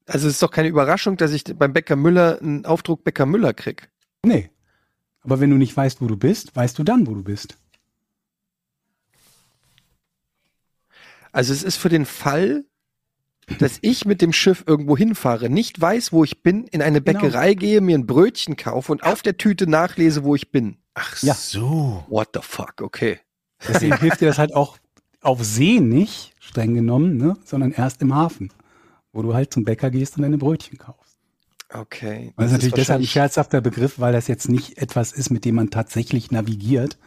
Also 0.05 0.27
es 0.27 0.35
ist 0.35 0.43
doch 0.43 0.51
keine 0.51 0.69
Überraschung, 0.69 1.17
dass 1.17 1.31
ich 1.31 1.43
beim 1.43 1.73
Bäcker 1.73 1.95
Müller 1.95 2.39
einen 2.41 2.65
Aufdruck 2.65 3.03
Bäcker 3.03 3.25
Müller 3.25 3.53
krieg. 3.53 3.89
Nee. 4.23 4.49
Aber 5.21 5.39
wenn 5.39 5.49
du 5.49 5.57
nicht 5.57 5.75
weißt, 5.75 6.01
wo 6.01 6.07
du 6.07 6.17
bist, 6.17 6.55
weißt 6.55 6.77
du 6.79 6.83
dann, 6.83 7.07
wo 7.07 7.13
du 7.13 7.23
bist. 7.23 7.57
Also 11.31 11.53
es 11.53 11.63
ist 11.63 11.77
für 11.77 11.89
den 11.89 12.05
Fall, 12.05 12.65
dass 13.59 13.77
ich 13.81 14.05
mit 14.05 14.21
dem 14.21 14.33
Schiff 14.33 14.63
irgendwo 14.67 14.97
hinfahre, 14.97 15.49
nicht 15.49 15.79
weiß, 15.79 16.11
wo 16.11 16.23
ich 16.23 16.43
bin, 16.43 16.65
in 16.67 16.81
eine 16.81 17.01
Genau. 17.01 17.19
Bäckerei 17.21 17.53
gehe, 17.53 17.81
mir 17.81 17.97
ein 17.97 18.05
Brötchen 18.05 18.55
kaufe 18.57 18.91
und 18.91 19.03
auf 19.03 19.21
der 19.21 19.37
Tüte 19.37 19.67
nachlese, 19.67 20.23
wo 20.23 20.35
ich 20.35 20.51
bin. 20.51 20.77
Ach 20.93 21.21
Ja. 21.23 21.33
so. 21.33 22.03
What 22.09 22.29
the 22.33 22.41
fuck, 22.43 22.81
okay. 22.81 23.19
Deswegen 23.67 23.97
hilft 23.99 24.21
dir 24.21 24.27
das 24.27 24.37
halt 24.37 24.53
auch 24.53 24.77
auf 25.21 25.43
See 25.43 25.79
nicht, 25.79 26.33
streng 26.39 26.73
genommen, 26.73 27.17
ne? 27.17 27.37
sondern 27.45 27.71
erst 27.71 28.01
im 28.01 28.13
Hafen, 28.13 28.51
wo 29.13 29.21
du 29.21 29.33
halt 29.33 29.53
zum 29.53 29.63
Bäcker 29.63 29.89
gehst 29.91 30.17
und 30.17 30.23
deine 30.23 30.37
Brötchen 30.37 30.77
kaufst. 30.77 31.17
Okay. 31.73 32.33
Das 32.37 32.47
ist 32.47 32.51
natürlich 32.53 32.73
deshalb 32.75 33.01
ein 33.01 33.07
scherzhafter 33.07 33.59
Begriff, 33.61 33.99
weil 33.99 34.13
das 34.13 34.27
jetzt 34.27 34.47
nicht 34.49 34.77
etwas 34.77 35.11
ist, 35.11 35.29
mit 35.31 35.43
dem 35.43 35.55
man 35.55 35.69
tatsächlich 35.69 36.31
navigiert, 36.31 36.97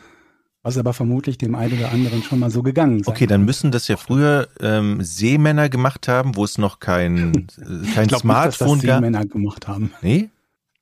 was 0.62 0.77
aber 0.77 0.93
vermutlich 0.93 1.39
dem 1.39 1.55
einen 1.55 1.78
oder 1.78 1.91
anderen 1.91 2.23
schon 2.23 2.39
mal 2.39 2.51
so 2.51 2.62
gegangen 2.62 3.03
sein 3.03 3.15
Okay, 3.15 3.27
dann 3.27 3.45
müssen 3.45 3.70
das 3.70 3.89
ja 3.89 3.97
früher 3.97 4.49
ähm, 4.61 4.99
Seemänner 5.03 5.69
gemacht 5.70 6.07
haben, 6.09 6.37
wo 6.37 6.45
es 6.45 6.59
noch 6.59 6.81
kein, 6.81 7.35
äh, 7.35 7.93
kein 7.95 8.05
Ich 8.05 8.09
glaube 8.09 8.09
nicht, 8.09 8.12
dass 8.12 8.12
das 8.12 8.20
Smartphone 8.20 8.81
gab. 8.81 8.97
Seemänner 8.99 9.27
gemacht 9.27 9.69
haben. 9.69 9.93
Nee? 10.03 10.28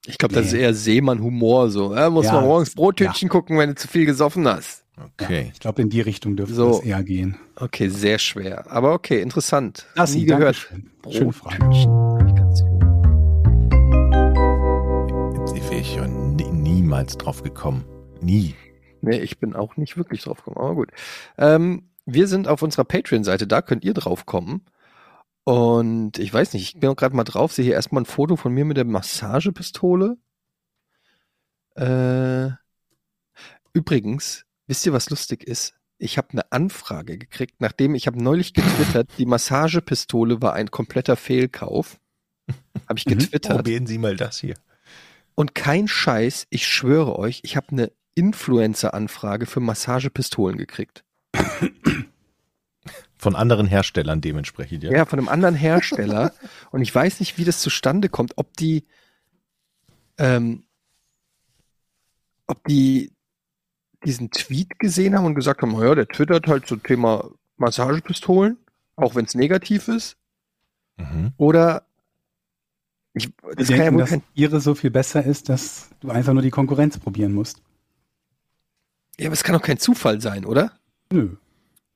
Ich 0.07 0.19
glaube, 0.19 0.35
das 0.35 0.47
Nee. 0.47 0.49
ist 0.59 0.63
eher 0.63 0.75
Seemann-Humor 0.75 1.71
so. 1.71 1.95
Ja, 1.95 2.11
muss 2.11 2.27
Ja. 2.27 2.33
man 2.35 2.45
morgens 2.45 2.75
Brottütchen 2.75 3.29
gucken, 3.29 3.59
wenn 3.59 3.71
du 3.71 3.75
zu 3.77 3.87
viel 3.89 4.07
gesoffen 4.07 4.49
hast. 4.49 4.85
Okay. 5.21 5.51
Ich 5.53 5.61
glaube, 5.61 5.83
in 5.83 5.91
die 5.91 6.01
Richtung 6.01 6.35
dürfte 6.35 6.55
So. 6.57 6.71
das 6.71 6.81
eher 6.81 7.03
gehen. 7.05 7.37
Okay, 7.55 7.89
sehr 7.89 8.19
schwer. 8.19 8.65
Aber 8.71 8.93
okay, 8.95 9.21
interessant. 9.21 9.87
Das 9.95 10.13
Nie 10.15 10.25
gehört. 10.25 10.69
Dankeschön. 10.73 10.91
Schöne 11.13 11.33
Frage. 11.33 11.59
Brottütchen. 11.59 11.91
Hab 15.39 15.57
ich 15.57 15.71
wäre 15.71 15.81
ich 15.81 15.95
ja 15.95 16.07
nie, 16.09 16.51
niemals 16.51 17.17
drauf 17.17 17.43
gekommen. 17.45 17.85
Nie. 18.21 18.55
Nee, 19.01 19.19
ich 19.19 19.39
bin 19.39 19.55
auch 19.55 19.77
nicht 19.77 19.97
wirklich 19.97 20.23
drauf 20.23 20.39
gekommen, 20.45 20.59
aber 20.59 20.75
gut. 20.75 20.91
Ähm, 21.37 21.91
wir 22.07 22.27
sind 22.27 22.49
auf 22.49 22.62
unserer 22.62 22.85
Patreon-Seite, 22.85 23.47
da 23.47 23.62
könnt 23.62 23.85
ihr 23.85 23.95
drauf 23.95 24.27
kommen. 24.27 24.65
Und 25.45 26.19
ich 26.19 26.33
weiß 26.33 26.53
nicht, 26.53 26.75
ich 26.75 26.81
bin 26.81 26.91
auch 26.91 26.97
gerade 26.97 27.16
mal 27.16 27.25
drauf, 27.25 27.53
sehe 27.53 27.65
hier 27.65 27.75
erstmal 27.75 28.03
ein 28.03 28.07
Foto 28.07 28.37
von 28.37 28.53
mir 28.53 28.65
mit 28.65 28.77
der 28.77 28.85
Massagepistole. 28.85 30.16
Äh, 31.75 32.51
übrigens, 33.73 34.45
wisst 34.66 34.85
ihr, 34.87 34.93
was 34.93 35.11
lustig 35.11 35.45
ist? 35.45 35.75
Ich 35.99 36.16
habe 36.19 36.29
eine 36.31 36.53
Anfrage 36.53 37.19
gekriegt, 37.19 37.57
nachdem 37.61 37.95
ich 37.95 38.07
habe 38.07 38.23
neulich 38.23 38.53
getwittert, 38.53 39.11
die 39.19 39.27
Massagepistole 39.27 40.41
war 40.43 40.53
ein 40.55 40.70
kompletter 40.70 41.16
Fehlkauf. 41.16 41.99
Habe 42.89 42.99
ich 42.99 43.07
Mhm. 43.07 43.19
getwittert. 43.19 43.57
Probieren 43.57 43.87
Sie 43.87 43.99
mal 43.99 44.16
das 44.16 44.39
hier. 44.39 44.55
Und 45.35 45.55
kein 45.55 45.89
Scheiß, 45.89 46.47
ich 46.51 46.66
schwöre 46.66 47.16
euch, 47.19 47.41
ich 47.45 47.57
habe 47.57 47.69
eine 47.70 47.93
Influencer-Anfrage 48.19 49.47
für 49.47 49.61
Massagepistolen 49.61 50.59
gekriegt. 50.59 51.05
Von 53.16 53.35
anderen 53.35 53.66
Herstellern 53.66 54.20
dementsprechend, 54.20 54.85
ja. 54.85 54.93
Ja, 54.93 55.05
von 55.05 55.19
einem 55.19 55.28
anderen 55.28 55.55
Hersteller. 55.55 56.32
und 56.70 56.82
ich 56.82 56.95
weiß 56.95 57.20
nicht, 57.20 57.39
wie 57.39 57.45
das 57.45 57.61
zustande 57.61 58.09
kommt, 58.09 58.35
ob 58.36 58.57
die, 58.57 58.85
ähm, 60.19 60.65
ob 62.47 62.65
die 62.66 63.12
diesen 64.05 64.31
Tweet 64.31 64.78
gesehen 64.78 65.16
haben 65.16 65.24
und 65.24 65.35
gesagt 65.35 65.62
haben, 65.62 65.73
naja, 65.73 65.95
der 65.95 66.09
twittert 66.09 66.47
halt 66.47 66.66
zum 66.66 66.82
Thema 66.82 67.31
Massagepistolen, 67.57 68.57
auch 68.97 69.15
wenn 69.15 69.24
es 69.24 69.35
negativ 69.35 69.89
ist. 69.89 70.16
Mhm. 70.97 71.32
Oder 71.36 71.86
ich, 73.15 73.31
das 73.57 73.69
kann 73.69 73.77
ja 73.77 73.85
denken, 73.85 73.95
wohl 73.95 74.01
dass 74.03 74.11
kein, 74.11 74.23
ihre 74.35 74.61
so 74.61 74.74
viel 74.74 74.90
besser 74.90 75.24
ist, 75.24 75.49
dass 75.49 75.90
du 76.01 76.11
einfach 76.11 76.32
nur 76.32 76.43
die 76.43 76.51
Konkurrenz 76.51 76.99
probieren 76.99 77.32
musst. 77.32 77.62
Ja, 79.19 79.27
aber 79.27 79.35
es 79.35 79.45
kann 79.45 79.55
doch 79.55 79.62
kein 79.62 79.78
Zufall 79.78 80.20
sein, 80.20 80.45
oder? 80.45 80.73
Nö, 81.12 81.36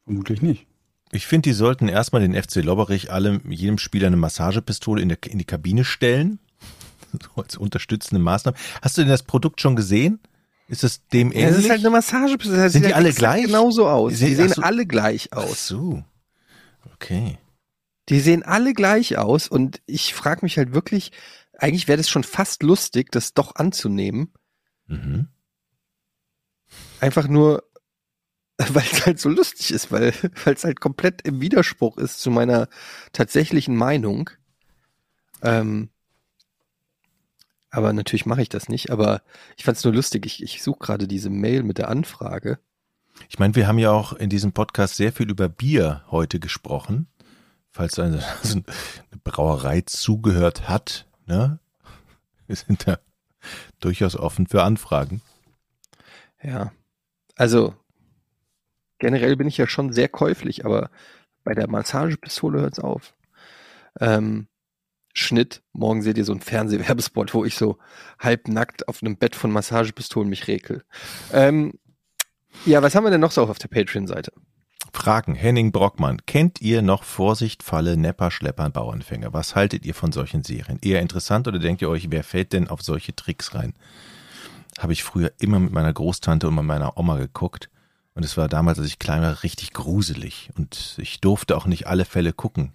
vermutlich 0.05 0.43
nicht. 0.43 0.67
Ich 1.11 1.27
finde, 1.27 1.51
die 1.51 1.55
sollten 1.55 1.89
erstmal 1.89 2.23
den 2.23 2.35
FC 2.41 2.57
Lobberich 2.57 3.13
alle, 3.13 3.41
jedem 3.49 3.77
Spieler 3.79 4.07
eine 4.07 4.17
Massagepistole 4.17 5.03
in, 5.03 5.09
der, 5.11 5.19
in 5.27 5.39
die 5.39 5.45
Kabine 5.45 5.85
stellen. 5.85 6.39
So 7.35 7.43
als 7.43 7.59
unterstützende 7.59 8.23
Maßnahme. 8.23 8.57
Hast 8.81 8.97
du 8.97 9.03
denn 9.03 9.11
das 9.11 9.23
Produkt 9.23 9.61
schon 9.61 9.77
gesehen? 9.77 10.19
Ist 10.69 10.83
es 10.83 11.07
dem 11.09 11.31
Ja, 11.31 11.41
ähnlich? 11.41 11.55
das 11.57 11.65
ist 11.65 11.71
halt 11.71 11.81
eine 11.81 11.91
Massagepistole. 11.91 12.57
Das 12.57 12.73
Sind 12.73 12.83
sieht 12.85 12.91
die 12.91 12.95
alle 12.95 13.09
exakt 13.11 13.19
gleich? 13.19 13.45
Genauso 13.45 13.87
aus. 13.87 14.13
Die 14.15 14.19
Die 14.21 14.25
sehen- 14.35 14.37
sehen 14.37 14.49
ach 14.53 14.57
so. 14.57 14.63
alle 14.63 14.87
gleich 14.87 15.29
Ach 15.33 15.37
aus. 15.45 15.67
so. 15.67 16.03
Okay. 16.95 17.37
Die 18.09 18.19
sehen 18.21 18.43
alle 18.43 18.73
gleich 18.73 19.19
aus 19.19 19.47
und 19.49 19.83
ich 19.85 20.15
frage 20.15 20.41
mich 20.43 20.57
halt 20.57 20.73
wirklich, 20.73 21.13
eigentlich 21.59 21.87
wäre 21.87 21.99
das 21.99 22.09
schon 22.09 22.25
fast 22.25 22.63
lustig, 22.63 23.13
das 23.13 23.35
doch 23.35 23.57
anzunehmen. 23.57 24.33
Mhm. 24.87 25.29
Einfach 27.03 27.27
nur, 27.27 27.65
weil 28.59 28.85
es 28.93 29.05
halt 29.05 29.19
so 29.19 29.29
lustig 29.29 29.73
ist, 29.73 29.91
weil 29.91 30.15
es 30.45 30.63
halt 30.63 30.81
komplett 30.81 31.23
im 31.23 31.41
Widerspruch 31.41 31.99
ist 31.99 32.21
zu 32.21 32.31
meiner 32.31 32.69
tatsächlichen 33.13 33.75
Meinung. 33.75 34.31
Ähm, 35.43 35.91
aber 37.71 37.93
natürlich 37.93 38.25
mache 38.25 38.43
ich 38.43 38.49
das 38.49 38.69
nicht. 38.69 38.93
Aber 38.93 39.23
ich 39.57 39.65
fand 39.65 39.79
es 39.79 39.85
nur 39.85 39.93
lustig. 39.93 40.27
Ich, 40.27 40.45
ich 40.45 40.63
suche 40.63 40.79
gerade 40.79 41.09
diese 41.09 41.29
Mail 41.29 41.65
mit 41.65 41.79
der 41.79 41.89
Anfrage. 41.89 42.61
Ich 43.29 43.41
meine, 43.41 43.57
wir 43.57 43.67
haben 43.67 43.81
ja 43.81 43.91
auch 43.91 44.13
in 44.13 44.31
diesem 44.31 44.53
Podcast 44.53 44.95
sehr 44.95 45.13
viel 45.13 45.29
über 45.29 45.49
Bier 45.49 46.05
heute 46.09 46.39
gesprochen. 46.39 47.09
Falls 47.73 47.99
eine, 47.99 48.23
also 48.45 48.59
eine 48.59 49.21
Brauerei 49.25 49.81
zugehört 49.81 50.69
hat, 50.69 51.09
ne? 51.27 51.59
Wir 52.47 52.55
sind 52.55 52.87
da 52.87 53.01
durchaus 53.81 54.15
offen 54.15 54.47
für 54.47 54.63
Anfragen. 54.63 55.21
Ja. 56.41 56.71
Also 57.43 57.75
generell 59.01 59.35
bin 59.35 59.49
ich 59.49 59.59
ja 59.59 59.67
schon 59.67 59.93
sehr 59.93 60.09
käuflich, 60.09 60.65
aber 60.65 60.91
bei 61.43 61.55
der 61.55 61.69
Massagepistole 61.69 62.61
hört's 62.61 62.79
auf. 62.79 63.15
Ähm, 63.99 64.47
Schnitt, 65.13 65.61
morgen 65.73 66.03
seht 66.03 66.19
ihr 66.19 66.25
so 66.25 66.31
einen 66.31 66.41
Fernsehwerbespot, 66.41 67.35
wo 67.35 67.45
ich 67.45 67.57
so 67.57 67.79
halbnackt 68.21 68.87
auf 68.87 69.03
einem 69.03 69.17
Bett 69.17 69.35
von 69.35 69.51
Massagepistolen 69.51 70.31
mich 70.31 70.47
rekel. 70.47 70.85
Ähm, 71.33 71.81
ja, 72.65 72.81
was 72.81 72.95
haben 72.95 73.03
wir 73.03 73.11
denn 73.11 73.21
noch 73.21 73.33
so 73.33 73.43
auf 73.43 73.59
der 73.59 73.67
Patreon-Seite? 73.67 74.31
Fragen. 74.93 75.35
Henning 75.35 75.73
Brockmann. 75.73 76.25
Kennt 76.27 76.61
ihr 76.61 76.81
noch 76.81 77.03
Vorsicht, 77.03 77.65
Falle, 77.65 77.97
Nepper, 77.97 78.31
Schlepper, 78.31 78.71
Bauernfänger? 78.71 79.33
Was 79.33 79.57
haltet 79.57 79.85
ihr 79.85 79.95
von 79.95 80.13
solchen 80.13 80.45
Serien? 80.45 80.79
Eher 80.81 81.01
interessant 81.01 81.49
oder 81.49 81.59
denkt 81.59 81.83
ihr 81.83 81.89
euch, 81.89 82.13
wer 82.13 82.23
fällt 82.23 82.53
denn 82.53 82.69
auf 82.69 82.83
solche 82.83 83.17
Tricks 83.17 83.53
rein? 83.57 83.75
Habe 84.79 84.93
ich 84.93 85.05
früher 85.05 85.33
immer 85.39 85.59
mit 85.59 85.73
meiner 85.73 85.93
Großtante 85.93 86.49
und 86.49 86.55
mit 86.55 86.65
meiner 86.65 86.97
Oma 86.99 87.19
geguckt. 87.19 87.69
Und 88.15 88.25
es 88.25 88.37
war 88.37 88.49
damals, 88.49 88.79
als 88.79 88.89
ich 88.89 88.99
klein 88.99 89.23
war, 89.23 89.43
richtig 89.43 89.73
gruselig. 89.73 90.51
Und 90.57 90.97
ich 90.99 91.21
durfte 91.21 91.57
auch 91.57 91.67
nicht 91.67 91.87
alle 91.87 92.05
Fälle 92.05 92.33
gucken. 92.33 92.73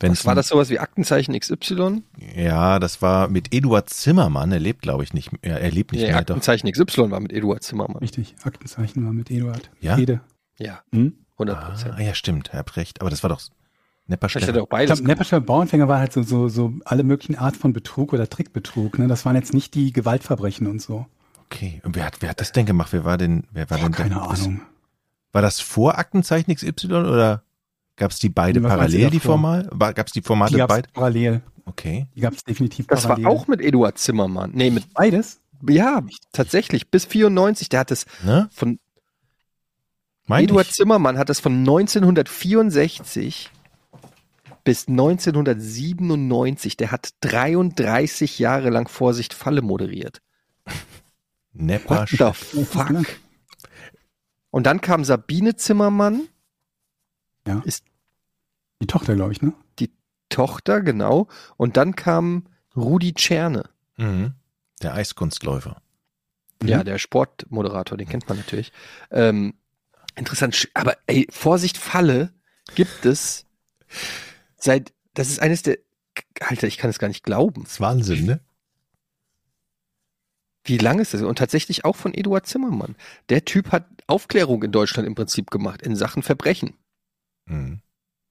Wenn 0.00 0.10
Was 0.12 0.20
es 0.20 0.26
war 0.26 0.34
das 0.34 0.48
sowas 0.48 0.70
wie 0.70 0.78
Aktenzeichen 0.80 1.38
XY? 1.38 2.02
Ja, 2.36 2.78
das 2.78 3.00
war 3.00 3.28
mit 3.28 3.54
Eduard 3.54 3.88
Zimmermann. 3.90 4.50
Er 4.52 4.58
lebt, 4.60 4.82
glaube 4.82 5.04
ich, 5.04 5.14
nicht 5.14 5.30
mehr. 5.32 5.60
Er 5.60 5.70
lebt 5.70 5.92
nicht 5.92 6.00
Nee, 6.02 6.08
mehr. 6.08 6.16
Doch. 6.24 6.34
Aktenzeichen 6.36 6.70
XY 6.70 7.10
war 7.10 7.20
mit 7.20 7.32
Eduard 7.32 7.62
Zimmermann. 7.62 7.98
Richtig, 7.98 8.34
Aktenzeichen 8.42 9.04
war 9.06 9.12
mit 9.12 9.30
Eduard. 9.30 9.70
Ja? 9.80 9.96
Jede. 9.96 10.20
Ja, 10.58 10.80
Hm? 10.92 11.14
100 11.36 11.56
Ah, 11.56 11.68
Prozent. 11.70 11.98
ja, 12.00 12.14
stimmt. 12.14 12.50
Ihr 12.52 12.58
habt 12.58 12.76
recht. 12.76 13.00
Aber 13.00 13.10
das 13.10 13.22
war 13.22 13.30
doch 13.30 13.40
Nepper 14.06 14.28
Vielleicht 14.28 14.48
hat 14.48 14.50
er 14.50 14.52
Schlepper. 14.54 14.62
auch 14.62 14.66
Ich 14.66 14.70
beides. 14.70 14.98
glaube, 14.98 15.08
Nepperscher 15.08 15.40
Bauernfänger 15.40 15.88
war 15.88 15.98
halt 15.98 16.12
so, 16.12 16.22
so, 16.22 16.48
so 16.48 16.74
alle 16.84 17.02
möglichen 17.04 17.36
Art 17.36 17.56
von 17.56 17.72
Betrug 17.72 18.12
oder 18.12 18.28
Trickbetrug. 18.28 18.98
Ne? 18.98 19.08
Das 19.08 19.24
waren 19.24 19.34
jetzt 19.36 19.54
nicht 19.54 19.74
die 19.74 19.92
Gewaltverbrechen 19.92 20.66
und 20.66 20.82
so. 20.82 21.06
Okay. 21.54 21.80
Und 21.84 21.94
wer 21.96 22.04
hat, 22.06 22.20
wer 22.20 22.30
hat 22.30 22.40
das 22.40 22.52
denn 22.52 22.66
gemacht? 22.66 22.92
Wer 22.92 23.04
war 23.04 23.16
denn, 23.16 23.46
wer 23.52 23.68
war 23.70 23.78
Boah, 23.78 23.84
denn 23.84 23.92
keine 23.92 24.14
der, 24.16 24.26
das- 24.28 24.42
Ahnung. 24.42 24.60
War 25.32 25.42
das 25.42 25.60
vor 25.60 25.98
Aktenzeichen 25.98 26.54
XY 26.54 26.86
oder 26.92 27.42
gab 27.96 28.10
es 28.12 28.18
die 28.20 28.28
beide 28.28 28.62
Was 28.62 28.70
parallel, 28.70 29.10
die? 29.10 29.20
Formate? 29.20 29.68
Gab 29.76 30.06
es 30.06 30.12
die 30.12 30.22
Formate 30.22 30.54
Die 30.56 30.62
beide? 30.66 30.88
parallel. 30.92 31.42
Okay. 31.64 32.06
Die 32.14 32.20
gab 32.20 32.34
es 32.34 32.44
definitiv 32.44 32.86
Das 32.86 33.04
war 33.08 33.16
parallel. 33.16 33.26
auch 33.38 33.46
mit 33.48 33.60
Eduard 33.60 33.98
Zimmermann. 33.98 34.50
Nee, 34.54 34.70
mit, 34.70 34.92
beides. 34.94 35.40
ja, 35.68 36.02
tatsächlich, 36.32 36.90
bis 36.90 37.04
94. 37.06 37.68
Der 37.68 37.80
hat 37.80 37.90
es 37.90 38.06
Ne? 38.22 38.48
von 38.52 38.78
Mein 40.26 40.44
Eduard 40.44 40.66
ich. 40.68 40.72
Zimmermann 40.74 41.18
hat 41.18 41.30
es 41.30 41.40
von 41.40 41.52
1964 41.58 43.50
bis 44.62 44.86
1997. 44.88 46.76
Der 46.76 46.90
hat 46.92 47.10
33 47.22 48.38
Jahre 48.38 48.70
lang 48.70 48.88
Vorsicht 48.88 49.34
Falle 49.34 49.62
moderiert. 49.62 50.20
Nepper 51.54 52.00
What 52.00 52.36
fuck? 52.66 53.06
Und 54.50 54.66
dann 54.66 54.80
kam 54.80 55.04
Sabine 55.04 55.56
Zimmermann, 55.56 56.28
Die 58.80 58.86
Tochter, 58.86 59.14
glaube 59.14 59.32
ich, 59.32 59.42
ne? 59.42 59.52
Tochter, 60.28 60.80
genau. 60.80 61.28
Und 61.56 61.76
dann 61.76 61.94
kam 61.94 62.48
Rudi 62.76 63.14
Czerne. 63.14 63.70
Mhm. 63.96 64.34
Der 64.82 64.94
Eiskunstläufer. 64.94 65.80
Ja, 66.62 66.82
der 66.82 66.98
Sportmoderator, 66.98 67.96
den 67.98 68.08
kennt 68.08 68.28
man 68.28 68.38
natürlich. 68.38 68.72
Ähm, 69.10 69.54
interessant, 70.16 70.68
aber 70.74 70.96
ey, 71.06 71.26
Vorsicht, 71.30 71.76
Falle 71.76 72.32
gibt 72.74 73.04
es 73.04 73.46
seit, 74.56 74.92
das 75.12 75.28
ist 75.28 75.40
eines 75.40 75.62
der, 75.62 75.78
Alter, 76.40 76.66
ich 76.66 76.78
kann 76.78 76.90
es 76.90 76.98
gar 76.98 77.08
nicht 77.08 77.22
glauben. 77.22 77.62
Das 77.64 77.72
ist 77.74 77.80
Wahnsinn, 77.80 78.24
ne? 78.24 78.40
Wie 80.64 80.78
lang 80.78 80.98
ist 80.98 81.14
das? 81.14 81.22
Und 81.22 81.38
tatsächlich 81.38 81.84
auch 81.84 81.96
von 81.96 82.14
Eduard 82.14 82.46
Zimmermann. 82.46 82.96
Der 83.28 83.44
Typ 83.44 83.70
hat 83.72 83.86
Aufklärung 84.06 84.62
in 84.62 84.72
Deutschland 84.72 85.06
im 85.06 85.14
Prinzip 85.14 85.50
gemacht 85.50 85.82
in 85.82 85.96
Sachen 85.96 86.22
Verbrechen. 86.22 86.74
Mhm. 87.46 87.80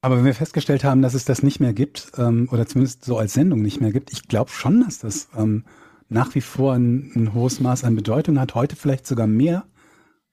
Aber 0.01 0.17
wenn 0.17 0.25
wir 0.25 0.35
festgestellt 0.35 0.83
haben, 0.83 1.01
dass 1.01 1.13
es 1.13 1.25
das 1.25 1.43
nicht 1.43 1.59
mehr 1.59 1.73
gibt, 1.73 2.11
ähm, 2.17 2.49
oder 2.51 2.65
zumindest 2.65 3.05
so 3.05 3.17
als 3.17 3.33
Sendung 3.33 3.61
nicht 3.61 3.79
mehr 3.79 3.93
gibt, 3.93 4.11
ich 4.11 4.27
glaube 4.27 4.51
schon, 4.51 4.81
dass 4.83 4.99
das 4.99 5.29
ähm, 5.37 5.63
nach 6.09 6.35
wie 6.35 6.41
vor 6.41 6.73
ein, 6.73 7.11
ein 7.15 7.33
hohes 7.33 7.59
Maß 7.59 7.85
an 7.85 7.95
Bedeutung 7.95 8.39
hat, 8.39 8.55
heute 8.55 8.75
vielleicht 8.75 9.07
sogar 9.07 9.27
mehr 9.27 9.65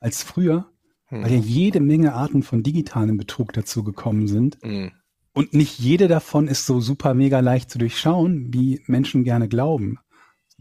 als 0.00 0.22
früher, 0.22 0.70
Hm. 1.10 1.24
weil 1.24 1.32
ja 1.32 1.38
jede 1.38 1.80
Menge 1.80 2.14
Arten 2.14 2.42
von 2.42 2.62
digitalem 2.62 3.16
Betrug 3.16 3.52
dazu 3.52 3.84
gekommen 3.84 4.28
sind. 4.28 4.58
Hm. 4.62 4.92
Und 5.32 5.54
nicht 5.54 5.78
jede 5.78 6.08
davon 6.08 6.48
ist 6.48 6.66
so 6.66 6.80
super 6.80 7.14
mega 7.14 7.40
leicht 7.40 7.70
zu 7.70 7.78
durchschauen, 7.78 8.52
wie 8.52 8.80
Menschen 8.86 9.22
gerne 9.22 9.48
glauben. 9.48 9.98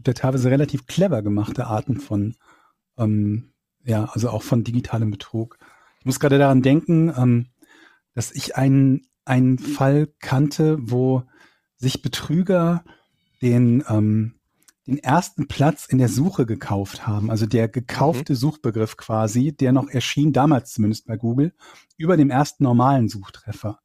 Ja 0.06 0.12
teilweise 0.12 0.50
relativ 0.50 0.86
clever 0.86 1.22
gemachte 1.22 1.66
Arten 1.66 2.00
von, 2.00 2.36
ähm, 2.98 3.52
ja, 3.84 4.04
also 4.12 4.30
auch 4.30 4.42
von 4.42 4.64
digitalem 4.64 5.10
Betrug. 5.10 5.58
Ich 6.00 6.06
muss 6.06 6.20
gerade 6.20 6.38
daran 6.38 6.62
denken, 6.62 7.12
ähm, 7.16 7.46
dass 8.14 8.32
ich 8.32 8.56
einen, 8.56 9.06
einen 9.24 9.58
Fall 9.58 10.08
kannte, 10.18 10.78
wo 10.80 11.24
sich 11.76 12.02
Betrüger 12.02 12.84
den, 13.42 13.84
ähm, 13.88 14.34
den 14.86 14.98
ersten 14.98 15.48
Platz 15.48 15.86
in 15.86 15.98
der 15.98 16.08
Suche 16.08 16.46
gekauft 16.46 17.06
haben. 17.06 17.30
Also 17.30 17.46
der 17.46 17.68
gekaufte 17.68 18.34
Suchbegriff 18.34 18.96
quasi, 18.96 19.52
der 19.52 19.72
noch 19.72 19.88
erschien, 19.88 20.32
damals 20.32 20.72
zumindest 20.72 21.06
bei 21.06 21.16
Google, 21.16 21.54
über 21.96 22.16
dem 22.16 22.30
ersten 22.30 22.64
normalen 22.64 23.08
Suchtreffer. 23.08 23.80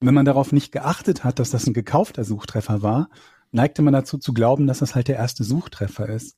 Und 0.00 0.08
wenn 0.08 0.14
man 0.14 0.26
darauf 0.26 0.52
nicht 0.52 0.72
geachtet 0.72 1.24
hat, 1.24 1.38
dass 1.38 1.50
das 1.50 1.66
ein 1.66 1.74
gekaufter 1.74 2.24
Suchtreffer 2.24 2.82
war, 2.82 3.08
neigte 3.52 3.82
man 3.82 3.92
dazu 3.92 4.18
zu 4.18 4.32
glauben, 4.32 4.66
dass 4.66 4.78
das 4.78 4.94
halt 4.94 5.08
der 5.08 5.16
erste 5.16 5.44
Suchtreffer 5.44 6.08
ist. 6.08 6.36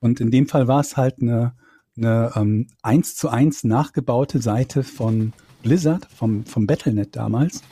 Und 0.00 0.20
in 0.20 0.30
dem 0.30 0.46
Fall 0.46 0.68
war 0.68 0.80
es 0.80 0.96
halt 0.96 1.20
eine, 1.20 1.54
eine 1.96 2.32
ähm, 2.34 2.68
eins 2.82 3.16
zu 3.16 3.28
eins 3.28 3.64
nachgebaute 3.64 4.40
Seite 4.40 4.82
von 4.82 5.32
Blizzard, 5.62 6.06
vom, 6.06 6.46
vom 6.46 6.66
Battlenet 6.66 7.16
damals, 7.16 7.62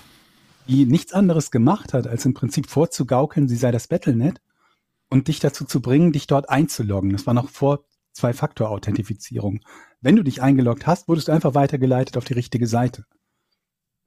die 0.69 0.85
nichts 0.85 1.13
anderes 1.13 1.51
gemacht 1.51 1.95
hat, 1.95 2.07
als 2.07 2.27
im 2.27 2.35
Prinzip 2.35 2.69
vorzugaukeln, 2.69 3.49
sie 3.49 3.57
sei 3.57 3.71
das 3.71 3.89
Battlenet 3.89 4.41
und 5.09 5.29
dich 5.29 5.41
dazu 5.41 5.65
zu 5.65 5.81
bringen, 5.81 6.13
dich 6.13 6.27
dort 6.27 6.51
einzuloggen. 6.51 7.13
Das 7.13 7.27
war 7.27 7.35
noch 7.35 7.49
vor 7.49 7.85
Zwei-Faktor-Authentifizierung. 8.13 9.61
Wenn 10.01 10.17
du 10.17 10.23
dich 10.23 10.43
eingeloggt 10.43 10.87
hast, 10.87 11.09
wurdest 11.09 11.29
du 11.29 11.33
einfach 11.33 11.55
weitergeleitet 11.55 12.17
auf 12.17 12.25
die 12.25 12.35
richtige 12.35 12.67
Seite. 12.67 13.05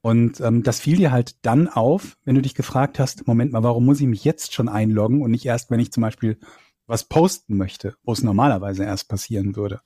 Und 0.02 0.42
ähm, 0.42 0.64
das 0.64 0.80
fiel 0.80 0.98
dir 0.98 1.12
halt 1.12 1.46
dann 1.46 1.68
auf, 1.68 2.18
wenn 2.26 2.36
du 2.36 2.42
dich 2.42 2.56
gefragt 2.56 2.98
hast, 2.98 3.28
Moment 3.28 3.52
mal, 3.52 3.64
warum 3.64 3.86
muss 3.86 4.02
ich 4.02 4.08
mich 4.08 4.24
jetzt 4.24 4.54
schon 4.54 4.68
einloggen 4.68 5.22
und 5.22 5.32
nicht 5.32 5.46
erst, 5.46 5.70
wenn 5.70 5.80
ich 5.80 5.92
zum 5.92 6.02
Beispiel 6.02 6.40
was 6.88 7.04
posten 7.04 7.56
möchte, 7.56 7.96
wo 8.04 8.12
es 8.12 8.24
normalerweise 8.24 8.84
erst 8.84 9.08
passieren 9.08 9.56
würde. 9.56 9.82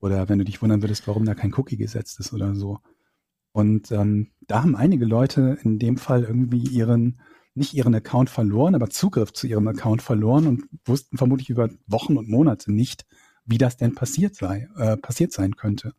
Oder 0.00 0.28
wenn 0.28 0.38
du 0.38 0.44
dich 0.44 0.60
wundern 0.62 0.82
würdest, 0.82 1.06
warum 1.06 1.24
da 1.24 1.34
kein 1.34 1.54
Cookie 1.54 1.76
gesetzt 1.76 2.18
ist 2.18 2.32
oder 2.32 2.54
so. 2.54 2.80
Und 3.52 3.92
ähm, 3.92 4.28
da 4.46 4.62
haben 4.62 4.76
einige 4.76 5.04
Leute 5.04 5.58
in 5.62 5.78
dem 5.78 5.96
Fall 5.96 6.24
irgendwie 6.24 6.66
ihren, 6.66 7.20
nicht 7.54 7.74
ihren 7.74 7.94
Account 7.94 8.30
verloren, 8.30 8.74
aber 8.74 8.90
Zugriff 8.90 9.32
zu 9.32 9.46
ihrem 9.46 9.68
Account 9.68 10.02
verloren 10.02 10.46
und 10.46 10.64
wussten 10.84 11.18
vermutlich 11.18 11.50
über 11.50 11.68
Wochen 11.86 12.16
und 12.16 12.28
Monate 12.28 12.72
nicht, 12.72 13.06
wie 13.44 13.58
das 13.58 13.76
denn 13.76 13.94
passiert 13.94 14.34
sei, 14.34 14.68
äh, 14.76 14.96
passiert 14.96 15.32
sein 15.32 15.56
könnte. 15.56 15.94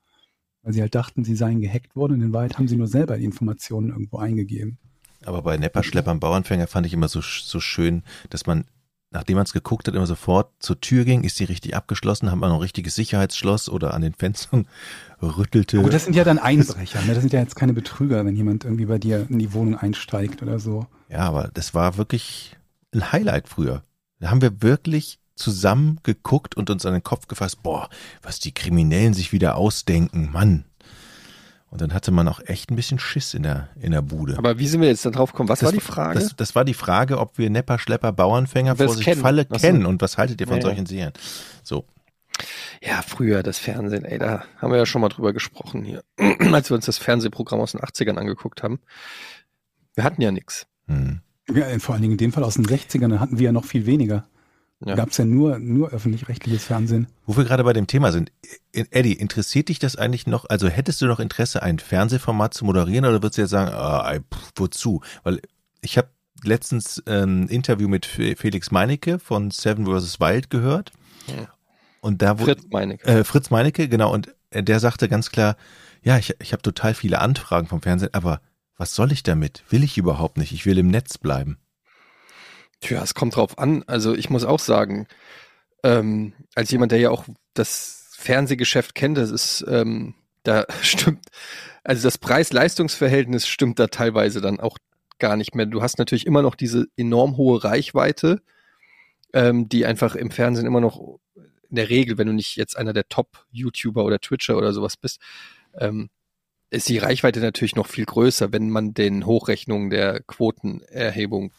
Weil 0.63 0.73
sie 0.73 0.81
halt 0.81 0.93
dachten, 0.93 1.23
sie 1.23 1.35
seien 1.35 1.61
gehackt 1.61 1.95
worden 1.95 2.13
und 2.13 2.21
in 2.21 2.33
Wahrheit 2.33 2.57
haben 2.57 2.67
sie 2.67 2.75
nur 2.75 2.87
selber 2.87 3.17
die 3.17 3.25
Informationen 3.25 3.89
irgendwo 3.89 4.17
eingegeben. 4.17 4.77
Aber 5.25 5.41
bei 5.41 5.57
Nepperschleppern 5.57 6.19
Bauernfänger 6.19 6.67
fand 6.67 6.85
ich 6.85 6.93
immer 6.93 7.07
so, 7.07 7.21
so 7.21 7.59
schön, 7.59 8.03
dass 8.29 8.45
man, 8.45 8.65
nachdem 9.11 9.35
man 9.35 9.45
es 9.45 9.53
geguckt 9.53 9.87
hat, 9.87 9.95
immer 9.95 10.07
sofort 10.07 10.51
zur 10.59 10.79
Tür 10.81 11.05
ging, 11.05 11.23
ist 11.23 11.39
die 11.39 11.43
richtig 11.43 11.75
abgeschlossen, 11.75 12.31
hat 12.31 12.37
man 12.37 12.49
noch 12.49 12.57
ein 12.57 12.61
richtiges 12.61 12.95
Sicherheitsschloss 12.95 13.69
oder 13.69 13.93
an 13.93 14.01
den 14.01 14.13
Fenstern 14.13 14.67
rüttelte. 15.21 15.79
Aber 15.79 15.89
das 15.89 16.05
sind 16.05 16.15
ja 16.15 16.23
dann 16.23 16.39
Einbrecher, 16.39 17.01
ne? 17.01 17.13
das 17.13 17.21
sind 17.21 17.33
ja 17.33 17.39
jetzt 17.39 17.55
keine 17.55 17.73
Betrüger, 17.73 18.25
wenn 18.25 18.35
jemand 18.35 18.65
irgendwie 18.65 18.85
bei 18.85 18.97
dir 18.97 19.27
in 19.29 19.39
die 19.39 19.53
Wohnung 19.53 19.75
einsteigt 19.75 20.41
oder 20.41 20.59
so. 20.59 20.87
Ja, 21.09 21.19
aber 21.19 21.49
das 21.53 21.73
war 21.73 21.97
wirklich 21.97 22.57
ein 22.93 23.11
Highlight 23.11 23.47
früher. 23.47 23.83
Da 24.19 24.29
haben 24.29 24.41
wir 24.41 24.61
wirklich 24.61 25.19
zusammen 25.41 25.99
geguckt 26.03 26.55
und 26.55 26.69
uns 26.69 26.85
an 26.85 26.93
den 26.93 27.03
Kopf 27.03 27.27
gefasst, 27.27 27.63
boah, 27.63 27.89
was 28.21 28.39
die 28.39 28.53
Kriminellen 28.53 29.13
sich 29.13 29.31
wieder 29.31 29.55
ausdenken, 29.55 30.31
Mann. 30.31 30.65
Und 31.71 31.79
dann 31.79 31.93
hatte 31.93 32.11
man 32.11 32.27
auch 32.27 32.41
echt 32.45 32.69
ein 32.69 32.75
bisschen 32.75 32.99
Schiss 32.99 33.33
in 33.33 33.43
der, 33.43 33.69
in 33.79 33.91
der 33.93 34.01
Bude. 34.01 34.37
Aber 34.37 34.59
wie 34.59 34.67
sind 34.67 34.81
wir 34.81 34.89
jetzt 34.89 35.05
da 35.05 35.09
drauf 35.09 35.31
gekommen? 35.31 35.47
Was 35.47 35.59
das, 35.59 35.67
war 35.67 35.71
die 35.71 35.79
Frage? 35.79 36.19
Das, 36.19 36.35
das 36.35 36.53
war 36.53 36.65
die 36.65 36.73
Frage, 36.73 37.17
ob 37.17 37.37
wir 37.37 37.49
Nepper, 37.49 37.79
Schlepper, 37.79 38.11
Bauernfänger, 38.11 38.73
es 38.73 38.77
Vorsicht, 38.77 39.05
kennen. 39.05 39.21
Falle 39.21 39.47
so. 39.49 39.57
kennen. 39.57 39.85
Und 39.85 40.01
was 40.01 40.17
haltet 40.17 40.41
ihr 40.41 40.47
von 40.47 40.57
ja. 40.57 40.63
solchen 40.63 40.85
Serien? 40.85 41.13
So. 41.63 41.85
Ja, 42.81 43.01
früher 43.01 43.41
das 43.41 43.57
Fernsehen, 43.57 44.03
ey, 44.03 44.17
da 44.17 44.43
haben 44.57 44.71
wir 44.71 44.79
ja 44.79 44.85
schon 44.85 45.01
mal 45.01 45.09
drüber 45.09 45.31
gesprochen 45.31 45.83
hier, 45.83 46.03
als 46.51 46.69
wir 46.69 46.75
uns 46.75 46.87
das 46.87 46.97
Fernsehprogramm 46.97 47.61
aus 47.61 47.71
den 47.71 47.79
80ern 47.79 48.17
angeguckt 48.17 48.63
haben. 48.63 48.79
Wir 49.95 50.03
hatten 50.03 50.21
ja 50.21 50.31
nichts. 50.31 50.67
Hm. 50.87 51.21
Ja, 51.53 51.67
vor 51.79 51.93
allen 51.93 52.01
Dingen 52.01 52.13
in 52.13 52.17
dem 52.17 52.33
Fall 52.33 52.43
aus 52.43 52.55
den 52.55 52.65
60ern, 52.65 53.09
da 53.09 53.19
hatten 53.19 53.39
wir 53.39 53.45
ja 53.45 53.51
noch 53.51 53.65
viel 53.65 53.85
weniger. 53.85 54.25
Da 54.81 54.89
Ja. 54.91 54.95
gab 54.95 55.09
es 55.11 55.17
ja 55.17 55.25
nur, 55.25 55.59
nur 55.59 55.89
öffentlich-rechtliches 55.91 56.63
Fernsehen. 56.65 57.07
Wo 57.27 57.37
wir 57.37 57.43
gerade 57.43 57.63
bei 57.63 57.73
dem 57.73 57.85
Thema 57.87 58.11
sind, 58.11 58.31
äh, 58.73 58.85
Eddie, 58.89 59.13
interessiert 59.13 59.69
dich 59.69 59.77
das 59.79 59.95
eigentlich 59.95 60.25
noch? 60.27 60.45
Also 60.49 60.67
hättest 60.69 61.01
du 61.01 61.05
noch 61.05 61.19
Interesse, 61.19 61.61
ein 61.61 61.77
Fernsehformat 61.79 62.53
zu 62.53 62.65
moderieren 62.65 63.05
oder 63.05 63.17
würdest 63.21 63.37
du 63.37 63.41
jetzt 63.43 63.51
sagen, 63.51 63.71
ah, 63.73 64.11
pff, 64.19 64.51
wozu? 64.55 65.01
Weil 65.23 65.39
ich 65.81 65.97
habe 65.97 66.07
letztens 66.43 67.01
ein 67.05 67.47
Interview 67.47 67.87
mit 67.87 68.07
Fe- 68.07 68.35
Felix 68.35 68.71
Meinecke 68.71 69.19
von 69.19 69.51
Seven 69.51 69.85
vs. 69.85 70.19
Wild 70.19 70.49
gehört. 70.49 70.91
Ja. 71.27 71.47
Und 72.01 72.23
da 72.23 72.39
wurde 72.39 72.53
Fritz 72.55 72.65
Meinecke. 72.71 73.07
äh, 73.07 73.23
Fritz 73.23 73.51
Meinecke, 73.51 73.87
genau, 73.87 74.11
und 74.11 74.33
äh, 74.49 74.63
der 74.63 74.79
sagte 74.79 75.07
ganz 75.07 75.29
klar, 75.29 75.55
ja, 76.01 76.17
ich, 76.17 76.33
ich 76.39 76.51
habe 76.53 76.63
total 76.63 76.95
viele 76.95 77.19
Anfragen 77.21 77.67
vom 77.67 77.83
Fernsehen, 77.83 78.09
aber 78.13 78.41
was 78.75 78.95
soll 78.95 79.11
ich 79.11 79.21
damit? 79.21 79.63
Will 79.69 79.83
ich 79.83 79.99
überhaupt 79.99 80.37
nicht. 80.37 80.51
Ich 80.51 80.65
will 80.65 80.79
im 80.79 80.87
Netz 80.87 81.19
bleiben. 81.19 81.59
Tja, 82.81 83.01
es 83.03 83.13
kommt 83.13 83.35
drauf 83.35 83.57
an. 83.57 83.83
Also 83.87 84.13
ich 84.15 84.29
muss 84.29 84.43
auch 84.43 84.59
sagen, 84.59 85.07
ähm, 85.83 86.33
als 86.55 86.71
jemand, 86.71 86.91
der 86.91 86.99
ja 86.99 87.09
auch 87.11 87.25
das 87.53 88.09
Fernsehgeschäft 88.17 88.95
kennt, 88.95 89.17
das 89.17 89.31
ist, 89.31 89.63
ähm, 89.67 90.15
da 90.43 90.65
stimmt, 90.81 91.25
also 91.83 92.03
das 92.03 92.17
Preis-Leistungs-Verhältnis 92.17 93.47
stimmt 93.47 93.79
da 93.79 93.87
teilweise 93.87 94.41
dann 94.41 94.59
auch 94.59 94.77
gar 95.19 95.37
nicht 95.37 95.55
mehr. 95.55 95.67
Du 95.67 95.81
hast 95.81 95.99
natürlich 95.99 96.25
immer 96.25 96.41
noch 96.41 96.55
diese 96.55 96.87
enorm 96.97 97.37
hohe 97.37 97.63
Reichweite, 97.63 98.41
ähm, 99.33 99.69
die 99.69 99.85
einfach 99.85 100.15
im 100.15 100.31
Fernsehen 100.31 100.65
immer 100.65 100.81
noch 100.81 101.19
in 101.69 101.75
der 101.75 101.89
Regel, 101.89 102.17
wenn 102.17 102.27
du 102.27 102.33
nicht 102.33 102.57
jetzt 102.57 102.75
einer 102.75 102.93
der 102.93 103.07
Top-YouTuber 103.07 104.03
oder 104.03 104.19
Twitcher 104.19 104.57
oder 104.57 104.73
sowas 104.73 104.97
bist, 104.97 105.21
ähm, 105.77 106.09
ist 106.69 106.89
die 106.89 106.97
Reichweite 106.97 107.39
natürlich 107.39 107.75
noch 107.75 107.87
viel 107.87 108.05
größer, 108.05 108.51
wenn 108.51 108.69
man 108.69 108.93
den 108.93 109.25
Hochrechnungen 109.25 109.89
der 109.89 110.21
Quotenerhebung 110.21 111.53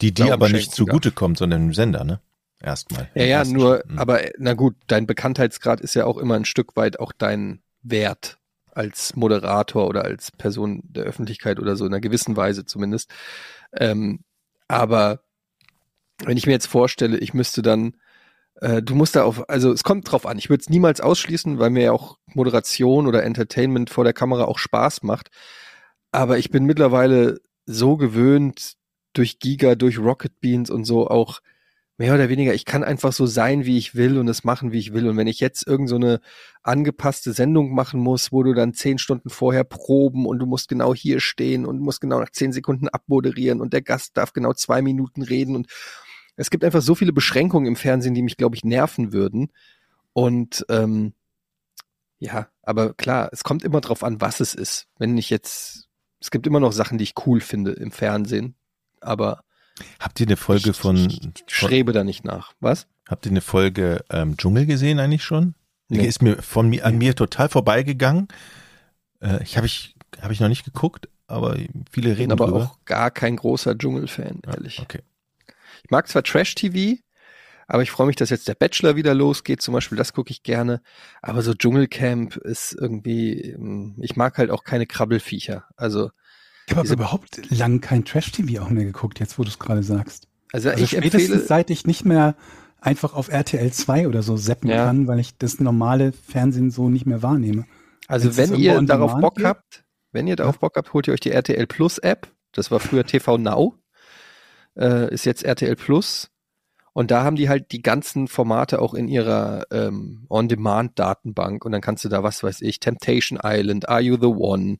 Die 0.00 0.14
dir 0.14 0.32
aber 0.32 0.48
nicht 0.48 0.72
zugutekommt, 0.72 1.38
sondern 1.38 1.62
dem 1.62 1.74
Sender, 1.74 2.04
ne? 2.04 2.20
Erstmal. 2.60 3.08
Ja, 3.14 3.24
ja, 3.24 3.44
nur, 3.44 3.76
Schritt. 3.76 3.90
Hm. 3.90 3.98
aber 3.98 4.20
na 4.38 4.54
gut, 4.54 4.74
dein 4.88 5.06
Bekanntheitsgrad 5.06 5.80
ist 5.80 5.94
ja 5.94 6.06
auch 6.06 6.18
immer 6.18 6.34
ein 6.34 6.44
Stück 6.44 6.76
weit 6.76 6.98
auch 6.98 7.12
dein 7.12 7.62
Wert 7.82 8.38
als 8.72 9.16
Moderator 9.16 9.86
oder 9.88 10.04
als 10.04 10.30
Person 10.32 10.82
der 10.84 11.04
Öffentlichkeit 11.04 11.58
oder 11.58 11.76
so, 11.76 11.84
in 11.84 11.92
einer 11.92 12.00
gewissen 12.00 12.36
Weise 12.36 12.64
zumindest. 12.64 13.10
Ähm, 13.72 14.20
aber 14.68 15.20
wenn 16.24 16.36
ich 16.36 16.46
mir 16.46 16.52
jetzt 16.52 16.66
vorstelle, 16.66 17.18
ich 17.18 17.34
müsste 17.34 17.62
dann, 17.62 17.96
äh, 18.56 18.82
du 18.82 18.94
musst 18.94 19.16
da 19.16 19.24
auf, 19.24 19.48
also 19.48 19.72
es 19.72 19.84
kommt 19.84 20.10
drauf 20.10 20.26
an, 20.26 20.38
ich 20.38 20.48
würde 20.48 20.60
es 20.60 20.70
niemals 20.70 21.00
ausschließen, 21.00 21.58
weil 21.58 21.70
mir 21.70 21.84
ja 21.84 21.92
auch 21.92 22.18
Moderation 22.26 23.06
oder 23.06 23.24
Entertainment 23.24 23.90
vor 23.90 24.04
der 24.04 24.12
Kamera 24.12 24.44
auch 24.44 24.58
Spaß 24.58 25.02
macht. 25.02 25.30
Aber 26.12 26.38
ich 26.38 26.50
bin 26.50 26.64
mittlerweile 26.64 27.40
so 27.66 27.96
gewöhnt 27.96 28.77
durch 29.18 29.38
Giga, 29.38 29.74
durch 29.74 29.98
Rocket 29.98 30.40
Beans 30.40 30.70
und 30.70 30.84
so 30.84 31.08
auch 31.08 31.40
mehr 31.98 32.14
oder 32.14 32.28
weniger, 32.28 32.54
ich 32.54 32.64
kann 32.64 32.84
einfach 32.84 33.12
so 33.12 33.26
sein, 33.26 33.66
wie 33.66 33.76
ich 33.76 33.96
will 33.96 34.18
und 34.18 34.28
es 34.28 34.44
machen, 34.44 34.70
wie 34.70 34.78
ich 34.78 34.92
will. 34.92 35.08
Und 35.08 35.16
wenn 35.16 35.26
ich 35.26 35.40
jetzt 35.40 35.66
irgend 35.66 35.88
so 35.88 35.96
eine 35.96 36.20
angepasste 36.62 37.32
Sendung 37.32 37.74
machen 37.74 37.98
muss, 38.00 38.30
wo 38.30 38.44
du 38.44 38.54
dann 38.54 38.72
zehn 38.72 38.98
Stunden 38.98 39.30
vorher 39.30 39.64
proben 39.64 40.24
und 40.24 40.38
du 40.38 40.46
musst 40.46 40.68
genau 40.68 40.94
hier 40.94 41.18
stehen 41.18 41.66
und 41.66 41.80
musst 41.80 42.00
genau 42.00 42.20
nach 42.20 42.30
zehn 42.30 42.52
Sekunden 42.52 42.88
abmoderieren 42.88 43.60
und 43.60 43.72
der 43.72 43.82
Gast 43.82 44.16
darf 44.16 44.32
genau 44.32 44.52
zwei 44.52 44.80
Minuten 44.80 45.22
reden 45.22 45.56
und 45.56 45.66
es 46.36 46.50
gibt 46.50 46.62
einfach 46.62 46.82
so 46.82 46.94
viele 46.94 47.12
Beschränkungen 47.12 47.66
im 47.66 47.74
Fernsehen, 47.74 48.14
die 48.14 48.22
mich, 48.22 48.36
glaube 48.36 48.54
ich, 48.54 48.64
nerven 48.64 49.12
würden. 49.12 49.50
Und 50.12 50.64
ähm, 50.68 51.14
ja, 52.20 52.48
aber 52.62 52.94
klar, 52.94 53.28
es 53.32 53.42
kommt 53.42 53.64
immer 53.64 53.80
drauf 53.80 54.04
an, 54.04 54.20
was 54.20 54.38
es 54.38 54.54
ist. 54.54 54.86
Wenn 54.98 55.18
ich 55.18 55.30
jetzt, 55.30 55.88
es 56.20 56.30
gibt 56.30 56.46
immer 56.46 56.60
noch 56.60 56.72
Sachen, 56.72 56.96
die 56.96 57.04
ich 57.04 57.14
cool 57.26 57.40
finde 57.40 57.72
im 57.72 57.90
Fernsehen. 57.90 58.54
Aber 59.00 59.42
Habt 60.00 60.18
ihr 60.20 60.26
eine 60.26 60.36
Folge 60.36 60.72
von, 60.74 60.96
ich 60.96 61.20
von 61.20 61.32
strebe 61.46 61.92
da 61.92 62.02
nicht 62.04 62.24
nach. 62.24 62.52
Was? 62.60 62.86
habt 63.08 63.24
ihr 63.26 63.30
eine 63.32 63.40
Folge 63.40 64.04
ähm, 64.10 64.36
Dschungel 64.36 64.66
gesehen 64.66 64.98
eigentlich 64.98 65.24
schon? 65.24 65.54
Die 65.88 65.98
Nee. 65.98 66.06
ist 66.06 66.20
mir 66.20 66.42
von 66.42 66.68
mir 66.68 66.84
an 66.84 66.98
mir 66.98 67.14
total 67.14 67.48
vorbeigegangen. 67.48 68.28
Äh, 69.20 69.42
ich 69.42 69.56
habe 69.56 69.66
ich 69.66 69.94
habe 70.20 70.32
ich 70.32 70.40
noch 70.40 70.48
nicht 70.48 70.64
geguckt, 70.64 71.08
aber 71.26 71.56
viele 71.90 72.08
Bin 72.10 72.16
reden 72.18 72.32
aber 72.32 72.46
drüber. 72.46 72.58
auch 72.64 72.84
gar 72.84 73.10
kein 73.10 73.36
großer 73.36 73.76
Dschungelfan, 73.78 74.40
Ja, 74.44 74.54
ehrlich. 74.54 74.80
Okay. 74.80 75.00
Ich 75.84 75.90
mag 75.90 76.08
zwar 76.08 76.22
Trash-TV, 76.24 77.00
aber 77.68 77.82
ich 77.82 77.90
freue 77.90 78.08
mich, 78.08 78.16
dass 78.16 78.30
jetzt 78.30 78.48
der 78.48 78.54
Bachelor 78.54 78.96
wieder 78.96 79.14
losgeht. 79.14 79.62
Zum 79.62 79.72
Beispiel, 79.74 79.96
das 79.96 80.12
gucke 80.12 80.30
ich 80.30 80.42
gerne. 80.42 80.82
Aber 81.22 81.40
so 81.42 81.54
Dschungelcamp 81.54 82.36
ist 82.36 82.72
irgendwie, 82.78 83.40
ähm, 83.42 83.94
ich 84.00 84.16
mag 84.16 84.38
halt 84.38 84.50
auch 84.50 84.64
keine 84.64 84.86
Krabbelfiecher. 84.86 85.64
Also, 85.76 86.10
Ich 86.70 86.76
habe 86.76 86.88
überhaupt 86.88 87.40
lang 87.50 87.80
kein 87.80 88.04
Trash-TV 88.04 88.62
auch 88.62 88.70
mehr 88.70 88.84
geguckt, 88.84 89.20
jetzt 89.20 89.38
wo 89.38 89.42
du 89.42 89.48
es 89.48 89.58
gerade 89.58 89.82
sagst. 89.82 90.28
also, 90.52 90.70
Also 90.70 90.82
ich 90.84 90.90
spätestens 90.90 91.22
empfehle, 91.30 91.40
seit 91.46 91.70
ich 91.70 91.86
nicht 91.86 92.04
mehr 92.04 92.34
einfach 92.80 93.14
auf 93.14 93.28
RTL 93.28 93.72
2 93.72 94.06
oder 94.06 94.22
so 94.22 94.36
seppen 94.36 94.68
Ja. 94.70 94.84
kann, 94.86 95.06
weil 95.08 95.18
ich 95.18 95.36
das 95.38 95.60
normale 95.60 96.12
Fernsehen 96.12 96.70
so 96.70 96.88
nicht 96.88 97.06
mehr 97.06 97.22
wahrnehme. 97.22 97.64
also 98.06 98.36
wenn's 98.36 98.52
wenn 98.52 98.60
ihr 98.60 98.80
darauf 98.82 99.18
Bock 99.20 99.36
geht? 99.36 99.46
habt, 99.46 99.84
wenn 100.12 100.26
ihr 100.26 100.36
darauf 100.36 100.58
Bock 100.58 100.76
habt, 100.76 100.92
holt 100.92 101.06
ihr 101.08 101.14
euch 101.14 101.20
die 101.20 101.32
RTL 101.32 101.66
Plus 101.66 101.98
App. 101.98 102.28
Das 102.52 102.70
war 102.70 102.80
früher 102.80 103.04
TV 103.04 103.36
Now. 103.38 103.74
Äh, 104.76 105.12
ist 105.12 105.26
jetzt 105.26 105.42
RTL 105.44 105.74
Plus. 105.76 106.30
Und 106.98 107.12
da 107.12 107.22
haben 107.22 107.36
die 107.36 107.48
halt 107.48 107.70
die 107.70 107.80
ganzen 107.80 108.26
Formate 108.26 108.82
auch 108.82 108.92
in 108.92 109.06
ihrer 109.06 109.66
ähm, 109.70 110.26
On-Demand-Datenbank. 110.28 111.64
Und 111.64 111.70
dann 111.70 111.80
kannst 111.80 112.04
du 112.04 112.08
da, 112.08 112.24
was 112.24 112.42
weiß 112.42 112.60
ich, 112.60 112.80
Temptation 112.80 113.38
Island, 113.40 113.88
Are 113.88 114.00
You 114.00 114.16
the 114.20 114.26
One 114.26 114.78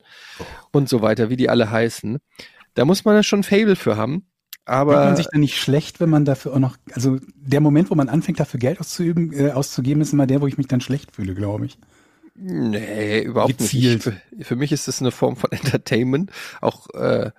und 0.73 0.89
so 0.89 1.01
weiter, 1.01 1.31
wie 1.31 1.37
die 1.37 1.49
alle 1.49 1.71
heißen. 1.71 2.19
Da 2.75 2.85
muss 2.85 3.05
man 3.05 3.15
ja 3.15 3.23
schon 3.23 3.39
ein 3.39 3.45
Fable 3.45 3.77
für 3.77 3.97
haben. 3.97 4.15
Fühlt 4.15 4.65
Aber 4.65 5.05
man 5.05 5.15
sich 5.15 5.29
dann 5.31 5.43
nicht 5.43 5.61
schlecht, 5.61 6.01
wenn 6.01 6.11
man 6.11 6.25
dafür 6.25 6.55
auch 6.55 6.59
noch, 6.59 6.77
also 6.93 7.19
der 7.37 7.61
Moment, 7.61 7.89
wo 7.89 7.95
man 7.95 8.09
anfängt, 8.09 8.41
dafür 8.41 8.59
Geld 8.59 8.81
auszuüben, 8.81 9.33
äh, 9.33 9.53
auszugeben, 9.53 10.03
ist 10.03 10.13
immer 10.13 10.27
der, 10.27 10.41
wo 10.41 10.49
ich 10.49 10.59
mich 10.59 10.67
dann 10.67 10.81
schlecht 10.81 11.15
fühle, 11.15 11.37
glaube 11.37 11.67
ich. 11.67 11.79
Nee, 12.35 13.23
überhaupt 13.23 13.59
Gezielt. 13.59 14.07
nicht. 14.07 14.19
Für, 14.39 14.45
für 14.45 14.57
mich 14.57 14.73
ist 14.73 14.89
das 14.89 15.01
eine 15.01 15.13
Form 15.13 15.37
von 15.37 15.53
Entertainment. 15.53 16.33
Auch 16.61 16.89
äh, 16.95 17.31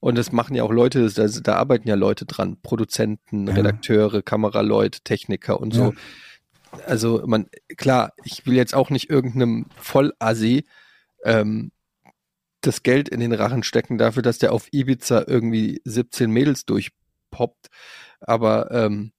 und 0.00 0.16
das 0.16 0.32
machen 0.32 0.54
ja 0.54 0.62
auch 0.62 0.72
Leute, 0.72 1.10
da, 1.10 1.26
da 1.26 1.56
arbeiten 1.56 1.88
ja 1.88 1.94
Leute 1.94 2.26
dran, 2.26 2.58
Produzenten, 2.62 3.46
Ja. 3.46 3.54
Redakteure, 3.54 4.22
Kameraleute, 4.22 5.00
Techniker 5.00 5.60
und 5.60 5.74
so. 5.74 5.94
Also 6.86 7.22
man, 7.26 7.46
klar, 7.76 8.12
ich 8.24 8.46
will 8.46 8.54
jetzt 8.54 8.74
auch 8.74 8.90
nicht 8.90 9.08
irgendeinem 9.08 9.66
Vollassi 9.76 10.64
ähm, 11.24 11.70
das 12.60 12.82
Geld 12.82 13.08
in 13.08 13.20
den 13.20 13.32
Rachen 13.32 13.62
stecken 13.62 13.98
dafür, 13.98 14.22
dass 14.22 14.38
der 14.38 14.52
auf 14.52 14.68
Ibiza 14.72 15.24
irgendwie 15.26 15.80
17 15.84 16.30
Mädels 16.30 16.66
durchpoppt. 16.66 17.68
Aber 18.20 18.70
ähm, 18.70 19.12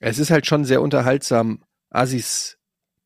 es 0.00 0.18
ist 0.18 0.30
halt 0.30 0.46
schon 0.46 0.64
sehr 0.64 0.82
unterhaltsam, 0.82 1.62
Assis 1.90 2.58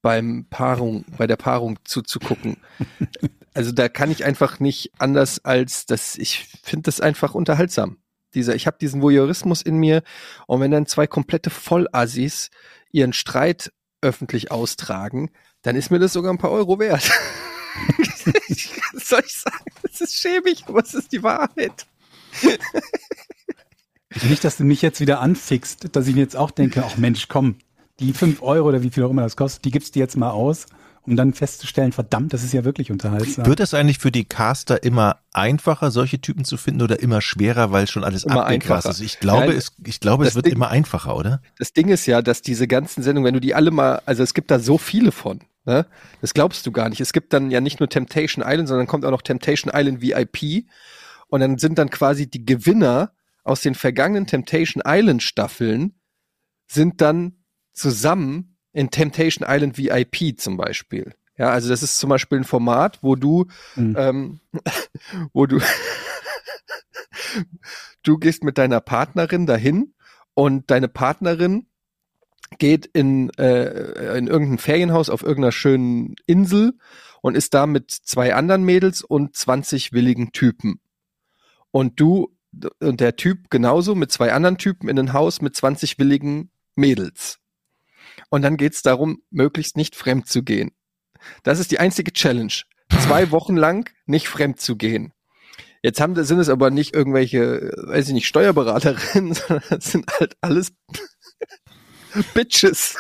beim 0.03 0.47
Paarung, 0.51 1.05
bei 1.17 1.27
der 1.27 1.37
Paarung 1.37 1.79
zuzugucken. 1.85 2.57
Also 3.55 3.71
da 3.71 3.89
kann 3.89 4.11
ich 4.11 4.25
einfach 4.25 4.59
nicht 4.59 4.91
anders 4.99 5.45
als 5.45 5.87
das, 5.87 6.17
ich 6.17 6.49
finde 6.63 6.83
das 6.83 7.01
einfach 7.01 7.35
unterhaltsam. 7.35 7.99
Dieser, 8.35 8.57
ich 8.57 8.67
habe 8.67 8.79
diesen 8.81 9.01
Voyeurismus 9.01 9.63
in 9.63 9.77
mir 9.77 10.03
und 10.49 10.61
wenn 10.61 10.73
dann 10.73 10.87
zwei 10.87 11.07
komplette 11.07 11.51
Vollassis 11.51 12.51
ihren 12.91 13.13
Streit 13.13 13.73
öffentlich 14.03 14.51
austragen, 14.51 15.31
dann 15.63 15.77
ist 15.77 15.91
mir 15.91 16.01
das 16.01 16.13
sogar 16.13 16.33
ein 16.33 16.39
paar 16.39 16.51
Euro 16.51 16.81
wert. 16.81 17.03
Soll 18.95 19.23
ich 19.25 19.35
sagen? 19.35 19.65
Das 19.83 20.01
ist 20.01 20.15
schäbig, 20.15 20.65
aber 20.67 20.83
es 20.83 20.95
ist 20.95 21.13
die 21.13 21.23
Wahrheit. 21.23 21.87
Nicht, 24.29 24.45
dass 24.45 24.57
du 24.57 24.65
mich 24.65 24.83
jetzt 24.83 25.01
wieder 25.01 25.21
anfixt, 25.21 25.95
dass 25.95 26.09
ich 26.09 26.15
mir 26.15 26.23
jetzt 26.23 26.37
auch 26.37 26.51
denke, 26.51 26.85
ach 26.85 26.97
Mensch, 26.97 27.29
komm, 27.29 27.57
die 28.01 28.13
fünf 28.13 28.43
Euro 28.43 28.69
oder 28.69 28.83
wie 28.83 28.91
viel 28.91 29.05
auch 29.05 29.11
immer 29.11 29.23
das 29.23 29.37
kostet, 29.37 29.65
die 29.65 29.71
gibst 29.71 29.95
du 29.95 30.01
jetzt 30.01 30.17
mal 30.17 30.31
aus, 30.31 30.67
um 31.07 31.17
dann 31.17 31.35
festzustellen, 31.35 31.93
verdammt, 31.93 32.33
das 32.33 32.43
ist 32.45 32.53
ja 32.55 32.65
wirklich 32.65 32.91
unterhaltsam. 32.91 33.47
Wird 33.47 33.61
es 33.61 33.75
eigentlich 33.75 33.99
für 33.99 34.11
die 34.11 34.25
Caster 34.25 34.83
immer 34.83 35.19
einfacher, 35.33 35.91
solche 35.91 36.21
Typen 36.21 36.45
zu 36.45 36.57
finden 36.57 36.83
oder 36.83 37.01
immer 37.01 37.21
schwerer, 37.21 37.73
weil 37.73 37.87
schon 37.89 38.05
alles 38.05 38.25
Immer 38.25 38.45
abgegrast 38.47 38.87
einfacher. 38.87 38.91
ist? 38.91 39.01
Ich 39.01 39.21
glaube, 39.21 39.47
Nein, 39.49 39.57
es, 39.57 39.73
ich 39.85 40.01
glaube, 40.01 40.27
es 40.27 40.35
wird 40.35 40.47
Ding- 40.47 40.55
immer 40.55 40.69
einfacher, 40.71 41.17
oder? 41.17 41.43
das 41.59 41.73
Ding 41.73 41.89
ist 41.89 42.07
ja, 42.07 42.23
dass 42.23 42.41
diese 42.43 42.67
ganzen 42.67 43.03
Sendungen, 43.03 43.27
wenn 43.27 43.35
du 43.35 43.41
die 43.41 43.55
alle 43.55 43.71
mal, 43.71 44.01
also 44.07 44.23
es 44.23 44.33
gibt 44.35 44.51
da 44.51 44.59
so 44.59 44.79
viele 44.79 45.13
von, 45.13 45.41
ne? 45.65 45.87
Das 46.21 46.33
glaubst 46.33 46.67
du 46.67 46.73
gar 46.73 46.89
nicht. 46.89 47.01
Es 47.01 47.13
gibt 47.13 47.33
dann 47.33 47.51
ja 47.51 47.61
nicht 47.61 47.81
nur 47.81 47.89
Temptation 47.89 48.45
Island, 48.47 48.69
sondern 48.69 48.87
kommt 48.87 49.05
auch 49.05 49.11
noch 49.11 49.23
Temptation 49.23 49.73
Island 49.75 50.01
VIP. 50.01 50.65
Und 51.29 51.41
dann 51.41 51.59
sind 51.59 51.79
dann 51.79 51.91
quasi 51.91 52.29
die 52.31 52.45
Gewinner 52.47 53.13
aus 53.43 53.61
den 53.61 53.75
vergangenen 53.75 54.27
Temptation 54.27 54.83
Island 54.87 55.23
Staffeln 55.23 55.95
sind 56.67 57.01
dann 57.03 57.45
zusammen 57.73 58.54
in 58.75 58.91
Temptation 58.91 59.47
Island 59.49 59.79
VIP 59.79 60.39
zum 60.39 60.57
Beispiel. 60.59 61.15
Ja, 61.39 61.51
also 61.51 61.69
das 61.69 61.83
ist 61.83 61.99
zum 61.99 62.11
Beispiel 62.11 62.39
ein 62.39 62.45
Format, 62.45 62.99
wo 63.03 63.17
du, 63.17 63.47
Mhm. 63.77 63.97
ähm, 63.99 64.41
wo 65.33 65.47
du, 65.47 65.61
du 68.03 68.19
gehst 68.19 68.45
mit 68.45 68.59
deiner 68.59 68.81
Partnerin 68.81 69.47
dahin 69.47 69.95
und 70.35 70.71
deine 70.71 70.89
Partnerin 70.89 71.67
geht 72.59 72.87
in, 72.87 73.31
äh, 73.39 74.19
in 74.19 74.27
irgendein 74.27 74.59
Ferienhaus 74.59 75.11
auf 75.11 75.23
irgendeiner 75.23 75.53
schönen 75.53 76.15
Insel 76.27 76.75
und 77.21 77.37
ist 77.37 77.55
da 77.55 77.67
mit 77.67 77.91
zwei 77.91 78.35
anderen 78.35 78.65
Mädels 78.65 79.03
und 79.03 79.35
20 79.35 79.93
willigen 79.93 80.33
Typen. 80.33 80.81
Und 81.71 81.99
du 81.99 82.31
und 82.81 83.01
der 83.01 83.17
Typ 83.17 83.51
genauso 83.51 83.97
mit 83.97 84.13
zwei 84.13 84.33
anderen 84.33 84.59
Typen 84.59 84.89
in 84.89 84.99
ein 84.99 85.13
Haus 85.13 85.41
mit 85.41 85.57
20 85.57 85.99
willigen 85.99 86.51
Mädels. 86.77 87.41
Und 88.35 88.43
dann 88.43 88.57
geht's 88.57 88.83
darum, 88.83 89.23
möglichst 89.31 89.77
nicht 89.77 89.95
fremd 89.95 90.27
zu 90.27 90.43
gehen. 90.43 90.73
Das 91.45 91.61
ist 91.61 91.71
die 91.71 91.79
einzige 91.79 92.13
Challenge. 92.13 92.53
Zwei 93.01 93.31
Wochen 93.31 93.57
lang 93.57 93.89
nicht 94.07 94.27
fremd 94.27 94.61
zu 94.61 94.75
gehen. 94.75 95.13
Jetzt 95.85 96.01
haben, 96.01 96.21
sind 96.25 96.41
es 96.41 96.49
aber 96.49 96.71
nicht 96.71 96.97
irgendwelche, 96.97 97.71
weiß 97.77 98.09
ich 98.09 98.13
nicht, 98.13 98.27
Steuerberaterinnen, 98.27 99.35
sondern 99.35 99.63
das 99.71 99.85
sind 99.85 100.11
halt 100.19 100.37
alles 100.41 100.73
Bitches. 102.35 102.97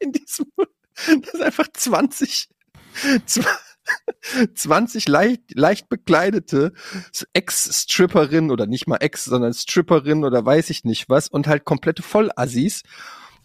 In 0.00 0.10
diesem, 0.10 0.46
das 1.22 1.34
ist 1.34 1.42
einfach 1.42 1.68
20, 1.72 2.48
20 4.56 5.06
leicht, 5.06 5.42
leicht 5.54 5.88
bekleidete 5.88 6.72
Ex-Stripperin 7.32 8.50
oder 8.50 8.66
nicht 8.66 8.88
mal 8.88 8.96
Ex, 8.96 9.26
sondern 9.26 9.54
Stripperin 9.54 10.24
oder 10.24 10.44
weiß 10.44 10.70
ich 10.70 10.82
nicht 10.82 11.08
was 11.08 11.28
und 11.28 11.46
halt 11.46 11.64
komplette 11.64 12.02
Vollassis 12.02 12.82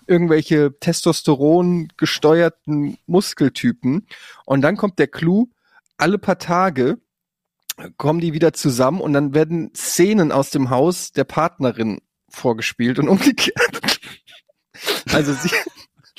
irgendwelche 0.10 0.78
Testosteron 0.80 1.90
gesteuerten 1.98 2.98
Muskeltypen. 3.06 4.08
Und 4.46 4.62
dann 4.62 4.76
kommt 4.76 5.00
der 5.00 5.08
Clou, 5.08 5.48
alle 5.98 6.18
paar 6.18 6.40
Tage 6.40 6.98
kommen 7.98 8.20
die 8.20 8.34
wieder 8.34 8.52
zusammen 8.54 9.00
und 9.00 9.14
dann 9.14 9.34
werden 9.34 9.72
Szenen 9.76 10.32
aus 10.32 10.50
dem 10.50 10.70
Haus 10.70 11.12
der 11.12 11.24
Partnerin 11.24 12.00
vorgespielt 12.30 13.00
und 13.00 13.08
umgekehrt. 13.10 14.00
Also 15.14 15.34
sie 15.34 15.50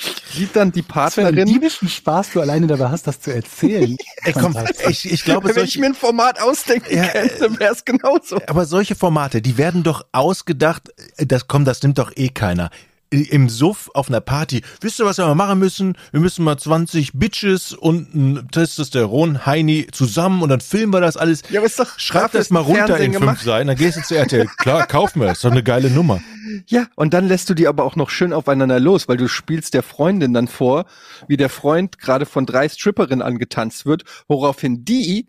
sieht 0.32 0.56
dann 0.56 0.72
die 0.72 0.82
Partnerin. 0.82 1.46
diebischen 1.46 1.88
Spaß 1.88 2.32
du 2.32 2.40
alleine 2.40 2.66
dabei 2.66 2.88
hast, 2.88 3.06
das 3.06 3.20
zu 3.20 3.34
erzählen. 3.34 3.96
Ey, 4.24 4.32
komm, 4.32 4.56
ich, 4.88 5.10
ich 5.10 5.24
glaube, 5.24 5.48
Wenn 5.48 5.50
ich 5.64 5.72
solche, 5.74 5.80
mir 5.80 5.86
ein 5.86 5.94
Format 5.94 6.40
ausdenken 6.40 6.94
Ja, 6.96 7.08
könnte, 7.08 7.58
wäre 7.58 7.72
es 7.74 7.84
genauso. 7.84 8.40
aber 8.46 8.64
solche 8.64 8.94
Formate, 8.94 9.42
die 9.42 9.58
werden 9.58 9.82
doch 9.82 10.06
ausgedacht, 10.12 10.88
äh, 11.16 11.26
das 11.26 11.46
komm, 11.46 11.64
das 11.64 11.82
nimmt 11.82 11.98
doch 11.98 12.12
eh 12.16 12.28
keiner. 12.30 12.70
Im 13.10 13.48
Suff 13.48 13.90
auf 13.92 14.08
einer 14.08 14.20
Party, 14.20 14.62
wisst 14.80 15.00
ihr, 15.00 15.04
was 15.04 15.18
wir 15.18 15.26
mal 15.26 15.34
machen 15.34 15.58
müssen? 15.58 15.96
Wir 16.12 16.20
müssen 16.20 16.44
mal 16.44 16.56
20 16.56 17.14
Bitches 17.14 17.72
und 17.72 18.14
ein 18.14 18.48
Testosteron-Heini 18.52 19.88
zusammen 19.90 20.42
und 20.42 20.48
dann 20.48 20.60
filmen 20.60 20.92
wir 20.92 21.00
das 21.00 21.16
alles. 21.16 21.42
Ja, 21.50 21.58
aber 21.58 21.66
ist 21.66 21.80
doch 21.80 21.98
Schreib 21.98 22.30
das 22.30 22.50
mal 22.50 22.60
runter 22.60 22.86
Fernsehen 22.86 23.06
in 23.06 23.12
fünf 23.14 23.20
gemacht. 23.20 23.42
Seiten, 23.42 23.66
dann 23.66 23.76
gehst 23.76 23.96
du 23.96 24.02
zu 24.02 24.16
RTL. 24.16 24.46
Klar, 24.58 24.86
kauf 24.86 25.16
mir, 25.16 25.32
ist 25.32 25.44
doch 25.44 25.50
eine 25.50 25.64
geile 25.64 25.90
Nummer. 25.90 26.20
Ja, 26.66 26.86
und 26.94 27.12
dann 27.12 27.26
lässt 27.26 27.50
du 27.50 27.54
die 27.54 27.66
aber 27.66 27.84
auch 27.84 27.96
noch 27.96 28.10
schön 28.10 28.32
aufeinander 28.32 28.78
los, 28.78 29.08
weil 29.08 29.16
du 29.16 29.28
spielst 29.28 29.74
der 29.74 29.82
Freundin 29.82 30.32
dann 30.32 30.46
vor, 30.46 30.84
wie 31.26 31.36
der 31.36 31.48
Freund 31.48 31.98
gerade 31.98 32.26
von 32.26 32.46
drei 32.46 32.68
Stripperinnen 32.68 33.22
angetanzt 33.22 33.86
wird, 33.86 34.04
woraufhin 34.28 34.84
die 34.84 35.26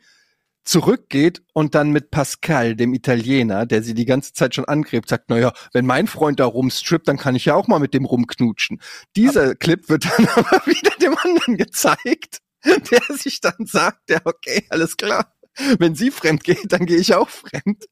zurückgeht 0.64 1.42
und 1.54 1.76
dann 1.76 1.92
mit 1.92 2.12
Pascal, 2.12 2.76
dem 2.76 2.94
Italiener, 2.94 3.66
der 3.66 3.84
sie 3.84 3.94
die 3.94 4.06
ganze 4.06 4.34
Zeit 4.34 4.56
schon 4.56 4.66
angrebt, 4.66 5.10
sagt, 5.10 5.30
naja, 5.30 5.54
wenn 5.74 5.86
mein 5.86 6.08
Freund 6.08 6.40
da 6.40 6.46
rumstrippt, 6.46 7.08
dann 7.08 7.18
kann 7.18 7.36
ich 7.36 7.46
ja 7.46 7.56
auch 7.56 7.68
mal 7.68 7.80
mit 7.80 7.94
dem 7.94 8.06
rumknutschen. 8.06 8.82
Dieser 9.16 9.56
Clip 9.56 9.90
wird 9.90 10.06
dann 10.06 10.28
aber 10.36 10.66
wieder 10.66 10.92
dem 11.02 11.18
anderen 11.18 11.58
gezeigt, 11.58 12.40
der 12.64 13.02
sich 13.16 13.42
dann 13.42 13.66
sagt, 13.66 14.10
ja, 14.10 14.20
okay, 14.24 14.66
alles 14.70 14.98
klar. 14.98 15.34
Wenn 15.80 15.96
sie 15.96 16.12
fremd 16.12 16.44
geht, 16.44 16.72
dann 16.72 16.86
gehe 16.86 16.98
ich 16.98 17.14
auch 17.16 17.30
fremd. 17.30 17.86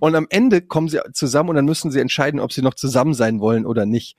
Und 0.00 0.14
am 0.14 0.26
Ende 0.30 0.62
kommen 0.62 0.88
sie 0.88 1.00
zusammen 1.12 1.50
und 1.50 1.56
dann 1.56 1.64
müssen 1.64 1.90
sie 1.90 2.00
entscheiden, 2.00 2.40
ob 2.40 2.52
sie 2.52 2.62
noch 2.62 2.74
zusammen 2.74 3.14
sein 3.14 3.40
wollen 3.40 3.66
oder 3.66 3.86
nicht. 3.86 4.16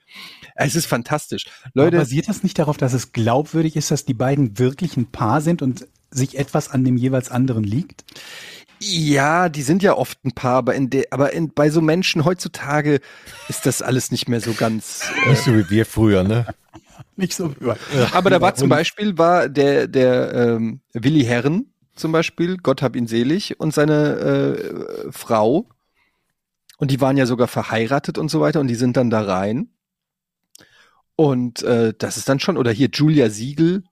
Es 0.54 0.74
ist 0.74 0.86
fantastisch. 0.86 1.46
Aber 1.62 1.84
Leute, 1.84 1.98
basiert 1.98 2.28
das 2.28 2.42
nicht 2.42 2.58
darauf, 2.58 2.76
dass 2.76 2.92
es 2.92 3.12
glaubwürdig 3.12 3.76
ist, 3.76 3.90
dass 3.90 4.04
die 4.04 4.14
beiden 4.14 4.58
wirklich 4.58 4.96
ein 4.96 5.10
Paar 5.10 5.40
sind 5.40 5.62
und 5.62 5.86
sich 6.10 6.38
etwas 6.38 6.70
an 6.70 6.84
dem 6.84 6.96
jeweils 6.96 7.30
anderen 7.30 7.64
liegt? 7.64 8.04
Ja, 8.82 9.48
die 9.48 9.62
sind 9.62 9.82
ja 9.82 9.94
oft 9.94 10.24
ein 10.24 10.32
paar, 10.32 10.56
aber, 10.56 10.74
in 10.74 10.88
der, 10.88 11.06
aber 11.10 11.32
in, 11.32 11.52
bei 11.52 11.68
so 11.68 11.80
Menschen 11.80 12.24
heutzutage 12.24 13.00
ist 13.48 13.66
das 13.66 13.82
alles 13.82 14.10
nicht 14.10 14.28
mehr 14.28 14.40
so 14.40 14.54
ganz. 14.54 15.02
Nicht 15.28 15.44
so 15.44 15.52
wie 15.54 15.68
wir 15.68 15.84
früher, 15.84 16.24
ne? 16.24 16.46
Nicht 17.16 17.34
so 17.34 17.54
über. 17.60 17.76
Aber 18.12 18.30
da 18.30 18.40
war 18.40 18.54
zum 18.54 18.70
Beispiel 18.70 19.18
war 19.18 19.48
der 19.50 19.88
der 19.88 20.32
ähm, 20.32 20.80
Willi 20.94 21.24
Herren 21.24 21.70
zum 22.00 22.12
Beispiel, 22.12 22.56
Gott 22.56 22.82
hab 22.82 22.96
ihn 22.96 23.06
selig, 23.06 23.60
und 23.60 23.72
seine 23.72 24.16
äh, 24.16 25.12
Frau. 25.12 25.68
Und 26.78 26.90
die 26.90 27.00
waren 27.00 27.16
ja 27.16 27.26
sogar 27.26 27.46
verheiratet 27.46 28.18
und 28.18 28.30
so 28.30 28.40
weiter 28.40 28.58
und 28.58 28.68
die 28.68 28.74
sind 28.74 28.96
dann 28.96 29.10
da 29.10 29.20
rein. 29.20 29.68
Und 31.14 31.62
äh, 31.62 31.92
das 31.96 32.16
ist 32.16 32.28
dann 32.28 32.40
schon, 32.40 32.56
oder 32.56 32.72
hier 32.72 32.88
Julia 32.90 33.28
Siegel, 33.28 33.84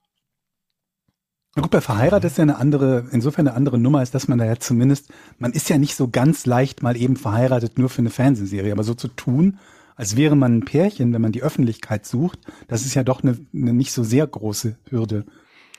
Na 1.59 1.63
gut, 1.63 1.73
bei 1.73 1.81
verheiratet 1.81 2.31
ist 2.31 2.39
ja 2.39 2.43
eine 2.43 2.59
andere, 2.59 3.09
insofern 3.11 3.49
eine 3.49 3.57
andere 3.57 3.81
Nummer, 3.81 4.01
ist, 4.01 4.15
dass 4.15 4.29
man 4.29 4.39
da 4.39 4.45
ja 4.45 4.61
zumindest, 4.61 5.09
man 5.41 5.53
ist 5.53 5.69
ja 5.69 5.77
nicht 5.77 5.97
so 5.97 6.07
ganz 6.07 6.47
leicht 6.47 6.85
mal 6.85 6.97
eben 6.97 7.17
verheiratet 7.17 7.81
nur 7.81 7.89
für 7.89 7.99
eine 7.99 8.11
Fernsehserie, 8.11 8.71
aber 8.71 8.85
so 8.85 8.95
zu 8.95 9.09
tun, 9.09 9.59
als 9.97 10.17
wäre 10.17 10.37
man 10.37 10.59
ein 10.59 10.65
Pärchen, 10.65 11.13
wenn 11.13 11.21
man 11.21 11.33
die 11.33 11.43
Öffentlichkeit 11.43 12.07
sucht, 12.07 12.39
das 12.69 12.87
ist 12.87 12.95
ja 12.95 13.03
doch 13.03 13.25
eine, 13.25 13.37
eine 13.53 13.73
nicht 13.73 13.91
so 13.91 14.05
sehr 14.05 14.25
große 14.25 14.79
Hürde. 14.89 15.27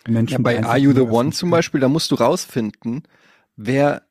Menschen 0.05 0.33
Ja, 0.33 0.39
bei 0.39 0.61
Are 0.61 0.77
You 0.77 0.91
the 0.91 0.99
One 0.99 1.31
zum 1.31 1.49
Beispiel, 1.49 1.79
da 1.79 1.87
musst 1.87 2.11
du 2.11 2.15
rausfinden, 2.15 3.03
wer 3.55 4.01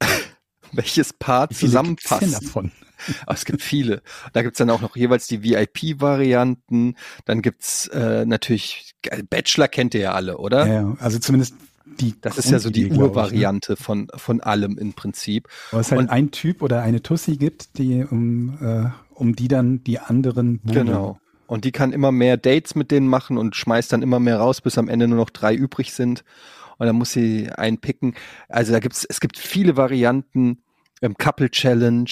welches 0.72 1.12
Paar 1.12 1.50
zusammenpasst. 1.50 2.32
davon? 2.32 2.72
Aber 3.26 3.34
es 3.34 3.44
gibt 3.44 3.62
viele. 3.62 4.02
Da 4.32 4.42
gibt's 4.42 4.58
dann 4.58 4.70
auch 4.70 4.80
noch 4.80 4.96
jeweils 4.96 5.26
die 5.26 5.42
VIP-Varianten. 5.42 6.96
Dann 7.24 7.42
gibt's 7.42 7.86
äh, 7.88 8.24
natürlich 8.24 8.94
Bachelor 9.30 9.68
kennt 9.68 9.94
ihr 9.94 10.00
ja 10.00 10.12
alle, 10.12 10.38
oder? 10.38 10.66
Ja, 10.66 10.96
also 11.00 11.18
zumindest 11.18 11.54
die. 12.00 12.14
Das 12.20 12.38
ist 12.38 12.50
ja 12.50 12.58
so 12.58 12.70
die 12.70 12.90
ne? 12.90 12.98
Urvariante 12.98 13.76
von 13.76 14.08
von 14.14 14.40
allem 14.40 14.78
im 14.78 14.92
Prinzip. 14.92 15.48
Aber 15.70 15.80
es 15.80 15.90
halt 15.90 16.00
Und- 16.00 16.10
ein 16.10 16.30
Typ 16.30 16.62
oder 16.62 16.82
eine 16.82 17.02
Tussi 17.02 17.36
gibt, 17.36 17.78
die 17.78 18.04
um, 18.04 18.58
äh, 18.60 18.90
um 19.14 19.34
die 19.34 19.48
dann 19.48 19.84
die 19.84 19.98
anderen 19.98 20.60
buhlen. 20.60 20.86
Genau. 20.86 21.20
Und 21.46 21.64
die 21.64 21.72
kann 21.72 21.92
immer 21.92 22.12
mehr 22.12 22.36
Dates 22.36 22.74
mit 22.74 22.90
denen 22.90 23.08
machen 23.08 23.38
und 23.38 23.56
schmeißt 23.56 23.92
dann 23.92 24.02
immer 24.02 24.20
mehr 24.20 24.38
raus, 24.38 24.60
bis 24.60 24.76
am 24.76 24.88
Ende 24.88 25.08
nur 25.08 25.16
noch 25.16 25.30
drei 25.30 25.54
übrig 25.54 25.94
sind. 25.94 26.22
Und 26.76 26.86
dann 26.86 26.96
muss 26.96 27.12
sie 27.12 27.50
einen 27.50 27.78
picken. 27.78 28.14
Also 28.48 28.72
da 28.72 28.80
gibt's, 28.80 29.06
es 29.08 29.18
gibt 29.18 29.38
viele 29.38 29.76
Varianten. 29.76 30.62
Ähm, 31.00 31.16
Couple 31.16 31.50
Challenge. 31.50 32.10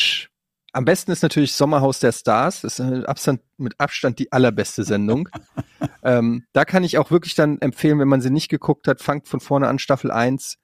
Am 0.77 0.85
besten 0.85 1.11
ist 1.11 1.23
natürlich 1.23 1.55
Sommerhaus 1.55 2.01
der 2.01 2.13
Stars. 2.13 2.61
Das 2.61 2.79
ist 2.79 2.85
mit 2.85 3.09
Abstand, 3.09 3.41
mit 3.57 3.81
Abstand 3.81 4.19
die 4.19 4.31
allerbeste 4.31 4.85
Sendung. 4.85 5.27
ähm, 6.03 6.45
da 6.53 6.67
kann 6.67 6.85
ich 6.85 6.99
auch 6.99 7.11
wirklich 7.11 7.35
dann 7.35 7.59
empfehlen, 7.63 7.99
wenn 7.99 8.09
man 8.09 8.21
sie 8.21 8.29
nicht 8.29 8.51
geguckt 8.51 8.87
hat, 8.87 9.01
fangt 9.01 9.27
von 9.27 9.41
vorne 9.41 9.69
an 9.69 9.79
Staffel 9.79 10.11
1 10.11 10.59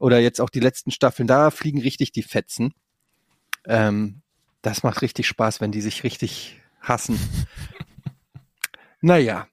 oder 0.00 0.18
jetzt 0.18 0.40
auch 0.40 0.50
die 0.50 0.58
letzten 0.58 0.90
Staffeln. 0.90 1.28
Da 1.28 1.52
fliegen 1.52 1.80
richtig 1.80 2.10
die 2.10 2.24
Fetzen. 2.24 2.74
Ähm, 3.64 4.22
das 4.62 4.82
macht 4.82 5.00
richtig 5.00 5.28
Spaß, 5.28 5.60
wenn 5.60 5.70
die 5.70 5.80
sich 5.80 6.02
richtig 6.02 6.60
hassen. 6.80 7.20
Naja. 9.04 9.48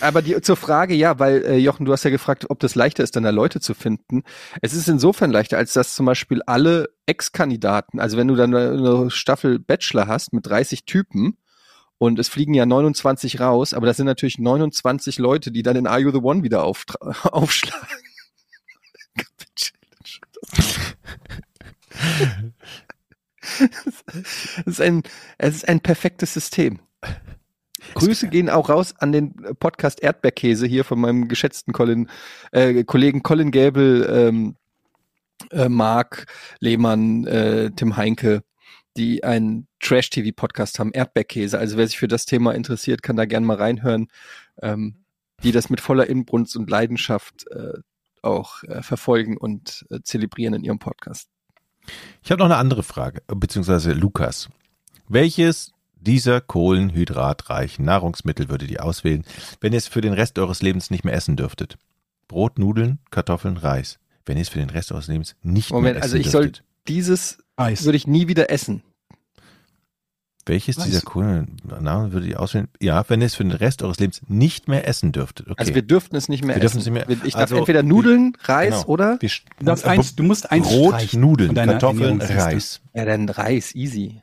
Aber 0.00 0.22
die, 0.22 0.40
zur 0.40 0.56
Frage, 0.56 0.94
ja, 0.94 1.18
weil 1.18 1.44
äh, 1.44 1.56
Jochen, 1.56 1.84
du 1.84 1.92
hast 1.92 2.04
ja 2.04 2.10
gefragt, 2.10 2.46
ob 2.48 2.58
das 2.60 2.74
leichter 2.74 3.04
ist, 3.04 3.16
dann 3.16 3.22
da 3.22 3.30
Leute 3.30 3.60
zu 3.60 3.74
finden. 3.74 4.22
Es 4.62 4.72
ist 4.72 4.88
insofern 4.88 5.30
leichter, 5.30 5.58
als 5.58 5.74
dass 5.74 5.94
zum 5.94 6.06
Beispiel 6.06 6.40
alle 6.46 6.88
Ex-Kandidaten, 7.06 8.00
also 8.00 8.16
wenn 8.16 8.28
du 8.28 8.34
dann 8.34 8.54
eine, 8.54 9.10
Staffel 9.10 9.58
Bachelor 9.58 10.06
hast 10.06 10.32
mit 10.32 10.46
30 10.46 10.86
Typen 10.86 11.36
und 11.98 12.18
es 12.18 12.28
fliegen 12.28 12.54
ja 12.54 12.64
29 12.66 13.40
raus, 13.40 13.74
aber 13.74 13.86
das 13.86 13.98
sind 13.98 14.06
natürlich 14.06 14.38
29 14.38 15.18
Leute, 15.18 15.52
die 15.52 15.62
dann 15.62 15.76
in 15.76 15.86
Are 15.86 16.00
You 16.00 16.10
the 16.12 16.18
One 16.18 16.42
wieder 16.42 16.64
auftra- 16.64 17.28
aufschlagen. 17.30 17.86
Es 24.66 24.66
ist 24.66 24.80
ein, 24.80 25.02
es 25.38 25.56
ist 25.56 25.68
ein 25.68 25.80
perfektes 25.80 26.34
System. 26.34 26.80
Grüße 27.94 28.28
gehen 28.28 28.48
auch 28.48 28.68
raus 28.68 28.94
an 28.98 29.12
den 29.12 29.34
Podcast 29.58 30.02
Erdbeerkäse 30.02 30.66
hier 30.66 30.84
von 30.84 31.00
meinem 31.00 31.28
geschätzten 31.28 31.72
Colin, 31.72 32.08
äh, 32.52 32.84
Kollegen 32.84 33.22
Colin 33.22 33.50
Gäbel, 33.50 34.08
ähm, 34.10 34.56
äh, 35.50 35.68
Marc 35.68 36.26
Lehmann, 36.60 37.26
äh, 37.26 37.70
Tim 37.72 37.96
Heinke, 37.96 38.42
die 38.96 39.24
einen 39.24 39.68
Trash-TV-Podcast 39.80 40.78
haben, 40.78 40.92
Erdbeerkäse. 40.92 41.58
Also 41.58 41.76
wer 41.76 41.86
sich 41.86 41.98
für 41.98 42.08
das 42.08 42.26
Thema 42.26 42.54
interessiert, 42.54 43.02
kann 43.02 43.16
da 43.16 43.26
gerne 43.26 43.46
mal 43.46 43.56
reinhören. 43.56 44.08
Ähm, 44.62 45.04
die 45.42 45.52
das 45.52 45.70
mit 45.70 45.80
voller 45.80 46.06
Inbrunst 46.06 46.56
und 46.56 46.70
Leidenschaft 46.70 47.46
äh, 47.50 47.78
auch 48.22 48.62
äh, 48.64 48.82
verfolgen 48.82 49.36
und 49.36 49.86
äh, 49.90 50.00
zelebrieren 50.02 50.54
in 50.54 50.64
ihrem 50.64 50.78
Podcast. 50.78 51.28
Ich 52.22 52.30
habe 52.30 52.38
noch 52.38 52.46
eine 52.46 52.56
andere 52.56 52.82
Frage, 52.82 53.22
beziehungsweise 53.26 53.92
Lukas. 53.92 54.48
Welches 55.08 55.72
dieser 56.04 56.40
kohlenhydratreichen 56.40 57.84
Nahrungsmittel 57.84 58.48
würdet 58.48 58.70
ihr 58.70 58.84
auswählen, 58.84 59.24
wenn 59.60 59.72
ihr 59.72 59.78
es 59.78 59.88
für 59.88 60.00
den 60.00 60.12
Rest 60.12 60.38
eures 60.38 60.62
Lebens 60.62 60.90
nicht 60.90 61.04
mehr 61.04 61.14
essen 61.14 61.36
dürftet? 61.36 61.76
Brot, 62.28 62.58
Nudeln, 62.58 62.98
Kartoffeln, 63.10 63.56
Reis. 63.56 63.98
Wenn 64.26 64.36
ihr 64.38 64.42
es 64.42 64.48
für 64.48 64.58
den 64.58 64.70
Rest 64.70 64.92
eures 64.92 65.08
Lebens 65.08 65.36
nicht 65.42 65.70
Moment, 65.70 65.96
mehr 65.96 66.04
essen 66.04 66.04
also 66.04 66.16
ich 66.16 66.30
soll 66.30 66.44
dürftet. 66.44 66.64
dieses 66.88 67.38
Eis. 67.56 67.84
würde 67.84 67.96
ich 67.96 68.06
nie 68.06 68.28
wieder 68.28 68.50
essen. 68.50 68.82
Welches 70.46 70.76
Reis. 70.78 70.84
dieser 70.86 71.00
Kohlennahrung 71.00 72.12
würdet 72.12 72.28
ihr 72.28 72.38
auswählen? 72.40 72.68
Ja, 72.78 73.02
wenn 73.08 73.22
ihr 73.22 73.26
es 73.26 73.34
für 73.34 73.44
den 73.44 73.52
Rest 73.52 73.82
eures 73.82 73.98
Lebens 73.98 74.20
nicht 74.28 74.68
mehr 74.68 74.86
essen 74.86 75.10
dürftet. 75.10 75.46
Okay. 75.46 75.54
Also 75.56 75.74
wir 75.74 75.80
dürften 75.80 76.16
es 76.16 76.28
nicht 76.28 76.44
mehr 76.44 76.56
Wir 76.56 76.60
dürfen 76.60 76.80
essen. 76.80 76.94
es 76.94 77.06
nicht 77.08 77.08
mehr- 77.08 77.24
Ich 77.26 77.32
darf 77.32 77.42
also, 77.42 77.56
entweder 77.56 77.82
Nudeln, 77.82 78.36
Reis 78.42 78.74
Genau. 78.74 78.86
oder 78.86 79.18
Du, 79.18 79.70
eins, 79.88 80.16
du 80.16 80.22
musst 80.22 80.50
eins 80.50 80.68
Brot, 80.68 81.14
Nudeln, 81.14 81.54
Kartoffeln. 81.54 82.20
Reis. 82.20 82.82
ja 82.92 83.06
dann 83.06 83.28
Reis, 83.30 83.74
easy. 83.74 84.20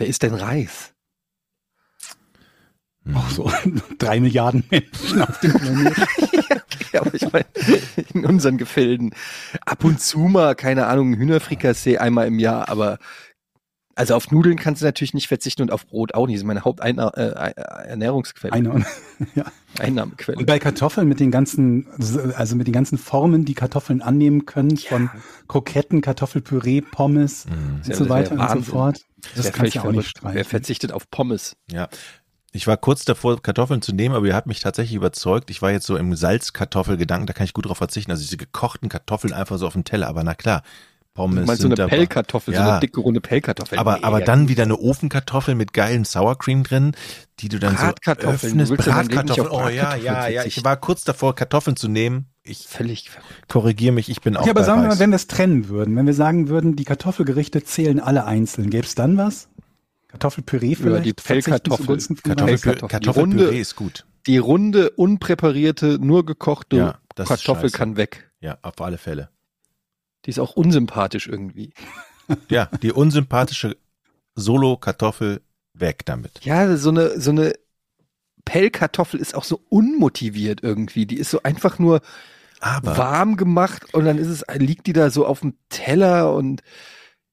Wer 0.00 0.08
isst 0.08 0.22
denn 0.22 0.32
Reis? 0.32 0.94
Auch 3.12 3.28
so 3.28 3.52
drei 3.98 4.18
Milliarden 4.18 4.64
Menschen 4.70 5.20
auf 5.20 5.38
dem 5.40 5.52
Planeten. 5.52 6.02
Ja, 6.92 7.02
aber 7.02 7.14
ich 7.14 7.30
meine, 7.32 7.44
in 8.14 8.26
unseren 8.26 8.58
Gefilden 8.58 9.14
ab 9.64 9.84
und 9.84 10.00
zu 10.00 10.18
mal, 10.18 10.56
keine 10.56 10.86
Ahnung, 10.86 11.14
Hühnerfrikassee 11.14 11.98
einmal 11.98 12.26
im 12.26 12.40
Jahr, 12.40 12.68
aber 12.68 12.98
also 13.94 14.16
auf 14.16 14.32
Nudeln 14.32 14.56
kannst 14.56 14.82
du 14.82 14.86
natürlich 14.86 15.14
nicht 15.14 15.28
verzichten 15.28 15.62
und 15.62 15.70
auf 15.70 15.86
Brot 15.86 16.14
auch 16.14 16.26
nicht. 16.26 16.34
Das 16.38 16.40
ist 16.42 16.46
meine 16.48 16.64
Haupternährungsquelle, 16.64 18.52
Eine 18.52 18.72
und, 18.72 18.86
ja. 19.36 19.44
Einnahmequelle. 19.78 20.36
und 20.38 20.46
bei 20.46 20.58
Kartoffeln 20.58 21.06
mit 21.06 21.20
den 21.20 21.30
ganzen, 21.30 21.86
also 22.34 22.56
mit 22.56 22.66
den 22.66 22.74
ganzen 22.74 22.98
Formen, 22.98 23.44
die 23.44 23.54
Kartoffeln 23.54 24.02
annehmen 24.02 24.46
können, 24.46 24.76
von 24.76 25.10
Kroketten, 25.46 26.00
Kartoffelpüree, 26.00 26.80
Pommes 26.80 27.46
Mhm. 27.46 27.52
und 27.76 27.86
Ja, 27.86 27.94
so 27.94 28.08
weiter 28.08 28.32
und 28.32 28.50
so 28.64 28.72
fort. 28.72 29.00
Das 29.36 29.44
Wer 29.46 29.52
kannst 29.52 29.74
du 29.74 29.78
ja 29.78 29.84
auch 29.84 29.92
nicht 29.92 30.18
verrückt. 30.18 30.22
Wer 30.22 30.30
streichen. 30.30 30.50
verzichtet 30.50 30.92
auf 30.92 31.10
Pommes? 31.10 31.56
Ja. 31.70 31.88
Ich 32.52 32.66
war 32.66 32.76
kurz 32.76 33.04
davor, 33.04 33.40
Kartoffeln 33.40 33.80
zu 33.80 33.92
nehmen, 33.92 34.14
aber 34.14 34.26
ihr 34.26 34.34
habt 34.34 34.48
mich 34.48 34.58
tatsächlich 34.60 34.96
überzeugt. 34.96 35.50
Ich 35.50 35.62
war 35.62 35.70
jetzt 35.70 35.86
so 35.86 35.96
im 35.96 36.16
Salzkartoffelgedanken, 36.16 37.26
da 37.26 37.32
kann 37.32 37.44
ich 37.44 37.52
gut 37.52 37.66
drauf 37.66 37.78
verzichten. 37.78 38.10
Also 38.10 38.22
diese 38.22 38.36
gekochten 38.36 38.88
Kartoffeln 38.88 39.32
einfach 39.32 39.56
so 39.58 39.66
auf 39.68 39.74
dem 39.74 39.84
Teller. 39.84 40.08
Aber 40.08 40.24
na 40.24 40.34
klar, 40.34 40.62
Pommes 41.14 41.40
Du 41.40 41.46
meinst 41.46 41.62
so 41.62 41.68
eine. 41.68 41.76
Pellkartoffel, 41.88 42.54
so 42.54 42.60
Ja. 42.60 42.70
eine 42.72 42.80
dicke 42.80 43.00
runde 43.00 43.20
Pellkartoffel. 43.20 43.78
Aber, 43.78 43.96
Nee, 43.98 44.02
aber 44.02 44.20
ja. 44.20 44.24
dann 44.24 44.48
wieder 44.48 44.62
eine 44.64 44.78
Ofenkartoffel 44.78 45.54
mit 45.54 45.72
geilen 45.72 46.04
Sour 46.04 46.38
Cream 46.38 46.62
drin, 46.64 46.92
die 47.40 47.48
du 47.48 47.58
dann 47.58 47.74
Bratkartoffeln. 47.76 48.64
so 48.66 48.74
öffnest. 48.74 48.84
Bratkartoffeln. 48.84 49.48
Oh 49.50 49.68
ja, 49.68 49.94
ja, 49.96 50.28
ja. 50.28 50.44
Ich 50.44 50.64
war 50.64 50.76
kurz 50.76 51.04
davor, 51.04 51.34
Kartoffeln 51.34 51.76
zu 51.76 51.88
nehmen. 51.88 52.29
Ich 52.50 52.66
völlig 52.66 53.10
korrigiere 53.48 53.92
mich, 53.92 54.08
ich 54.08 54.20
bin 54.20 54.36
auch 54.36 54.44
Ja, 54.44 54.50
aber 54.50 54.60
bei 54.62 54.66
sagen 54.66 54.82
wir 54.82 54.88
mal, 54.88 54.98
wenn 54.98 55.10
wir 55.10 55.16
es 55.16 55.26
trennen 55.28 55.68
würden, 55.68 55.94
wenn 55.96 56.06
wir 56.06 56.14
sagen 56.14 56.48
würden, 56.48 56.74
die 56.76 56.84
Kartoffelgerichte 56.84 57.62
zählen 57.62 58.00
alle 58.00 58.24
einzeln, 58.24 58.70
gäbe 58.70 58.86
es 58.86 58.94
dann 58.94 59.16
was? 59.16 59.48
Kartoffelpüree 60.08 60.74
vielleicht? 60.74 61.04
die 61.06 61.14
Verzichten 61.22 61.52
Pellkartoffel. 61.52 61.98
Kartoffel. 62.22 62.74
Die 62.74 62.88
Kartoffelpüree 62.88 63.20
Runde- 63.44 63.58
ist 63.58 63.76
gut. 63.76 64.04
Die 64.26 64.38
runde, 64.38 64.90
unpräparierte, 64.90 65.98
nur 66.00 66.26
gekochte 66.26 66.76
Ja, 66.76 66.98
Kartoffel 67.14 67.70
kann 67.70 67.96
weg. 67.96 68.30
Ja, 68.40 68.58
auf 68.62 68.80
alle 68.80 68.98
Fälle. 68.98 69.30
Die 70.26 70.30
ist 70.30 70.38
auch 70.38 70.52
unsympathisch 70.56 71.26
irgendwie. 71.28 71.72
Ja, 72.48 72.66
die 72.82 72.92
unsympathische 72.92 73.76
Solo-Kartoffel 74.36 75.40
weg 75.74 76.02
damit. 76.06 76.44
Ja, 76.44 76.76
so 76.76 76.90
eine, 76.90 77.20
so 77.20 77.32
eine 77.32 77.54
Pellkartoffel 78.44 79.18
ist 79.20 79.34
auch 79.34 79.42
so 79.44 79.60
unmotiviert 79.68 80.62
irgendwie. 80.62 81.06
Die 81.06 81.16
ist 81.16 81.30
so 81.30 81.42
einfach 81.42 81.78
nur 81.80 82.00
Aber, 82.60 82.96
warm 82.96 83.36
gemacht 83.36 83.94
und 83.94 84.04
dann 84.04 84.18
ist 84.18 84.28
es, 84.28 84.44
liegt 84.56 84.86
die 84.86 84.92
da 84.92 85.10
so 85.10 85.26
auf 85.26 85.40
dem 85.40 85.54
Teller 85.70 86.34
und 86.34 86.62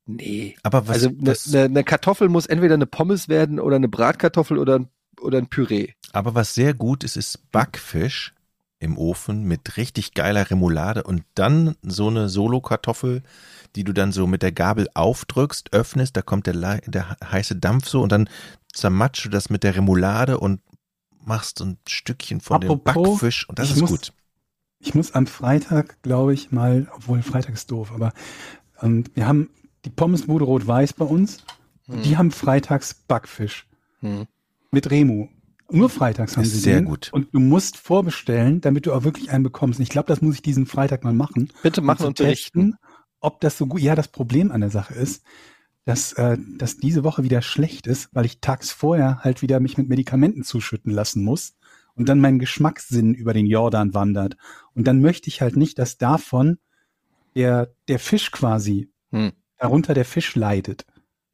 nee. 0.05 0.55
aber 0.63 0.87
was, 0.87 0.95
also 0.95 1.09
eine 1.09 1.17
was, 1.21 1.47
ne, 1.47 1.69
ne 1.69 1.83
Kartoffel 1.83 2.29
muss 2.29 2.45
entweder 2.45 2.75
eine 2.75 2.85
Pommes 2.85 3.27
werden 3.27 3.59
oder 3.59 3.75
eine 3.75 3.89
Bratkartoffel 3.89 4.57
oder, 4.57 4.79
ein- 4.79 4.89
oder 5.19 5.37
ein 5.37 5.47
Püree. 5.47 5.93
aber 6.13 6.33
was 6.33 6.53
sehr 6.53 6.73
gut 6.73 7.03
ist, 7.03 7.17
ist 7.17 7.51
Backfisch 7.51 8.33
im 8.79 8.97
Ofen 8.97 9.43
mit 9.43 9.75
richtig 9.77 10.13
geiler 10.13 10.49
Remoulade 10.49 11.03
und 11.03 11.23
dann 11.35 11.75
so 11.81 12.07
eine 12.09 12.29
Solo-Kartoffel, 12.29 13.23
die 13.75 13.83
du 13.83 13.91
dann 13.91 14.11
so 14.11 14.27
mit 14.27 14.43
der 14.43 14.51
Gabel 14.51 14.87
aufdrückst, 14.93 15.73
öffnest, 15.73 16.15
da 16.15 16.21
kommt 16.21 16.45
der, 16.47 16.79
der 16.85 17.17
heiße 17.23 17.55
Dampf 17.55 17.87
so 17.89 18.01
und 18.01 18.11
dann 18.11 18.29
zermatschst 18.73 19.25
du 19.25 19.29
das 19.29 19.49
mit 19.49 19.63
der 19.63 19.75
Remoulade 19.75 20.39
und 20.39 20.61
machst 21.25 21.57
so 21.57 21.65
ein 21.65 21.77
Stückchen 21.87 22.39
von 22.39 22.61
dem 22.61 22.71
Apropos, 22.71 23.09
Backfisch 23.19 23.49
und 23.49 23.57
das 23.59 23.71
ist 23.71 23.81
muss- 23.81 23.89
gut. 23.89 24.13
Ich 24.79 24.93
muss 24.95 25.13
am 25.13 25.27
Freitag, 25.27 26.01
glaube 26.01 26.33
ich, 26.33 26.51
mal, 26.51 26.87
obwohl 26.95 27.21
Freitag 27.21 27.53
ist 27.53 27.71
doof, 27.71 27.91
aber 27.93 28.13
ähm, 28.81 29.03
wir 29.13 29.27
haben 29.27 29.49
die 29.85 29.89
Pommesbude 29.89 30.45
Rot-Weiß 30.45 30.93
bei 30.93 31.05
uns. 31.05 31.43
Hm. 31.87 32.01
Die 32.03 32.17
haben 32.17 32.31
freitags 32.31 32.93
Backfisch 32.93 33.65
Hm. 34.01 34.25
mit 34.71 34.91
Remo. 34.91 35.29
Nur 35.69 35.89
freitags 35.89 36.37
haben 36.37 36.43
Ist 36.43 36.53
sie 36.53 36.59
sehr 36.59 36.75
den. 36.79 36.85
gut. 36.85 37.09
Und 37.11 37.33
du 37.33 37.39
musst 37.39 37.77
vorbestellen, 37.77 38.61
damit 38.61 38.85
du 38.85 38.93
auch 38.93 39.03
wirklich 39.03 39.31
einen 39.31 39.43
bekommst. 39.43 39.79
Und 39.79 39.83
ich 39.83 39.89
glaube, 39.89 40.07
das 40.07 40.21
muss 40.21 40.35
ich 40.35 40.41
diesen 40.41 40.65
Freitag 40.65 41.03
mal 41.03 41.13
machen. 41.13 41.51
Bitte 41.61 41.81
machen 41.81 42.03
um 42.03 42.07
und 42.09 42.17
berichten. 42.17 42.71
testen, 42.71 42.79
ob 43.19 43.41
das 43.41 43.57
so 43.57 43.65
gut. 43.67 43.81
Ja, 43.81 43.95
das 43.95 44.07
Problem 44.07 44.51
an 44.51 44.61
der 44.61 44.69
Sache 44.69 44.93
ist, 44.93 45.23
dass, 45.83 46.13
äh, 46.13 46.37
dass 46.57 46.77
diese 46.77 47.03
Woche 47.03 47.23
wieder 47.23 47.41
schlecht 47.41 47.87
ist, 47.87 48.09
weil 48.13 48.25
ich 48.25 48.39
tags 48.39 48.71
vorher 48.71 49.19
halt 49.23 49.41
wieder 49.41 49.59
mich 49.59 49.77
mit 49.77 49.89
Medikamenten 49.89 50.43
zuschütten 50.43 50.91
lassen 50.91 51.23
muss 51.23 51.56
und 51.97 52.07
dann 52.07 52.21
mein 52.21 52.39
Geschmackssinn 52.39 53.13
über 53.13 53.33
den 53.33 53.47
Jordan 53.47 53.93
wandert. 53.93 54.37
Und 54.73 54.85
dann 54.87 55.01
möchte 55.01 55.27
ich 55.27 55.41
halt 55.41 55.57
nicht, 55.57 55.79
dass 55.79 55.97
davon 55.97 56.59
der, 57.35 57.73
der 57.87 57.99
Fisch 57.99 58.31
quasi, 58.31 58.89
Hm. 59.11 59.31
darunter 59.57 59.93
der 59.93 60.05
Fisch 60.05 60.35
leidet. 60.35 60.85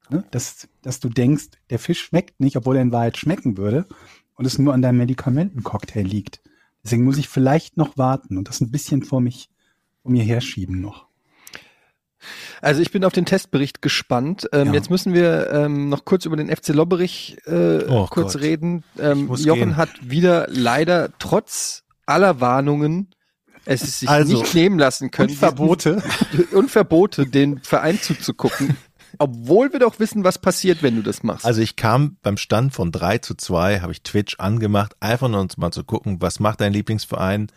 Ne? 0.09 0.23
Dass, 0.31 0.67
dass 0.81 0.99
du 0.99 1.09
denkst, 1.09 1.49
der 1.69 1.79
Fisch 1.79 2.01
schmeckt 2.01 2.39
nicht, 2.39 2.55
obwohl 2.55 2.75
er 2.77 2.81
in 2.81 2.91
Wahrheit 2.91 3.17
schmecken 3.17 3.57
würde 3.57 3.85
und 4.35 4.45
es 4.45 4.57
nur 4.59 4.73
an 4.73 4.81
deinem 4.81 4.97
Medikamentencocktail 4.97 6.05
liegt. 6.05 6.41
Deswegen 6.83 7.03
muss 7.03 7.17
ich 7.17 7.29
vielleicht 7.29 7.77
noch 7.77 7.97
warten 7.97 8.37
und 8.37 8.47
das 8.49 8.61
ein 8.61 8.71
bisschen 8.71 9.03
vor 9.03 9.21
mich, 9.21 9.49
vor 10.01 10.11
mir 10.11 10.23
herschieben 10.23 10.81
noch. 10.81 11.07
Also 12.61 12.81
ich 12.81 12.91
bin 12.91 13.03
auf 13.05 13.13
den 13.13 13.25
Testbericht 13.25 13.81
gespannt. 13.81 14.47
Ähm, 14.53 14.67
Ja. 14.67 14.73
Jetzt 14.73 14.89
müssen 14.89 15.13
wir 15.13 15.49
ähm, 15.51 15.89
noch 15.89 16.05
kurz 16.05 16.25
über 16.25 16.35
den 16.37 16.49
FC 16.55 16.69
Lobberich 16.69 17.37
äh, 17.45 17.83
Oh 17.87 18.07
kurz 18.09 18.33
Gott. 18.33 18.41
reden. 18.41 18.83
Ähm, 18.99 19.27
Jochen 19.35 19.59
gehen. 19.59 19.77
hat 19.77 19.89
wieder 20.01 20.47
leider 20.49 21.09
trotz 21.19 21.83
aller 22.05 22.39
Warnungen 22.41 23.09
es 23.65 23.81
ist 23.81 24.01
sich 24.01 24.09
Also- 24.09 24.37
nicht 24.41 24.53
nehmen 24.53 24.77
lassen 24.77 25.09
können, 25.09 25.29
Und 25.29 25.37
Verbote. 25.37 26.03
diesen- 26.33 26.45
und 26.57 26.69
Verbote, 26.69 27.25
den 27.25 27.59
Verein 27.59 27.97
zuzugucken, 28.01 28.75
obwohl 29.19 29.71
wir 29.71 29.79
doch 29.79 29.99
wissen, 29.99 30.25
was 30.25 30.37
passiert, 30.37 30.83
wenn 30.83 30.97
du 30.97 31.01
das 31.01 31.23
machst. 31.23 31.45
Also 31.45 31.61
ich 31.61 31.77
kam 31.77 32.17
beim 32.23 32.35
Stand 32.35 32.73
von 32.73 32.91
3 32.91 33.19
zu 33.19 33.35
2, 33.35 33.79
habe 33.79 33.93
ich 33.93 34.01
Twitch 34.03 34.35
angemacht, 34.39 34.97
einfach 34.99 35.29
nur 35.29 35.39
um 35.39 35.47
mal 35.55 35.71
zu 35.71 35.85
gucken, 35.85 36.21
was 36.21 36.41
macht 36.41 36.59
dein 36.59 36.73
Lieblingsverein? 36.73 37.47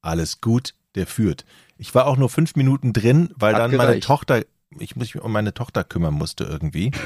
Alles 0.00 0.40
gut, 0.40 0.74
der 0.96 1.06
führt. 1.06 1.44
Ich 1.82 1.94
war 1.96 2.06
auch 2.06 2.16
nur 2.16 2.28
fünf 2.28 2.54
Minuten 2.54 2.92
drin, 2.92 3.30
weil 3.34 3.54
Hat 3.54 3.62
dann 3.62 3.76
meine. 3.76 3.98
Tochter, 3.98 4.42
ich 4.78 4.94
muss 4.94 5.14
mich 5.14 5.20
um 5.20 5.32
meine 5.32 5.52
Tochter 5.52 5.82
kümmern 5.82 6.14
musste 6.14 6.44
irgendwie. 6.44 6.92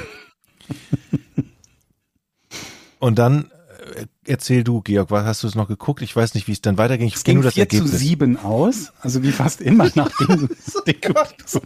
Und 2.99 3.17
dann 3.17 3.49
äh, 3.95 4.05
erzähl 4.27 4.63
du, 4.63 4.81
Georg, 4.81 5.09
was 5.09 5.25
hast 5.25 5.41
du 5.41 5.47
es 5.47 5.55
noch 5.55 5.67
geguckt? 5.67 6.03
Ich 6.03 6.15
weiß 6.15 6.35
nicht, 6.35 6.47
wie 6.47 6.51
es 6.51 6.61
dann 6.61 6.77
weiterging. 6.77 7.07
Ich 7.07 7.15
Es 7.15 7.23
ging 7.23 7.37
nur 7.37 7.45
das 7.45 7.55
4 7.55 7.69
zu 7.69 7.77
Ergebnis. 7.77 7.99
7 7.99 8.37
aus, 8.37 8.93
also 9.01 9.23
wie 9.23 9.31
fast 9.31 9.61
immer 9.61 9.89
nachdem 9.95 10.47
so, 10.63 10.79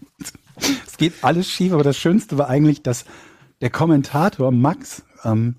Es 0.88 0.96
geht 0.96 1.16
alles 1.22 1.50
schief, 1.50 1.74
aber 1.74 1.84
das 1.84 1.98
Schönste 1.98 2.38
war 2.38 2.48
eigentlich, 2.48 2.82
dass 2.82 3.04
der 3.60 3.72
Kommentator 3.72 4.54
Max 4.54 5.04
ähm, 5.26 5.56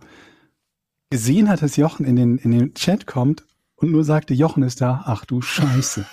gesehen 1.11 1.51
hat, 1.51 1.61
dass 1.61 1.77
Jochen 1.77 2.07
in 2.07 2.17
den, 2.17 2.39
in 2.39 2.53
den 2.53 2.73
Chat 2.73 3.07
kommt 3.07 3.45
und 3.77 3.93
nur 3.93 4.05
sagte, 4.05 4.33
Jochen 4.33 4.63
ist 4.63 4.81
da, 4.81 5.03
ach 5.05 5.27
du 5.27 5.43
Scheiße. 5.43 6.07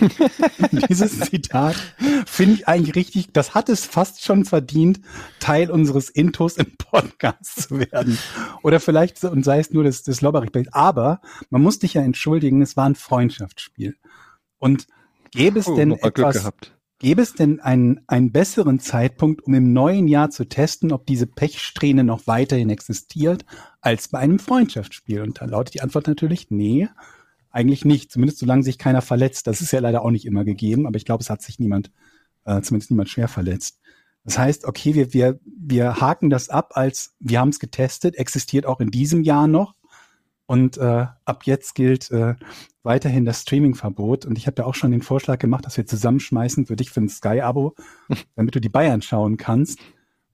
Dieses 0.88 1.20
Zitat 1.20 1.76
finde 2.26 2.54
ich 2.54 2.68
eigentlich 2.68 2.94
richtig, 2.94 3.32
das 3.32 3.54
hat 3.54 3.68
es 3.68 3.84
fast 3.84 4.24
schon 4.24 4.44
verdient, 4.44 5.00
Teil 5.40 5.70
unseres 5.70 6.08
Intos 6.08 6.56
im 6.56 6.76
Podcast 6.76 7.62
zu 7.62 7.78
werden. 7.78 8.18
Oder 8.62 8.80
vielleicht, 8.80 9.22
und 9.24 9.44
sei 9.44 9.58
es 9.58 9.70
nur 9.70 9.84
das, 9.84 10.02
das 10.02 10.20
lobberich 10.20 10.52
Aber 10.72 11.20
man 11.50 11.62
muss 11.62 11.78
dich 11.78 11.94
ja 11.94 12.02
entschuldigen, 12.02 12.62
es 12.62 12.76
war 12.76 12.86
ein 12.86 12.94
Freundschaftsspiel. 12.94 13.96
Und 14.58 14.86
gäbe 15.30 15.58
es 15.58 15.66
Oh, 15.66 15.76
denn 15.76 15.92
etwas, 15.92 16.50
gäbe 16.98 17.20
es 17.20 17.34
denn 17.34 17.60
einen, 17.60 18.00
einen 18.06 18.32
besseren 18.32 18.78
Zeitpunkt, 18.78 19.42
um 19.42 19.54
im 19.54 19.72
neuen 19.72 20.08
Jahr 20.08 20.30
zu 20.30 20.48
testen, 20.48 20.92
ob 20.92 21.06
diese 21.06 21.26
Pechsträhne 21.26 22.04
noch 22.04 22.26
weiterhin 22.26 22.70
existiert, 22.70 23.44
als 23.80 24.08
bei 24.08 24.20
einem 24.20 24.38
Freundschaftsspiel? 24.38 25.20
Und 25.22 25.40
da 25.40 25.46
lautet 25.46 25.74
die 25.74 25.82
Antwort 25.82 26.06
natürlich, 26.06 26.50
nee, 26.50 26.88
eigentlich 27.52 27.84
nicht. 27.84 28.10
Zumindest 28.10 28.38
solange 28.38 28.62
sich 28.62 28.78
keiner 28.78 29.02
verletzt. 29.02 29.46
Das 29.46 29.60
ist 29.60 29.72
ja 29.72 29.80
leider 29.80 30.02
auch 30.02 30.10
nicht 30.10 30.24
immer 30.24 30.44
gegeben, 30.44 30.86
aber 30.86 30.96
ich 30.96 31.04
glaube, 31.04 31.22
es 31.22 31.30
hat 31.30 31.42
sich 31.42 31.58
niemand, 31.58 31.92
äh, 32.44 32.60
zumindest 32.62 32.90
niemand 32.90 33.08
schwer 33.08 33.28
verletzt. 33.28 33.78
Das 34.24 34.38
heißt, 34.38 34.64
okay, 34.64 34.94
wir, 34.94 35.12
wir, 35.12 35.40
wir 35.44 36.00
haken 36.00 36.30
das 36.30 36.48
ab 36.48 36.72
als, 36.74 37.14
wir 37.18 37.40
haben 37.40 37.48
es 37.48 37.58
getestet, 37.58 38.16
existiert 38.16 38.66
auch 38.66 38.80
in 38.80 38.90
diesem 38.90 39.22
Jahr 39.22 39.48
noch. 39.48 39.74
Und 40.46 40.76
äh, 40.76 41.06
ab 41.24 41.44
jetzt 41.44 41.74
gilt 41.74 42.10
äh, 42.10 42.34
weiterhin 42.82 43.24
das 43.24 43.42
Streaming-Verbot. 43.42 44.26
Und 44.26 44.38
ich 44.38 44.46
habe 44.46 44.62
ja 44.62 44.66
auch 44.66 44.74
schon 44.74 44.90
den 44.90 45.02
Vorschlag 45.02 45.38
gemacht, 45.38 45.64
dass 45.64 45.76
wir 45.76 45.86
zusammenschmeißen 45.86 46.66
für 46.66 46.76
dich 46.76 46.90
für 46.90 47.00
ein 47.00 47.08
Sky-Abo, 47.08 47.74
damit 48.36 48.54
du 48.54 48.60
die 48.60 48.68
Bayern 48.68 49.02
schauen 49.02 49.36
kannst. 49.36 49.78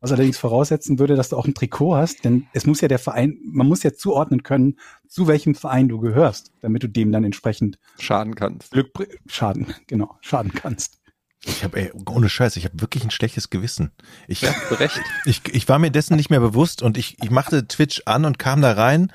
Was 0.01 0.13
allerdings 0.13 0.39
voraussetzen 0.39 0.99
würde, 0.99 1.17
dass 1.17 1.31
du 1.31 1.37
auch 1.37 1.47
ein 1.47 1.55
Trikot 1.55 1.97
hast, 1.97 2.25
denn 2.25 2.47
es 2.53 2.67
muss 2.67 2.81
ja 2.81 2.89
der 2.89 3.01
Verein, 3.01 3.39
man 3.43 3.67
muss 3.67 3.83
ja 3.83 3.93
zuordnen 3.93 4.45
können, 4.45 4.79
zu 5.09 5.27
welchem 5.27 5.55
Verein 5.55 5.89
du 5.89 5.99
gehörst, 5.99 6.53
damit 6.61 6.85
du 6.85 6.89
dem 6.89 7.11
dann 7.11 7.25
entsprechend 7.25 7.79
Schaden 7.99 8.35
kannst. 8.35 8.71
Glück, 8.71 8.91
schaden, 9.27 9.75
genau, 9.87 10.17
schaden 10.21 10.53
kannst. 10.53 10.99
Ich 11.45 11.65
habe, 11.65 11.93
ohne 12.11 12.29
Scheiß, 12.29 12.57
ich 12.57 12.65
habe 12.65 12.81
wirklich 12.81 13.05
ein 13.05 13.11
schlechtes 13.11 13.49
Gewissen. 13.49 13.93
Ich, 14.27 14.43
Ja, 14.43 14.55
zu 14.69 14.75
Recht. 14.75 15.01
ich, 15.25 15.43
ich 15.53 15.69
war 15.69 15.79
mir 15.79 15.91
dessen 15.91 16.17
nicht 16.17 16.31
mehr 16.31 16.41
bewusst 16.41 16.83
und 16.83 16.99
ich, 16.99 17.17
ich 17.23 17.31
machte 17.31 17.67
Twitch 17.67 18.03
an 18.07 18.25
und 18.25 18.39
kam 18.39 18.61
da 18.61 18.73
rein 18.73 19.13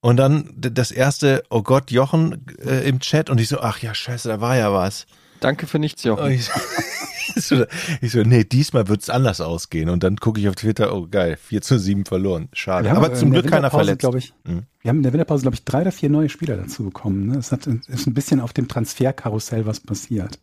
und 0.00 0.16
dann 0.16 0.52
das 0.56 0.90
erste, 0.90 1.44
oh 1.50 1.62
Gott, 1.62 1.90
Jochen 1.90 2.46
äh, 2.58 2.88
im 2.88 3.00
Chat 3.00 3.30
und 3.30 3.40
ich 3.40 3.48
so, 3.48 3.60
ach 3.60 3.78
ja, 3.78 3.94
scheiße, 3.94 4.28
da 4.28 4.40
war 4.40 4.56
ja 4.56 4.72
was. 4.72 5.06
Danke 5.40 5.66
für 5.66 5.78
nichts, 5.78 6.04
Jochen. 6.04 6.40
ich, 7.34 7.44
so, 7.44 7.64
ich 8.00 8.12
so, 8.12 8.22
nee, 8.22 8.44
diesmal 8.44 8.88
wird's 8.88 9.10
anders 9.10 9.40
ausgehen. 9.40 9.88
Und 9.88 10.02
dann 10.02 10.16
gucke 10.16 10.40
ich 10.40 10.48
auf 10.48 10.54
Twitter, 10.54 10.94
oh 10.94 11.06
geil, 11.10 11.36
4 11.36 11.62
zu 11.62 11.78
7 11.78 12.04
verloren. 12.04 12.48
Schade. 12.52 12.84
Wir 12.84 12.90
haben 12.90 13.04
Aber 13.04 13.12
äh, 13.12 13.16
zum 13.16 13.30
Glück 13.30 13.48
keiner 13.48 13.70
verletzt. 13.70 14.06
ich. 14.16 14.34
Mhm. 14.44 14.62
Wir 14.80 14.88
haben 14.88 14.98
in 14.98 15.02
der 15.02 15.12
Winterpause, 15.12 15.42
glaube 15.42 15.54
ich, 15.54 15.64
drei 15.64 15.82
oder 15.82 15.92
vier 15.92 16.10
neue 16.10 16.28
Spieler 16.28 16.56
dazu 16.56 16.84
bekommen. 16.84 17.26
Ne? 17.26 17.38
Es 17.38 17.52
hat, 17.52 17.66
ist 17.66 18.06
ein 18.06 18.14
bisschen 18.14 18.40
auf 18.40 18.52
dem 18.52 18.68
Transferkarussell 18.68 19.66
was 19.66 19.80
passiert. 19.80 20.38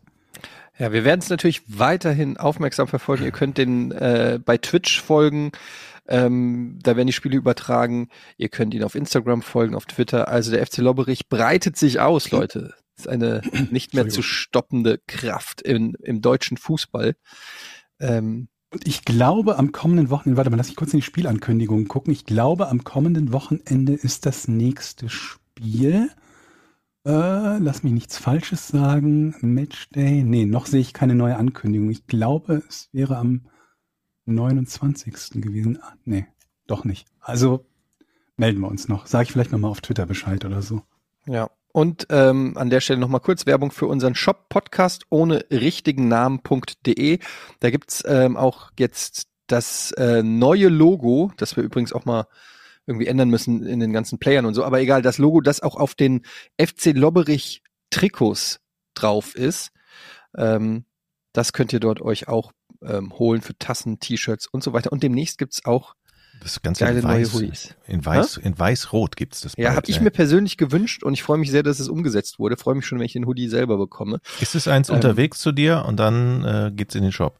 Ja, 0.78 0.92
wir 0.92 1.04
werden 1.04 1.20
es 1.20 1.28
natürlich 1.28 1.62
weiterhin 1.66 2.38
aufmerksam 2.38 2.88
verfolgen. 2.88 3.24
Ihr 3.24 3.32
könnt 3.32 3.58
den 3.58 3.92
äh, 3.92 4.38
bei 4.42 4.56
Twitch 4.56 5.02
folgen. 5.02 5.52
Ähm, 6.08 6.78
da 6.82 6.96
werden 6.96 7.06
die 7.06 7.12
Spiele 7.12 7.36
übertragen. 7.36 8.08
Ihr 8.38 8.48
könnt 8.48 8.72
ihn 8.72 8.82
auf 8.82 8.94
Instagram 8.94 9.42
folgen, 9.42 9.74
auf 9.74 9.84
Twitter. 9.84 10.28
Also 10.28 10.50
der 10.50 10.66
FC 10.66 10.78
Lobberich 10.78 11.28
breitet 11.28 11.76
sich 11.76 12.00
aus, 12.00 12.30
Leute. 12.30 12.74
Ist 13.00 13.08
eine 13.08 13.40
nicht 13.70 13.94
mehr 13.94 14.08
zu 14.08 14.22
stoppende 14.22 15.00
Kraft 15.06 15.60
in, 15.62 15.94
im 16.02 16.20
deutschen 16.20 16.56
Fußball. 16.56 17.16
Ähm, 17.98 18.48
Und 18.72 18.86
ich 18.86 19.04
glaube, 19.04 19.56
am 19.58 19.72
kommenden 19.72 20.10
Wochenende, 20.10 20.36
warte 20.36 20.50
mal, 20.50 20.56
lass 20.56 20.68
mich 20.68 20.76
kurz 20.76 20.92
in 20.92 21.00
die 21.00 21.04
Spielankündigungen 21.06 21.88
gucken. 21.88 22.12
Ich 22.12 22.24
glaube, 22.26 22.68
am 22.68 22.84
kommenden 22.84 23.32
Wochenende 23.32 23.94
ist 23.94 24.26
das 24.26 24.48
nächste 24.48 25.08
Spiel. 25.08 26.10
Äh, 27.06 27.58
lass 27.58 27.82
mich 27.82 27.92
nichts 27.92 28.18
Falsches 28.18 28.68
sagen. 28.68 29.34
Matchday. 29.40 30.22
Nee, 30.22 30.44
noch 30.46 30.66
sehe 30.66 30.80
ich 30.80 30.92
keine 30.92 31.14
neue 31.14 31.36
Ankündigung. 31.36 31.90
Ich 31.90 32.06
glaube, 32.06 32.62
es 32.68 32.88
wäre 32.92 33.16
am 33.16 33.46
29. 34.26 35.14
gewesen. 35.42 35.78
Ah, 35.82 35.94
nee, 36.04 36.26
doch 36.66 36.84
nicht. 36.84 37.06
Also 37.20 37.66
melden 38.36 38.60
wir 38.60 38.68
uns 38.68 38.88
noch. 38.88 39.06
Sage 39.06 39.24
ich 39.24 39.32
vielleicht 39.32 39.52
nochmal 39.52 39.70
auf 39.70 39.80
Twitter 39.80 40.06
Bescheid 40.06 40.44
oder 40.44 40.62
so. 40.62 40.82
Ja. 41.26 41.50
Und 41.72 42.06
ähm, 42.10 42.56
an 42.56 42.70
der 42.70 42.80
Stelle 42.80 42.98
nochmal 42.98 43.20
kurz 43.20 43.46
Werbung 43.46 43.70
für 43.70 43.86
unseren 43.86 44.14
Shop 44.14 44.48
Podcast 44.48 45.04
ohne 45.10 45.44
richtigen 45.50 46.08
Namen.de. 46.08 47.18
Da 47.60 47.70
gibt's 47.70 48.02
ähm, 48.06 48.36
auch 48.36 48.70
jetzt 48.78 49.28
das 49.46 49.92
äh, 49.92 50.22
neue 50.22 50.68
Logo, 50.68 51.32
das 51.36 51.56
wir 51.56 51.64
übrigens 51.64 51.92
auch 51.92 52.04
mal 52.04 52.26
irgendwie 52.86 53.06
ändern 53.06 53.30
müssen 53.30 53.64
in 53.64 53.80
den 53.80 53.92
ganzen 53.92 54.18
Playern 54.18 54.46
und 54.46 54.54
so. 54.54 54.64
Aber 54.64 54.80
egal, 54.80 55.02
das 55.02 55.18
Logo, 55.18 55.40
das 55.40 55.60
auch 55.60 55.76
auf 55.76 55.94
den 55.94 56.22
FC 56.60 56.86
Lobberich 56.86 57.62
Trikots 57.90 58.60
drauf 58.94 59.34
ist, 59.34 59.70
ähm, 60.36 60.84
das 61.32 61.52
könnt 61.52 61.72
ihr 61.72 61.80
dort 61.80 62.02
euch 62.02 62.26
auch 62.26 62.52
ähm, 62.82 63.12
holen 63.18 63.42
für 63.42 63.56
Tassen, 63.58 64.00
T-Shirts 64.00 64.46
und 64.46 64.64
so 64.64 64.72
weiter. 64.72 64.92
Und 64.92 65.02
demnächst 65.02 65.38
gibt's 65.38 65.64
auch 65.64 65.94
Das 66.42 66.62
Ganze 66.62 66.84
geile 66.84 67.00
in 67.00 67.04
neue 67.06 67.22
weiß, 67.22 67.34
Hoodies. 67.34 67.74
in 67.86 68.04
weiß, 68.04 68.38
in 68.38 68.58
weiß-rot 68.58 69.16
gibt's 69.16 69.42
das. 69.42 69.52
Ja, 69.58 69.74
habe 69.74 69.86
ich 69.88 69.96
ey. 69.98 70.02
mir 70.02 70.10
persönlich 70.10 70.56
gewünscht 70.56 71.02
und 71.04 71.12
ich 71.12 71.22
freue 71.22 71.36
mich 71.38 71.50
sehr, 71.50 71.62
dass 71.62 71.80
es 71.80 71.88
umgesetzt 71.88 72.38
wurde. 72.38 72.56
Freue 72.56 72.74
mich 72.76 72.86
schon, 72.86 72.98
wenn 72.98 73.04
ich 73.06 73.12
den 73.12 73.26
Hoodie 73.26 73.48
selber 73.48 73.76
bekomme. 73.76 74.20
Ist 74.40 74.54
es 74.54 74.66
eins 74.66 74.88
Ähm, 74.88 74.94
unterwegs 74.96 75.38
zu 75.40 75.52
dir 75.52 75.84
und 75.86 75.98
dann 75.98 76.44
äh, 76.44 76.70
geht's 76.74 76.94
in 76.94 77.02
den 77.02 77.12
Shop. 77.12 77.36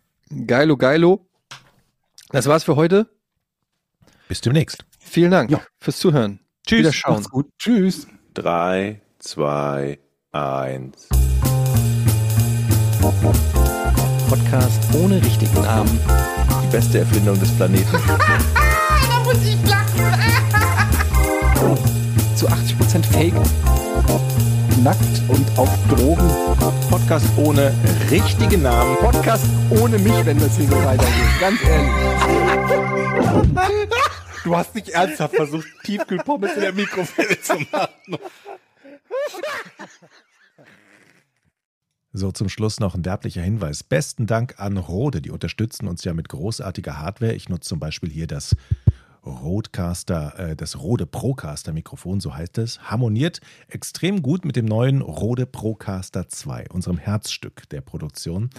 Geilo, 0.46 0.76
geilo. 0.76 1.26
Das 2.30 2.46
war's 2.46 2.64
für 2.64 2.76
heute. 2.76 3.08
Bis 4.28 4.40
demnächst. 4.42 4.84
Vielen 4.98 5.30
Dank 5.30 5.50
Ja. 5.50 5.60
fürs 5.78 5.98
Zuhören. 5.98 6.40
Tschüss. 6.66 6.78
Wiederschauen. 6.80 7.14
Macht's 7.14 7.30
gut. 7.30 7.48
Tschüss. 7.58 8.06
3, 8.34 9.00
2, 9.18 9.98
1. 10.32 11.08
Podcast 14.28 14.94
ohne 14.94 15.16
richtigen 15.24 15.62
Namen. 15.62 15.98
Die 16.64 16.70
beste 16.70 16.98
Erfindung 17.00 17.40
des 17.40 17.50
Planeten. 17.56 17.96
100% 22.90 23.04
Fake, 23.04 23.34
nackt 24.82 25.22
und 25.28 25.46
auf 25.58 25.68
Drogen. 25.88 26.28
Podcast 26.90 27.26
ohne 27.36 27.72
richtige 28.10 28.58
Namen. 28.58 28.96
Podcast 28.96 29.44
ohne 29.80 29.96
mich, 29.98 30.26
wenn 30.26 30.40
das 30.40 30.56
hier 30.56 30.66
so 30.66 30.76
weitergeht. 30.84 31.40
Ganz 31.40 31.60
ehrlich. 31.64 31.92
Du 34.42 34.56
hast 34.56 34.74
nicht 34.74 34.88
ernsthaft 34.88 35.36
versucht, 35.36 35.68
Tiefkühlpommes 35.84 36.54
in 36.54 36.62
der 36.62 36.72
Mikrowelle 36.72 37.40
zu 37.40 37.54
machen. 37.70 38.18
So, 42.12 42.32
zum 42.32 42.48
Schluss 42.48 42.80
noch 42.80 42.96
ein 42.96 43.04
werblicher 43.04 43.42
Hinweis. 43.42 43.84
Besten 43.84 44.26
Dank 44.26 44.58
an 44.58 44.76
Rode, 44.78 45.22
die 45.22 45.30
unterstützen 45.30 45.86
uns 45.86 46.02
ja 46.02 46.12
mit 46.12 46.28
großartiger 46.28 46.98
Hardware. 46.98 47.34
Ich 47.34 47.48
nutze 47.48 47.68
zum 47.68 47.78
Beispiel 47.78 48.10
hier 48.10 48.26
das 48.26 48.56
Rodecaster, 49.24 50.38
äh, 50.38 50.56
das 50.56 50.78
Rode 50.78 51.06
Procaster 51.06 51.72
Mikrofon, 51.72 52.20
so 52.20 52.34
heißt 52.34 52.58
es, 52.58 52.80
harmoniert 52.82 53.40
extrem 53.68 54.22
gut 54.22 54.44
mit 54.44 54.56
dem 54.56 54.66
neuen 54.66 55.02
Rode 55.02 55.46
Procaster 55.46 56.28
2, 56.28 56.66
unserem 56.70 56.98
Herzstück 56.98 57.68
der 57.68 57.80
Produktion. 57.80 58.50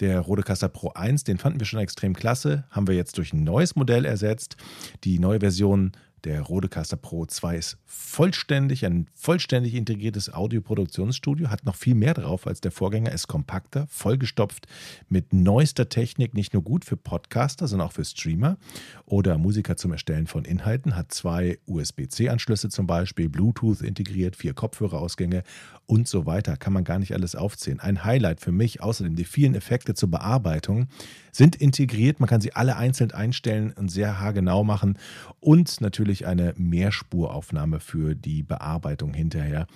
Der 0.00 0.20
Rodecaster 0.20 0.68
Pro 0.68 0.90
1, 0.90 1.24
den 1.24 1.38
fanden 1.38 1.58
wir 1.58 1.66
schon 1.66 1.80
extrem 1.80 2.14
klasse, 2.14 2.64
haben 2.70 2.86
wir 2.86 2.94
jetzt 2.94 3.16
durch 3.16 3.32
ein 3.32 3.44
neues 3.44 3.76
Modell 3.76 4.04
ersetzt. 4.04 4.56
Die 5.04 5.18
neue 5.18 5.40
Version 5.40 5.92
der 6.24 6.42
Rodecaster 6.42 6.96
Pro 6.96 7.26
2 7.26 7.56
ist 7.56 7.78
vollständig, 7.84 8.84
ein 8.84 9.06
vollständig 9.14 9.74
integriertes 9.74 10.32
Audioproduktionsstudio, 10.32 11.50
hat 11.50 11.64
noch 11.64 11.76
viel 11.76 11.94
mehr 11.94 12.14
drauf 12.14 12.46
als 12.46 12.60
der 12.60 12.72
Vorgänger, 12.72 13.12
ist 13.12 13.28
kompakter, 13.28 13.86
vollgestopft 13.88 14.66
mit 15.08 15.32
neuester 15.32 15.88
Technik, 15.88 16.34
nicht 16.34 16.52
nur 16.52 16.62
gut 16.62 16.84
für 16.84 16.96
Podcaster, 16.96 17.68
sondern 17.68 17.88
auch 17.88 17.92
für 17.92 18.04
Streamer 18.04 18.56
oder 19.04 19.38
Musiker 19.38 19.76
zum 19.76 19.92
Erstellen 19.92 20.26
von 20.26 20.44
Inhalten, 20.44 20.96
hat 20.96 21.12
zwei 21.12 21.58
USB-C-Anschlüsse 21.66 22.68
zum 22.70 22.86
Beispiel, 22.86 23.28
Bluetooth 23.28 23.82
integriert, 23.82 24.36
vier 24.36 24.54
Kopfhörerausgänge 24.54 25.42
und 25.86 26.08
so 26.08 26.26
weiter. 26.26 26.56
Kann 26.56 26.72
man 26.72 26.84
gar 26.84 26.98
nicht 26.98 27.12
alles 27.12 27.34
aufzählen. 27.34 27.80
Ein 27.80 28.04
Highlight 28.04 28.40
für 28.40 28.52
mich, 28.52 28.82
außerdem 28.82 29.16
die 29.16 29.24
vielen 29.24 29.54
Effekte 29.54 29.94
zur 29.94 30.10
Bearbeitung, 30.10 30.88
sind 31.32 31.56
integriert. 31.56 32.20
Man 32.20 32.28
kann 32.28 32.40
sie 32.40 32.54
alle 32.54 32.76
einzeln 32.76 33.12
einstellen 33.12 33.72
und 33.72 33.88
sehr 33.88 34.20
haargenau 34.20 34.64
machen 34.64 34.98
und 35.40 35.80
natürlich 35.80 36.26
eine 36.26 36.54
Mehrspuraufnahme 36.56 37.80
für 37.80 38.14
die 38.14 38.42
Bearbeitung 38.42 39.14
hinterher. 39.14 39.66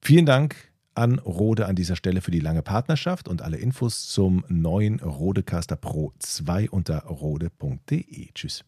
Vielen 0.00 0.26
Dank 0.26 0.56
an 0.94 1.18
Rode 1.18 1.66
an 1.66 1.76
dieser 1.76 1.96
Stelle 1.96 2.22
für 2.22 2.30
die 2.30 2.40
lange 2.40 2.62
Partnerschaft 2.62 3.28
und 3.28 3.42
alle 3.42 3.58
Infos 3.58 4.08
zum 4.08 4.44
neuen 4.48 5.00
Rodecaster 5.00 5.76
Pro 5.76 6.12
2 6.18 6.70
unter 6.70 7.04
rode.de. 7.04 8.32
Tschüss. 8.32 8.64